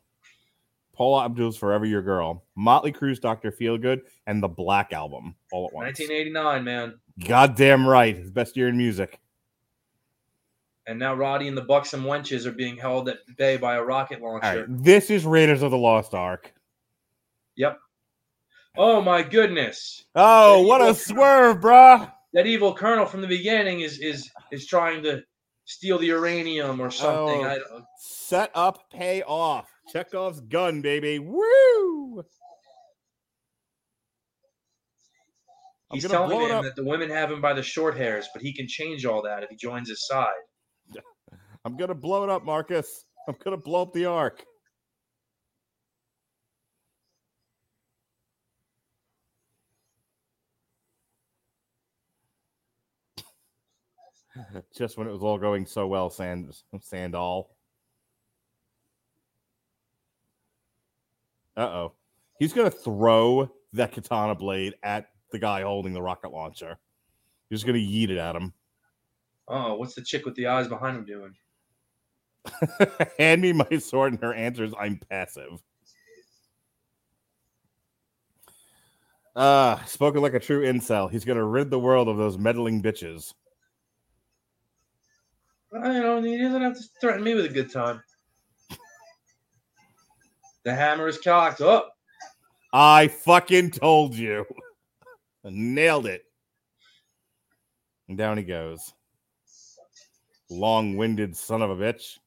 Paula 1.00 1.24
Abdul's 1.24 1.56
Forever 1.56 1.86
Your 1.86 2.02
Girl, 2.02 2.44
Motley 2.58 2.92
Crue's 2.92 3.20
Dr. 3.20 3.54
Feelgood, 3.54 4.02
and 4.28 4.44
the 4.44 4.50
Black 4.50 4.92
Album 4.92 5.34
all 5.50 5.66
at 5.66 5.74
once. 5.74 5.98
1989, 5.98 6.64
man. 6.66 7.00
Goddamn 7.26 7.88
right. 7.88 8.18
His 8.18 8.30
best 8.30 8.58
year 8.58 8.68
in 8.68 8.76
music. 8.76 9.18
And 10.88 11.00
now 11.00 11.16
Roddy 11.16 11.48
and 11.48 11.56
the 11.56 11.62
Buxom 11.62 12.04
Wenches 12.04 12.46
are 12.46 12.52
being 12.52 12.76
held 12.76 13.08
at 13.08 13.20
bay 13.38 13.56
by 13.56 13.76
a 13.76 13.82
rocket 13.82 14.22
launcher. 14.22 14.66
right. 14.68 14.84
This 14.84 15.10
is 15.10 15.26
Raiders 15.26 15.62
of 15.62 15.72
the 15.72 15.78
Lost 15.78 16.14
Ark. 16.14 16.54
Yep. 17.56 17.80
Oh 18.78 19.02
my 19.02 19.22
goodness! 19.24 20.06
Oh, 20.16 20.62
Yeah, 20.62 20.68
what 20.68 20.82
a 20.82 20.94
swerve, 20.94 21.62
bruh. 21.62 22.12
That 22.34 22.46
evil 22.46 22.74
colonel 22.74 23.06
from 23.06 23.22
the 23.22 23.28
beginning 23.28 23.82
is 23.82 24.00
is 24.00 24.30
is 24.52 24.68
trying 24.68 25.04
to 25.04 25.24
steal 25.64 25.98
the 25.98 26.08
uranium 26.08 26.82
or 26.82 26.88
oh, 26.88 26.90
something. 26.90 27.46
Oh. 27.46 27.50
I 27.50 27.58
don't, 27.60 27.86
Set 28.00 28.52
up, 28.54 28.90
pay 28.92 29.22
off. 29.24 29.70
Chekhov's 29.92 30.42
gun, 30.42 30.82
baby. 30.82 31.20
Woo! 31.20 32.24
I'm 35.92 35.96
he's 36.00 36.08
telling 36.08 36.40
him 36.40 36.64
that 36.64 36.76
the 36.76 36.84
women 36.84 37.10
have 37.10 37.32
him 37.32 37.42
by 37.42 37.54
the 37.54 37.64
short 37.64 37.98
hairs, 37.98 38.28
but 38.34 38.44
he 38.44 38.54
can 38.54 38.68
change 38.68 39.06
all 39.06 39.24
that 39.24 39.42
if 39.44 39.50
he 39.50 39.56
joins 39.56 39.90
his 39.90 40.06
side. 40.06 40.28
I'm 41.66 41.76
gonna 41.78 41.96
blow 41.96 42.24
it 42.24 42.30
up, 42.30 42.46
Marcus. 42.46 43.06
I'm 43.28 43.36
gonna 43.44 43.58
blow 43.58 43.82
up 43.84 43.94
the 43.94 44.06
ark. 44.06 44.46
Just 54.76 54.98
when 54.98 55.08
it 55.08 55.12
was 55.12 55.24
all 55.24 55.38
going 55.38 55.66
so 55.66 55.88
well, 55.88 56.10
Sand 56.10 56.54
Sandahl. 56.76 57.46
Uh 61.58 61.62
oh. 61.62 61.94
He's 62.40 62.54
gonna 62.54 62.72
throw 62.72 63.52
that 63.74 63.92
katana 63.92 64.36
blade 64.36 64.76
at 64.84 65.10
the 65.32 65.40
guy 65.40 65.62
holding 65.62 65.94
the 65.94 66.02
rocket 66.02 66.30
launcher. 66.30 66.78
He's 67.50 67.64
gonna 67.64 67.80
yeet 67.80 68.10
it 68.10 68.18
at 68.18 68.36
him. 68.36 68.54
Oh, 69.48 69.76
what's 69.76 69.96
the 69.96 70.02
chick 70.02 70.26
with 70.26 70.36
the 70.36 70.48
eyes 70.48 70.68
behind 70.68 70.98
him 70.98 71.06
doing? 71.06 71.34
Hand 73.20 73.42
me 73.42 73.54
my 73.54 73.78
sword, 73.80 74.14
and 74.14 74.22
her 74.22 74.34
answer 74.34 74.64
is 74.64 74.74
I'm 74.80 75.00
passive. 75.10 75.62
Ah, 79.36 79.84
spoken 79.86 80.22
like 80.22 80.34
a 80.34 80.40
true 80.40 80.66
incel. 80.66 81.10
He's 81.10 81.26
gonna 81.26 81.46
rid 81.46 81.70
the 81.70 81.80
world 81.80 82.08
of 82.08 82.18
those 82.18 82.38
meddling 82.38 82.82
bitches. 82.82 83.34
You 85.72 85.80
know, 85.80 86.22
he 86.22 86.38
doesn't 86.38 86.62
have 86.62 86.76
to 86.76 86.84
threaten 87.00 87.24
me 87.24 87.36
with 87.36 87.46
a 87.46 87.50
good 87.50 87.72
time. 87.72 88.02
The 90.66 90.74
hammer 90.74 91.08
is 91.08 91.18
cocked. 91.18 91.62
up. 91.62 91.96
I 92.74 93.08
fucking 93.08 93.72
told 93.72 94.16
you. 94.16 94.46
Nailed 95.44 96.06
it. 96.06 96.24
And 98.08 98.18
down 98.18 98.38
he 98.38 98.44
goes. 98.44 98.94
Long 100.50 100.98
winded 100.98 101.36
son 101.36 101.62
of 101.62 101.70
a 101.70 101.76
bitch. 101.76 102.18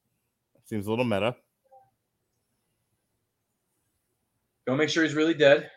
Seems 0.65 0.87
a 0.87 0.89
little 0.89 1.05
meta. 1.05 1.35
go 4.65 4.75
make 4.75 4.89
sure 4.89 5.03
he's 5.03 5.13
really 5.13 5.33
dead. 5.33 5.69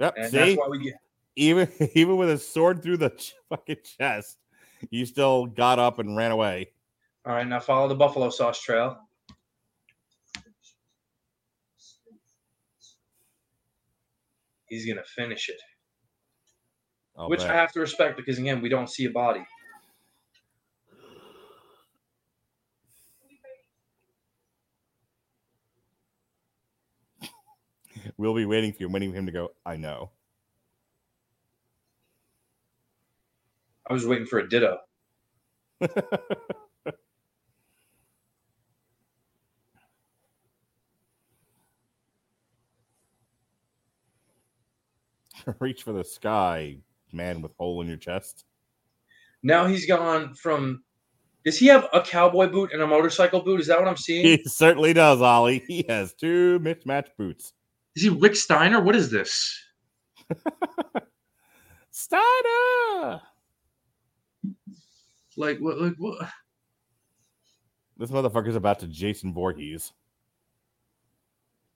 Yep. 0.00 0.14
And 0.16 0.30
see? 0.30 0.36
that's 0.36 0.56
why 0.56 0.68
we 0.68 0.82
get. 0.82 0.94
even 1.36 1.68
even 1.94 2.16
with 2.16 2.30
a 2.30 2.38
sword 2.38 2.82
through 2.82 2.96
the 2.96 3.10
ch- 3.10 3.34
fucking 3.50 3.76
chest, 3.98 4.38
you 4.90 5.06
still 5.06 5.46
got 5.46 5.78
up 5.78 5.98
and 5.98 6.16
ran 6.16 6.30
away. 6.30 6.72
All 7.24 7.34
right, 7.34 7.46
now 7.46 7.60
follow 7.60 7.86
the 7.86 7.94
buffalo 7.94 8.30
sauce 8.30 8.60
trail. 8.60 8.98
He's 14.72 14.86
gonna 14.86 15.04
finish 15.04 15.50
it, 15.50 15.60
I'll 17.14 17.28
which 17.28 17.40
bet. 17.40 17.50
I 17.50 17.52
have 17.52 17.72
to 17.72 17.80
respect 17.80 18.16
because 18.16 18.38
again, 18.38 18.62
we 18.62 18.70
don't 18.70 18.88
see 18.88 19.04
a 19.04 19.10
body. 19.10 19.44
we'll 28.16 28.34
be 28.34 28.46
waiting 28.46 28.72
for 28.72 28.78
you, 28.80 28.88
waiting 28.88 29.10
for 29.10 29.18
him 29.18 29.26
to 29.26 29.32
go. 29.32 29.50
I 29.66 29.76
know. 29.76 30.08
I 33.86 33.92
was 33.92 34.06
waiting 34.06 34.24
for 34.24 34.38
a 34.38 34.48
ditto. 34.48 34.78
Reach 45.58 45.82
for 45.82 45.92
the 45.92 46.04
sky, 46.04 46.78
man 47.12 47.42
with 47.42 47.52
hole 47.58 47.80
in 47.82 47.88
your 47.88 47.96
chest. 47.96 48.44
Now 49.42 49.66
he's 49.66 49.86
gone 49.86 50.34
from. 50.34 50.82
Does 51.44 51.58
he 51.58 51.66
have 51.66 51.88
a 51.92 52.00
cowboy 52.00 52.46
boot 52.46 52.72
and 52.72 52.82
a 52.82 52.86
motorcycle 52.86 53.40
boot? 53.40 53.60
Is 53.60 53.66
that 53.66 53.78
what 53.78 53.88
I'm 53.88 53.96
seeing? 53.96 54.24
He 54.24 54.44
certainly 54.44 54.92
does, 54.92 55.20
Ollie. 55.20 55.64
He 55.66 55.84
has 55.88 56.14
two 56.14 56.60
mismatched 56.60 57.16
boots. 57.18 57.52
Is 57.96 58.04
he 58.04 58.08
Rick 58.08 58.36
Steiner? 58.36 58.80
What 58.80 58.94
is 58.94 59.10
this? 59.10 59.60
Steiner! 61.90 63.20
Like 65.36 65.58
what? 65.58 65.80
Like 65.80 65.94
what? 65.98 66.28
This 67.98 68.10
motherfucker's 68.10 68.56
about 68.56 68.78
to 68.80 68.86
Jason 68.86 69.34
Voorhees. 69.34 69.92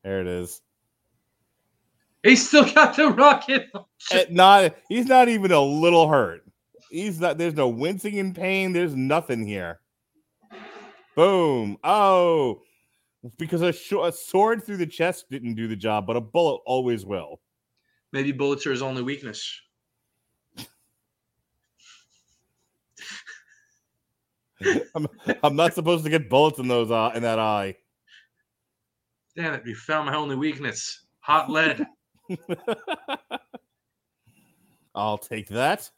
There 0.05 0.21
it 0.21 0.27
is. 0.27 0.63
He's 2.27 2.47
still 2.49 2.65
got 2.73 2.97
the 2.97 3.09
rocket. 3.09 3.71
Not 4.31 4.75
he's 4.89 5.07
not 5.07 5.29
even 5.29 5.53
a 5.53 5.61
little 5.61 6.09
hurt. 6.09 6.43
He's 6.91 7.21
not 7.21 7.39
there's 7.39 7.55
no 7.55 7.69
wincing 7.69 8.17
in 8.17 8.35
pain. 8.35 8.73
There's 8.73 8.97
nothing 8.97 9.47
here. 9.47 9.81
Boom. 11.15 11.79
Oh, 11.85 12.63
because 13.39 13.63
a, 13.63 13.73
sh- 13.73 13.93
a 13.93 14.13
sword 14.13 14.65
through 14.65 14.77
the 14.79 14.87
chest 14.87 15.27
didn't 15.31 15.55
do 15.55 15.69
the 15.69 15.77
job, 15.77 16.07
but 16.07 16.17
a 16.17 16.21
bullet 16.21 16.61
always 16.67 17.07
will. 17.07 17.41
Maybe 18.13 18.33
bullets 18.33 18.67
are 18.67 18.73
his 18.73 18.83
only 18.83 19.03
weakness. 19.03 19.61
I'm, 24.95 25.07
I'm 25.43 25.57
not 25.57 25.75
supposed 25.75 26.05
to 26.05 26.11
get 26.11 26.29
bullets 26.29 26.59
in 26.59 26.69
those 26.69 26.91
uh, 26.91 27.13
in 27.15 27.23
that 27.23 27.39
eye. 27.39 27.77
Damn 29.37 29.55
it! 29.55 29.63
We 29.65 29.75
found 29.75 30.07
my 30.07 30.17
only 30.17 30.37
weakness. 30.37 31.07
Hot 31.21 31.51
lead. 31.51 31.87
I'll 34.95 35.19
take 35.19 35.49
that. 35.49 35.91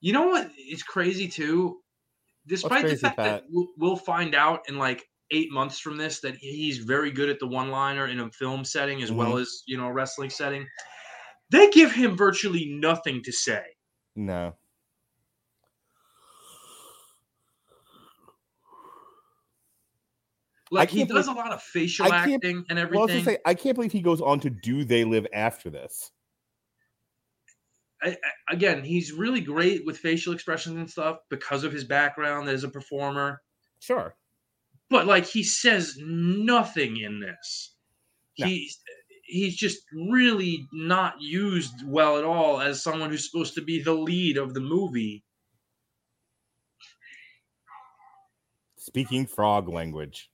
You 0.00 0.12
know 0.12 0.28
what 0.28 0.50
is 0.56 0.82
crazy 0.82 1.28
too? 1.28 1.80
Despite 2.46 2.82
crazy, 2.82 2.96
the 2.96 3.00
fact 3.00 3.16
Pat? 3.16 3.26
that 3.26 3.44
we'll, 3.50 3.68
we'll 3.76 3.96
find 3.96 4.34
out 4.34 4.60
in 4.68 4.78
like 4.78 5.04
eight 5.30 5.52
months 5.52 5.78
from 5.78 5.96
this 5.96 6.20
that 6.20 6.36
he's 6.36 6.78
very 6.78 7.10
good 7.10 7.28
at 7.28 7.38
the 7.38 7.46
one-liner 7.46 8.08
in 8.08 8.20
a 8.20 8.30
film 8.30 8.64
setting 8.64 9.02
as 9.02 9.12
well 9.12 9.32
mm-hmm. 9.32 9.42
as 9.42 9.62
you 9.66 9.76
know 9.76 9.86
a 9.86 9.92
wrestling 9.92 10.30
setting, 10.30 10.66
they 11.50 11.70
give 11.70 11.92
him 11.92 12.16
virtually 12.16 12.66
nothing 12.70 13.22
to 13.22 13.32
say. 13.32 13.62
No. 14.16 14.54
Like 20.70 20.90
he 20.90 21.04
does 21.04 21.26
believe- 21.26 21.36
a 21.36 21.40
lot 21.40 21.52
of 21.52 21.62
facial 21.62 22.12
acting 22.12 22.64
and 22.68 22.78
Well, 22.78 22.78
I 22.78 22.84
was 22.84 23.10
everything. 23.10 23.24
say 23.24 23.38
I 23.44 23.54
can't 23.54 23.74
believe 23.74 23.92
he 23.92 24.02
goes 24.02 24.20
on 24.20 24.38
to 24.40 24.50
do 24.50 24.84
They 24.84 25.04
Live 25.04 25.26
after 25.32 25.68
this. 25.70 26.10
I, 28.02 28.10
I- 28.10 28.54
again, 28.54 28.82
he's 28.84 29.12
really 29.12 29.40
great 29.40 29.84
with 29.84 29.98
facial 29.98 30.32
expressions 30.32 30.76
and 30.76 30.88
stuff 30.90 31.18
because 31.28 31.64
of 31.64 31.72
his 31.72 31.84
background 31.84 32.48
as 32.48 32.62
a 32.64 32.68
performer. 32.68 33.42
Sure. 33.80 34.14
But 34.90 35.06
like 35.06 35.26
he 35.26 35.42
says 35.42 35.96
nothing 36.00 36.98
in 36.98 37.20
this. 37.20 37.74
No. 38.38 38.46
He's 38.46 38.78
he's 39.24 39.56
just 39.56 39.78
really 39.92 40.66
not 40.72 41.20
used 41.20 41.74
well 41.86 42.16
at 42.18 42.24
all 42.24 42.60
as 42.60 42.82
someone 42.82 43.10
who's 43.10 43.28
supposed 43.30 43.54
to 43.54 43.62
be 43.62 43.82
the 43.82 43.94
lead 43.94 44.36
of 44.38 44.54
the 44.54 44.60
movie. 44.60 45.24
Speaking 48.76 49.26
frog 49.26 49.68
language. 49.68 50.30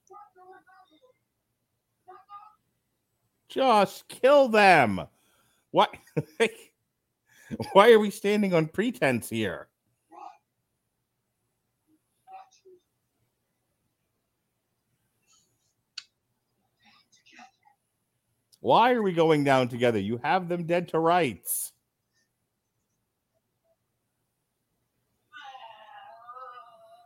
Just 3.49 4.09
kill 4.09 4.49
them. 4.49 5.07
Why? 5.71 5.87
Why 7.73 7.93
are 7.93 7.99
we 7.99 8.11
standing 8.11 8.55
on 8.55 8.67
pretense 8.67 9.29
here? 9.29 9.69
Why 18.61 18.93
are 18.93 19.03
we 19.03 19.13
going 19.13 19.45
down 19.45 19.69
together? 19.69 19.99
You 19.99 20.19
have 20.25 20.49
them 20.49 20.65
dead 20.67 20.89
to 20.89 20.99
rights. 20.99 21.73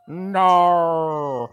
No. 0.07 1.49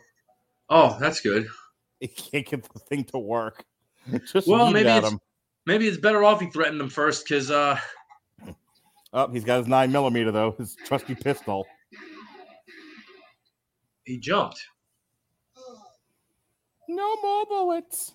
Oh, 0.68 0.96
that's 1.00 1.20
good. 1.20 1.46
It 2.00 2.16
can't 2.16 2.46
get 2.46 2.62
the 2.62 2.78
thing 2.78 3.02
to 3.06 3.18
work. 3.18 3.64
Just 4.32 4.46
Well, 4.48 4.70
maybe 4.70 4.88
it's- 4.88 5.12
him. 5.12 5.20
Maybe 5.66 5.86
it's 5.86 5.98
better 5.98 6.24
off 6.24 6.40
he 6.40 6.46
threatened 6.48 6.80
them 6.80 6.88
first 6.88 7.26
because 7.28 7.50
uh, 7.50 7.78
Oh, 9.12 9.28
he's 9.30 9.44
got 9.44 9.58
his 9.58 9.66
nine 9.66 9.92
millimeter 9.92 10.30
though, 10.32 10.52
his 10.52 10.76
trusty 10.86 11.14
pistol. 11.14 11.66
he 14.04 14.16
jumped. 14.18 14.58
No 16.88 17.16
more 17.20 17.44
bullets. 17.44 18.14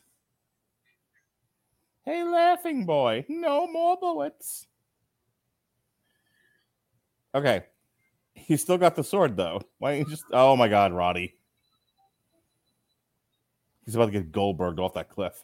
Hey, 2.06 2.24
laughing 2.24 2.86
boy, 2.88 3.24
no 3.30 3.68
more 3.68 3.98
bullets. 3.98 4.65
Okay. 7.36 7.64
He's 8.34 8.61
still 8.61 8.80
got 8.80 8.95
the 8.95 9.03
sword 9.03 9.38
though. 9.38 9.61
Why 9.78 9.91
don't 9.91 9.99
you 9.99 10.06
just 10.10 10.26
oh 10.32 10.56
my 10.56 10.68
god, 10.68 10.91
Roddy. 10.91 11.36
He's 13.86 13.94
about 13.94 14.06
to 14.07 14.11
get 14.11 14.32
Goldberg 14.32 14.80
off 14.80 14.95
that 14.95 15.10
cliff. 15.10 15.40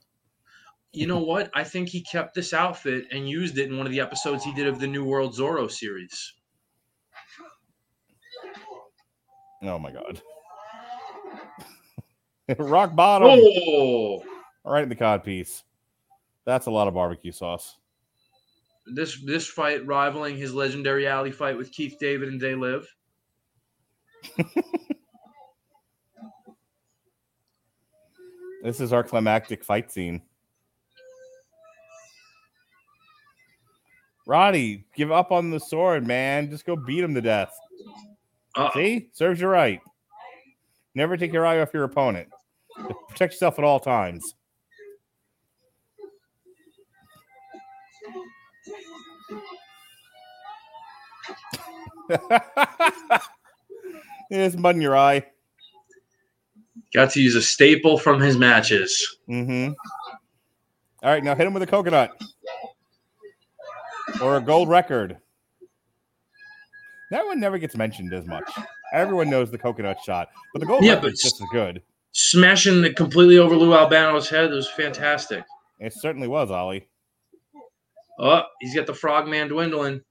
You 0.92 1.06
know 1.06 1.20
what? 1.20 1.52
I 1.54 1.64
think 1.64 1.90
he 1.90 2.02
kept 2.02 2.34
this 2.34 2.54
outfit 2.54 3.06
and 3.12 3.30
used 3.30 3.58
it 3.58 3.70
in 3.70 3.78
one 3.78 3.86
of 3.86 3.92
the 3.92 4.00
episodes 4.00 4.44
he 4.44 4.54
did 4.54 4.68
of 4.68 4.80
the 4.80 4.88
New 4.88 5.04
World 5.06 5.36
Zorro 5.36 5.70
series. 5.70 6.34
Oh 9.62 9.78
my 9.78 9.92
god. 9.92 10.22
Rock 12.58 12.96
bottom. 12.96 13.28
Oh, 13.32 14.24
Right 14.66 14.84
in 14.84 14.90
the 14.90 14.96
cod 14.96 15.24
piece. 15.24 15.64
That's 16.46 16.66
a 16.66 16.72
lot 16.72 16.88
of 16.88 16.94
barbecue 16.96 17.32
sauce. 17.32 17.78
this 18.96 19.22
this 19.24 19.48
fight 19.48 19.86
rivaling 19.86 20.38
his 20.38 20.54
legendary 20.54 21.08
alley 21.08 21.32
fight 21.32 21.58
with 21.58 21.72
Keith 21.72 21.98
David 22.00 22.30
and 22.30 22.42
They 22.42 22.56
Live. 22.56 22.88
This 28.62 28.82
is 28.82 28.92
our 28.92 29.04
climactic 29.04 29.64
fight 29.64 29.90
scene. 29.90 30.22
Roddy, 34.30 34.86
give 34.96 35.12
up 35.12 35.32
on 35.32 35.50
the 35.50 35.60
sword, 35.60 36.06
man. 36.06 36.52
Just 36.52 36.64
go 36.64 36.76
beat 36.76 37.04
him 37.04 37.16
to 37.16 37.22
death. 37.22 37.52
Uh, 38.56 38.70
See? 38.76 39.10
Serves 39.12 39.42
you 39.42 39.48
right. 39.48 39.82
Never 40.94 41.18
take 41.18 41.34
your 41.34 41.48
eye 41.48 41.60
off 41.62 41.74
your 41.74 41.84
opponent. 41.84 42.30
Protect 43.08 43.34
yourself 43.34 43.58
at 43.58 43.66
all 43.66 43.80
times. 43.80 44.36
There's 54.30 54.56
mud 54.56 54.76
in 54.76 54.82
your 54.82 54.96
eye. 54.96 55.26
got 56.94 57.10
to 57.14 57.20
use 57.20 57.34
a 57.34 57.42
staple 57.42 57.98
from 57.98 58.22
his 58.22 58.38
matches. 58.38 59.18
Mm-hmm. 59.28 59.74
All 61.02 61.10
right, 61.10 61.24
now 61.24 61.34
hit 61.34 61.48
him 61.48 61.54
with 61.56 61.64
a 61.64 61.68
coconut 61.68 62.12
or 64.22 64.38
a 64.38 64.42
gold 64.42 64.70
record. 64.70 65.18
That 67.12 67.26
one 67.26 67.40
never 67.40 67.58
gets 67.58 67.76
mentioned 67.76 68.14
as 68.14 68.26
much. 68.26 68.50
Everyone 68.94 69.30
knows 69.30 69.50
the 69.50 69.58
coconut 69.58 69.98
shot, 70.04 70.30
but 70.54 70.60
the 70.60 70.66
gold 70.66 70.84
Yeah, 70.84 70.96
record's 70.96 71.22
just 71.22 71.42
as 71.42 71.48
good. 71.52 71.82
Smashing 72.12 72.84
it 72.84 72.96
completely 72.96 73.38
over 73.38 73.56
Lou 73.56 73.74
Albano's 73.74 74.30
head 74.30 74.52
was 74.52 74.70
fantastic. 74.70 75.44
It 75.80 75.94
certainly 75.94 76.28
was, 76.28 76.52
Ollie. 76.52 76.88
Oh, 78.20 78.44
he's 78.60 78.76
got 78.76 78.86
the 78.86 78.94
frogman 78.94 79.48
dwindling, 79.48 80.02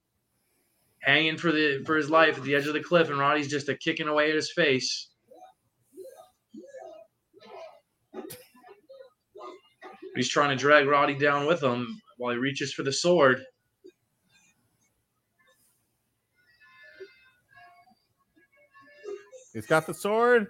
hanging 1.00 1.36
for 1.36 1.52
the 1.52 1.82
for 1.84 1.96
his 1.96 2.08
life 2.08 2.38
at 2.38 2.44
the 2.44 2.54
edge 2.54 2.66
of 2.66 2.72
the 2.72 2.82
cliff, 2.82 3.10
and 3.10 3.18
Roddy's 3.18 3.50
just 3.50 3.68
a 3.68 3.76
kicking 3.76 4.08
away 4.08 4.30
at 4.30 4.36
his 4.36 4.52
face. 4.52 5.08
He's 10.16 10.28
trying 10.28 10.50
to 10.50 10.56
drag 10.56 10.88
Roddy 10.88 11.14
down 11.14 11.46
with 11.46 11.62
him 11.62 12.00
while 12.16 12.32
he 12.32 12.38
reaches 12.38 12.72
for 12.72 12.82
the 12.82 12.92
sword. 12.92 13.44
He's 19.52 19.66
got 19.66 19.86
the 19.86 19.94
sword. 19.94 20.48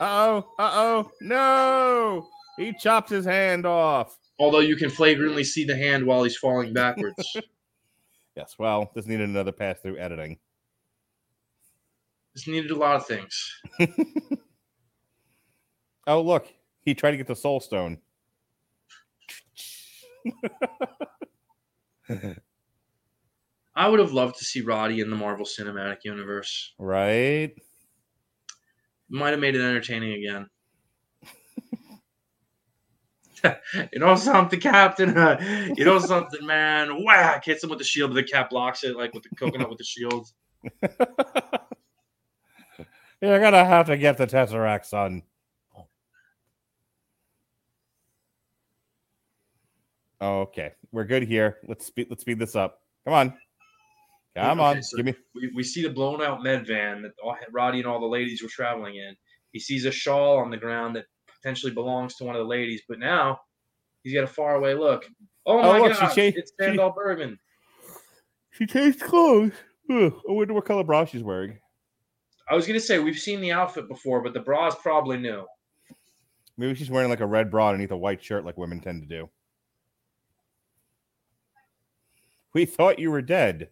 Uh 0.00 0.04
oh. 0.04 0.38
Uh 0.58 0.70
oh. 0.74 1.10
No. 1.20 2.28
He 2.56 2.72
chops 2.78 3.10
his 3.10 3.24
hand 3.24 3.66
off. 3.66 4.16
Although 4.38 4.60
you 4.60 4.76
can 4.76 4.90
flagrantly 4.90 5.44
see 5.44 5.64
the 5.64 5.76
hand 5.76 6.04
while 6.06 6.22
he's 6.24 6.36
falling 6.36 6.72
backwards. 6.72 7.14
Yes. 8.36 8.56
Well, 8.58 8.90
this 8.96 9.06
needed 9.06 9.28
another 9.28 9.52
pass 9.52 9.78
through 9.80 9.96
editing. 9.96 10.38
this 12.34 12.48
needed 12.48 12.72
a 12.72 12.74
lot 12.76 12.96
of 12.96 13.06
things. 13.06 13.60
Oh, 16.08 16.20
look. 16.20 16.48
He 16.82 16.94
tried 16.94 17.12
to 17.12 17.16
get 17.16 17.28
the 17.28 17.36
soul 17.36 17.60
stone. 17.60 17.98
I 23.76 23.88
would 23.88 24.00
have 24.00 24.12
loved 24.12 24.36
to 24.38 24.44
see 24.44 24.60
Roddy 24.60 25.00
in 25.00 25.10
the 25.10 25.16
Marvel 25.16 25.46
Cinematic 25.46 25.98
Universe. 26.04 26.74
right. 26.78 27.52
Might 29.08 29.30
have 29.30 29.40
made 29.40 29.54
it 29.54 29.60
entertaining 29.60 30.14
again. 30.14 30.48
you 33.92 33.98
know 33.98 34.16
something, 34.16 34.60
Captain? 34.60 35.16
Uh, 35.16 35.72
you 35.76 35.84
know 35.84 35.98
something, 35.98 36.44
man? 36.46 37.04
Whack! 37.04 37.44
Hits 37.44 37.62
him 37.62 37.70
with 37.70 37.78
the 37.78 37.84
shield, 37.84 38.10
but 38.10 38.16
the 38.16 38.22
cap 38.22 38.50
blocks 38.50 38.84
it, 38.84 38.96
like 38.96 39.12
with 39.14 39.22
the 39.22 39.34
coconut 39.36 39.68
with 39.68 39.78
the 39.78 39.84
shield. 39.84 40.28
You're 43.20 43.40
gonna 43.40 43.64
have 43.64 43.86
to 43.86 43.96
get 43.96 44.18
the 44.18 44.26
Tesseract, 44.26 44.84
son. 44.86 45.22
Okay, 50.20 50.72
we're 50.90 51.04
good 51.04 51.22
here. 51.24 51.58
Let's 51.66 51.86
speed. 51.86 52.06
Let's 52.08 52.22
speed 52.22 52.38
this 52.38 52.56
up. 52.56 52.80
Come 53.04 53.14
on, 53.14 53.34
come 54.36 54.60
Okay, 54.60 54.76
on. 54.78 54.82
so- 54.82 54.96
Give 54.96 55.06
me. 55.06 55.14
We, 55.34 55.50
we 55.54 55.62
see 55.62 55.82
the 55.82 55.90
blown 55.90 56.22
out 56.22 56.42
med 56.42 56.66
van 56.66 57.02
that 57.02 57.12
all, 57.22 57.36
Roddy 57.52 57.78
and 57.78 57.86
all 57.86 58.00
the 58.00 58.06
ladies 58.06 58.42
were 58.42 58.48
traveling 58.48 58.96
in. 58.96 59.14
He 59.52 59.60
sees 59.60 59.84
a 59.84 59.90
shawl 59.92 60.38
on 60.38 60.50
the 60.50 60.56
ground 60.56 60.96
that 60.96 61.04
potentially 61.36 61.72
belongs 61.72 62.16
to 62.16 62.24
one 62.24 62.34
of 62.34 62.40
the 62.40 62.48
ladies, 62.48 62.82
but 62.88 62.98
now 62.98 63.38
he's 64.02 64.14
got 64.14 64.24
a 64.24 64.28
faraway 64.28 64.74
look. 64.74 65.06
Oh 65.46 65.58
Oh, 65.58 65.62
my 65.74 65.78
look, 65.78 65.94
she 65.94 66.00
god, 66.00 66.14
changed- 66.14 66.38
it's 66.38 66.52
she- 66.58 66.64
Sandahl 66.66 66.94
Bergman. 66.94 67.38
She 68.52 68.66
changed 68.66 69.00
clothes. 69.00 69.52
Ugh, 69.90 70.12
I 70.28 70.32
wonder 70.32 70.54
what 70.54 70.64
color 70.64 70.84
bra 70.84 71.04
she's 71.04 71.22
wearing. 71.22 71.58
I 72.48 72.54
was 72.54 72.66
gonna 72.66 72.80
say 72.80 72.98
we've 72.98 73.18
seen 73.18 73.40
the 73.40 73.52
outfit 73.52 73.88
before, 73.88 74.22
but 74.22 74.32
the 74.32 74.40
bra 74.40 74.66
is 74.68 74.74
probably 74.76 75.16
new. 75.16 75.44
Maybe 76.56 76.74
she's 76.74 76.90
wearing 76.90 77.10
like 77.10 77.20
a 77.20 77.26
red 77.26 77.50
bra 77.50 77.68
underneath 77.68 77.90
a 77.90 77.96
white 77.96 78.22
shirt, 78.22 78.44
like 78.44 78.56
women 78.56 78.80
tend 78.80 79.02
to 79.02 79.08
do. 79.08 79.28
We 82.52 82.64
thought 82.64 82.98
you 83.00 83.10
were 83.10 83.22
dead. 83.22 83.70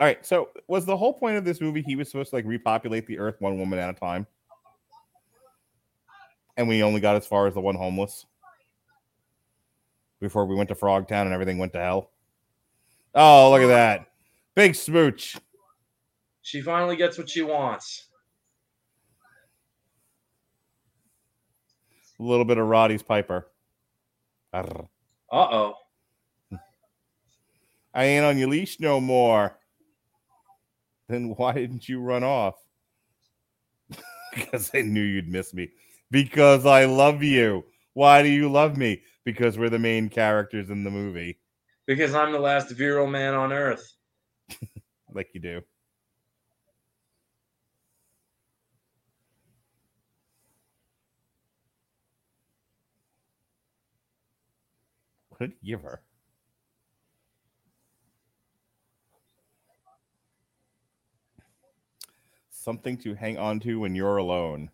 All 0.00 0.06
right. 0.06 0.24
So, 0.24 0.48
was 0.66 0.86
the 0.86 0.96
whole 0.96 1.12
point 1.12 1.36
of 1.36 1.44
this 1.44 1.60
movie 1.60 1.82
he 1.82 1.94
was 1.94 2.10
supposed 2.10 2.30
to 2.30 2.36
like 2.36 2.46
repopulate 2.46 3.06
the 3.06 3.18
earth 3.18 3.36
one 3.38 3.58
woman 3.58 3.78
at 3.78 3.90
a 3.90 3.92
time? 3.92 4.26
And 6.56 6.66
we 6.68 6.82
only 6.82 7.00
got 7.00 7.16
as 7.16 7.26
far 7.26 7.46
as 7.46 7.54
the 7.54 7.60
one 7.60 7.74
homeless 7.74 8.26
before 10.20 10.46
we 10.46 10.54
went 10.54 10.68
to 10.68 10.74
Frogtown 10.74 11.22
and 11.22 11.32
everything 11.32 11.58
went 11.58 11.72
to 11.74 11.80
hell. 11.80 12.10
Oh, 13.14 13.50
look 13.50 13.62
at 13.62 13.68
that. 13.68 14.06
Big 14.54 14.74
smooch. 14.74 15.36
She 16.42 16.60
finally 16.62 16.96
gets 16.96 17.18
what 17.18 17.28
she 17.28 17.42
wants. 17.42 18.06
A 22.18 22.22
little 22.22 22.44
bit 22.44 22.58
of 22.58 22.66
Roddy's 22.66 23.02
Piper. 23.02 23.48
Uh 24.52 24.88
oh. 25.32 25.74
I 27.94 28.04
ain't 28.04 28.24
on 28.24 28.38
your 28.38 28.48
leash 28.48 28.78
no 28.80 29.00
more. 29.00 29.56
Then 31.10 31.34
why 31.36 31.52
didn't 31.54 31.88
you 31.88 32.00
run 32.00 32.22
off? 32.22 32.54
because 34.34 34.70
I 34.72 34.82
knew 34.82 35.02
you'd 35.02 35.28
miss 35.28 35.52
me. 35.52 35.70
Because 36.12 36.64
I 36.64 36.84
love 36.84 37.24
you. 37.24 37.64
Why 37.94 38.22
do 38.22 38.28
you 38.28 38.48
love 38.48 38.76
me? 38.76 39.02
Because 39.24 39.58
we're 39.58 39.70
the 39.70 39.78
main 39.78 40.08
characters 40.08 40.70
in 40.70 40.84
the 40.84 40.90
movie, 40.90 41.40
Because 41.86 42.14
I'm 42.14 42.30
the 42.30 42.38
last 42.38 42.70
virile 42.70 43.08
man 43.08 43.34
on 43.34 43.52
earth. 43.52 43.92
like 45.12 45.30
you 45.34 45.40
do. 45.40 45.60
What 55.30 55.40
did 55.40 55.52
he 55.60 55.70
give 55.70 55.82
her? 55.82 56.02
Something 62.60 62.98
to 62.98 63.14
hang 63.14 63.38
on 63.38 63.58
to 63.60 63.80
when 63.80 63.94
you're 63.94 64.18
alone. 64.18 64.68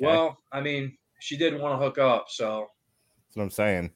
Okay. 0.00 0.10
Well, 0.10 0.38
I 0.50 0.62
mean, 0.62 0.96
She 1.20 1.36
did 1.36 1.60
want 1.60 1.78
to 1.78 1.84
hook 1.84 1.98
up, 1.98 2.30
so 2.30 2.68
That's 3.26 3.36
what 3.36 3.42
I'm 3.42 3.50
saying. 3.50 3.90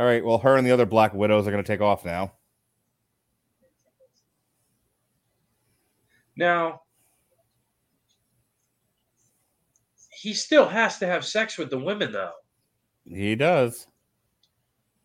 All 0.00 0.04
right. 0.04 0.24
Well, 0.24 0.38
her 0.38 0.56
and 0.56 0.66
the 0.66 0.72
other 0.72 0.84
Black 0.84 1.14
Widows 1.14 1.46
are 1.46 1.52
going 1.52 1.62
to 1.62 1.72
take 1.72 1.80
off 1.80 2.04
now. 2.04 2.32
now 6.36 6.80
he 10.20 10.34
still 10.34 10.68
has 10.68 10.98
to 10.98 11.06
have 11.06 11.24
sex 11.24 11.56
with 11.56 11.70
the 11.70 11.78
women 11.78 12.10
though. 12.10 12.32
He 13.04 13.36
does. 13.36 13.86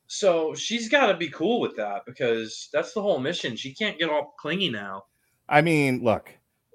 So 0.07 0.53
she's 0.53 0.87
got 0.87 1.07
to 1.07 1.17
be 1.17 1.29
cool 1.29 1.59
with 1.59 1.75
that 1.77 2.03
because 2.05 2.69
that's 2.71 2.93
the 2.93 3.01
whole 3.01 3.19
mission. 3.19 3.55
She 3.55 3.73
can't 3.73 3.97
get 3.97 4.09
all 4.09 4.35
clingy 4.39 4.69
now. 4.69 5.05
I 5.49 5.61
mean, 5.61 6.03
look, 6.03 6.29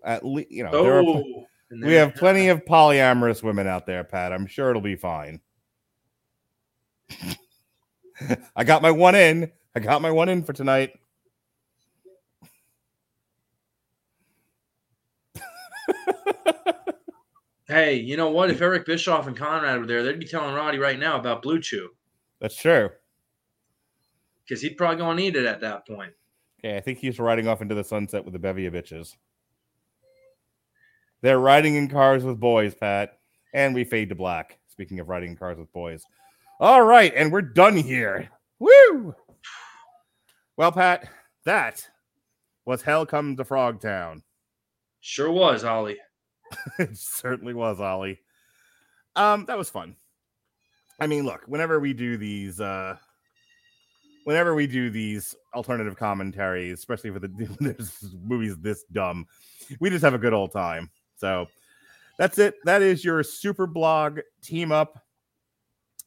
at 0.05 0.24
least 0.24 0.51
you 0.51 0.65
know 0.65 0.70
there 0.70 0.98
are 0.98 1.01
oh, 1.01 1.05
pl- 1.05 1.47
Oh, 1.73 1.86
we 1.86 1.94
have 1.94 2.16
plenty 2.16 2.48
of 2.48 2.65
polyamorous 2.65 3.44
women 3.44 3.69
out 3.69 3.86
there, 3.86 4.02
Pat. 4.02 4.32
I'm 4.32 4.47
sure 4.47 4.70
it'll 4.70 4.82
be 4.82 4.97
fine. 4.97 5.40
I 8.57 8.65
got 8.65 8.82
my 8.82 8.90
one 8.90 9.15
in. 9.15 9.52
I 9.77 9.81
got 9.81 10.02
my 10.02 10.11
one 10.11 10.28
in 10.28 10.43
for 10.43 10.52
tonight. 10.52 10.93
Hey, 17.66 17.94
you 17.94 18.16
know 18.16 18.31
what? 18.31 18.51
If 18.51 18.61
Eric 18.61 18.85
Bischoff 18.85 19.28
and 19.28 19.36
Conrad 19.36 19.78
were 19.78 19.86
there, 19.86 20.02
they'd 20.02 20.19
be 20.19 20.27
telling 20.27 20.57
Roddy 20.57 20.78
right 20.78 20.98
now 20.98 21.20
about 21.20 21.40
Blue 21.40 21.61
Chew 21.61 21.90
That's 22.40 22.57
true. 22.57 22.90
Because 24.51 24.62
he'd 24.62 24.77
probably 24.77 24.97
gonna 24.97 25.14
need 25.14 25.36
it 25.36 25.47
at 25.47 25.60
that 25.60 25.86
point. 25.86 26.12
Okay, 26.59 26.77
I 26.77 26.81
think 26.81 26.98
he's 26.98 27.20
riding 27.20 27.47
off 27.47 27.62
into 27.62 27.77
the 27.77 27.85
sunset 27.85 28.24
with 28.24 28.35
a 28.35 28.39
bevy 28.40 28.66
of 28.66 28.74
bitches. 28.74 29.14
They're 31.22 31.39
riding 31.39 31.77
in 31.77 31.89
cars 31.89 32.24
with 32.24 32.40
boys, 32.40 32.74
Pat, 32.74 33.18
and 33.55 33.77
we 33.77 33.85
fade 33.85 34.09
to 34.09 34.16
black. 34.16 34.59
Speaking 34.66 34.98
of 34.98 35.09
riding 35.09 35.31
in 35.31 35.36
cars 35.36 35.56
with 35.56 35.72
boys. 35.72 36.02
All 36.59 36.82
right, 36.82 37.12
and 37.14 37.31
we're 37.31 37.43
done 37.43 37.77
here. 37.77 38.28
Woo! 38.59 39.14
Well, 40.56 40.72
Pat, 40.72 41.09
that 41.44 41.89
was 42.64 42.82
Hell 42.82 43.06
Come 43.06 43.36
to 43.36 43.44
Frogtown. 43.44 44.22
Sure 45.01 45.31
was, 45.31 45.62
Ollie. 45.62 45.98
it 46.78 46.97
certainly 46.97 47.55
was, 47.55 47.81
Ollie. 47.81 48.20
Um, 49.14 49.44
that 49.47 49.56
was 49.56 49.70
fun. 49.70 49.94
I 50.98 51.06
mean, 51.06 51.24
look, 51.24 51.43
whenever 51.47 51.78
we 51.78 51.94
do 51.94 52.16
these, 52.16 52.60
uh, 52.60 52.97
whenever 54.24 54.55
we 54.55 54.66
do 54.66 54.90
these 54.90 55.34
alternative 55.55 55.97
commentaries, 55.97 56.78
especially 56.78 57.10
for 57.10 57.18
the 57.18 57.28
there's 57.60 58.14
movies 58.22 58.56
this 58.59 58.84
dumb, 58.92 59.26
we 59.80 59.90
just 59.90 60.05
have 60.05 60.14
a 60.14 60.18
good 60.18 60.34
old 60.34 60.52
time. 60.52 60.90
So 61.16 61.47
that's 62.18 62.38
it. 62.38 62.55
That 62.64 62.82
is 62.82 63.05
your 63.05 63.22
super 63.22 63.66
blog 63.66 64.20
team 64.42 64.72
up 64.72 65.02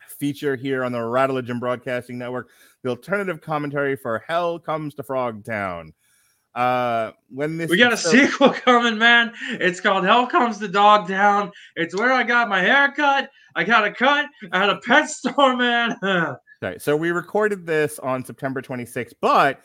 feature 0.08 0.56
here 0.56 0.84
on 0.84 0.92
the 0.92 1.00
Radulich 1.00 1.60
Broadcasting 1.60 2.18
Network. 2.18 2.50
The 2.84 2.90
alternative 2.90 3.42
commentary 3.42 3.96
for 3.96 4.24
Hell 4.28 4.60
Comes 4.60 4.94
to 4.96 5.04
Frogtown. 5.04 5.90
Uh, 6.54 7.12
when 7.30 7.58
this 7.58 7.72
We 7.72 7.78
got 7.78 7.94
a 7.94 7.98
so- 7.98 8.12
sequel 8.12 8.50
coming, 8.66 8.98
man. 8.98 9.34
It's 9.50 9.80
called 9.80 10.04
Hell 10.06 10.28
Comes 10.28 10.60
the 10.60 10.68
Dog 10.68 11.08
Town. 11.08 11.52
It's 11.76 11.96
where 11.96 12.12
I 12.14 12.24
got 12.24 12.48
my 12.48 12.62
hair 12.62 12.92
cut. 12.92 13.30
I 13.56 13.64
got 13.64 13.86
a 13.86 13.92
cut. 13.92 14.28
I 14.52 14.60
had 14.60 14.70
a 14.70 14.80
pet 14.82 15.10
store, 15.10 15.56
man. 15.58 15.96
Okay, 16.64 16.80
so 16.80 16.96
we 16.96 17.12
recorded 17.12 17.66
this 17.66 18.00
on 18.00 18.24
September 18.24 18.62
26th, 18.62 19.16
but 19.20 19.60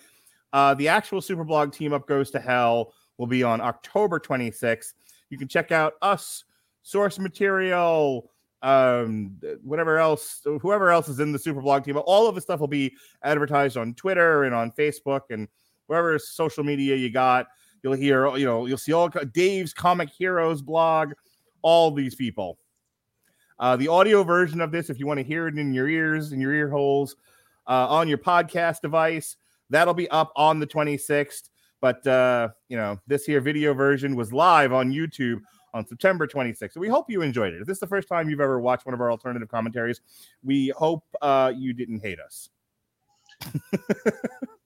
uh, 0.52 0.74
the 0.74 0.88
actual 0.88 1.20
Superblog 1.20 1.72
team 1.72 1.92
up 1.92 2.08
goes 2.08 2.28
to 2.32 2.40
hell 2.40 2.92
will 3.18 3.28
be 3.28 3.44
on 3.44 3.60
October 3.60 4.18
26th. 4.18 4.94
You 5.30 5.38
can 5.38 5.46
check 5.46 5.70
out 5.70 5.92
us, 6.02 6.42
source 6.82 7.20
material, 7.20 8.32
um, 8.62 9.38
whatever 9.62 9.98
else, 9.98 10.40
whoever 10.60 10.90
else 10.90 11.08
is 11.08 11.20
in 11.20 11.30
the 11.30 11.38
Superblog 11.38 11.84
team. 11.84 11.96
All 12.04 12.26
of 12.26 12.34
the 12.34 12.40
stuff 12.40 12.58
will 12.58 12.66
be 12.66 12.96
advertised 13.22 13.76
on 13.76 13.94
Twitter 13.94 14.42
and 14.42 14.52
on 14.52 14.72
Facebook 14.72 15.22
and 15.30 15.46
wherever 15.86 16.18
social 16.18 16.64
media 16.64 16.96
you 16.96 17.12
got. 17.12 17.46
You'll 17.84 17.92
hear, 17.92 18.36
you 18.36 18.44
know, 18.44 18.66
you'll 18.66 18.76
see 18.76 18.92
all 18.92 19.08
Dave's 19.08 19.72
Comic 19.72 20.08
Heroes 20.10 20.62
blog, 20.62 21.12
all 21.62 21.92
these 21.92 22.16
people. 22.16 22.58
Uh, 23.60 23.76
the 23.76 23.88
audio 23.88 24.22
version 24.22 24.60
of 24.60 24.70
this, 24.70 24.90
if 24.90 24.98
you 24.98 25.06
want 25.06 25.18
to 25.18 25.24
hear 25.24 25.48
it 25.48 25.58
in 25.58 25.72
your 25.72 25.88
ears, 25.88 26.32
in 26.32 26.40
your 26.40 26.52
ear 26.52 26.68
holes, 26.68 27.16
uh, 27.66 27.86
on 27.88 28.08
your 28.08 28.18
podcast 28.18 28.80
device, 28.80 29.36
that'll 29.70 29.94
be 29.94 30.08
up 30.10 30.32
on 30.36 30.60
the 30.60 30.66
26th. 30.66 31.50
But 31.80 32.06
uh, 32.06 32.48
you 32.68 32.76
know, 32.76 32.98
this 33.06 33.24
here 33.24 33.40
video 33.40 33.74
version 33.74 34.16
was 34.16 34.32
live 34.32 34.72
on 34.72 34.92
YouTube 34.92 35.40
on 35.74 35.86
September 35.86 36.26
26th. 36.26 36.72
So 36.72 36.80
we 36.80 36.88
hope 36.88 37.10
you 37.10 37.22
enjoyed 37.22 37.54
it. 37.54 37.60
If 37.60 37.66
this 37.66 37.76
is 37.76 37.80
the 37.80 37.86
first 37.86 38.08
time 38.08 38.28
you've 38.28 38.40
ever 38.40 38.60
watched 38.60 38.86
one 38.86 38.94
of 38.94 39.00
our 39.00 39.10
alternative 39.10 39.48
commentaries, 39.48 40.00
we 40.42 40.68
hope 40.76 41.04
uh, 41.22 41.52
you 41.54 41.72
didn't 41.72 42.00
hate 42.00 42.18
us. 42.20 42.50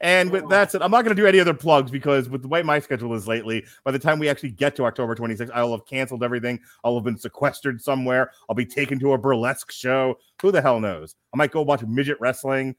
And 0.00 0.30
with 0.30 0.48
that 0.48 0.72
said, 0.72 0.82
I'm 0.82 0.90
not 0.90 1.04
going 1.04 1.14
to 1.14 1.20
do 1.20 1.26
any 1.26 1.40
other 1.40 1.54
plugs 1.54 1.90
because 1.90 2.28
with 2.28 2.42
the 2.42 2.48
way 2.48 2.62
my 2.62 2.78
schedule 2.78 3.14
is 3.14 3.28
lately, 3.28 3.64
by 3.84 3.90
the 3.90 3.98
time 3.98 4.18
we 4.18 4.28
actually 4.28 4.50
get 4.50 4.76
to 4.76 4.84
October 4.84 5.14
26th, 5.14 5.50
I 5.52 5.62
will 5.62 5.72
have 5.72 5.86
canceled 5.86 6.22
everything. 6.22 6.60
I'll 6.84 6.94
have 6.94 7.04
been 7.04 7.18
sequestered 7.18 7.80
somewhere. 7.80 8.30
I'll 8.48 8.56
be 8.56 8.66
taken 8.66 8.98
to 9.00 9.12
a 9.12 9.18
burlesque 9.18 9.70
show. 9.70 10.18
Who 10.42 10.50
the 10.50 10.62
hell 10.62 10.80
knows? 10.80 11.14
I 11.34 11.36
might 11.36 11.50
go 11.52 11.62
watch 11.62 11.82
midget 11.82 12.18
wrestling. 12.20 12.76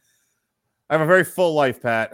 I 0.89 0.93
have 0.93 1.01
a 1.01 1.05
very 1.05 1.23
full 1.23 1.53
life, 1.53 1.81
Pat. 1.81 2.13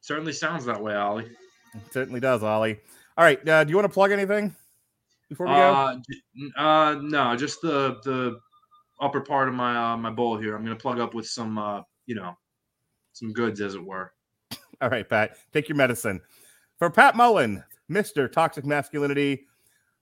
Certainly 0.00 0.32
sounds 0.32 0.64
that 0.64 0.82
way, 0.82 0.94
Ollie. 0.94 1.26
It 1.74 1.92
certainly 1.92 2.20
does, 2.20 2.42
Ollie. 2.42 2.80
All 3.16 3.24
right. 3.24 3.46
Uh, 3.46 3.64
do 3.64 3.70
you 3.70 3.76
want 3.76 3.84
to 3.84 3.92
plug 3.92 4.12
anything 4.12 4.54
before 5.28 5.46
we 5.46 5.52
go? 5.52 5.58
Uh, 5.58 5.96
j- 5.96 6.50
uh, 6.56 6.94
no, 7.02 7.36
just 7.36 7.60
the 7.60 7.98
the 8.04 8.38
upper 9.00 9.20
part 9.20 9.48
of 9.48 9.54
my 9.54 9.92
uh, 9.92 9.96
my 9.96 10.10
bowl 10.10 10.38
here. 10.38 10.54
I'm 10.54 10.62
gonna 10.62 10.76
plug 10.76 11.00
up 11.00 11.14
with 11.14 11.26
some 11.26 11.58
uh, 11.58 11.82
you 12.06 12.14
know, 12.14 12.36
some 13.18 13.32
goods, 13.32 13.60
as 13.60 13.74
it 13.74 13.84
were. 13.84 14.12
All 14.80 14.90
right, 14.90 15.08
Pat, 15.08 15.36
take 15.52 15.68
your 15.68 15.76
medicine. 15.76 16.20
For 16.78 16.90
Pat 16.90 17.16
Mullin, 17.16 17.64
Mr. 17.90 18.30
Toxic 18.30 18.64
Masculinity, 18.64 19.46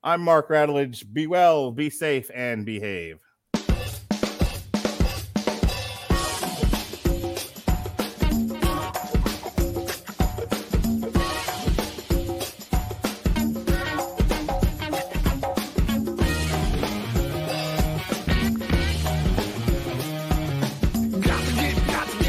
I'm 0.02 0.20
Mark 0.20 0.50
Radulich. 0.50 1.04
Be 1.12 1.26
well, 1.26 1.70
be 1.70 1.90
safe, 1.90 2.30
and 2.34 2.64
behave. 2.64 3.18